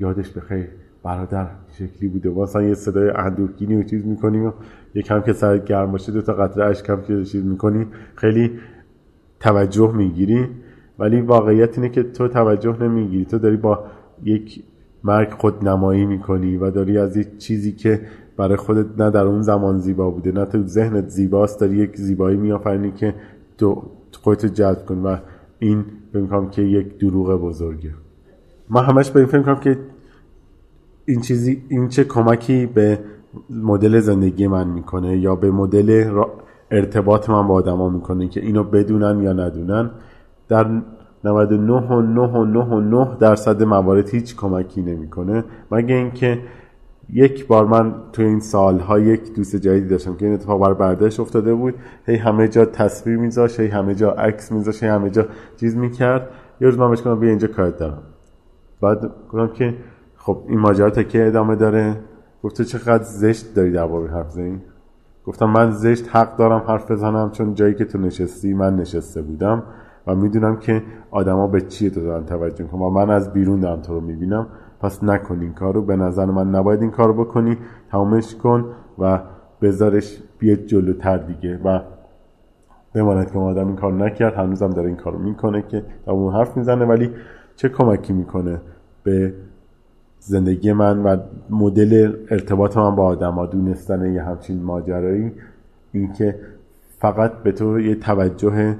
یادش 0.00 0.30
بخیر 0.30 0.68
برادر 1.02 1.46
شکلی 1.72 2.08
بوده. 2.08 2.30
مثلا 2.30 2.62
یه 2.62 2.74
صدای 2.74 3.10
اندوهگینی 3.10 3.76
و 3.76 3.82
چیز 3.82 4.06
می‌کنیم 4.06 4.44
و 4.46 4.52
کم 5.04 5.20
که 5.20 5.32
سرت 5.32 5.64
گرم 5.64 5.92
باشه 5.92 6.12
دو 6.12 6.22
تا 6.22 6.32
قطره 6.32 6.64
اشکم 6.64 7.00
که 7.00 7.24
چیز 7.24 7.44
می‌کنی. 7.44 7.86
خیلی 8.14 8.50
توجه 9.40 9.92
می‌گیری. 9.92 10.48
ولی 10.98 11.20
واقعیت 11.20 11.78
اینه 11.78 11.88
که 11.88 12.02
تو 12.02 12.28
توجه 12.28 12.82
نمی‌گیری. 12.82 13.24
تو 13.24 13.38
داری 13.38 13.56
با 13.56 13.84
یک 14.24 14.64
مرگ 15.04 15.30
خود 15.30 15.68
نمایی 15.68 16.06
می‌کنی 16.06 16.56
و 16.56 16.70
داری 16.70 16.98
از 16.98 17.16
یک 17.16 17.38
چیزی 17.38 17.72
که 17.72 18.00
برای 18.40 18.56
خودت 18.56 18.86
نه 18.98 19.10
در 19.10 19.26
اون 19.26 19.42
زمان 19.42 19.78
زیبا 19.78 20.10
بوده 20.10 20.32
نه 20.32 20.44
تو 20.44 20.62
ذهنت 20.66 21.08
زیباست 21.08 21.60
داری 21.60 21.76
یک 21.76 21.96
زیبایی 21.96 22.36
میآفرینی 22.36 22.92
که 22.92 23.14
تو 23.58 23.82
خودتو 24.22 24.48
جذب 24.48 24.86
کن 24.86 24.98
و 24.98 25.16
این 25.58 25.84
فکر 26.12 26.48
که 26.48 26.62
یک 26.62 26.98
دروغ 26.98 27.42
بزرگه. 27.42 27.90
من 28.70 28.84
همش 28.84 29.10
به 29.10 29.20
این 29.20 29.28
فکر 29.28 29.42
کنم 29.42 29.60
که 29.60 29.78
این 31.04 31.20
چیزی 31.20 31.62
این 31.68 31.88
چه 31.88 32.04
کمکی 32.04 32.66
به 32.66 32.98
مدل 33.50 34.00
زندگی 34.00 34.46
من 34.46 34.68
می‌کنه 34.68 35.18
یا 35.18 35.34
به 35.34 35.50
مدل 35.50 36.14
ارتباط 36.70 37.30
من 37.30 37.48
با 37.48 37.54
آدما 37.54 37.88
می‌کنه 37.88 38.28
که 38.28 38.40
اینو 38.40 38.64
بدونن 38.64 39.22
یا 39.22 39.32
ندونن. 39.32 39.90
در 40.48 40.66
99 41.24 41.72
و 41.72 42.02
9 42.02 42.20
و 42.20 42.44
9 42.44 42.58
و 42.58 42.80
9 42.80 43.16
درصد 43.20 43.62
موارد 43.62 44.08
هیچ 44.08 44.36
کمکی 44.36 44.82
نمی‌کنه. 44.82 45.44
مگه 45.70 45.94
اینکه 45.94 46.38
یک 47.12 47.46
بار 47.46 47.66
من 47.66 47.94
تو 48.12 48.22
این 48.22 48.40
سالها 48.40 48.98
یک 48.98 49.34
دوست 49.34 49.56
جدیدی 49.56 49.88
داشتم 49.88 50.14
که 50.14 50.24
این 50.26 50.34
اتفاق 50.34 50.60
بر 50.60 50.74
برداشت 50.74 51.20
افتاده 51.20 51.54
بود. 51.54 51.74
هی 52.06 52.16
همه 52.16 52.48
جا 52.48 52.64
تصویر 52.64 53.16
میذاشت 53.16 53.60
هی 53.60 53.66
همه 53.66 53.94
جا 53.94 54.10
عکس 54.10 54.52
میذاشت 54.52 54.82
هی 54.82 54.88
همه 54.88 55.10
جا 55.10 55.26
چیز 55.56 55.76
می‌کرد. 55.76 56.28
یه 56.60 56.66
روز 56.66 56.78
من 56.78 56.90
بهش 56.90 57.02
بیا 57.02 57.28
اینجا 57.28 57.48
کارت 57.48 57.76
دارم. 57.76 58.02
بعد 58.80 59.10
گفتم 59.32 59.48
که 59.48 59.74
خب 60.16 60.42
این 60.48 60.58
ماجرا 60.58 60.90
تا 60.90 61.02
که 61.02 61.26
ادامه 61.26 61.56
داره؟ 61.56 61.96
گفت 62.42 62.62
چقدر 62.62 63.02
زشت 63.02 63.54
داری 63.54 63.72
در 63.72 63.88
حرف 63.88 64.30
زنی 64.30 64.60
گفتم 65.26 65.50
من 65.50 65.70
زشت 65.70 66.16
حق 66.16 66.36
دارم 66.36 66.64
حرف 66.66 66.90
بزنم 66.90 67.30
چون 67.30 67.54
جایی 67.54 67.74
که 67.74 67.84
تو 67.84 67.98
نشستی 67.98 68.54
من 68.54 68.76
نشسته 68.76 69.22
بودم 69.22 69.62
و 70.06 70.14
می‌دونم 70.14 70.56
که 70.56 70.82
آدما 71.10 71.46
به 71.46 71.60
چی 71.60 71.90
تو 71.90 72.00
دارن 72.00 72.24
توجه 72.24 72.64
کنم 72.64 72.82
و 72.82 72.90
من 72.90 73.10
از 73.10 73.32
بیرون 73.32 73.60
دارم 73.60 73.80
تو 73.80 73.94
رو 73.94 74.00
می‌بینم. 74.00 74.46
پس 74.80 75.04
نکن. 75.04 75.40
این 75.40 75.52
کارو 75.52 75.82
به 75.82 75.96
نظر 75.96 76.24
من 76.24 76.50
نباید 76.50 76.80
این 76.80 76.90
کارو 76.90 77.24
بکنی. 77.24 77.56
تمامش 77.90 78.34
کن 78.34 78.64
و 78.98 79.20
بذارش 79.62 80.22
بیاد 80.38 80.58
جلوتر 80.58 81.16
دیگه 81.16 81.60
و 81.64 81.80
بماند 82.94 83.32
که 83.32 83.38
آدم 83.38 83.66
این 83.66 83.76
کار 83.76 83.92
نکرد. 83.92 84.34
هنوزم 84.34 84.70
داره 84.70 84.88
این 84.88 84.96
کارو 84.96 85.18
می‌کنه 85.18 85.62
که 85.62 85.84
اون 86.06 86.34
حرف 86.34 86.56
می‌زنه 86.56 86.84
ولی 86.84 87.10
چه 87.56 87.68
کمکی 87.68 88.12
می‌کنه 88.12 88.60
به 89.02 89.34
زندگی 90.18 90.72
من 90.72 91.02
و 91.02 91.16
مدل 91.50 92.12
ارتباط 92.30 92.76
من 92.76 92.94
با 92.96 93.04
آدم 93.04 93.46
دونستن 93.46 94.14
یه 94.14 94.22
همچین 94.22 94.62
ماجرایی؟ 94.62 95.32
اینکه 95.92 96.38
فقط 96.98 97.32
به 97.32 97.52
تو 97.52 97.80
یه 97.80 97.94
توجه 97.94 98.76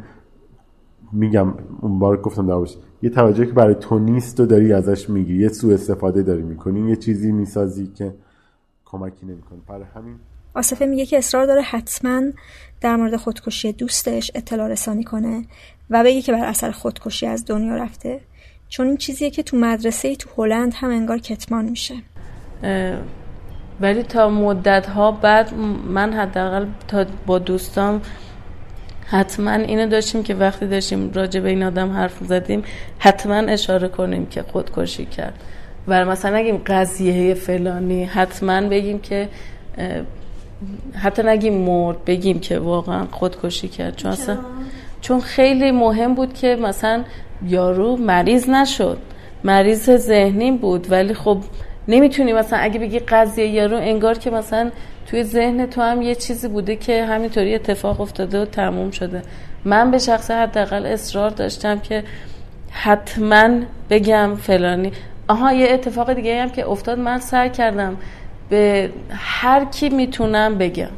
میگم 1.12 1.54
اون 1.80 1.98
بار 1.98 2.20
گفتم 2.20 2.46
داروش 2.46 2.70
یه 3.02 3.10
توجهی 3.10 3.46
که 3.46 3.52
برای 3.52 3.74
تو 3.74 3.98
نیست 3.98 4.40
و 4.40 4.46
داری 4.46 4.72
ازش 4.72 5.10
میگی 5.10 5.42
یه 5.42 5.48
سوء 5.48 5.74
استفاده 5.74 6.22
داری 6.22 6.42
می‌کنی 6.42 6.90
یه 6.90 6.96
چیزی 6.96 7.32
می‌سازی 7.32 7.86
که 7.86 8.14
کمکی 8.84 9.26
نمی‌کنه 9.26 9.58
برای 9.68 9.84
همین 9.94 10.14
آصفه 10.54 10.86
میگه 10.86 11.06
که 11.06 11.18
اصرار 11.18 11.46
داره 11.46 11.62
حتما 11.62 12.22
در 12.80 12.96
مورد 12.96 13.16
خودکشی 13.16 13.72
دوستش 13.72 14.30
اطلاع 14.34 14.68
رسانی 14.68 15.04
کنه 15.04 15.44
و 15.90 16.04
بگه 16.04 16.22
که 16.22 16.32
بر 16.32 16.44
اثر 16.44 16.70
خودکشی 16.70 17.26
از 17.26 17.44
دنیا 17.46 17.76
رفته. 17.76 18.20
چون 18.68 18.86
این 18.86 18.96
چیزیه 18.96 19.30
که 19.30 19.42
تو 19.42 19.56
مدرسه 19.56 20.08
ای 20.08 20.16
تو 20.16 20.30
هلند 20.36 20.72
هم 20.74 20.90
انگار 20.90 21.18
کتمان 21.18 21.64
میشه. 21.64 21.94
ولی 23.80 24.02
تا 24.02 24.28
مدت 24.28 24.86
ها 24.86 25.12
بعد 25.12 25.54
من 25.88 26.12
حداقل 26.12 26.66
تا 26.88 27.06
با 27.26 27.38
دوستام 27.38 28.00
حتما 29.10 29.50
اینو 29.50 29.86
داشتیم 29.86 30.22
که 30.22 30.34
وقتی 30.34 30.66
داشتیم 30.66 31.10
راجع 31.14 31.40
به 31.40 31.48
این 31.48 31.62
آدم 31.62 31.92
حرف 31.92 32.18
زدیم 32.28 32.62
حتما 32.98 33.34
اشاره 33.34 33.88
کنیم 33.88 34.26
که 34.26 34.42
خودکشی 34.42 35.06
کرد. 35.06 35.34
و 35.88 36.04
مثلا 36.04 36.36
نگیم 36.36 36.62
قضیه 36.66 37.34
فلانی 37.34 38.04
حتما 38.04 38.60
بگیم 38.68 38.98
که 38.98 39.28
حتی 40.94 41.22
نگیم 41.22 41.54
مرد 41.54 42.04
بگیم 42.04 42.40
که 42.40 42.58
واقعا 42.58 43.06
خودکشی 43.10 43.68
کرد. 43.68 43.96
چون 43.96 44.10
اصلا 44.10 44.38
چون 45.00 45.20
خیلی 45.20 45.70
مهم 45.70 46.14
بود 46.14 46.34
که 46.34 46.56
مثلا 46.56 47.04
یارو 47.46 47.96
مریض 47.96 48.48
نشد. 48.48 48.98
مریض 49.44 49.90
ذهنی 49.90 50.52
بود 50.52 50.90
ولی 50.90 51.14
خب 51.14 51.38
نمی‌تونی 51.88 52.32
مثلا 52.32 52.58
اگه 52.58 52.80
بگی 52.80 52.98
قضیه 52.98 53.46
یارو 53.46 53.76
انگار 53.76 54.18
که 54.18 54.30
مثلا 54.30 54.70
توی 55.10 55.24
ذهن 55.24 55.66
تو 55.66 55.80
هم 55.82 56.02
یه 56.02 56.14
چیزی 56.14 56.48
بوده 56.48 56.76
که 56.76 57.04
همینطوری 57.04 57.54
اتفاق 57.54 58.00
افتاده 58.00 58.42
و 58.42 58.44
تموم 58.44 58.90
شده. 58.90 59.22
من 59.64 59.90
به 59.90 59.98
شخص 59.98 60.30
حداقل 60.30 60.86
اصرار 60.86 61.30
داشتم 61.30 61.78
که 61.78 62.04
حتما 62.70 63.48
بگم 63.90 64.36
فلانی. 64.36 64.92
آها 65.28 65.52
یه 65.52 65.68
اتفاق 65.70 66.12
دیگه 66.12 66.42
هم 66.42 66.50
که 66.50 66.68
افتاد 66.68 66.98
من 66.98 67.18
سعی 67.18 67.50
کردم 67.50 67.96
به 68.50 68.90
هر 69.10 69.64
کی 69.64 69.88
می‌تونم 69.88 70.58
بگم. 70.58 70.90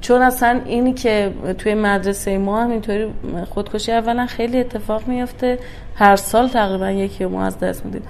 چون 0.00 0.22
اصلا 0.22 0.60
اینی 0.66 0.92
که 0.92 1.32
توی 1.58 1.74
مدرسه 1.74 2.38
ما 2.38 2.62
هم 2.62 2.70
اینطوری 2.70 3.12
خودکشی 3.50 3.92
اولا 3.92 4.26
خیلی 4.26 4.60
اتفاق 4.60 5.08
میفته 5.08 5.58
هر 5.94 6.16
سال 6.16 6.48
تقریبا 6.48 6.90
یکی 6.90 7.24
ما 7.24 7.44
از 7.44 7.58
دست 7.58 7.84
میدیم. 7.84 8.02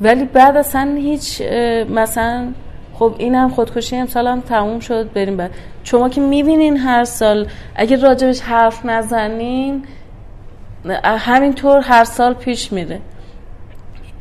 ولی 0.00 0.24
بعد 0.24 0.56
اصلا 0.56 0.94
هیچ 0.98 1.42
مثلا 1.90 2.52
خب 3.00 3.14
اینم 3.18 3.48
خودکشی 3.48 3.96
امسال 3.96 4.26
هم 4.26 4.40
تموم 4.40 4.80
شد 4.80 5.12
بریم 5.12 5.36
بعد 5.36 5.50
شما 5.84 6.08
که 6.08 6.20
می‌بینین 6.20 6.76
هر 6.76 7.04
سال 7.04 7.46
اگه 7.76 7.96
راجبش 7.96 8.40
حرف 8.40 8.86
نزنین 8.86 9.84
همینطور 11.04 11.80
هر 11.80 12.04
سال 12.04 12.34
پیش 12.34 12.72
میره. 12.72 13.00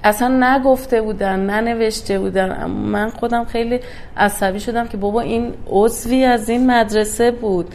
اصلا 0.03 0.55
نگفته 0.55 1.01
بودن 1.01 1.39
ننوشته 1.39 2.19
بودن. 2.19 2.65
من 2.65 3.09
خودم 3.09 3.45
خیلی 3.45 3.79
عصبی 4.17 4.59
شدم 4.59 4.87
که 4.87 4.97
بابا 4.97 5.21
این 5.21 5.53
عضوی 5.69 6.23
از 6.23 6.49
این 6.49 6.71
مدرسه 6.71 7.31
بود. 7.31 7.67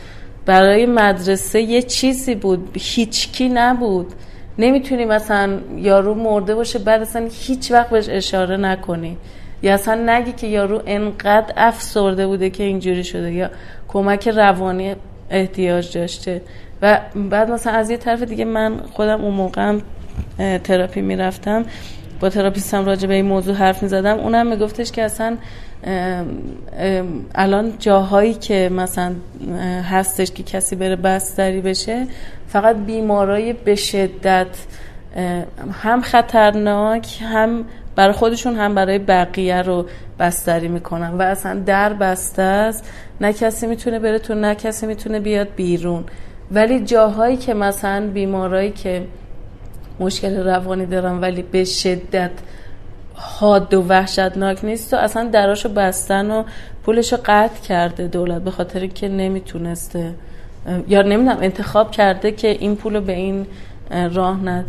برای 0.47 0.87
مدرسه 0.87 1.61
یه 1.61 1.83
چیزی 1.83 2.35
بود 2.35 2.69
هیچکی 2.75 3.49
نبود. 3.49 4.13
نمی‌تونی 4.59 5.05
مثلا 5.05 5.59
یارو 5.77 6.15
مرده 6.15 6.55
باشه 6.55 6.79
بعد 6.79 7.03
اصلا 7.03 7.29
هیچ 7.33 7.73
وقت 7.73 7.91
بهش 7.91 8.09
اشاره 8.09 8.57
نکنی. 8.57 9.17
یا 9.63 9.75
اصلا 9.75 9.95
نگی 9.95 10.33
که 10.33 10.47
یارو 10.47 10.83
انقدر 10.87 11.55
افسرده 11.57 12.27
بوده 12.27 12.51
که 12.51 12.65
اینجوری 12.65 13.05
شده 13.05 13.33
یا 13.33 13.51
کمک 13.89 14.29
روانی 14.29 14.95
احتیاج 15.31 15.99
داشته. 15.99 16.43
و 16.83 17.01
بعد 17.31 17.51
مثلا 17.51 17.73
از 17.73 17.91
یه 17.91 17.97
طرف 17.97 18.23
دیگه 18.23 18.45
من 18.45 18.81
خودم 18.93 19.21
اون 19.25 19.35
موقع 19.35 19.79
تراپی 20.65 21.01
می‌رفتم. 21.01 21.65
با 22.21 22.29
تراپیستم 22.29 22.85
راجع 22.85 23.09
به 23.09 23.15
این 23.15 23.27
موضوع 23.27 23.55
حرف 23.55 23.83
می 23.83 23.89
زدم 23.89 24.19
اونم 24.19 24.47
میگفتش 24.47 24.93
که 24.93 25.03
اصلا 25.03 25.37
الان 27.35 27.73
جاهایی 27.79 28.35
که 28.35 28.71
مثلا 28.73 29.13
هستش 29.91 30.31
که 30.31 30.43
کسی 30.43 30.77
بره 30.77 30.97
بستری 30.97 31.61
بشه 31.61 32.07
فقط 32.49 32.77
بیمارای 32.77 33.53
به 33.53 33.75
شدت 33.75 34.47
هم 35.83 36.03
خطرناک 36.03 37.23
هم 37.23 37.65
برای 37.97 38.13
خودشون 38.13 38.57
هم 38.57 38.75
برای 38.75 38.99
بقیه 38.99 39.63
رو 39.63 39.87
بستری 40.19 40.69
می‌کنن. 40.69 41.11
و 41.11 41.23
اصلا 41.23 41.61
در 41.67 41.93
بسته 41.93 42.43
است 42.43 42.91
نه 43.21 43.33
کسی 43.33 43.67
می‌تونه 43.67 43.99
بره 43.99 44.19
تو 44.19 44.35
نه 44.35 44.55
کسی 44.55 44.87
می‌تونه 44.87 45.21
بیاد 45.21 45.49
بیرون. 45.57 46.05
ولی 46.51 46.81
جاهایی 46.81 47.37
که 47.37 47.55
مثلا 47.55 48.11
بیمارایی 48.15 48.71
که 48.71 49.07
مشکل 50.01 50.37
روانی 50.37 50.87
دارن 50.87 51.21
ولی 51.21 51.43
به 51.43 51.65
شدت 51.65 52.31
حاد 53.15 53.75
و 53.75 53.83
وحشتناک 53.89 54.65
نیست 54.65 54.95
و 54.95 54.97
اصلا 54.97 55.29
دراشو 55.33 55.69
بستن 55.69 56.31
و 56.31 56.45
پولشو 56.85 57.17
قطع 57.25 57.61
کرده 57.61 58.07
دولت 58.07 58.43
به 58.43 58.51
خاطر 58.51 58.87
که 58.87 59.09
نمی‌تونسته 59.09 60.15
یا 60.89 61.03
نمی‌دونم 61.03 61.39
انتخاب 61.41 61.91
کرده 61.91 62.33
که 62.33 62.49
این 62.49 62.77
پولو 62.77 63.01
به 63.01 63.13
این 63.13 63.47
راه 63.91 64.41
نده. 64.45 64.67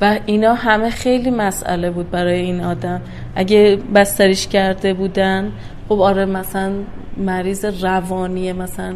و 0.00 0.18
اینا 0.26 0.54
همه 0.54 0.90
خیلی 0.90 1.30
مسئله 1.30 1.90
بود 1.90 2.10
برای 2.10 2.40
این 2.40 2.60
آدم. 2.60 3.00
اگه 3.34 3.78
بستریش 3.94 4.46
کرده 4.46 4.94
بودن 4.94 5.52
خب 5.88 6.00
آره 6.00 6.24
مثلا 6.24 6.72
مریض 7.16 7.64
روانیه 7.64 8.52
مثلا 8.52 8.94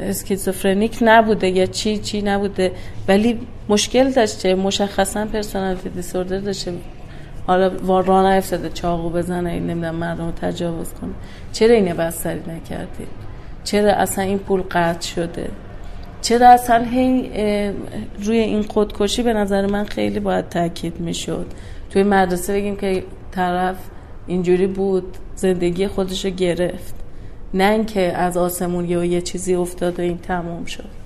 اسکیزوفرنیک 0.00 0.98
نبوده 1.02 1.48
یا 1.48 1.66
چی 1.66 1.98
چی 1.98 2.22
نبوده. 2.22 2.72
ولی 3.08 3.40
مشکل 3.68 4.10
داشته. 4.10 4.54
مشخصا 4.54 5.24
پرسونالیتی 5.24 5.88
دیسوردر 5.88 6.38
داشته. 6.38 6.72
حالا 7.46 7.70
راه 7.86 8.34
نیفتاده 8.34 8.68
چاقو 8.68 9.10
بزنه 9.10 9.50
این 9.50 9.66
نمی‌دونم 9.66 9.94
مردم 9.94 10.26
رو 10.26 10.32
تجاوز 10.32 10.92
کنه. 10.92 11.10
چرا 11.52 11.74
اینه 11.74 11.94
بستری 11.94 12.40
نکردی؟ 12.40 13.06
چرا 13.64 13.92
اصلا 13.92 14.24
این 14.24 14.38
پول 14.38 14.62
قطع 14.70 15.08
شده؟ 15.08 15.48
چرا 16.22 16.48
اصلا 16.48 16.84
هی 16.84 17.30
روی 18.22 18.38
این 18.38 18.62
خودکشی 18.62 19.22
به 19.22 19.32
نظر 19.32 19.66
من 19.66 19.84
خیلی 19.84 20.20
باید 20.20 20.48
تاکید 20.48 21.00
می‌شد. 21.00 21.46
توی 21.90 22.02
مدرسه 22.02 22.52
بگیم 22.52 22.76
که 22.76 23.02
طرف 23.30 23.76
اینجوری 24.26 24.66
بود 24.66 25.16
زندگی 25.36 25.86
خودشو 25.86 26.30
گرفت. 26.30 26.94
نه 27.54 27.64
اینکه 27.64 28.00
از 28.00 28.36
آسمون 28.36 28.88
یا 28.88 29.04
یه 29.04 29.20
چیزی 29.20 29.54
افتاد 29.54 29.98
و 29.98 30.02
این 30.02 30.18
تموم 30.18 30.64
شد. 30.64 31.00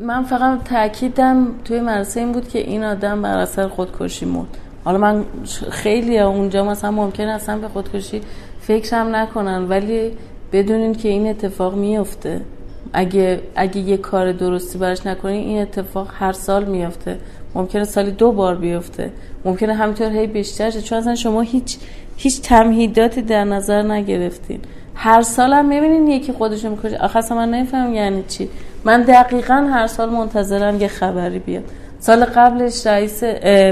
من 0.00 0.24
فقط 0.24 0.64
تاکیدم 0.64 1.46
توی 1.64 1.80
مدرسه 1.80 2.20
این 2.20 2.32
بود 2.32 2.48
که 2.48 2.58
این 2.58 2.84
آدم 2.84 3.22
بر 3.22 3.38
اثر 3.38 3.68
خودکشی 3.68 4.26
مرد 4.26 4.58
حالا 4.84 4.98
من 4.98 5.24
خیلی 5.70 6.18
اونجا 6.18 6.64
مثلا 6.64 6.90
ممکن 6.90 7.24
اصلا 7.24 7.58
به 7.58 7.68
خودکشی 7.68 8.20
فکرم 8.60 9.16
نکنن 9.16 9.68
ولی 9.68 10.12
بدونین 10.52 10.94
که 10.94 11.08
این 11.08 11.26
اتفاق 11.26 11.74
میفته 11.74 12.40
اگه 12.92 13.40
اگه 13.56 13.78
یه 13.78 13.96
کار 13.96 14.32
درستی 14.32 14.78
براش 14.78 15.06
نکنین 15.06 15.48
این 15.48 15.62
اتفاق 15.62 16.08
هر 16.18 16.32
سال 16.32 16.64
میفته 16.64 17.18
ممکنه 17.54 17.84
سالی 17.84 18.10
دو 18.10 18.32
بار 18.32 18.54
بیفته. 18.54 19.10
ممکنه 19.44 19.74
همینطور 19.74 20.12
هی 20.12 20.26
بیشتر 20.26 20.70
چون 20.70 20.98
اصلا 20.98 21.14
شما 21.14 21.40
هیچ 21.40 21.76
هیچ 22.16 22.42
تمهیداتی 22.42 23.22
در 23.22 23.44
نظر 23.44 23.82
نگرفتین. 23.82 24.60
هر 24.94 25.22
سال 25.22 25.52
هم 25.52 25.68
می‌بینین 25.68 26.06
یکی 26.06 26.32
خودشو 26.32 26.70
می‌کشه. 26.70 26.96
آخه 26.96 27.34
من 27.34 27.50
نمیفهم 27.50 27.94
یعنی 27.94 28.24
چی. 28.28 28.48
من 28.84 29.02
دقیقا 29.02 29.54
هر 29.54 29.86
سال 29.86 30.10
منتظرم 30.10 30.80
یه 30.80 30.88
خبری 30.88 31.38
بیاد. 31.38 31.64
سال 32.00 32.24
قبلش 32.24 32.86
رئیس 32.86 33.22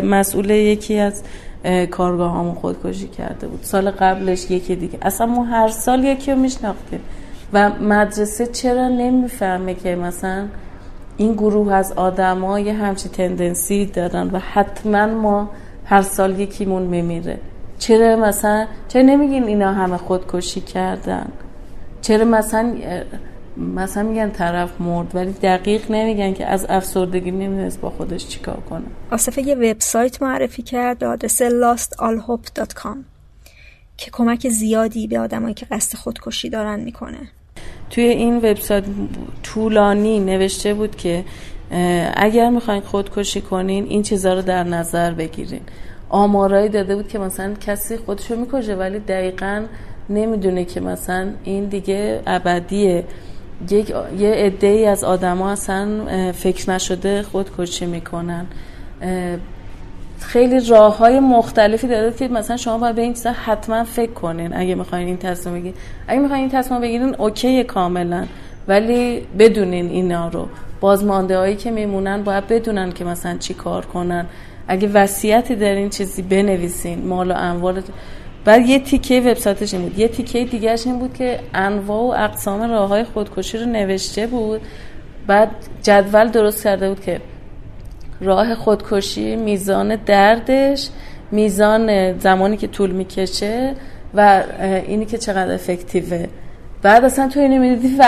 مسئول 0.04 0.50
یکی 0.50 0.98
از 0.98 1.22
کارگاه 1.90 2.38
همون 2.38 2.54
خودکشی 2.54 3.08
کرده 3.08 3.46
بود. 3.46 3.60
سال 3.62 3.90
قبلش 3.90 4.50
یکی 4.50 4.76
دیگه. 4.76 4.98
اصلا 5.02 5.26
ما 5.26 5.44
هر 5.44 5.68
سال 5.68 6.04
یکی 6.04 6.32
رو 6.32 6.38
میشناختیم. 6.38 7.00
و 7.55 7.70
مدرسه 7.70 8.47
چرا 8.47 8.89
نمی‌فهمه 8.89 9.74
که 9.74 9.97
مثلا 9.97 10.48
این 11.16 11.32
گروه 11.32 11.72
از 11.72 11.93
آدم 11.93 12.59
یه 12.59 12.72
همچی 12.72 13.09
تندنسی 13.09 13.86
دارن 13.86 14.31
و 14.31 14.39
حتما 14.39 15.06
ما 15.06 15.51
هر 15.85 16.02
سال 16.02 16.40
یکیمون 16.40 16.82
میمیره؟ 16.82 17.39
چرا 17.78 18.16
مثلا 18.16 18.66
چرا 18.89 19.02
نمیگین 19.02 19.44
اینا 19.44 19.72
همه 19.72 19.97
خودکشی 19.97 20.60
کردن؟ 20.60 21.26
چرا 22.02 22.24
مثلا 22.24 22.74
مثلا 23.56 24.02
میگن 24.02 24.31
طرف 24.31 24.81
مرد 24.81 25.14
ولی 25.14 25.32
دقیق 25.32 25.90
نمیگن 25.90 26.32
که 26.32 26.47
از 26.47 26.66
افسردگی 26.68 27.31
نمی‌دونست 27.31 27.81
با 27.81 27.90
خودش 27.90 28.28
چیکار 28.28 28.59
کنه. 28.70 28.85
آصفه 29.10 29.43
یه 29.43 29.55
وبسایت 29.55 30.22
معرفی 30.22 30.62
کرد 30.62 30.98
به 30.98 31.06
آدرس 31.06 31.43
lostallhope.com 31.43 32.97
که 33.97 34.10
کمک 34.10 34.48
زیادی 34.48 35.06
به 35.06 35.18
آدمایی 35.18 35.55
که 35.55 35.66
قصد 35.66 35.97
خودکشی 35.97 36.51
دارن 36.51 36.81
می‌کنه. 36.81 37.18
توی 37.94 38.04
این 38.04 38.36
وبسایت 38.36 38.84
طولانی 39.42 40.20
نوشته 40.20 40.74
بود 40.74 40.96
که 40.96 41.24
اگر 42.16 42.50
می‌خواین 42.50 42.80
خودکشی 42.80 43.40
کنین 43.40 43.84
این 43.88 44.02
چیزها 44.02 44.34
رو 44.34 44.42
در 44.42 44.64
نظر 44.64 45.12
بگیرین. 45.12 45.60
آمارایی 46.08 46.68
داده 46.68 46.96
بود 46.96 47.08
که 47.08 47.18
مثلا 47.18 47.54
کسی 47.54 47.96
خودشو 47.96 48.36
می‌کشه 48.36 48.74
ولی 48.74 48.98
دقیقا 48.98 49.62
نمی‌دونه 50.10 50.64
که 50.64 50.80
مثلا 50.80 51.28
این 51.44 51.64
دیگه 51.64 52.20
ابدیه. 52.26 53.04
یک 53.70 53.92
یه 54.18 54.30
عده 54.30 54.66
ای 54.66 54.86
از 54.86 55.04
آدما 55.04 55.50
اصلا 55.50 55.88
فکر 56.32 56.70
نشده 56.70 57.22
خودکشی 57.22 57.86
می‌کنن. 57.86 58.46
خیلی 60.24 60.60
راه 60.60 60.98
های 60.98 61.20
مختلفی 61.20 61.88
داده 61.88 62.16
که 62.16 62.28
مثلا 62.28 62.56
شما 62.56 62.78
باید 62.78 62.96
به 62.96 63.02
این 63.02 63.12
چیزا 63.12 63.32
حتما 63.32 63.84
فکر 63.84 64.12
کنین. 64.12 64.56
اگه 64.56 64.74
می‌خواین 64.74 65.06
این 65.06 65.16
تصمیم 65.16 65.55
بگیرین. 65.55 65.74
اگه 66.09 66.20
می‌خواین 66.20 66.40
این 66.40 66.51
تصمیم 66.51 66.80
بگیرین 66.80 67.14
اوکی 67.18 67.64
کاملا. 67.64 68.26
ولی 68.68 69.26
بدونین 69.38 69.88
اینا 69.88 70.28
رو. 70.28 70.48
بازمانده 70.80 71.38
هایی 71.38 71.56
که 71.56 71.70
میمونن 71.70 72.22
باید 72.22 72.48
بدونن 72.48 72.92
که 72.92 73.05
مثلا 73.05 73.36
چی 73.38 73.55
کار 73.55 73.86
کنن. 73.86 74.26
اگه 74.68 74.88
وصیتی 74.88 75.55
دارین 75.56 75.90
چیزی 75.90 76.22
بنویسین. 76.22 77.06
مال 77.06 77.30
و 77.30 77.34
اموال 77.34 77.82
بعد 78.44 78.66
یه 78.66 78.78
تیکه 78.78 79.20
وبسایتش 79.20 79.74
این 79.74 79.82
بود. 79.82 79.98
یه 79.98 80.09
تیکه 80.09 80.44
دیگهش 80.44 80.86
این 80.86 80.98
بود 80.98 81.14
که 81.14 81.40
انواع 81.55 82.02
و 82.02 82.24
اقسام 82.24 82.70
راه 82.70 82.88
های 82.88 83.05
خودکشی 83.05 83.59
رو 83.59 83.66
نوشته 83.66 84.26
بود. 84.26 84.60
بعد 85.26 85.51
جدول 85.82 86.28
درست 86.28 86.64
کرده 86.64 86.88
بود 86.88 87.01
که 87.01 87.20
راه 88.20 88.54
خودکشی 88.54 89.36
میزان 89.36 89.96
دردش 89.96 90.88
میزان 91.30 92.18
زمانی 92.18 92.56
که 92.56 92.66
طول 92.66 92.90
می‌کشه 92.90 93.74
و 94.14 94.42
اینی 94.86 95.06
که 95.06 95.18
چقدر 95.18 95.54
افکتیوه. 95.54 96.26
بعد 96.82 97.04
اصلا 97.04 97.28
تو 97.28 97.40
اینو 97.40 97.60
می‌دیدی 97.60 97.98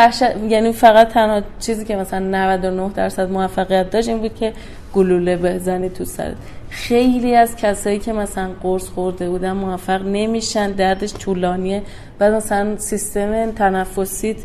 یعنی 0.48 0.72
فقط 0.72 1.08
تنها 1.08 1.42
چیزی 1.60 1.84
که 1.84 1.96
مثلا 1.96 2.18
99 2.18 2.90
درصد 2.94 3.30
موفقیت 3.30 3.90
داشت 3.90 4.08
این 4.08 4.18
بود 4.18 4.34
که 4.34 4.52
گلوله 4.94 5.36
بزنی 5.36 5.88
تو 5.88 6.04
سرت. 6.04 6.34
خیلی 6.70 7.34
از 7.34 7.56
کسایی 7.56 7.98
که 7.98 8.12
مثلا 8.12 8.50
قرص 8.62 8.88
خورده 8.88 9.28
بودن 9.30 9.52
موفق 9.52 10.02
نمیشن 10.06 10.72
دردش 10.72 11.12
طولانیه. 11.14 11.82
بعد 12.18 12.34
مثلا 12.34 12.76
سیستم 12.76 13.52
تنفسیت 13.52 14.36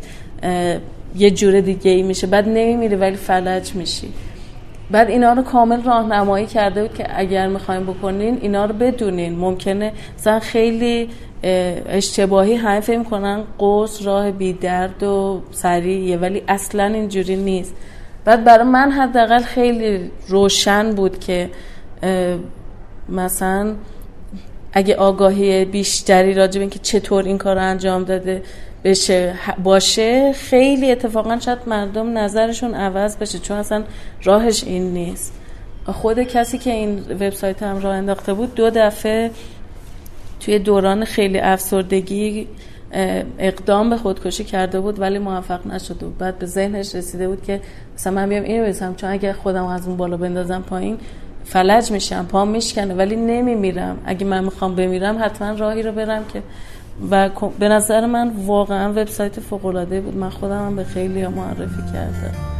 یه 1.16 1.30
جور 1.30 1.60
دیگه 1.60 1.90
ای 1.90 2.02
میشه. 2.02 2.26
بعد 2.26 2.48
نمیمیری 2.48 2.94
ولی 2.96 3.16
فلج 3.16 3.74
میشی. 3.74 4.12
بعد 4.92 5.10
اینا 5.10 5.32
رو 5.32 5.42
کامل 5.42 5.82
راهنمایی 5.82 6.46
کرده 6.46 6.82
بود 6.82 6.94
که 6.94 7.06
اگر 7.14 7.48
می‌خوایم 7.48 7.84
بکنین 7.84 8.38
اینا 8.42 8.64
رو 8.64 8.74
بدونین. 8.74 9.38
ممکنه 9.38 9.92
مثلا 10.18 10.40
خیلی 10.40 11.08
اشتباهی 11.88 12.54
همه 12.54 12.80
فکر 12.80 12.98
می‌کنن 12.98 13.42
قوس 13.58 14.06
راه 14.06 14.30
بی 14.30 14.52
درد 14.52 15.02
و 15.02 15.42
سریعیه 15.50 16.16
ولی 16.16 16.42
اصلا 16.48 16.84
اینجوری 16.84 17.36
نیست. 17.36 17.74
بعد 18.24 18.44
برای 18.44 18.64
من 18.64 18.90
حداقل 18.90 19.42
خیلی 19.42 20.10
روشن 20.28 20.94
بود 20.94 21.20
که 21.20 21.50
مثلا 23.08 23.74
اگه 24.72 24.96
آگاهی 24.96 25.64
بیشتری 25.64 26.34
راجع 26.34 26.54
به 26.54 26.60
اینکه 26.60 26.78
چطور 26.78 27.24
این 27.24 27.38
کار 27.38 27.56
رو 27.56 27.62
انجام 27.62 28.04
داده 28.04 28.42
بشه 28.84 29.34
باشه 29.62 30.32
خیلی 30.32 30.90
اتفاقا 30.90 31.38
شاید 31.38 31.58
مردم 31.66 32.18
نظرشون 32.18 32.74
عوض 32.74 33.16
بشه 33.16 33.38
چون 33.38 33.56
اصلا 33.56 33.84
راهش 34.22 34.64
این 34.64 34.92
نیست. 34.92 35.32
خود 35.86 36.22
کسی 36.22 36.58
که 36.58 36.70
این 36.70 36.98
وبسایت 36.98 37.62
هم 37.62 37.80
راه 37.80 37.94
انداخته 37.94 38.34
بود 38.34 38.54
دو 38.54 38.70
دفعه 38.70 39.30
توی 40.40 40.58
دوران 40.58 41.04
خیلی 41.04 41.38
افسردگی 41.38 42.48
اقدام 43.38 43.90
به 43.90 43.96
خودکشی 43.96 44.44
کرده 44.44 44.80
بود 44.80 45.00
ولی 45.00 45.18
موفق 45.18 45.66
نشده 45.66 46.06
بود. 46.06 46.18
بعد 46.18 46.38
به 46.38 46.46
ذهنش 46.46 46.94
رسیده 46.94 47.28
بود 47.28 47.42
که 47.42 47.60
مثلا 47.94 48.12
من 48.12 48.28
بیام 48.28 48.44
اینو 48.44 48.66
بزنم 48.66 48.94
چون 48.94 49.10
اگه 49.10 49.32
خودم 49.32 49.66
از 49.66 49.88
اون 49.88 49.96
بالا 49.96 50.16
بندازم 50.16 50.62
پایین 50.62 50.98
فلج 51.44 51.90
میشم 51.90 52.26
پام 52.26 52.48
میشکنه 52.48 52.94
ولی 52.94 53.16
نمیمیرم. 53.16 53.98
اگه 54.06 54.26
من 54.26 54.44
می‌خوام 54.44 54.74
بمیرم 54.74 55.18
حتما 55.24 55.52
راهی 55.52 55.82
رو 55.82 55.92
برم 55.92 56.24
که 56.32 56.42
و 57.10 57.30
به 57.58 57.68
نظر 57.68 58.06
من 58.06 58.32
واقعا 58.46 58.90
وبسایت 58.90 59.40
فوق 59.40 59.66
العاده 59.66 60.00
بود. 60.00 60.16
من 60.16 60.30
خودم 60.30 60.66
هم 60.66 60.76
به 60.76 60.84
خیلی 60.84 61.26
معرفی 61.26 61.82
کردم. 61.92 62.51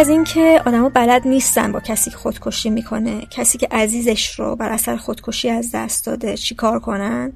از 0.00 0.08
اینکه 0.08 0.62
آدما 0.66 0.88
بلد 0.88 1.28
نیستن 1.28 1.72
با 1.72 1.80
کسی 1.80 2.10
که 2.10 2.16
خودکشی 2.16 2.70
می‌کنه. 2.70 3.26
کسی 3.30 3.58
که 3.58 3.68
عزیزش 3.70 4.34
رو 4.34 4.56
بر 4.56 4.68
اثر 4.68 4.96
خودکشی 4.96 5.50
از 5.50 5.70
دست 5.74 6.06
داده 6.06 6.36
چیکار 6.36 6.80
کنن؟ 6.80 7.32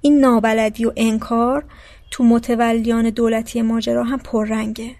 این 0.00 0.20
نابلدی 0.20 0.84
و 0.84 0.92
انکار 0.96 1.64
تو 2.10 2.24
متولیان 2.24 3.10
دولتی 3.10 3.62
ماجرا 3.62 4.04
هم 4.04 4.18
پررنگه. 4.18 4.90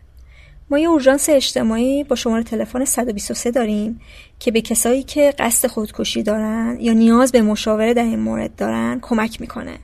ما 0.70 0.78
یه 0.78 0.88
اورژانس 0.88 1.28
اجتماعی 1.28 2.04
با 2.04 2.16
شماره 2.16 2.42
تلفن 2.42 2.84
123 2.84 3.50
داریم 3.50 4.00
که 4.38 4.50
به 4.50 4.60
کسایی 4.60 5.02
که 5.02 5.34
قصد 5.38 5.68
خودکشی 5.68 6.22
دارن 6.22 6.76
یا 6.80 6.92
نیاز 6.92 7.32
به 7.32 7.42
مشاوره 7.42 7.94
در 7.94 8.02
این 8.02 8.20
مورد 8.20 8.56
دارن 8.56 8.98
کمک 9.02 9.40
می‌کنه. 9.40 9.78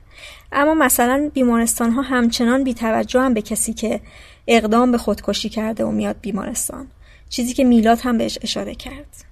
اما 0.51 0.73
مثلا 0.73 1.31
بیمارستان 1.33 1.91
ها 1.91 2.01
همچنان 2.01 2.63
بیتوجه 2.63 3.19
هم 3.19 3.33
به 3.33 3.41
کسی 3.41 3.73
که 3.73 4.01
اقدام 4.47 4.91
به 4.91 4.97
خودکشی 4.97 5.49
کرده 5.49 5.85
و 5.85 5.91
میاد 5.91 6.15
بیمارستان. 6.21 6.87
چیزی 7.35 7.53
که 7.53 7.63
میلاد 7.63 7.99
هم 8.03 8.17
بهش 8.17 8.37
اشاره 8.41 8.75
کرد. 8.75 9.25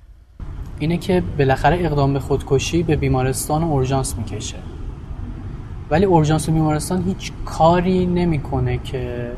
اینه 0.80 0.98
که 0.98 1.24
بالاخره 1.38 1.86
اقدام 1.86 2.14
به 2.14 2.20
خودکشی 2.20 2.84
به 2.84 2.96
بیمارستان 2.96 3.64
اورژانس 3.64 4.16
می‌کشه. 4.18 4.56
ولی 5.90 6.06
اورژانس 6.06 6.50
و 6.50 6.52
بیمارستان 6.52 7.04
هیچ 7.04 7.32
کاری 7.46 8.06
نمی‌کنه 8.06 8.78
که 8.78 9.32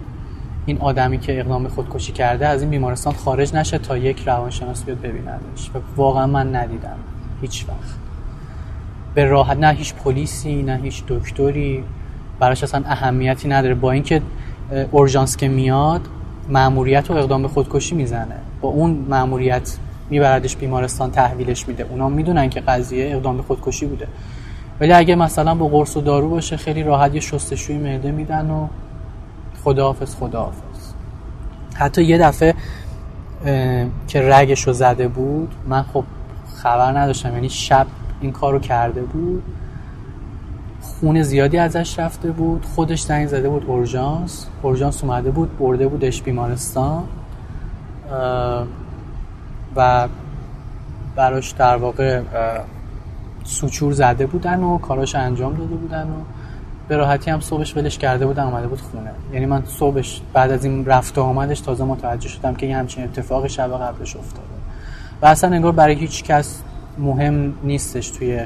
این 0.66 0.78
آدمی 0.78 1.20
که 1.20 1.40
اقدام 1.40 1.64
به 1.64 1.70
خودکشی 1.70 2.12
کرده 2.12 2.48
از 2.48 2.62
این 2.62 2.72
بیمارستان 2.72 3.14
خارج 3.14 3.56
نشه 3.56 3.78
تا 3.78 3.98
یک 3.98 4.24
روانشناس 4.28 4.84
بیاد 4.84 5.02
ببیندش. 5.02 5.70
و 5.74 5.80
واقعا 5.96 6.28
من 6.28 6.56
ندیدم. 6.56 6.98
هیچ 7.42 7.66
وقت. 7.68 7.96
به 9.16 9.26
راحت 9.26 9.58
نه 9.58 9.74
هیچ 9.74 9.94
پلیسی 9.94 10.64
نه 10.64 10.80
هیچ 10.84 11.04
دکتری. 11.08 11.84
براش 12.40 12.64
اصلا 12.64 12.84
اهمیتی 12.86 13.48
نداره. 13.48 13.76
با 13.76 13.92
اینکه 13.92 14.22
اورژانس 14.92 15.38
که 15.38 15.48
میاد 15.48 16.02
ماموریت 16.50 17.12
و 17.12 17.14
اقدام 17.14 17.42
به 17.42 17.48
خودکشی 17.48 17.96
می‌زنه. 17.96 18.36
اون 18.66 19.06
ماموریت 19.10 19.78
میبردش 20.10 20.56
بیمارستان 20.56 21.12
تحویلش 21.12 21.68
میده. 21.68 21.88
اونا 21.90 22.10
می‌دونن 22.10 22.50
که 22.50 22.60
قضیه 22.60 23.16
اقدام 23.16 23.38
به 23.38 23.44
خودکشی 23.44 23.86
بوده. 23.86 24.08
ولی 24.80 24.94
اگه 24.94 25.16
مثلا 25.16 25.56
با 25.56 25.68
قرص 25.68 25.98
و 25.98 26.02
دارو 26.02 26.30
باشه 26.30 26.58
خیلی 26.58 26.84
راحت 26.84 27.14
یه 27.14 27.20
شستشوی 27.20 27.78
معده 27.78 28.12
میدن 28.12 28.50
و 28.50 28.68
خداحافظ 29.64 30.16
خداحافظ. 30.16 30.94
حتی 31.76 32.04
یه 32.04 32.18
دفعه 32.18 32.54
که 34.08 34.22
رگش 34.22 34.68
رو 34.68 34.74
زده 34.74 35.08
بود 35.08 35.56
من 35.68 35.84
خب 35.94 36.04
خبر 36.56 37.00
نداشتم. 37.00 37.34
یعنی 37.34 37.50
شب 37.50 37.88
این 38.22 38.32
کارو 38.32 38.60
کرده 38.60 39.02
بود. 39.02 39.44
خون 40.82 41.22
زیادی 41.22 41.58
ازش 41.58 42.00
رفته 42.00 42.32
بود. 42.32 42.66
خودش 42.76 43.02
زنگ 43.02 43.28
زده 43.28 43.50
بود 43.50 43.66
اورژانس. 43.68 44.48
اورژانس 44.62 45.04
اومده 45.04 45.32
بود 45.32 45.58
برده 45.58 45.88
بودش 45.88 46.22
بیمارستان. 46.22 47.04
و 49.76 50.08
براش 51.16 51.52
در 51.52 51.76
واقع 51.76 52.22
سوچور 53.44 53.94
زده 53.94 54.26
بودن 54.26 54.64
و 54.64 54.78
کاراش 54.78 55.16
انجام 55.16 55.54
داده 55.54 55.76
بودن 55.76 56.04
و 56.04 56.14
به 56.88 56.98
راحتی 56.98 57.32
هم 57.32 57.40
صبحش 57.40 57.78
ولش 57.78 57.98
کرده 57.98 58.26
بودن 58.26 58.44
اومده 58.44 58.68
بود 58.68 58.82
خونه. 58.82 59.12
یعنی 59.34 59.46
من 59.46 59.64
صبحش 59.66 60.22
بعد 60.34 60.52
از 60.52 60.66
این 60.66 60.86
رفت 60.86 61.18
آمدش 61.18 61.60
تازه 61.60 61.84
متوجه 61.84 62.30
شدم 62.30 62.56
که 62.56 62.66
یه 62.66 62.78
همچین 62.78 63.04
اتفاق 63.04 63.48
شب 63.48 63.78
قبلش 63.78 64.16
افتاده. 64.16 64.48
و 65.22 65.26
اصلا 65.26 65.56
انگار 65.56 65.72
برای 65.72 65.96
هیچ 65.96 66.24
کس 66.24 66.62
مهم 66.98 67.54
نیستش 67.64 68.10
توی 68.10 68.46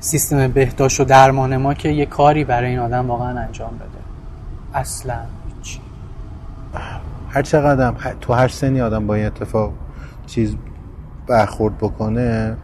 سیستم 0.00 0.48
بهداشت 0.48 1.00
و 1.00 1.04
درمان 1.04 1.56
ما 1.56 1.74
که 1.74 1.88
یه 1.88 2.06
کاری 2.06 2.44
برای 2.44 2.70
این 2.70 2.78
آدم 2.78 3.10
واقعا 3.10 3.38
انجام 3.38 3.70
بده. 3.74 4.80
اصلا. 4.80 5.18
هر 7.30 7.42
چقدر 7.42 8.14
تو 8.20 8.32
هر 8.32 8.48
سنی 8.48 8.80
آدم 8.80 9.06
با 9.06 9.14
این 9.14 9.26
اتفاق 9.26 9.72
چیز 10.26 10.56
برخورد 11.26 11.78
بکنه 11.78 12.56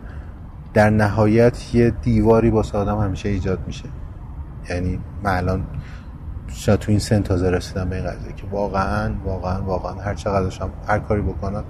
در 0.74 0.90
نهایت 0.90 1.74
یه 1.74 1.90
دیواری 1.90 2.50
با 2.50 2.64
آدم 2.74 2.98
همیشه 2.98 3.28
ایجاد 3.28 3.58
میشه. 3.66 3.84
یعنی 4.70 4.98
من 5.22 5.36
الان 5.36 5.64
شاید 6.48 6.78
تو 6.78 6.90
این 6.90 6.98
سن 6.98 7.22
تازه 7.22 7.50
رسیدم 7.50 7.88
به 7.88 7.96
این 7.96 8.04
قضیه 8.04 8.32
که 8.32 8.42
واقعا 8.50 9.12
واقعا 9.24 9.62
واقعا 9.62 9.92
هر 9.92 10.14
چقدرشم 10.14 10.70
هر 10.88 10.98
کاری 10.98 11.20
بکنم 11.20 11.64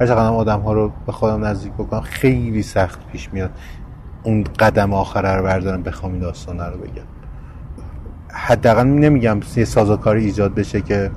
هر 0.00 0.06
چقدر 0.06 0.20
آدم 0.20 0.60
ها 0.60 0.72
رو 0.72 0.92
به 1.06 1.12
خودم 1.12 1.44
نزدیک 1.44 1.72
بکنم 1.72 2.00
خیلی 2.00 2.62
سخت 2.62 3.06
پیش 3.06 3.32
میاد 3.32 3.50
اون 4.22 4.44
قدم 4.58 4.92
آخره 4.92 5.36
رو 5.36 5.42
بردارم 5.42 5.82
بخوام 5.82 6.12
این 6.12 6.20
داستانه 6.20 6.66
رو 6.66 6.78
بگم. 6.78 7.02
حداقل 8.28 8.86
نمیگم 8.86 9.40
یه 9.56 9.64
سازوکاری 9.64 10.24
ایجاد 10.24 10.54
بشه 10.54 10.80
که 10.80 11.10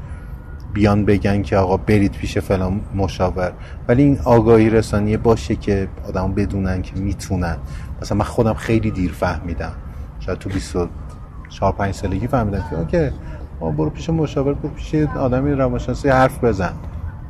بیان 0.74 1.06
بگن 1.06 1.42
که 1.42 1.58
آقا 1.58 1.78
برید 1.78 2.12
پیش 2.12 2.38
فلان 2.38 2.82
مشاور. 2.96 3.54
ولی 3.88 4.04
این 4.04 4.20
آگاهی 4.24 4.70
رسانی 4.70 5.18
باشه 5.18 5.56
که 5.56 5.88
آدم 6.08 6.34
بدونن 6.34 6.82
که 6.82 6.96
می‌تونن. 6.96 7.58
مثلا 8.02 8.18
من 8.18 8.26
خودم 8.26 8.54
خیلی 8.54 8.92
دیر 8.92 9.12
فهمیدم. 9.12 9.72
شاید 10.20 10.38
تو 10.38 10.50
24 10.50 11.72
5 11.72 11.94
سالگی 11.94 12.28
فهمیدم 12.28 12.64
که 12.70 12.80
اوکی 12.80 13.16
برو 13.62 13.90
پیش 13.90 14.10
مشاور 14.10 14.54
برو 14.54 14.70
پیش 14.70 14.96
آدمی 14.96 15.52
روانشناسی 15.52 16.10
حرف 16.10 16.44
بزن. 16.44 16.74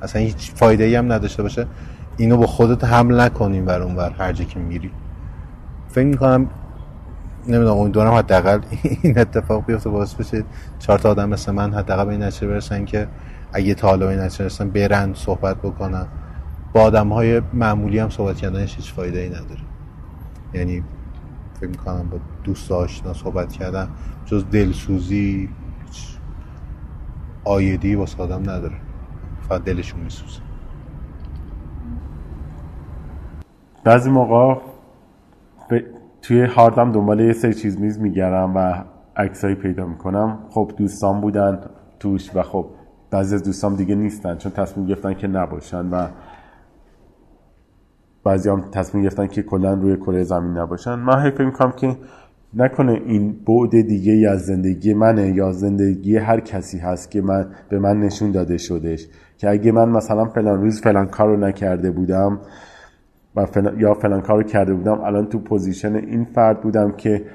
اصلا 0.02 0.22
هیچ 0.22 0.52
فایده 0.56 0.84
ای 0.84 0.96
هم 0.96 1.12
نداشته 1.12 1.44
باشه. 1.44 1.68
اینو 2.18 2.38
با 2.38 2.48
خودت 2.48 2.84
حمل 2.84 3.20
نکنیم 3.20 3.66
بر 3.66 3.82
اون 3.82 3.96
بر 3.96 4.10
هر 4.10 4.34
که 4.34 4.60
میری. 4.60 4.92
فکر 5.90 6.06
می‌کنم 6.06 6.48
نمی‌دونم 7.48 7.78
امیدوارم 7.78 8.14
حداقل 8.14 8.60
این 9.02 9.20
اتفاق 9.20 9.66
بیفته 9.66 9.90
باعث 9.90 10.14
بشه 10.14 10.44
چهار 10.80 11.00
تا 11.00 11.10
آدم 11.10 11.30
مثل 11.30 11.52
من 11.52 11.74
حداقل 11.74 12.06
به 12.06 12.12
این 12.12 12.24
نتیجه 12.24 12.48
برسن 12.48 12.86
که 12.86 13.08
اگه 13.54 13.74
تا 13.74 13.88
حالا 13.88 14.08
برسن 14.08 14.70
برن 14.70 15.14
صحبت 15.14 15.58
بکنن 15.58 16.08
با 16.74 16.82
آدم 16.82 17.10
های 17.10 17.42
معمولی 17.54 18.00
هم 18.00 18.10
صحبت 18.10 18.38
کردنش 18.38 18.76
هیچ 18.76 18.94
فایده 18.94 19.20
ای 19.20 19.30
نداره. 19.30 19.62
یعنی 20.54 20.84
فکر 21.54 21.70
می‌کنم 21.70 22.10
با 22.10 22.18
دوست 22.44 22.72
آشنا 22.72 23.14
صحبت 23.14 23.54
کردم 23.54 23.88
جز 24.26 24.46
دلسوزی 24.52 25.50
آیدی 27.46 27.96
واسه 27.96 28.24
آدم 28.24 28.42
نداره. 28.42 28.76
فقط 29.50 29.64
دلشون 29.64 30.00
میسوزه. 30.00 30.42
بعضی 33.84 34.10
موقع 34.10 34.62
توی 36.22 36.46
هاردم 36.46 36.92
دنبال 36.92 37.20
یه 37.20 37.34
سری 37.34 37.54
چیز 37.54 37.80
میز 37.80 38.00
میگردم 38.00 38.56
و 38.56 38.84
عکسایی 39.16 39.56
پیدا 39.56 39.86
می‌کنم. 39.86 40.40
خب 40.50 40.72
دوستان 40.78 41.22
بودن 41.22 41.60
توش 42.00 42.36
و 42.36 42.44
خب 42.44 42.66
بعضی 43.14 43.36
از 43.36 43.44
دوستان 43.44 43.76
دیگه 43.76 43.96
نیستن 43.96 44.38
چون 44.38 44.52
تصمیم 44.52 44.88
گرفتن 44.88 45.14
که 45.14 45.28
نباشن 45.28 45.90
و 45.90 46.08
بعضی 48.24 48.50
هم 48.50 48.62
تصمیم 48.72 49.04
گرفتن 49.04 49.28
که 49.28 49.44
کلا 49.44 49.74
روی 49.74 49.98
کره 49.98 50.24
زمین 50.24 50.58
نباشن. 50.58 50.96
من 50.96 51.20
حیف 51.22 51.40
می‌کنم 51.40 51.72
که 51.72 51.98
نکنه 52.54 52.92
این 52.92 53.36
بعد 53.48 53.82
دیگه 53.82 54.30
از 54.30 54.46
زندگی 54.46 54.94
منه 54.94 55.36
یا 55.36 55.52
زندگی 55.52 56.18
هر 56.18 56.40
کسی 56.40 56.78
هست 56.78 57.12
که 57.12 57.22
من 57.22 57.48
به 57.70 57.80
من 57.80 58.00
نشون 58.00 58.32
داده 58.32 58.58
شدش 58.58 59.08
که 59.38 59.50
اگه 59.50 59.72
من 59.72 59.90
مثلا 59.90 60.26
فلان 60.26 60.62
روز 60.62 60.82
فلان 60.82 61.08
کار 61.08 61.28
رو 61.28 61.38
نکرده 61.38 61.92
بودم 61.92 62.40
و 63.36 63.48
یا 63.78 63.94
فلان 63.94 64.22
کار 64.22 64.38
رو 64.38 64.44
کرده 64.44 64.74
بودم 64.74 65.02
الان 65.02 65.26
تو 65.26 65.40
پوزیشن 65.40 65.96
این 65.96 66.26
فرد 66.26 66.62
بودم 66.62 66.92
که 66.92 67.26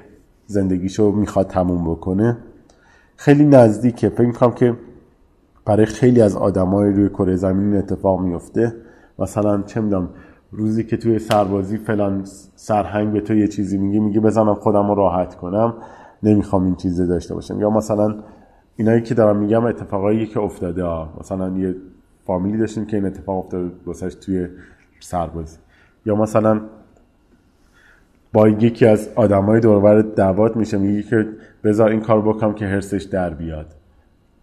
زندگیشو 0.45 1.11
می‌خواد 1.11 1.47
تموم 1.47 1.91
بکنه. 1.91 2.37
خیلی 3.15 3.45
نزدیکه. 3.45 4.09
فکر 4.09 4.27
می‌کنم 4.27 4.51
که 4.51 4.75
برای 5.65 5.85
خیلی 5.85 6.21
از 6.21 6.35
آدمای 6.35 6.93
روی 6.93 7.09
کره 7.09 7.35
زمین 7.35 7.75
اتفاق 7.75 8.21
میفته. 8.21 8.75
مثلا 9.19 9.61
چه 9.61 9.81
می‌دونم 9.81 10.09
روزی 10.51 10.83
که 10.83 10.97
توی 10.97 11.19
سربازی 11.19 11.77
فلان 11.77 12.21
سرهنگ 12.55 13.13
به 13.13 13.21
تو 13.21 13.35
یه 13.35 13.47
چیزی 13.47 13.77
میگه 13.77 13.99
میگه 13.99 14.19
بزنم 14.19 14.53
خودم 14.53 14.87
رو 14.87 14.95
راحت 14.95 15.35
کنم. 15.35 15.73
نمی‌خوام 16.23 16.65
این 16.65 16.75
چیزه 16.75 17.05
داشته 17.05 17.33
باشم. 17.33 17.59
یا 17.59 17.69
مثلا 17.69 18.15
اینایی 18.75 19.01
که 19.01 19.13
دارم 19.13 19.37
میگم 19.37 19.65
اتفاقایی 19.65 20.27
که 20.27 20.39
افتاده 20.39 20.83
ها. 20.83 21.13
مثلا 21.19 21.57
یه 21.57 21.75
فامیلی 22.25 22.57
داشتیم 22.57 22.85
که 22.85 22.97
این 22.97 23.05
اتفاق 23.05 23.45
افتاده 23.45 23.71
واسش 23.85 24.15
توی 24.15 24.47
سربازی. 24.99 25.57
یا 26.05 26.15
مثلا 26.15 26.61
با 28.33 28.47
یکی 28.49 28.85
از 28.85 29.09
آدمای 29.15 29.59
دورور 29.59 30.01
دعوات 30.01 30.57
میشه 30.57 30.77
میگه 30.77 31.03
که 31.03 31.27
بذار 31.63 31.89
این 31.89 32.01
کار 32.01 32.21
بکنم 32.21 32.53
که 32.53 32.65
هرسش 32.65 33.03
در 33.03 33.29
بیاد. 33.29 33.75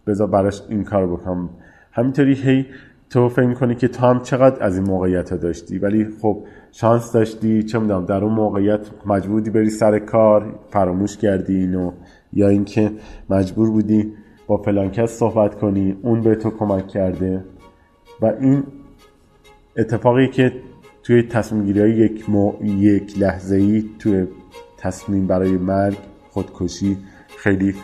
بذار 0.07 0.27
براش 0.27 0.61
این 0.69 0.83
کار 0.83 1.07
بکنم. 1.07 1.49
همینطوری 1.91 2.33
هی 2.33 2.65
تو 3.09 3.29
فکر 3.29 3.45
می‌کنی 3.45 3.75
که 3.75 3.87
تو 3.87 4.05
هم 4.05 4.19
چقدر 4.19 4.63
از 4.63 4.77
این 4.77 4.87
موقعیت 4.87 5.29
ها 5.29 5.37
داشتی 5.37 5.77
ولی 5.77 6.07
خب 6.21 6.43
شانس 6.71 7.11
داشتی 7.11 7.63
چه 7.63 7.79
می‌دونم 7.79 8.05
در 8.05 8.23
اون 8.23 8.33
موقعیت 8.33 8.79
مجبوری 9.05 9.49
بری 9.49 9.69
سر 9.69 9.99
کار 9.99 10.59
فراموش 10.69 11.17
کردی 11.17 11.55
اینو 11.55 11.91
یا 12.33 12.47
اینکه 12.47 12.91
مجبور 13.29 13.71
بودی 13.71 14.13
با 14.47 14.57
فلان 14.57 14.91
کس 14.91 15.11
صحبت 15.11 15.55
کنی 15.55 15.97
اون 16.01 16.21
به 16.21 16.35
تو 16.35 16.49
کمک 16.49 16.87
کرده. 16.87 17.43
و 18.21 18.25
این 18.25 18.63
اتفاقی 19.77 20.27
که 20.27 20.53
توی 21.03 21.23
تصمیم 21.23 21.65
گیری 21.65 21.79
های 21.79 21.91
یک, 21.91 22.25
یک 22.63 23.19
لحظه 23.19 23.55
ای 23.55 23.85
توی 23.99 24.27
تصمیم 24.77 25.27
برای 25.27 25.51
مرگ 25.51 25.97
خودکشی 26.29 26.97
خیلی 27.37 27.75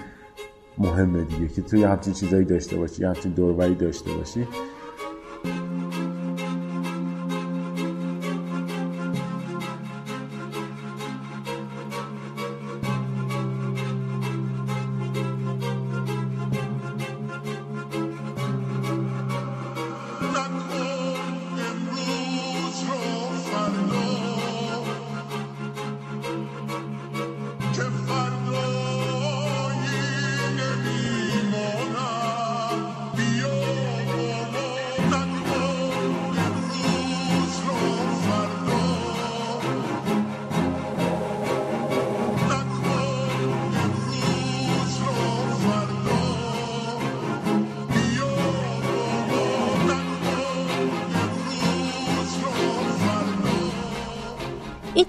مهمه 0.77 1.23
دیگه 1.23 1.47
که 1.47 1.61
توی 1.61 1.83
همچین 1.83 2.13
چیزایی 2.13 2.45
داشته 2.45 2.75
باشی 2.75 3.03
همچین 3.03 3.31
دوروری 3.31 3.75
داشته 3.75 4.13
باشی. 4.13 4.47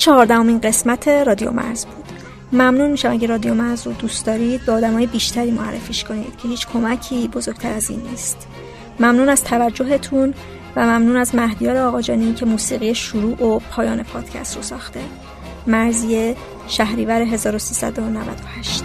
چهاردهمین 0.05 0.61
قسمت 0.61 1.09
رادیو 1.09 1.51
مرز 1.51 1.87
بود. 1.87 2.05
ممنون 2.53 2.91
میشم 2.91 3.11
اگه 3.11 3.27
رادیو 3.27 3.55
مرز 3.55 3.87
رو 3.87 3.93
دوست 3.93 4.27
دارید 4.27 4.67
به 4.67 4.73
آدمای 4.73 5.07
بیشتری 5.07 5.51
معرفیش 5.51 6.05
کنید 6.05 6.37
که 6.37 6.49
هیچ 6.49 6.67
کمکی 6.67 7.29
بزرگتر 7.29 7.73
از 7.73 7.91
این 7.91 8.01
نیست. 8.11 8.49
ممنون 9.01 9.29
از 9.29 9.45
توجهتون 9.45 10.35
و 10.77 10.87
ممنون 10.87 11.17
از 11.17 11.35
مهدیار 11.35 11.77
آقاجانی 11.77 12.35
که 12.35 12.47
موسیقی 12.47 12.95
شروع 12.95 13.45
و 13.45 13.59
پایان 13.59 14.03
پادکست 14.03 14.57
رو 14.57 14.63
ساخته. 14.63 15.01
مرزیه 15.67 16.37
شهریور 16.69 17.23
1398 17.23 18.85